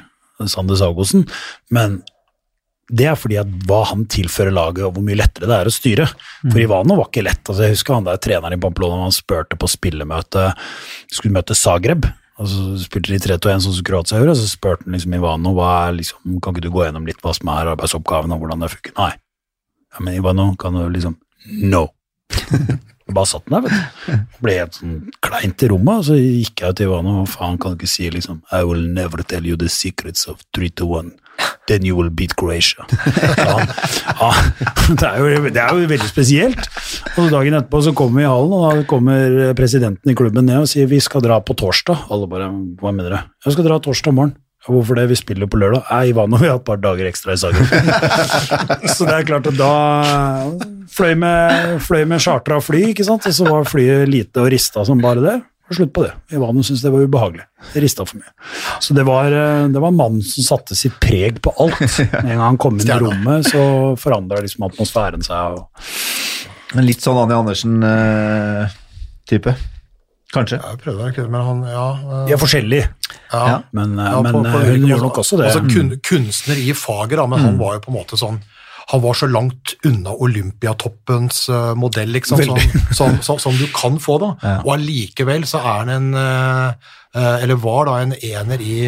Sander 0.47 0.80
Sagosen, 0.80 1.27
men 1.76 1.99
det 2.90 3.06
er 3.06 3.18
fordi 3.20 3.38
at 3.38 3.49
hva 3.70 3.84
han 3.91 4.06
tilfører 4.10 4.53
laget, 4.56 4.86
og 4.88 4.95
hvor 4.95 5.06
mye 5.06 5.20
lettere 5.20 5.49
det 5.49 5.57
er 5.60 5.70
å 5.70 5.74
styre. 5.74 6.07
For 6.41 6.61
Ivano 6.61 6.98
var 6.98 7.10
ikke 7.11 7.26
lett. 7.28 7.44
altså 7.45 7.68
Jeg 7.68 7.76
husker 7.76 7.98
han 7.99 8.07
der 8.07 8.18
treneren 8.22 8.56
i 8.56 8.61
Pamplona, 8.61 9.03
han 9.06 9.14
spurte 9.14 9.60
på 9.60 9.70
spillemøte, 9.70 10.48
skulle 11.14 11.36
møte 11.38 11.57
Zagreb, 11.57 12.10
og 12.40 12.48
så 12.48 12.66
spilte 12.82 13.11
de 13.11 13.20
3-2-1 13.20 13.66
sånn 13.66 13.76
som 13.78 13.86
Kroatia 13.86 14.22
gjorde, 14.22 14.34
og 14.34 14.40
så 14.40 14.49
spurte 14.49 14.88
han 14.88 14.95
liksom 14.95 15.16
Ivano 15.18 15.53
hva 15.57 15.72
er 15.86 15.98
liksom, 15.99 16.40
kan 16.41 16.56
ikke 16.56 16.66
du 16.66 16.72
gå 16.74 16.86
gjennom 16.86 17.07
litt 17.10 17.20
hva 17.26 17.34
som 17.36 17.52
er 17.52 17.74
arbeidsoppgaven 17.76 18.34
og 18.34 18.41
hvordan 18.41 18.64
det 18.64 18.72
funker. 18.74 18.95
Nei. 18.98 19.11
Ja, 19.90 20.03
men 20.06 20.20
Ivano 20.20 20.52
kan 20.60 20.78
jo 20.80 20.88
liksom 20.91 21.18
No. 21.66 21.88
Jeg 22.30 23.14
bare 23.18 23.26
satt 23.26 23.48
den 23.48 23.56
der, 23.56 23.64
vet 23.66 23.74
du. 24.06 24.28
Ble 24.44 24.56
helt 24.60 24.76
sånn 24.78 24.98
kleint 25.26 25.64
i 25.66 25.70
rommet, 25.72 26.02
og 26.02 26.07
så 26.10 26.18
gikk 26.20 26.64
jeg 26.64 26.78
til 26.78 26.90
Ivano, 26.90 27.24
og 27.24 27.32
faen 27.32 27.57
kan 27.61 27.74
du 27.74 27.80
ikke 27.80 27.91
si 27.91 28.10
liksom 28.14 28.44
I 28.56 28.61
will 28.68 28.86
never 28.86 29.24
tell 29.26 29.48
you 29.49 29.57
the 29.60 29.70
secrets 29.72 30.28
of 30.30 30.41
3 30.57 30.72
to 30.80 30.90
1. 30.99 31.11
Then 31.70 31.86
you 31.86 31.95
will 31.99 32.10
beat 32.10 32.34
Croatia. 32.40 32.86
Ja, 33.38 33.60
ja, 33.61 34.30
det, 34.90 35.06
er 35.06 35.18
jo, 35.22 35.49
det 35.53 35.61
er 35.61 35.74
jo 35.78 35.90
veldig 35.91 36.10
spesielt. 36.10 36.70
Og 37.20 37.30
dagen 37.34 37.57
etterpå 37.60 37.82
så 37.86 37.94
kommer 37.98 38.22
vi 38.22 38.26
i 38.26 38.30
hallen, 38.30 38.56
og 38.57 38.68
da 38.68 38.86
kommer 38.90 39.53
presidenten 39.57 40.11
i 40.11 40.18
klubben 40.18 40.49
ned 40.49 40.64
og 40.64 40.70
sier 40.72 40.90
vi 40.90 41.02
skal 41.03 41.24
dra 41.26 41.40
på 41.45 41.56
torsdag. 41.60 42.07
Alle 42.10 42.30
bare 42.32 42.49
hva 42.82 42.94
mener 42.95 43.16
du? 43.16 43.34
Jeg 43.45 43.57
skal 43.57 43.70
dra 43.70 43.82
torsdag 43.86 44.16
morgen. 44.18 44.38
«Ja, 44.60 44.74
Hvorfor 44.74 44.98
det? 44.99 45.06
Vi 45.07 45.16
spiller 45.16 45.48
på 45.48 45.56
lørdag. 45.61 45.86
Nei, 45.88 46.10
Ivano, 46.11 46.36
vi 46.41 46.49
har 46.49 46.57
et 46.60 46.66
par 46.68 46.82
dager 46.84 47.07
ekstra 47.07 47.32
i 47.32 47.40
Zagreb. 47.40 47.70
så 48.95 49.07
det 49.07 49.14
er 49.16 49.30
klart 49.30 49.48
at 49.48 49.56
da 49.56 49.70
fløy 50.91 51.14
med, 51.22 51.78
fløy 51.86 52.03
med 52.10 52.20
chartra 52.24 52.57
fly, 52.64 52.90
ikke 52.91 53.06
sant, 53.07 53.24
og 53.30 53.38
så 53.38 53.48
var 53.48 53.70
flyet 53.70 54.10
lite 54.11 54.44
og 54.44 54.52
rista 54.52 54.84
som 54.88 54.99
bare 54.99 55.24
det. 55.24 55.38
Og 55.70 55.76
slutt 55.78 55.91
på 55.94 56.02
det. 56.08 56.14
Ivano 56.34 56.64
syntes 56.66 56.82
det 56.82 56.90
var 56.91 57.04
ubehagelig. 57.06 57.44
Det 57.74 57.82
rista 57.84 58.06
for 58.10 58.18
mye. 58.18 58.32
Så 58.82 58.96
det 58.98 59.04
var, 59.06 59.26
eh, 59.30 59.68
det 59.70 59.82
var 59.84 59.91
mannen 59.94 60.24
som 60.26 60.44
satte 60.48 60.74
sitt 60.76 60.96
preg 61.00 61.38
på 61.46 61.54
alt. 61.62 62.00
En 62.24 62.28
gang 62.32 62.40
han 62.41 62.58
kom 62.58 62.80
inn 62.80 62.90
i 62.90 62.98
rommet, 63.04 63.46
så 63.52 63.62
forandra 64.02 64.41
liksom 64.41 64.66
atmosfæren 64.70 65.22
seg. 65.26 65.60
Og 65.60 66.82
litt 66.86 67.02
sånn 67.06 67.18
Anja 67.22 67.38
Andersen-type. 67.44 69.54
Kanskje. 70.34 70.60
Jeg 70.62 70.78
prøvde 70.84 71.00
å 71.00 71.04
være 71.08 71.16
kødd, 71.16 71.30
men 71.34 71.41
han 71.41 71.62
Ja. 71.66 71.86
eh, 71.98 72.26
de 72.28 72.34
er 72.34 72.38
forskjellige, 72.38 72.88
ja. 73.34 73.62
men, 73.74 73.98
eh, 74.00 74.12
Ja, 74.12 74.22
men 74.22 74.34
på- 74.34 74.44
på 74.44 74.48
eh, 74.60 74.66
hun 74.66 74.82
gjør 74.82 74.88
gjorde 74.90 75.02
nok 75.08 75.18
også 75.18 75.38
det. 75.38 75.46
Altså 75.48 75.62
kun, 75.74 75.90
kunstner 76.06 76.56
i 76.58 76.72
faget, 76.74 77.18
da, 77.18 77.26
men 77.26 77.40
han 77.40 77.58
var 77.58 77.74
jo 77.76 77.80
på 77.82 77.90
en 77.90 77.96
måte 77.98 78.16
sånn 78.18 78.40
han 78.90 79.02
var 79.02 79.14
så 79.14 79.28
langt 79.30 79.76
unna 79.86 80.14
Olympiatoppens 80.18 81.44
eh, 81.49 81.74
modell, 81.78 82.10
liksom, 82.10 82.41
som, 82.44 82.61
som, 82.91 83.18
som, 83.22 83.40
som 83.40 83.57
du 83.57 83.68
kan 83.76 83.99
få, 84.02 84.18
da. 84.22 84.30
Og 84.64 84.72
allikevel 84.80 85.45
så 85.49 85.61
er 85.61 85.84
han 85.84 85.91
en 85.94 86.07
eh, 86.18 86.88
eh, 87.14 87.44
Eller 87.44 87.60
var 87.61 87.86
da 87.86 87.99
en 88.02 88.16
ener 88.18 88.64
i, 88.66 88.80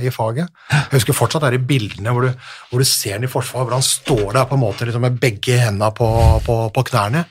i 0.00 0.12
faget. 0.14 0.48
Jeg 0.72 0.94
husker 0.94 1.16
fortsatt 1.16 1.44
de 1.52 1.60
bildene 1.60 2.14
hvor 2.16 2.24
du, 2.24 2.48
hvor 2.70 2.80
du 2.80 2.88
ser 2.88 3.18
han 3.18 3.28
i 3.28 3.30
forsvar, 3.30 3.66
hvor 3.66 3.76
han 3.76 3.84
står 3.84 4.32
der 4.38 4.48
på 4.48 4.56
en 4.56 4.64
måte 4.64 4.88
liksom 4.88 5.04
med 5.04 5.20
begge 5.20 5.60
hendene 5.60 5.92
på, 5.92 6.08
på, 6.46 6.58
på 6.72 6.86
knærne. 6.92 7.26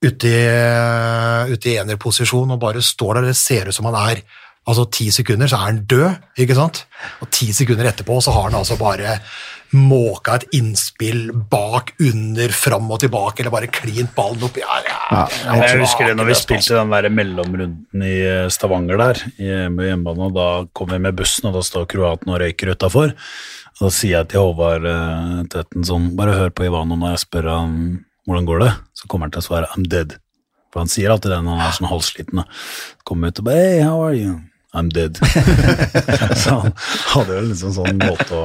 Ute 0.00 0.28
i, 0.32 0.44
ute 1.52 1.68
i 1.68 1.78
enerposisjon 1.78 2.56
og 2.56 2.62
bare 2.62 2.82
står 2.82 3.20
der. 3.20 3.30
Det 3.30 3.38
ser 3.38 3.70
ut 3.70 3.76
som 3.76 3.86
han 3.90 4.00
er 4.00 4.24
altså 4.70 4.88
ti 4.92 5.10
sekunder, 5.14 5.48
så 5.48 5.60
er 5.60 5.68
han 5.68 5.84
død, 5.88 6.10
ikke 6.42 6.56
sant? 6.58 6.84
Og 7.22 7.30
ti 7.32 7.52
sekunder 7.54 7.88
etterpå 7.90 8.18
så 8.22 8.34
har 8.34 8.48
han 8.48 8.58
altså 8.58 8.76
bare 8.80 9.18
måka 9.76 10.38
et 10.38 10.46
innspill 10.58 11.30
bak, 11.52 11.92
under, 12.02 12.54
fram 12.54 12.90
og 12.90 13.00
tilbake, 13.04 13.42
eller 13.42 13.54
bare 13.54 13.70
klint 13.70 14.12
ballen 14.16 14.42
opp. 14.46 14.58
Ja, 14.60 14.80
ja, 14.86 14.98
Ja, 15.10 15.54
jeg 15.62 15.80
husker 15.84 16.10
det 16.10 16.16
når 16.18 16.30
vi 16.30 16.38
spilte 16.40 16.76
den 16.78 16.94
der 16.94 17.08
mellomrunden 17.14 18.04
i 18.06 18.16
eh, 18.26 18.50
Stavanger 18.52 19.00
der, 19.00 19.22
i 19.38 19.48
hjemmebane, 19.50 20.28
og 20.30 20.36
da 20.36 20.50
kom 20.76 20.90
vi 20.92 21.00
med 21.02 21.18
bussen, 21.18 21.50
og 21.50 21.58
da 21.58 21.64
står 21.66 21.88
kroaten 21.90 22.32
og 22.32 22.40
røyker 22.42 22.74
utafor. 22.74 23.14
Da 23.80 23.88
sier 23.94 24.18
jeg 24.18 24.32
til 24.32 24.42
Håvard 24.44 24.84
Tetten 25.52 25.86
sånn, 25.88 26.10
bare 26.18 26.34
hør 26.36 26.50
på 26.52 26.66
Ivano 26.66 26.98
når 27.00 27.14
jeg 27.14 27.22
spør 27.22 27.46
han 27.48 27.76
hvordan 28.28 28.44
går 28.46 28.60
det, 28.62 28.72
så 28.94 29.08
kommer 29.08 29.26
han 29.26 29.32
til 29.34 29.40
å 29.42 29.46
svare 29.46 29.70
I'm 29.74 29.86
dead. 29.90 30.18
For 30.70 30.84
han 30.84 30.90
sier 30.92 31.10
alltid 31.10 31.32
det 31.32 31.40
når 31.42 31.56
han 31.56 31.66
er 31.66 31.74
sånn 31.74 31.90
halvsliten. 31.90 32.44
Kommer 33.08 33.32
ut 33.32 33.40
og 33.42 33.48
bare 33.48 33.64
Hey, 33.64 33.80
how 33.82 34.04
are 34.04 34.14
you? 34.14 34.36
I'm 34.72 34.90
dead. 34.94 35.18
så 36.42 36.60
han 36.60 36.76
hadde 37.10 37.40
jo 37.40 37.46
liksom 37.48 37.72
sånn 37.74 37.98
måte 37.98 38.28
å 38.38 38.44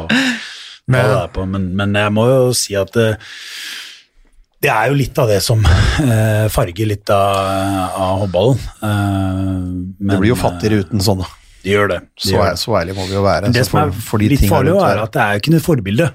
Men- 0.87 1.11
det. 1.33 1.47
Men, 1.49 1.75
men 1.75 1.93
jeg 1.97 2.13
må 2.13 2.25
jo 2.29 2.53
si 2.53 2.75
at 2.77 2.91
det, 2.93 3.07
det 4.61 4.69
er 4.71 4.89
jo 4.91 4.97
litt 4.97 5.17
av 5.21 5.27
det 5.29 5.39
som 5.45 5.63
eh, 5.65 6.45
farger 6.53 6.87
litt 6.89 7.09
av, 7.13 7.39
av 7.95 8.19
håndballen. 8.23 8.61
Eh, 8.81 9.65
men, 9.99 10.13
Det 10.13 10.19
blir 10.21 10.31
jo 10.33 10.39
fattigere 10.39 10.83
uten 10.85 11.01
sånne. 11.05 11.27
Det 11.65 11.73
gjør 11.73 11.87
det. 11.89 11.99
det, 12.05 12.21
Så, 12.21 12.33
gjør 12.35 12.45
er, 12.51 12.57
så 12.61 12.75
ærlig 12.77 12.95
må 12.97 13.07
vi 13.09 13.15
jo 13.17 13.23
være. 13.25 13.49
det 13.53 13.65
som 13.65 13.79
er 13.81 13.95
for- 13.97 14.21
de 14.21 14.29
litt 14.29 14.45
farlig, 14.49 14.75
er 14.77 15.01
at 15.01 15.15
det 15.15 15.21
er 15.23 15.31
jo 15.33 15.41
ikke 15.41 15.53
noe 15.55 15.65
forbilde. 15.65 16.09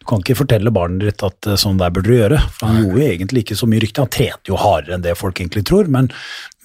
Du 0.00 0.04
kan 0.08 0.22
ikke 0.22 0.36
fortelle 0.38 0.72
barnet 0.72 1.04
ditt 1.10 1.22
at 1.26 1.48
eh, 1.50 1.58
sånn 1.60 1.76
der 1.80 1.92
burde 1.92 2.08
du 2.08 2.16
gjøre. 2.16 2.40
For 2.56 2.70
han 2.70 2.80
gjorde 2.80 3.02
jo 3.02 3.10
egentlig 3.10 3.44
ikke 3.44 3.58
så 3.60 3.68
mye 3.68 3.82
rykte. 3.84 4.04
Han 4.06 4.12
trente 4.16 4.48
jo 4.52 4.56
hardere 4.60 4.96
enn 4.96 5.04
det 5.04 5.16
folk 5.20 5.40
egentlig 5.42 5.66
tror, 5.68 5.88
men, 5.92 6.08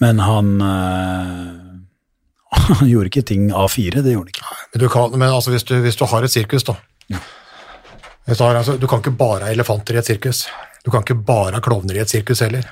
men 0.00 0.22
han 0.24 0.54
eh, 0.64 1.52
Han 2.80 2.88
gjorde 2.88 3.08
ikke 3.08 3.24
ting 3.28 3.46
A4, 3.56 4.02
det 4.04 4.12
gjorde 4.12 4.28
han 4.28 4.32
ikke. 4.34 4.48
Men, 4.72 4.80
du 4.82 4.88
kan, 4.92 5.14
men 5.16 5.28
altså, 5.28 5.52
hvis, 5.52 5.64
du, 5.68 5.76
hvis 5.84 5.96
du 6.00 6.04
har 6.08 6.24
et 6.24 6.32
sirkus, 6.32 6.64
da 6.68 6.76
du, 7.08 7.16
har, 8.26 8.54
altså, 8.54 8.76
du 8.78 8.86
kan 8.86 9.02
ikke 9.02 9.16
bare 9.18 9.46
ha 9.46 9.52
elefanter 9.52 9.96
i 9.96 9.98
et 10.02 10.06
sirkus. 10.06 10.46
Du 10.84 10.90
kan 10.90 11.02
ikke 11.02 11.18
bare 11.26 11.56
ha 11.56 11.62
klovner 11.64 11.98
i 11.98 12.02
et 12.02 12.10
sirkus 12.10 12.42
heller. 12.44 12.66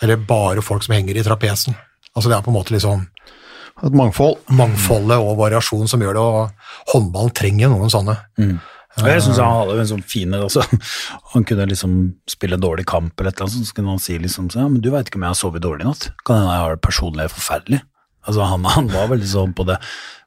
Eller 0.00 0.16
bare 0.16 0.62
folk 0.64 0.84
som 0.84 0.94
henger 0.96 1.16
i 1.16 1.24
trapesen. 1.24 1.76
Altså, 2.14 2.28
det 2.28 2.36
er 2.36 2.44
på 2.44 2.52
en 2.52 2.58
måte 2.58 2.74
liksom 2.74 3.06
Et 3.80 3.94
mangfold. 3.96 4.42
mangfoldet 4.52 5.16
og 5.16 5.38
variasjon 5.38 5.88
som 5.88 6.02
gjør 6.02 6.16
det, 6.18 6.20
og 6.20 6.92
håndballen 6.92 7.32
trenger 7.32 7.70
noen 7.72 7.88
sånne. 7.92 8.16
Og 9.00 9.06
jeg 9.08 9.22
synes 9.22 9.38
han 9.38 9.54
hadde 9.54 9.76
en 9.78 9.88
sånn 9.88 10.02
fin 10.02 10.34
altså, 10.34 10.64
Han 11.32 11.44
kunne 11.46 11.68
liksom 11.70 11.92
spille 12.28 12.58
dårlig 12.60 12.84
kamp, 12.90 13.14
eller 13.16 13.30
et 13.30 13.38
eller 13.38 13.48
annet, 13.48 13.68
så 13.68 13.76
kunne 13.76 13.94
han 13.94 14.02
si 14.02 14.18
liksom 14.18 14.50
så, 14.50 14.64
ja, 14.64 14.68
men 14.68 14.82
du 14.82 14.90
veit 14.90 15.08
ikke 15.08 15.16
om 15.20 15.24
jeg 15.24 15.32
har 15.32 15.38
sovet 15.38 15.62
dårlig 15.64 15.86
i 15.86 15.88
natt. 15.88 16.08
Kan 16.26 16.40
hende 16.42 16.52
jeg 16.52 16.64
har 16.64 16.74
det 16.74 16.82
personlig 16.84 17.28
forferdelig. 17.32 17.80
Altså, 18.26 18.44
han, 18.44 18.66
han 18.68 18.90
var 18.92 19.12
veldig 19.14 19.30
sånn 19.30 19.54
på 19.56 19.68
det 19.68 19.80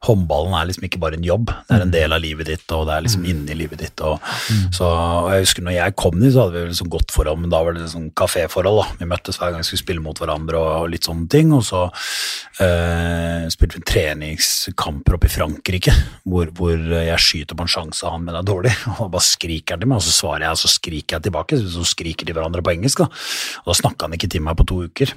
Håndballen 0.04 0.52
er 0.58 0.68
liksom 0.68 0.84
ikke 0.84 1.00
bare 1.00 1.16
en 1.16 1.24
jobb, 1.24 1.52
det 1.70 1.78
er 1.78 1.84
en 1.86 1.94
del 1.94 2.12
av 2.12 2.20
livet 2.20 2.50
ditt, 2.50 2.66
og 2.76 2.90
det 2.90 2.96
er 2.96 3.04
liksom 3.06 3.24
inni 3.30 3.56
livet 3.56 3.80
ditt. 3.80 4.02
Og, 4.04 4.20
så, 4.76 4.84
og 4.90 5.30
jeg 5.32 5.46
husker 5.46 5.64
når 5.64 5.78
jeg 5.78 5.96
kom 6.02 6.18
dit, 6.20 6.34
så 6.34 6.44
hadde 6.44 6.58
vi 6.58 6.72
liksom 6.74 6.90
godt 6.92 7.14
forhold, 7.16 7.40
men 7.40 7.54
da 7.54 7.62
var 7.64 7.78
det 7.78 7.88
sånn 7.88 8.10
kaféforhold. 8.20 8.82
da. 8.82 8.98
Vi 9.00 9.08
møttes 9.08 9.40
hver 9.40 9.54
gang 9.54 9.64
vi 9.64 9.70
skulle 9.70 9.84
spille 9.86 10.04
mot 10.04 10.20
hverandre 10.20 10.60
og, 10.60 10.72
og 10.82 10.92
litt 10.92 11.08
sånne 11.08 11.30
ting. 11.32 11.54
Og 11.56 11.64
så 11.64 11.86
eh, 12.66 13.48
spilte 13.54 13.80
vi 13.80 13.86
treningskamper 13.94 15.16
oppe 15.16 15.30
i 15.30 15.34
Frankrike, 15.38 15.96
hvor, 16.28 16.52
hvor 16.58 16.76
jeg 16.76 17.24
skyter 17.24 17.56
på 17.56 17.64
en 17.64 17.72
sjanse, 17.72 18.04
av 18.04 18.18
han 18.18 18.28
mener 18.28 18.42
er 18.42 18.50
dårlig. 18.50 18.76
Og 18.98 19.06
da 19.06 19.12
bare 19.16 19.30
skriker 19.30 19.78
han 19.78 19.86
til 19.86 19.94
meg, 19.94 20.04
og 20.04 20.08
så 20.10 20.18
svarer 20.18 20.50
jeg, 20.50 20.58
og 20.58 20.64
så 20.66 20.74
skriker 20.74 21.16
jeg 21.16 21.30
tilbake. 21.30 21.62
Så 21.64 21.88
skriker 21.94 22.28
de 22.28 22.36
hverandre 22.36 22.66
på 22.66 22.76
engelsk. 22.76 23.06
da. 23.06 23.24
Og 23.64 23.72
da 23.72 23.80
snakka 23.80 24.10
han 24.10 24.20
ikke 24.20 24.34
til 24.36 24.44
meg 24.44 24.60
på 24.60 24.68
to 24.68 24.84
uker. 24.90 25.16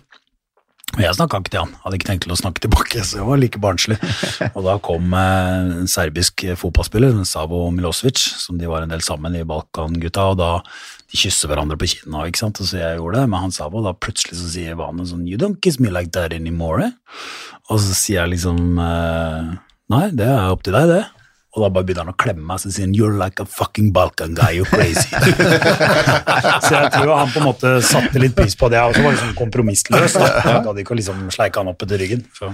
Jeg 0.95 1.17
snakka 1.19 1.41
ikke 1.43 1.51
til 1.53 1.61
han, 1.65 1.73
hadde 1.83 1.99
ikke 1.99 2.07
tenkt 2.09 2.25
til 2.25 2.33
å 2.33 2.39
snakke 2.39 2.63
tilbake, 2.63 3.03
så 3.05 3.19
jeg 3.19 3.27
var 3.27 3.41
like 3.43 3.59
barnslig. 3.61 3.97
Og 4.55 4.63
da 4.65 4.77
kom 4.81 5.11
eh, 5.19 5.81
en 5.83 5.91
serbisk 5.91 6.47
fotballspiller, 6.57 7.19
Savo 7.29 7.67
Milosevic, 7.75 8.23
som 8.41 8.57
de 8.61 8.71
var 8.71 8.87
en 8.87 8.95
del 8.95 9.03
sammen 9.05 9.35
i 9.37 9.43
Balkangutta, 9.45 10.29
og 10.33 10.39
da 10.41 10.51
de 11.11 11.21
kysser 11.21 11.51
hverandre 11.51 11.77
på 11.81 11.91
kinna, 11.91 12.23
ikke 12.31 12.45
sant, 12.45 12.63
og 12.63 12.71
så 12.71 12.81
jeg 12.81 13.01
gjorde 13.01 13.19
det 13.19 13.33
med 13.35 13.45
han 13.45 13.53
Savo, 13.55 13.83
da 13.85 13.93
plutselig 13.99 14.39
så 14.39 14.49
sier 14.55 14.79
Vane 14.79 15.05
sånn 15.11 15.27
You 15.29 15.43
don't 15.43 15.61
kiss 15.61 15.81
me 15.83 15.93
like 15.93 16.15
that 16.17 16.33
anymore? 16.33 16.89
Og 17.67 17.83
så 17.83 17.99
sier 17.99 18.23
jeg 18.23 18.37
liksom 18.39 18.81
eh, 18.81 19.53
Nei, 19.93 20.07
det 20.17 20.27
er 20.27 20.49
opp 20.55 20.65
til 20.67 20.75
deg, 20.75 20.89
det. 20.91 21.03
Og 21.57 21.63
da 21.65 21.71
bare 21.73 21.87
begynner 21.89 22.05
han 22.05 22.13
å 22.13 22.21
klemme 22.21 22.45
meg, 22.45 22.61
så 22.61 22.69
sier 22.69 22.85
han 22.85 22.93
You're 22.93 23.17
like 23.17 23.41
a 23.41 23.47
fucking 23.49 23.89
Balkan 23.97 24.35
guy, 24.37 24.59
you're 24.59 24.69
crazy. 24.69 25.09
så 26.67 26.73
jeg 26.75 26.91
tror 26.93 27.13
han 27.17 27.31
på 27.33 27.41
en 27.41 27.47
måte 27.49 27.71
satte 27.81 28.21
litt 28.21 28.37
pris 28.37 28.53
på 28.61 28.69
det, 28.73 28.83
og 28.85 28.93
så 28.93 29.05
var 29.07 29.17
liksom 29.17 29.33
kompromissløs. 29.39 30.19
da. 30.21 30.29
Jeg 30.45 30.67
gadd 30.67 30.83
ikke 30.83 30.93
å 30.93 30.99
liksom 31.01 31.23
sleike 31.33 31.63
han 31.63 31.73
opp 31.73 31.87
etter 31.87 32.03
ryggen. 32.05 32.27
Så. 32.37 32.51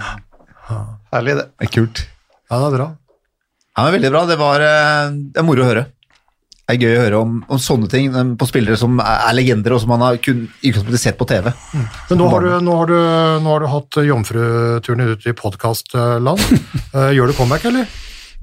Herlig, 1.11 1.35
det. 1.41 1.49
Det 1.59 1.67
er 1.67 1.73
kult. 1.75 2.05
Ja, 2.47 2.61
det 2.61 2.69
er 2.69 2.77
bra. 2.77 2.87
Ja, 3.73 3.89
men 3.89 3.97
Veldig 3.97 4.13
bra. 4.15 4.23
Det 4.31 4.39
var 4.39 4.65
eh, 4.69 5.19
det 5.35 5.43
er 5.43 5.49
moro 5.49 5.65
å 5.65 5.69
høre. 5.73 5.85
Det 6.63 6.77
er 6.77 6.87
gøy 6.87 6.95
å 6.95 7.03
høre 7.03 7.25
om, 7.25 7.35
om 7.51 7.61
sånne 7.61 7.91
ting 7.91 8.15
eh, 8.15 8.31
på 8.39 8.49
spillere 8.53 8.79
som 8.79 9.03
er 9.03 9.27
er 9.33 9.35
legender, 9.35 9.75
og 9.75 9.83
som 9.83 9.91
man 9.97 10.07
har 10.07 10.21
kun 10.23 10.47
sett 10.95 11.19
på 11.19 11.27
TV. 11.27 11.51
Men 11.75 12.23
nå 12.23 12.31
har 12.31 12.47
du, 12.47 12.53
nå 12.63 12.79
har 12.79 12.95
du, 12.95 12.97
nå 13.43 13.57
har 13.57 13.67
du 13.67 13.71
hatt 13.73 14.01
jomfruturen 14.07 15.11
ut 15.11 15.27
i 15.27 15.35
podkastland. 15.43 16.47
Gjør 17.19 17.33
du 17.33 17.39
comeback, 17.41 17.67
eller? 17.73 17.91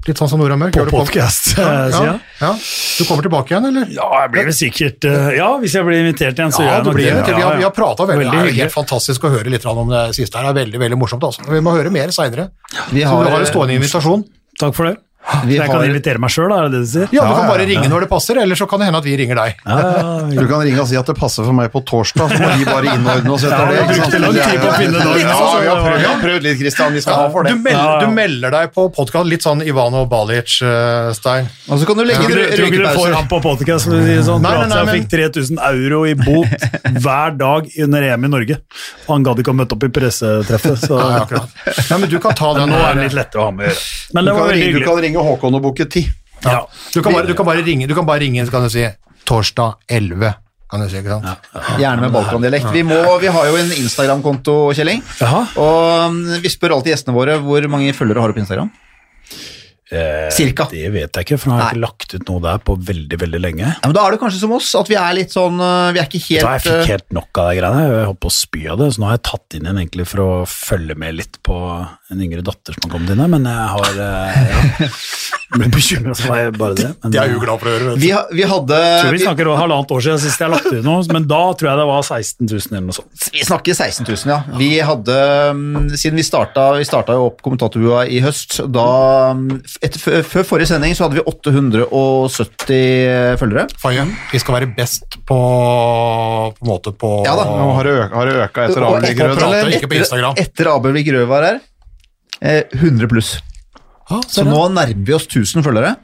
Litt 0.08 0.16
sånn 0.16 0.30
som 0.32 0.40
Nora 0.40 0.56
Mørk? 0.56 0.72
På 0.78 0.86
podcast, 0.88 1.50
Ja, 1.58 1.66
eh, 1.84 1.90
ja, 1.92 2.12
ja. 2.40 2.50
Du 2.56 3.04
kommer 3.04 3.26
tilbake 3.26 3.52
igjen, 3.52 3.66
eller? 3.68 3.90
Ja, 3.92 4.06
jeg 4.22 4.32
blir 4.32 4.46
vel 4.48 4.56
sikkert 4.56 5.04
eh, 5.04 5.28
Ja, 5.36 5.50
hvis 5.60 5.74
jeg 5.76 5.84
blir 5.84 6.00
invitert 6.00 6.40
igjen, 6.40 6.54
så 6.56 6.64
Ja, 6.64 6.70
gjør 6.70 6.76
jeg 6.78 6.86
nok 6.86 6.96
blir 6.96 7.10
det. 7.10 7.34
Vi 7.36 7.44
har, 7.44 7.58
vi 7.60 7.66
har 7.68 7.74
prata 7.76 8.06
veldig, 8.08 8.24
Veldig 8.30 8.46
Det 8.46 8.54
er 8.54 8.62
helt 8.64 8.76
fantastisk 8.78 9.28
å 9.28 9.32
høre 9.34 9.52
litt 9.52 9.66
om 9.68 9.92
det 9.92 10.06
siste 10.16 10.40
her. 10.40 10.48
Det 10.48 10.54
er 10.54 10.58
veldig 10.64 10.80
veldig 10.86 11.00
morsomt. 11.02 11.26
Altså. 11.28 11.44
Vi 11.44 11.60
må 11.60 11.76
høre 11.76 11.92
mer 11.92 12.14
seinere. 12.16 12.48
Vi 12.94 13.04
Så 13.04 13.12
du 13.20 13.28
har 13.28 13.44
en 13.44 13.50
stående 13.52 13.76
invitasjon. 13.76 14.24
Takk 14.60 14.76
for 14.76 14.88
det. 14.88 14.96
Vi 15.44 15.54
Så 15.54 15.60
jeg 15.60 15.66
kan 15.68 15.76
har- 15.76 15.84
invitere 15.86 16.18
meg 16.18 16.30
sjøl, 16.32 16.50
er 16.50 16.62
det 16.66 16.72
det 16.72 16.80
du 16.80 16.86
sier? 16.90 17.08
Ja, 17.12 17.22
Du 17.28 17.34
kan 17.36 17.46
bare 17.52 17.64
ringe 17.68 17.86
når 17.92 18.00
det 18.00 18.08
passer, 18.10 18.38
eller 18.40 18.56
så 18.56 18.66
kan 18.66 18.80
det 18.80 18.86
hende 18.88 18.98
at 18.98 19.04
vi 19.04 19.16
ringer 19.20 19.36
deg. 19.36 19.52
Du 20.40 20.46
kan 20.48 20.60
ringe 20.64 20.80
og 20.80 20.88
si 20.88 20.96
at 20.96 21.06
det 21.06 21.14
passer 21.18 21.44
for 21.44 21.52
meg 21.54 21.70
på 21.70 21.82
torsdag, 21.86 22.30
så 22.32 22.38
må 22.40 22.48
vi 22.58 22.64
bare 22.64 22.94
innordne 22.96 23.30
oss 23.34 23.44
etter 23.44 23.68
det. 23.70 23.82
ikke 23.84 23.94
sant? 24.00 24.16
lang 24.24 24.32
tid 24.32 24.58
på 24.64 24.70
å 24.70 24.74
finne 24.80 24.98
dagen, 24.98 25.20
Ja, 25.20 25.36
vi 25.60 25.68
har 25.68 25.80
prøvd, 25.84 25.98
vi 26.00 26.08
har 26.08 26.20
prøvd 26.24 26.42
litt, 26.48 26.58
Kristian. 26.62 26.92
Vi 26.96 27.00
skal 27.04 27.14
ha 27.20 27.28
for 27.30 27.44
Du 27.44 27.54
melder, 27.54 28.00
du 28.00 28.06
melder 28.16 28.50
deg 28.56 28.72
på 28.74 28.86
podkast, 28.96 29.28
litt 29.30 29.42
sånn 29.46 29.62
Ivano 29.62 30.06
Balic-stein. 30.10 31.46
Og 31.68 31.78
så 31.80 31.86
kan 31.86 31.96
du 32.00 32.04
legge 32.04 32.24
Tror 32.24 32.34
du- 32.34 32.56
tror 32.56 32.66
ikke 32.66 32.82
du 32.82 32.98
får 32.98 33.14
ham 33.14 33.28
på 33.28 33.40
podcast 33.42 33.84
for 33.86 33.94
å 33.94 34.02
si 34.02 34.14
det 34.16 34.24
sånn. 34.24 34.40
Nei, 34.42 34.50
nei, 34.50 34.60
nei, 34.60 34.68
Prater, 34.68 34.84
men- 34.86 34.94
jeg 34.94 35.04
fikk 35.04 35.10
3000 35.14 35.58
euro 35.70 36.04
i 36.06 36.14
bot 36.14 36.48
hver 37.04 37.36
dag 37.38 37.68
under 37.78 38.02
EM 38.02 38.24
i 38.24 38.28
Norge. 38.28 38.56
Og 39.06 39.14
han 39.14 39.22
gadd 39.24 39.38
ikke 39.38 39.52
å 39.52 39.56
møte 39.56 39.72
opp 39.76 39.84
i 39.84 39.88
pressetreffet, 39.88 40.78
så 40.88 40.98
Ja. 41.00 41.26
Ja, 41.90 41.98
men 41.98 42.08
du 42.08 42.18
kan 42.18 42.34
ta 42.34 42.52
den 42.58 42.68
nå 42.70 42.76
er 42.76 42.94
det 42.94 43.02
litt 43.10 43.18
lettere 43.20 43.40
å 43.40 43.44
ha 43.44 43.50
med 43.50 43.66
å 43.66 43.70
gjøre. 43.70 43.80
Men 44.14 44.24
Du 44.24 44.30
det 44.30 44.34
var 44.34 44.40
kan, 44.40 44.48
veldig 44.50 44.60
ringe, 44.60 44.78
hyggelig. 44.80 44.86
Kan 45.16 45.26
Håkon 45.26 45.58
og 45.58 45.64
booke 45.64 45.86
ti. 45.90 46.04
Ja. 46.44 46.62
Du 46.94 47.02
kan, 47.02 47.12
bare, 47.12 47.26
du 47.28 47.34
kan 47.36 47.46
bare 47.48 47.64
ringe, 47.64 47.88
du 47.88 47.94
kan 47.96 48.06
bare 48.08 48.22
ringe 48.24 48.44
så 48.46 48.54
kan 48.54 48.64
du 48.64 48.72
si 48.72 48.86
torsdag 49.28 49.76
11. 49.88 50.32
Kan 50.70 50.84
du 50.84 50.86
si, 50.88 51.00
ikke 51.02 51.16
sant? 51.18 51.48
Gjerne 51.80 52.04
med 52.06 52.14
balkondialekt. 52.14 52.68
Vi, 52.74 52.84
må, 52.86 53.00
vi 53.20 53.30
har 53.34 53.48
jo 53.50 53.56
en 53.58 53.72
Instagram-konto, 53.74 54.54
Kjelling. 54.78 55.02
Og 55.58 56.12
um, 56.12 56.20
vi 56.40 56.52
spør 56.52 56.76
alltid 56.76 56.94
gjestene 56.94 57.16
våre 57.16 57.40
hvor 57.42 57.66
mange 57.72 57.90
følgere 57.96 58.22
har 58.22 58.30
du 58.30 58.38
på 58.38 58.44
Instagram. 58.44 58.70
Eh, 59.90 60.28
Cirka. 60.30 60.68
Det 60.70 60.86
vet 60.94 61.18
jeg 61.18 61.26
ikke, 61.26 61.38
for 61.40 61.50
nå 61.50 61.56
har 61.56 61.64
jeg 61.64 61.74
ikke 61.74 61.82
lagt 61.82 62.14
ut 62.14 62.28
noe 62.28 62.42
der 62.44 62.60
på 62.62 62.76
veldig, 62.90 63.18
veldig 63.24 63.40
lenge. 63.42 63.66
Ja, 63.66 63.88
men 63.88 63.96
Da 63.96 64.04
er 64.06 64.14
det 64.14 64.20
kanskje 64.22 64.42
som 64.44 64.54
oss, 64.54 64.68
at 64.78 64.90
vi 64.90 64.98
er 65.00 65.16
litt 65.18 65.34
sånn 65.34 65.58
uh, 65.58 65.90
Vi 65.90 65.98
er 65.98 66.06
ikke 66.06 66.22
helt 66.28 66.46
Da 66.46 66.52
jeg 66.54 66.64
fikk 66.66 66.78
uh, 66.78 66.90
helt 66.92 67.16
nok 67.16 67.40
av 67.42 67.50
de 67.50 67.58
greiene. 67.58 67.88
Jeg 67.88 68.08
holdt 68.12 68.22
på 68.22 68.30
å 68.30 68.36
spy 68.36 68.62
av 68.70 68.78
det, 68.78 68.90
så 68.94 69.02
nå 69.02 69.10
har 69.10 69.18
jeg 69.18 69.26
tatt 69.32 69.58
inn 69.58 69.66
en 69.66 69.82
egentlig 69.82 70.06
for 70.12 70.22
å 70.22 70.30
følge 70.46 70.94
med 71.02 71.18
litt 71.18 71.40
på 71.46 71.58
en 72.10 72.22
yngre 72.22 72.46
datter 72.46 72.76
som 72.76 72.86
har 72.86 72.94
kommet 72.94 73.10
inn 73.14 73.22
her, 73.22 73.30
men 73.34 73.50
jeg 73.50 73.66
har 73.74 74.00
eh, 74.06 74.40
ja. 74.54 74.90
ble 75.54 75.68
bekymra 75.74 76.14
for 76.14 76.32
meg 76.32 76.58
bare 76.58 76.76
det. 76.78 76.90
Men, 77.02 77.12
Det 77.14 77.20
er 77.20 77.28
eh, 77.28 77.34
jo 77.34 77.40
glad 77.42 77.62
for 77.62 77.70
å 77.70 77.74
høre. 77.74 77.94
vi, 78.00 78.10
ha- 78.14 78.26
vi 78.30 78.44
hadde 78.46 78.78
tror 79.00 79.16
vi 79.16 79.22
snakker 79.24 79.50
om 79.50 79.58
halvannet 79.58 79.94
år 79.96 80.04
siden 80.06 80.20
sist 80.22 80.42
jeg 80.44 80.52
lagt 80.52 80.68
ut 80.70 80.84
noe, 80.86 81.00
men 81.14 81.26
da 81.30 81.40
tror 81.58 81.70
jeg 81.70 81.80
det 81.80 81.86
var 81.90 82.02
16 82.06 82.46
000 82.46 82.70
eller 82.70 82.86
noe 82.86 82.98
sånt. 83.00 83.26
vi 83.34 83.42
snakker 83.46 83.76
16 83.76 84.06
000, 84.06 84.30
ja. 84.30 84.38
Vi 84.60 84.70
hadde 84.90 85.16
um, 85.50 85.88
Siden 85.96 86.20
vi 86.20 86.24
starta, 86.26 86.68
vi 86.78 86.86
starta 86.88 87.16
jo 87.18 87.26
opp 87.30 87.38
Kommentatorbua 87.44 88.04
i 88.10 88.20
høst, 88.24 88.60
da 88.70 88.86
um, 89.34 89.46
etter, 89.82 90.22
Før 90.26 90.46
forrige 90.46 90.70
sending 90.72 90.94
så 90.96 91.06
hadde 91.08 91.18
vi 91.18 91.24
870 91.26 93.38
følgere. 93.40 93.66
Fayen, 93.82 94.14
vi 94.32 94.38
skal 94.42 94.58
være 94.60 94.70
best 94.76 95.18
på, 95.28 95.38
på 96.58 96.68
måte 96.68 96.92
på 96.96 97.10
Ja 97.26 97.34
da. 97.38 97.44
Nå 97.50 97.70
har 97.76 97.84
det 97.88 97.94
øka, 98.04 98.14
har 98.16 98.30
det 98.30 98.36
øka 98.46 98.58
etter 98.68 98.86
Abel 98.86 99.00
avlegg 99.00 99.84
etter-. 99.84 100.30
Etter, 100.40 100.70
Abel 100.72 100.98
Rød 101.00 101.26
var 101.30 101.42
her, 101.46 101.58
eh, 102.40 102.62
100 102.76 103.08
pluss. 103.10 103.30
Ja, 104.10 104.20
Så 104.26 104.44
nå 104.46 104.64
nærmer 104.74 105.06
vi 105.06 105.14
oss 105.14 105.28
1000 105.28 105.64
følgere. 105.66 105.94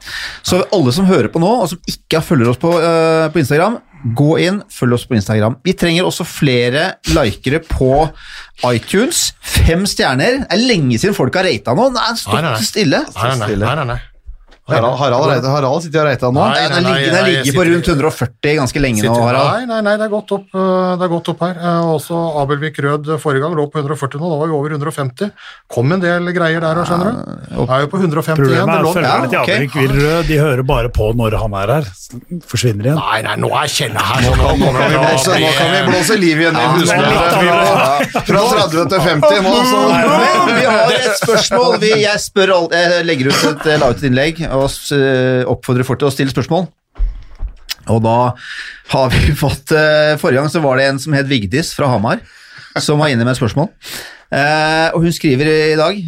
Så 0.45 0.61
alle 0.73 0.93
som 0.95 1.09
hører 1.09 1.29
på 1.33 1.41
nå, 1.43 1.49
og 1.63 1.69
som 1.73 1.91
ikke 1.91 2.23
følger 2.23 2.53
oss 2.53 2.61
på, 2.61 2.71
uh, 2.71 3.27
på 3.33 3.41
Instagram, 3.43 3.79
gå 4.17 4.29
inn, 4.45 4.61
følg 4.71 4.95
oss 4.95 5.07
på 5.09 5.17
Instagram. 5.17 5.57
Vi 5.65 5.73
trenger 5.77 6.07
også 6.07 6.25
flere 6.27 6.85
likere 7.11 7.59
på 7.65 7.91
iTunes. 8.71 9.31
Fem 9.41 9.85
stjerner. 9.89 10.43
Det 10.45 10.53
er 10.55 10.67
lenge 10.69 10.99
siden 11.01 11.17
folk 11.17 11.35
har 11.35 11.47
rata 11.49 11.75
nå. 11.77 11.89
Det 11.95 12.05
er 12.05 12.21
stått 12.21 12.37
nei, 12.37 12.45
nei. 12.47 12.69
stille. 12.69 13.01
Nei, 13.17 13.33
nei, 13.41 13.55
nei, 13.55 13.75
nei, 13.81 13.89
nei. 13.95 13.99
Harald, 14.67 14.97
Harald, 14.99 15.25
Reite- 15.31 15.51
Harald 15.51 15.83
sitter 15.85 16.01
og 16.01 16.07
reita 16.09 16.27
nå. 16.27 16.41
Nei, 16.43 16.47
Nei, 16.57 16.67
nei, 16.67 16.79
nei, 16.81 16.91
ligger, 16.97 17.11
den 17.13 17.23
nei, 17.23 17.31
ligger 17.37 17.53
på 17.55 17.63
rundt 17.69 17.87
140 17.87 18.55
ganske 18.59 18.81
lenge 18.83 19.03
nå, 19.05 19.13
Harald. 19.23 19.47
Nei, 19.47 19.65
nei, 19.69 19.81
nei, 19.87 19.93
det 20.01 20.05
er 20.07 20.11
gått 20.11 20.31
opp, 20.35 20.47
øh, 20.53 20.97
det 20.99 21.05
er 21.07 21.11
gått 21.13 21.29
opp 21.31 21.43
her. 21.45 21.55
Eh, 21.55 21.91
Også 21.97 22.17
Abelvik 22.41 22.79
Rød 22.83 23.07
forrige 23.23 23.45
gang 23.45 23.55
lå 23.55 23.67
på 23.71 23.79
140 23.79 24.19
nå, 24.19 24.27
da 24.33 24.39
var 24.41 24.51
vi 24.51 24.57
over 24.57 24.75
150. 24.75 25.31
Kom 25.71 25.91
en 25.95 26.03
del 26.03 26.27
greier 26.35 26.59
der, 26.59 26.81
skjønner 26.83 27.15
du. 27.15 27.37
Det 27.57 27.69
er 27.77 27.85
jo 27.85 27.91
på 27.93 28.01
151. 28.01 28.35
Problemet 28.41 28.75
er 28.75 28.89
følgerne 28.97 29.29
til 29.31 29.39
Abelvik. 29.39 29.77
Rød, 29.95 30.27
de 30.27 30.39
hører 30.43 30.63
bare 30.67 30.91
på 30.99 31.09
når 31.15 31.37
han 31.39 31.57
er 31.63 31.73
her. 31.77 31.87
Forsvinner 32.51 32.89
igjen. 32.91 32.99
Nei, 32.99 33.21
nei, 33.23 33.35
nå 33.39 33.51
er 33.55 33.71
Kjelle 33.77 34.03
her. 34.03 34.21
så 34.27 34.35
Nå 34.35 34.51
kommer 34.57 34.79
kan 34.83 34.91
vi 34.91 34.99
blåse, 35.05 35.39
nå 35.39 35.49
kan 35.57 35.71
vi 35.73 35.81
blåse 35.91 36.19
liv 36.19 36.43
igjen 36.43 36.59
i 36.59 36.67
husene. 36.75 37.07
Fra 38.27 38.43
30 38.51 38.91
til 38.91 38.99
50 39.07 39.41
nå, 39.47 39.55
så 39.71 39.81
vi 40.57 40.65
har 40.67 40.93
et 40.97 41.17
spørsmål. 41.23 41.79
Jeg, 41.87 42.19
spør 42.27 42.53
legger 43.07 43.31
ut 43.31 43.43
et, 43.51 43.65
jeg 43.71 43.79
la 43.81 43.89
ut 43.91 43.97
et 44.01 44.07
innlegg 44.07 44.39
og 44.57 44.97
øh, 44.97 45.43
oppfordrer 45.49 45.87
folk 45.87 46.01
til 46.01 46.09
å 46.09 46.13
stille 46.13 46.33
spørsmål. 46.33 46.67
Og 47.93 48.03
da 48.03 48.17
har 48.91 49.13
vi 49.13 49.35
fått 49.45 49.71
øh, 49.75 50.17
Forrige 50.19 50.41
gang 50.41 50.51
så 50.51 50.63
var 50.63 50.79
det 50.79 50.89
en 50.89 51.01
som 51.01 51.15
het 51.17 51.29
Vigdis 51.29 51.73
fra 51.77 51.89
Hamar, 51.93 52.21
som 52.83 53.01
var 53.01 53.13
inne 53.13 53.25
med 53.27 53.37
spørsmål. 53.39 53.71
Eh, 54.27 54.89
og 54.91 55.05
hun 55.05 55.13
skriver 55.15 55.47
i 55.47 55.75
dag 55.79 55.99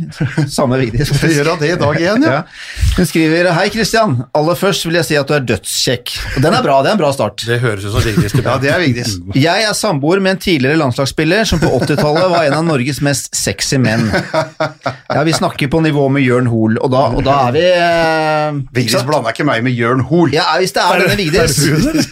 Samme 0.51 0.75
Vigdis. 0.81 1.07
Skal 1.15 1.31
vi 1.31 1.43
det 1.61 1.69
i 1.71 1.75
dag 1.79 1.99
igjen, 2.01 2.25
ja? 2.27 2.31
Ja. 2.39 2.95
Hun 2.97 3.07
skriver 3.07 3.47
Hei, 3.55 3.69
Christian. 3.71 4.17
Aller 4.35 4.57
først 4.59 4.83
vil 4.87 4.97
jeg 4.99 5.07
si 5.07 5.15
at 5.15 5.29
du 5.29 5.35
er 5.37 5.45
dødskjekk. 5.47 6.11
Og 6.35 6.43
den 6.43 6.57
er 6.57 6.65
bra. 6.65 6.81
Det 6.83 6.91
er 6.91 6.97
en 6.97 7.01
bra 7.01 7.13
start. 7.15 7.45
Det 7.47 7.61
høres 7.63 7.85
ut 7.87 7.93
som 7.95 8.03
Vigdis 8.03 8.35
Ja, 8.43 8.57
det 8.59 8.73
er 8.73 8.83
Vigdis. 8.83 9.15
Jeg 9.39 9.63
er 9.63 9.77
samboer 9.77 10.19
med 10.23 10.35
en 10.35 10.41
tidligere 10.43 10.79
landslagsspiller 10.81 11.47
som 11.47 11.61
på 11.63 11.71
80-tallet 11.79 12.27
var 12.33 12.49
en 12.49 12.57
av 12.59 12.65
Norges 12.67 12.99
mest 13.05 13.31
sexy 13.39 13.79
menn. 13.79 14.09
Ja, 14.11 15.23
Vi 15.23 15.37
snakker 15.39 15.71
på 15.71 15.79
nivå 15.85 16.09
med 16.11 16.25
Jørn 16.25 16.49
Hoel, 16.51 16.75
og 16.83 16.91
da, 16.91 17.05
og 17.15 17.23
da 17.25 17.37
er 17.47 17.55
vi 17.55 17.63
eh, 17.71 18.59
Vigdis 18.75 19.05
blander 19.07 19.31
ikke 19.31 19.47
meg 19.47 19.63
med 19.63 19.75
Jørn 19.79 20.03
Hoel. 20.09 20.35
Ja, 20.35 20.49
Hvis 20.59 20.75
det 20.75 20.83
er 20.83 21.05
denne 21.05 21.15
Vigdis 21.19 21.57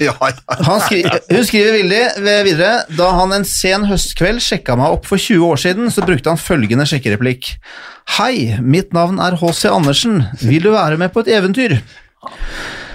ja, 0.07 0.15
ja. 0.15 0.31
han 0.69 0.81
skri, 0.85 1.03
Hun 1.03 1.43
skriver 1.47 1.77
villig 1.77 2.01
videre 2.47 2.71
Da 2.97 3.09
han 3.17 3.33
en 3.35 3.45
sen 3.47 3.87
høstkveld 3.89 4.39
sjekka 4.43 4.77
meg 4.79 4.97
opp 4.97 5.07
for 5.09 5.19
20 5.19 5.43
år 5.51 5.61
siden, 5.61 5.91
så 5.97 6.05
brukte 6.05 6.29
han 6.29 6.37
følgende 6.37 6.85
sjekkereplikk. 6.89 7.55
Hei, 8.19 8.57
mitt 8.61 8.93
navn 8.95 9.17
er 9.23 9.37
H.C. 9.41 9.71
Andersen. 9.71 10.21
Vil 10.43 10.67
du 10.67 10.73
være 10.75 10.99
med 11.01 11.13
på 11.13 11.23
et 11.25 11.31
eventyr? 11.33 11.79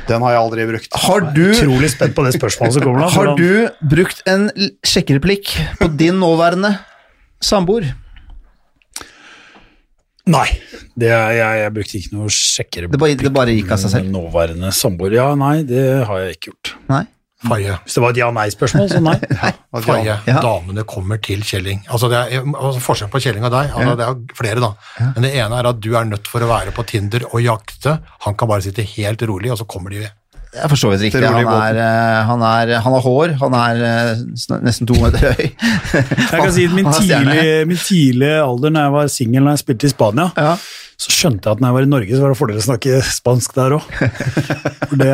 Den 0.09 0.23
har 0.25 0.35
jeg 0.35 0.43
aldri 0.43 0.67
brukt. 0.69 0.95
Har 1.05 1.27
du 1.35 1.43
Utrolig 1.49 1.91
spent 1.93 2.15
på 2.17 2.25
det 2.27 2.35
spørsmålet 2.37 2.77
som 2.77 2.85
kommer 2.85 3.05
nå. 3.05 3.11
Har 3.15 3.33
du 3.39 3.91
brukt 3.95 4.23
en 4.31 4.49
sjekkereplikk 4.87 5.53
på 5.81 5.91
din 5.99 6.19
nåværende 6.23 6.75
samboer? 7.43 7.91
Nei, 10.33 10.47
det 10.95 11.09
er, 11.11 11.33
jeg, 11.35 11.63
jeg 11.65 11.75
brukte 11.75 11.99
ikke 11.99 12.15
noe 12.15 12.31
sjekkereplikk. 12.31 12.95
Det 12.95 13.03
bare, 13.03 13.19
det 13.19 13.35
bare 13.35 13.57
gikk 13.57 13.73
av 13.75 13.83
seg 13.83 13.95
selv? 13.97 14.13
Nåværende 14.15 14.71
samboer. 14.75 15.17
Ja, 15.19 15.33
nei, 15.39 15.57
det 15.67 15.83
har 16.07 16.23
jeg 16.23 16.37
ikke 16.39 16.53
gjort. 16.53 16.75
Nei? 16.93 17.03
Faye. 17.43 17.77
Hvis 17.85 17.97
det 17.99 18.03
var 18.05 18.15
et 18.15 18.21
ja-nei-spørsmål, 18.23 18.89
så 18.93 19.01
nei. 19.03 19.17
Faye, 19.87 20.17
Ja. 20.29 20.39
damene 20.45 20.85
kommer 20.89 21.19
til 21.25 21.43
Kjelling. 21.47 21.83
Altså 21.91 22.09
det 22.13 22.21
er 22.23 22.47
altså 22.47 22.81
Forskjellen 22.85 23.13
på 23.13 23.21
Kjelling 23.25 23.45
og 23.49 23.53
deg, 23.55 23.71
altså 23.75 23.99
det 23.99 24.07
er 24.09 24.39
flere 24.39 24.63
da. 24.63 24.73
Men 25.17 25.27
det 25.27 25.35
ene 25.43 25.59
er 25.61 25.71
at 25.73 25.81
du 25.83 25.91
er 25.99 26.07
nødt 26.09 26.29
for 26.31 26.45
å 26.45 26.51
være 26.51 26.75
på 26.77 26.85
Tinder 26.89 27.27
og 27.33 27.41
jakte. 27.43 27.99
Han 28.27 28.35
kan 28.39 28.51
bare 28.53 28.63
sitte 28.67 28.85
helt 28.97 29.23
rolig, 29.29 29.51
og 29.55 29.59
så 29.63 29.67
kommer 29.69 29.91
de. 29.95 30.05
Det 30.05 30.11
Jeg 30.61 30.69
forstår 30.69 30.91
så 30.99 31.05
riktig. 31.07 31.21
Han 31.25 31.47
er, 31.49 31.79
eh, 31.81 32.19
han, 32.29 32.43
er, 32.45 32.71
han 32.85 32.93
har 32.93 33.01
hår, 33.01 33.31
han 33.41 33.55
er 33.57 33.79
eh, 33.89 34.23
nesten 34.61 34.85
to 34.91 34.99
meter 35.01 35.33
høy. 35.33 35.47
Jeg 35.97 36.29
kan 36.29 36.53
si 36.53 36.67
at 36.69 36.75
min 36.77 36.91
tidlig 36.93 37.23
tidlige, 37.25 37.67
min 37.71 37.81
tidlige 37.81 38.37
alder 38.45 38.75
når 38.75 38.85
jeg 38.85 38.93
var 38.99 39.09
singel 39.15 39.49
og 39.49 39.59
spilte 39.63 39.89
i 39.89 39.93
Spania, 39.95 40.27
Ja. 40.37 40.53
så 41.01 41.09
skjønte 41.17 41.49
jeg 41.49 41.57
at 41.57 41.63
når 41.65 41.71
jeg 41.73 41.77
var 41.79 41.87
i 41.89 41.91
Norge, 41.95 42.13
så 42.19 42.21
var 42.27 42.35
det 42.35 42.39
fordel 42.43 42.61
å 42.61 42.67
snakke 42.69 43.01
spansk 43.09 43.57
der 43.57 43.79
òg. 43.79 43.89
For 44.93 45.01
det, 45.01 45.09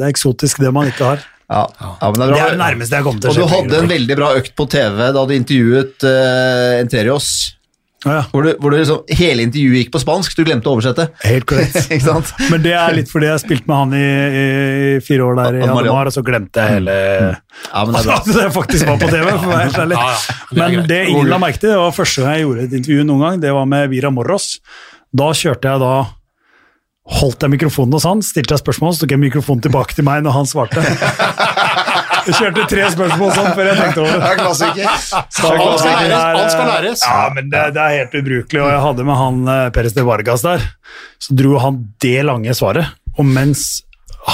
det 0.00 0.06
er 0.06 0.08
eksotisk, 0.08 0.62
det 0.64 0.72
man 0.72 0.88
ikke 0.88 1.10
har. 1.12 1.26
Ja. 1.46 1.62
ja, 1.78 2.08
det 2.10 2.24
er 2.24 2.32
Det 2.32 2.40
er 2.42 2.54
det 2.56 2.58
nærmeste 2.58 2.98
jeg 2.98 3.06
kom 3.06 3.20
til 3.22 3.30
Og 3.30 3.36
du 3.38 3.44
hadde 3.46 3.78
en 3.78 3.90
veldig 3.90 4.16
bra 4.18 4.32
økt 4.34 4.56
på 4.58 4.66
TV 4.66 4.96
da 5.14 5.20
du 5.22 5.34
intervjuet 5.36 6.06
uh, 6.08 6.80
Enterios. 6.80 7.28
Ja. 8.06 8.20
Hvor, 8.30 8.44
du, 8.44 8.52
hvor 8.60 8.70
du 8.70 8.76
liksom, 8.76 9.00
hele 9.18 9.46
intervjuet 9.46 9.80
gikk 9.80 9.92
på 9.94 10.00
spansk, 10.02 10.34
du 10.38 10.44
glemte 10.46 10.70
å 10.70 10.76
oversette. 10.76 11.08
Helt 11.26 11.46
korrekt. 11.48 11.78
Men 12.52 12.62
det 12.62 12.74
er 12.78 12.94
litt 12.94 13.10
fordi 13.10 13.30
jeg 13.30 13.42
spilte 13.42 13.70
med 13.70 13.80
han 13.80 13.94
i, 13.98 14.02
i 14.06 14.44
fire 15.06 15.26
år 15.26 15.38
der 15.40 15.58
i 15.58 15.62
januar, 15.64 16.10
og 16.10 16.14
så 16.14 16.22
glemte 16.26 16.62
jeg 16.62 16.76
hele 16.76 16.96
Ja, 16.96 17.82
men 17.82 17.96
det 17.96 18.02
er 18.02 18.10
bra. 18.10 18.18
Det 18.36 18.50
faktisk 18.54 18.90
var 18.90 19.00
på 19.00 19.08
TV, 19.10 19.24
for 19.30 19.48
å 19.48 19.54
være 19.54 19.64
helt 19.64 19.80
ærlig. 19.86 20.04
Men 20.60 20.76
det 20.86 21.00
ingen 21.10 21.32
la 21.32 21.40
merke 21.42 21.62
til, 21.62 21.72
det 21.72 21.80
var 21.80 21.96
første 21.96 22.22
gang 22.22 22.36
jeg 22.36 22.46
gjorde 22.46 22.66
et 22.66 22.76
intervju 22.78 23.08
noen 23.08 23.24
gang, 23.24 23.40
det 23.42 23.56
var 23.56 23.66
med 23.70 23.90
Vira 23.90 24.12
Morros. 24.14 24.46
Da 25.16 25.32
kjørte 25.34 25.72
jeg 25.72 25.82
da 25.82 25.94
Holdt 27.06 27.44
jeg 27.46 27.52
mikrofonen 27.52 27.94
hos 27.94 28.04
han, 28.08 28.22
stilte 28.26 28.56
jeg 28.56 28.62
spørsmål, 28.64 28.94
så 28.96 29.04
tok 29.04 29.12
jeg 29.14 29.20
mikrofonen 29.22 29.62
tilbake 29.62 29.94
til 29.94 30.06
meg 30.08 30.24
når 30.26 30.34
han 30.40 30.48
svarte. 30.50 30.82
Jeg 32.26 32.34
kjørte 32.40 32.64
tre 32.66 32.86
spørsmål 32.90 33.30
sånn 33.36 33.52
før 33.54 33.68
jeg 33.70 33.76
tenkte 33.78 34.02
over 34.02 34.16
Det 34.16 34.18
det. 34.18 34.30
er 34.32 34.40
klassiker. 34.40 34.88
Alt 34.90 35.78
skal 35.78 35.92
læres, 35.94 36.24
alt 36.40 36.54
skal 36.56 36.70
læres. 36.72 37.04
Ja, 37.06 37.20
men 37.36 37.50
det, 37.52 37.60
det 37.76 37.84
er 37.84 37.94
helt 38.00 38.16
ubrukelig, 38.18 38.62
og 38.64 38.70
jeg 38.72 38.82
hadde 38.88 39.06
med 39.06 39.20
han 39.20 39.38
eh, 39.52 39.68
Perez 39.76 39.94
de 39.94 40.04
Vargas 40.08 40.42
der. 40.42 40.64
Så 41.22 41.36
dro 41.38 41.60
han 41.62 41.78
det 42.02 42.16
lange 42.26 42.56
svaret, 42.58 42.90
og 43.14 43.28
mens 43.30 43.62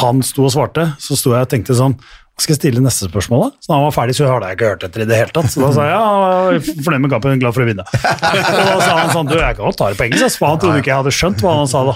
han 0.01 0.25
sto 0.25 0.47
og 0.49 0.55
svarte, 0.55 0.87
så 1.05 1.19
sto 1.21 1.35
jeg 1.37 1.45
og 1.45 1.53
tenkte 1.53 1.77
sånn 1.77 1.99
skal 2.41 2.55
jeg 2.55 2.59
stille 2.59 2.81
neste 2.83 3.07
spørsmål, 3.07 3.43
da? 3.45 3.49
Så 3.61 3.69
da 3.71 3.77
han 3.77 3.85
var 3.85 3.93
ferdig, 3.95 4.15
så 4.17 4.27
hadde 4.27 4.49
jeg 4.49 4.57
ikke 4.57 4.69
hørt 4.73 4.85
etter 4.87 5.03
i 5.05 5.07
det 5.07 5.19
hele 5.21 5.33
tatt. 5.37 5.51
Så 5.53 5.61
da 5.61 5.69
sa 5.77 5.85
jeg 5.85 5.93
ja, 5.93 6.73
fornøyd 6.87 7.03
med 7.05 7.13
kampen, 7.13 7.43
glad 7.43 7.55
for 7.55 7.63
å 7.63 7.67
vinne. 7.69 7.85
Og 7.85 8.57
da 8.57 8.79
sa 8.81 8.95
han 8.97 9.13
sånn, 9.13 9.29
du, 9.29 9.35
jeg 9.37 9.59
kan 9.59 9.67
godt 9.69 9.79
ta 9.79 9.91
det 9.93 9.99
på 10.01 10.07
engelsk, 10.09 10.41
for 10.41 10.49
han 10.49 10.63
trodde 10.63 10.81
ikke 10.81 10.91
jeg 10.91 10.99
hadde 11.03 11.13
skjønt 11.15 11.45
hva 11.45 11.53
han 11.61 11.69
sa 11.71 11.83
da. 11.91 11.95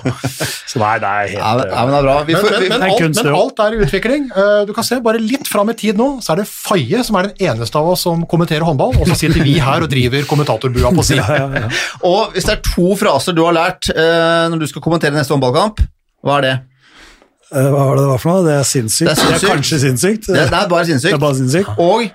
Så 0.68 0.82
nei, 0.82 0.92
det 1.02 1.08
er 1.10 1.32
helt... 1.32 1.40
Ja, 1.40 1.80
men, 1.88 1.94
det 1.94 1.98
er 1.98 2.06
bra. 2.06 2.18
Vi 2.28 2.36
Men, 2.36 2.44
får, 2.44 2.52
vi, 2.52 2.68
men, 2.68 2.84
det 2.84 2.90
alt, 2.92 3.18
men 3.24 3.38
alt 3.40 3.64
er 3.64 3.78
i 3.78 3.80
utvikling. 3.88 4.28
Eh, 4.36 4.60
Du 4.68 4.74
kan 4.76 4.88
se 4.90 5.00
bare 5.08 5.24
litt 5.24 5.50
fram 5.50 5.72
i 5.72 5.76
tid 5.80 5.98
nå, 5.98 6.08
så 6.22 6.34
er 6.36 6.42
det 6.42 6.46
Faye 6.52 7.02
som 7.08 7.18
er 7.18 7.30
den 7.30 7.48
eneste 7.50 7.80
av 7.80 7.90
oss 7.96 8.04
som 8.06 8.22
kommenterer 8.28 8.66
håndball, 8.68 8.94
og 9.00 9.08
så 9.10 9.18
sitter 9.24 9.42
vi 9.46 9.56
her 9.62 9.82
og 9.88 9.90
driver 9.90 10.28
kommentatorbua 10.30 10.92
på 11.00 11.06
si. 11.10 11.18
Ja, 11.26 11.32
ja, 11.32 11.64
ja. 11.64 11.68
og 12.06 12.34
hvis 12.36 12.44
det 12.46 12.58
er 12.58 12.62
to 12.66 12.92
fraser 13.00 13.34
du 13.34 13.40
har 13.48 13.54
lært 13.56 13.88
eh, 13.90 14.46
når 14.52 14.60
du 14.62 14.66
skal 14.70 14.84
kommentere 14.84 15.16
neste 15.16 15.32
håndballkamp, 15.34 15.80
hva 16.26 16.38
er 16.38 16.44
det? 16.44 16.56
Eh, 17.54 17.62
Hva 17.70 17.82
var 17.86 17.96
det 17.96 18.02
det 18.06 18.10
var 18.10 18.18
for 18.22 18.30
noe? 18.32 18.44
Det 18.48 18.54
er 18.58 18.62
sinnssykt. 18.66 19.08
Det 19.08 19.16
er 19.16 19.24
sinnssykt. 19.24 19.50
kanskje 19.52 19.78
sinnssykt. 19.86 20.26
Det, 20.32 20.46
det 20.50 20.60
er 20.62 20.70
bare 20.70 20.84
Det 20.84 20.90
sinnssykt. 20.94 21.14
er 21.14 21.18
bare 21.22 21.34
sinnssykt. 21.38 21.68
Og 21.78 22.08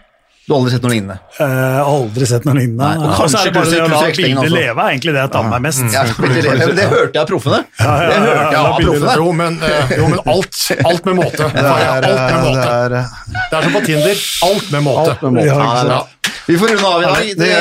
du 0.48 0.54
har 0.56 0.58
aldri 0.58 0.72
sett 0.74 0.84
noe 0.84 0.92
lignende. 0.92 1.16
Har 1.38 1.86
aldri 1.88 2.26
sett 2.28 2.46
noe 2.48 2.56
lignende. 2.58 2.82
Nei, 2.82 2.98
og 3.08 3.12
kanskje 3.16 3.40
er 3.40 3.46
det 3.46 3.54
bare 3.56 3.70
det 3.72 3.78
å 3.80 3.88
la 3.88 4.00
bildet 4.18 4.52
leve, 4.52 4.82
er 4.84 4.90
egentlig 4.96 5.14
det 5.16 5.22
jeg 5.22 5.32
tar 5.32 5.44
med 5.46 5.52
meg 5.54 5.62
mest. 5.68 5.84
Ja, 5.94 6.02
det, 6.10 6.74
det 6.76 6.88
hørte 6.92 7.14
jeg 7.14 7.22
av 7.22 7.28
proffene. 7.30 7.60
ja, 7.80 7.94
Det 8.02 8.18
hørte 8.26 8.42
jeg 8.42 8.60
av 8.60 8.80
proffene. 8.82 9.14
Jo, 9.22 9.28
men, 9.38 9.60
eh, 9.64 9.94
jo, 10.02 10.08
men 10.12 10.20
alt, 10.34 10.58
alt 10.92 11.06
med 11.08 11.16
måte. 11.22 11.48
Det 11.54 11.64
er, 11.64 12.08
alt 12.10 12.24
med 12.34 12.42
måte. 12.50 12.68
er, 12.68 12.96
Det 12.98 13.60
er 13.62 13.68
som 13.70 13.78
på 13.78 13.84
Tinder. 13.86 14.24
Alt 14.50 14.72
med 14.76 14.84
måte. 14.90 15.06
alt 15.14 15.22
med 15.28 15.38
måte. 15.38 15.46
Ja, 15.48 15.60
Ja, 15.62 15.72
det 15.72 15.86
er 15.86 15.94
bra. 15.94 16.02
Vi 16.48 16.58
får 16.58 16.68
runde 16.74 16.88
av 16.90 17.02
i 17.02 17.06
dag. 17.06 17.30
Det 17.38 17.52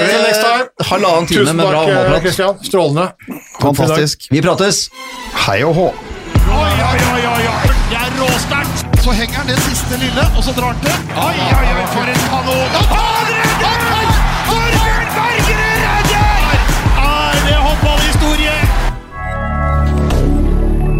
time. 0.41 0.69
Halvannen 0.91 1.27
time 1.31 1.53
med 1.53 1.67
bra 1.69 1.85
eh, 1.85 2.01
håndballprat. 2.01 2.65
Strålende. 2.67 3.11
Fantastisk. 3.61 4.27
Vi 4.33 4.43
prates. 4.43 4.87
Hei 5.47 5.61
og 5.69 5.77
hå. 5.79 5.91
Oi, 6.51 6.73
oi, 6.91 7.01
oi, 7.15 7.23
oi, 7.35 7.45
oi. 7.55 7.67
Det 7.91 7.99
er 7.99 8.11
råsterkt! 8.21 8.79
Så 9.05 9.11
henger 9.13 9.37
han 9.37 9.47
det 9.47 9.59
siste 9.65 9.95
lille, 10.03 10.25
og 10.37 10.43
så 10.45 10.53
drar 10.57 10.67
han 10.73 10.81
til. 10.85 10.97
Oi, 11.15 11.37
oi, 11.59 11.69
oi, 11.77 11.87
for 11.95 12.05
en 12.13 12.21
kanon! 12.31 12.71
Han 12.91 13.27
redder! 13.39 14.11
Torbjørn 14.49 15.09
Bergerud 15.17 15.79
redder! 15.87 16.59
Er 17.07 17.41
det 17.47 17.59
håndballhistorie? 17.67 18.57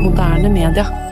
Moderne 0.05 0.49
media. 0.49 1.10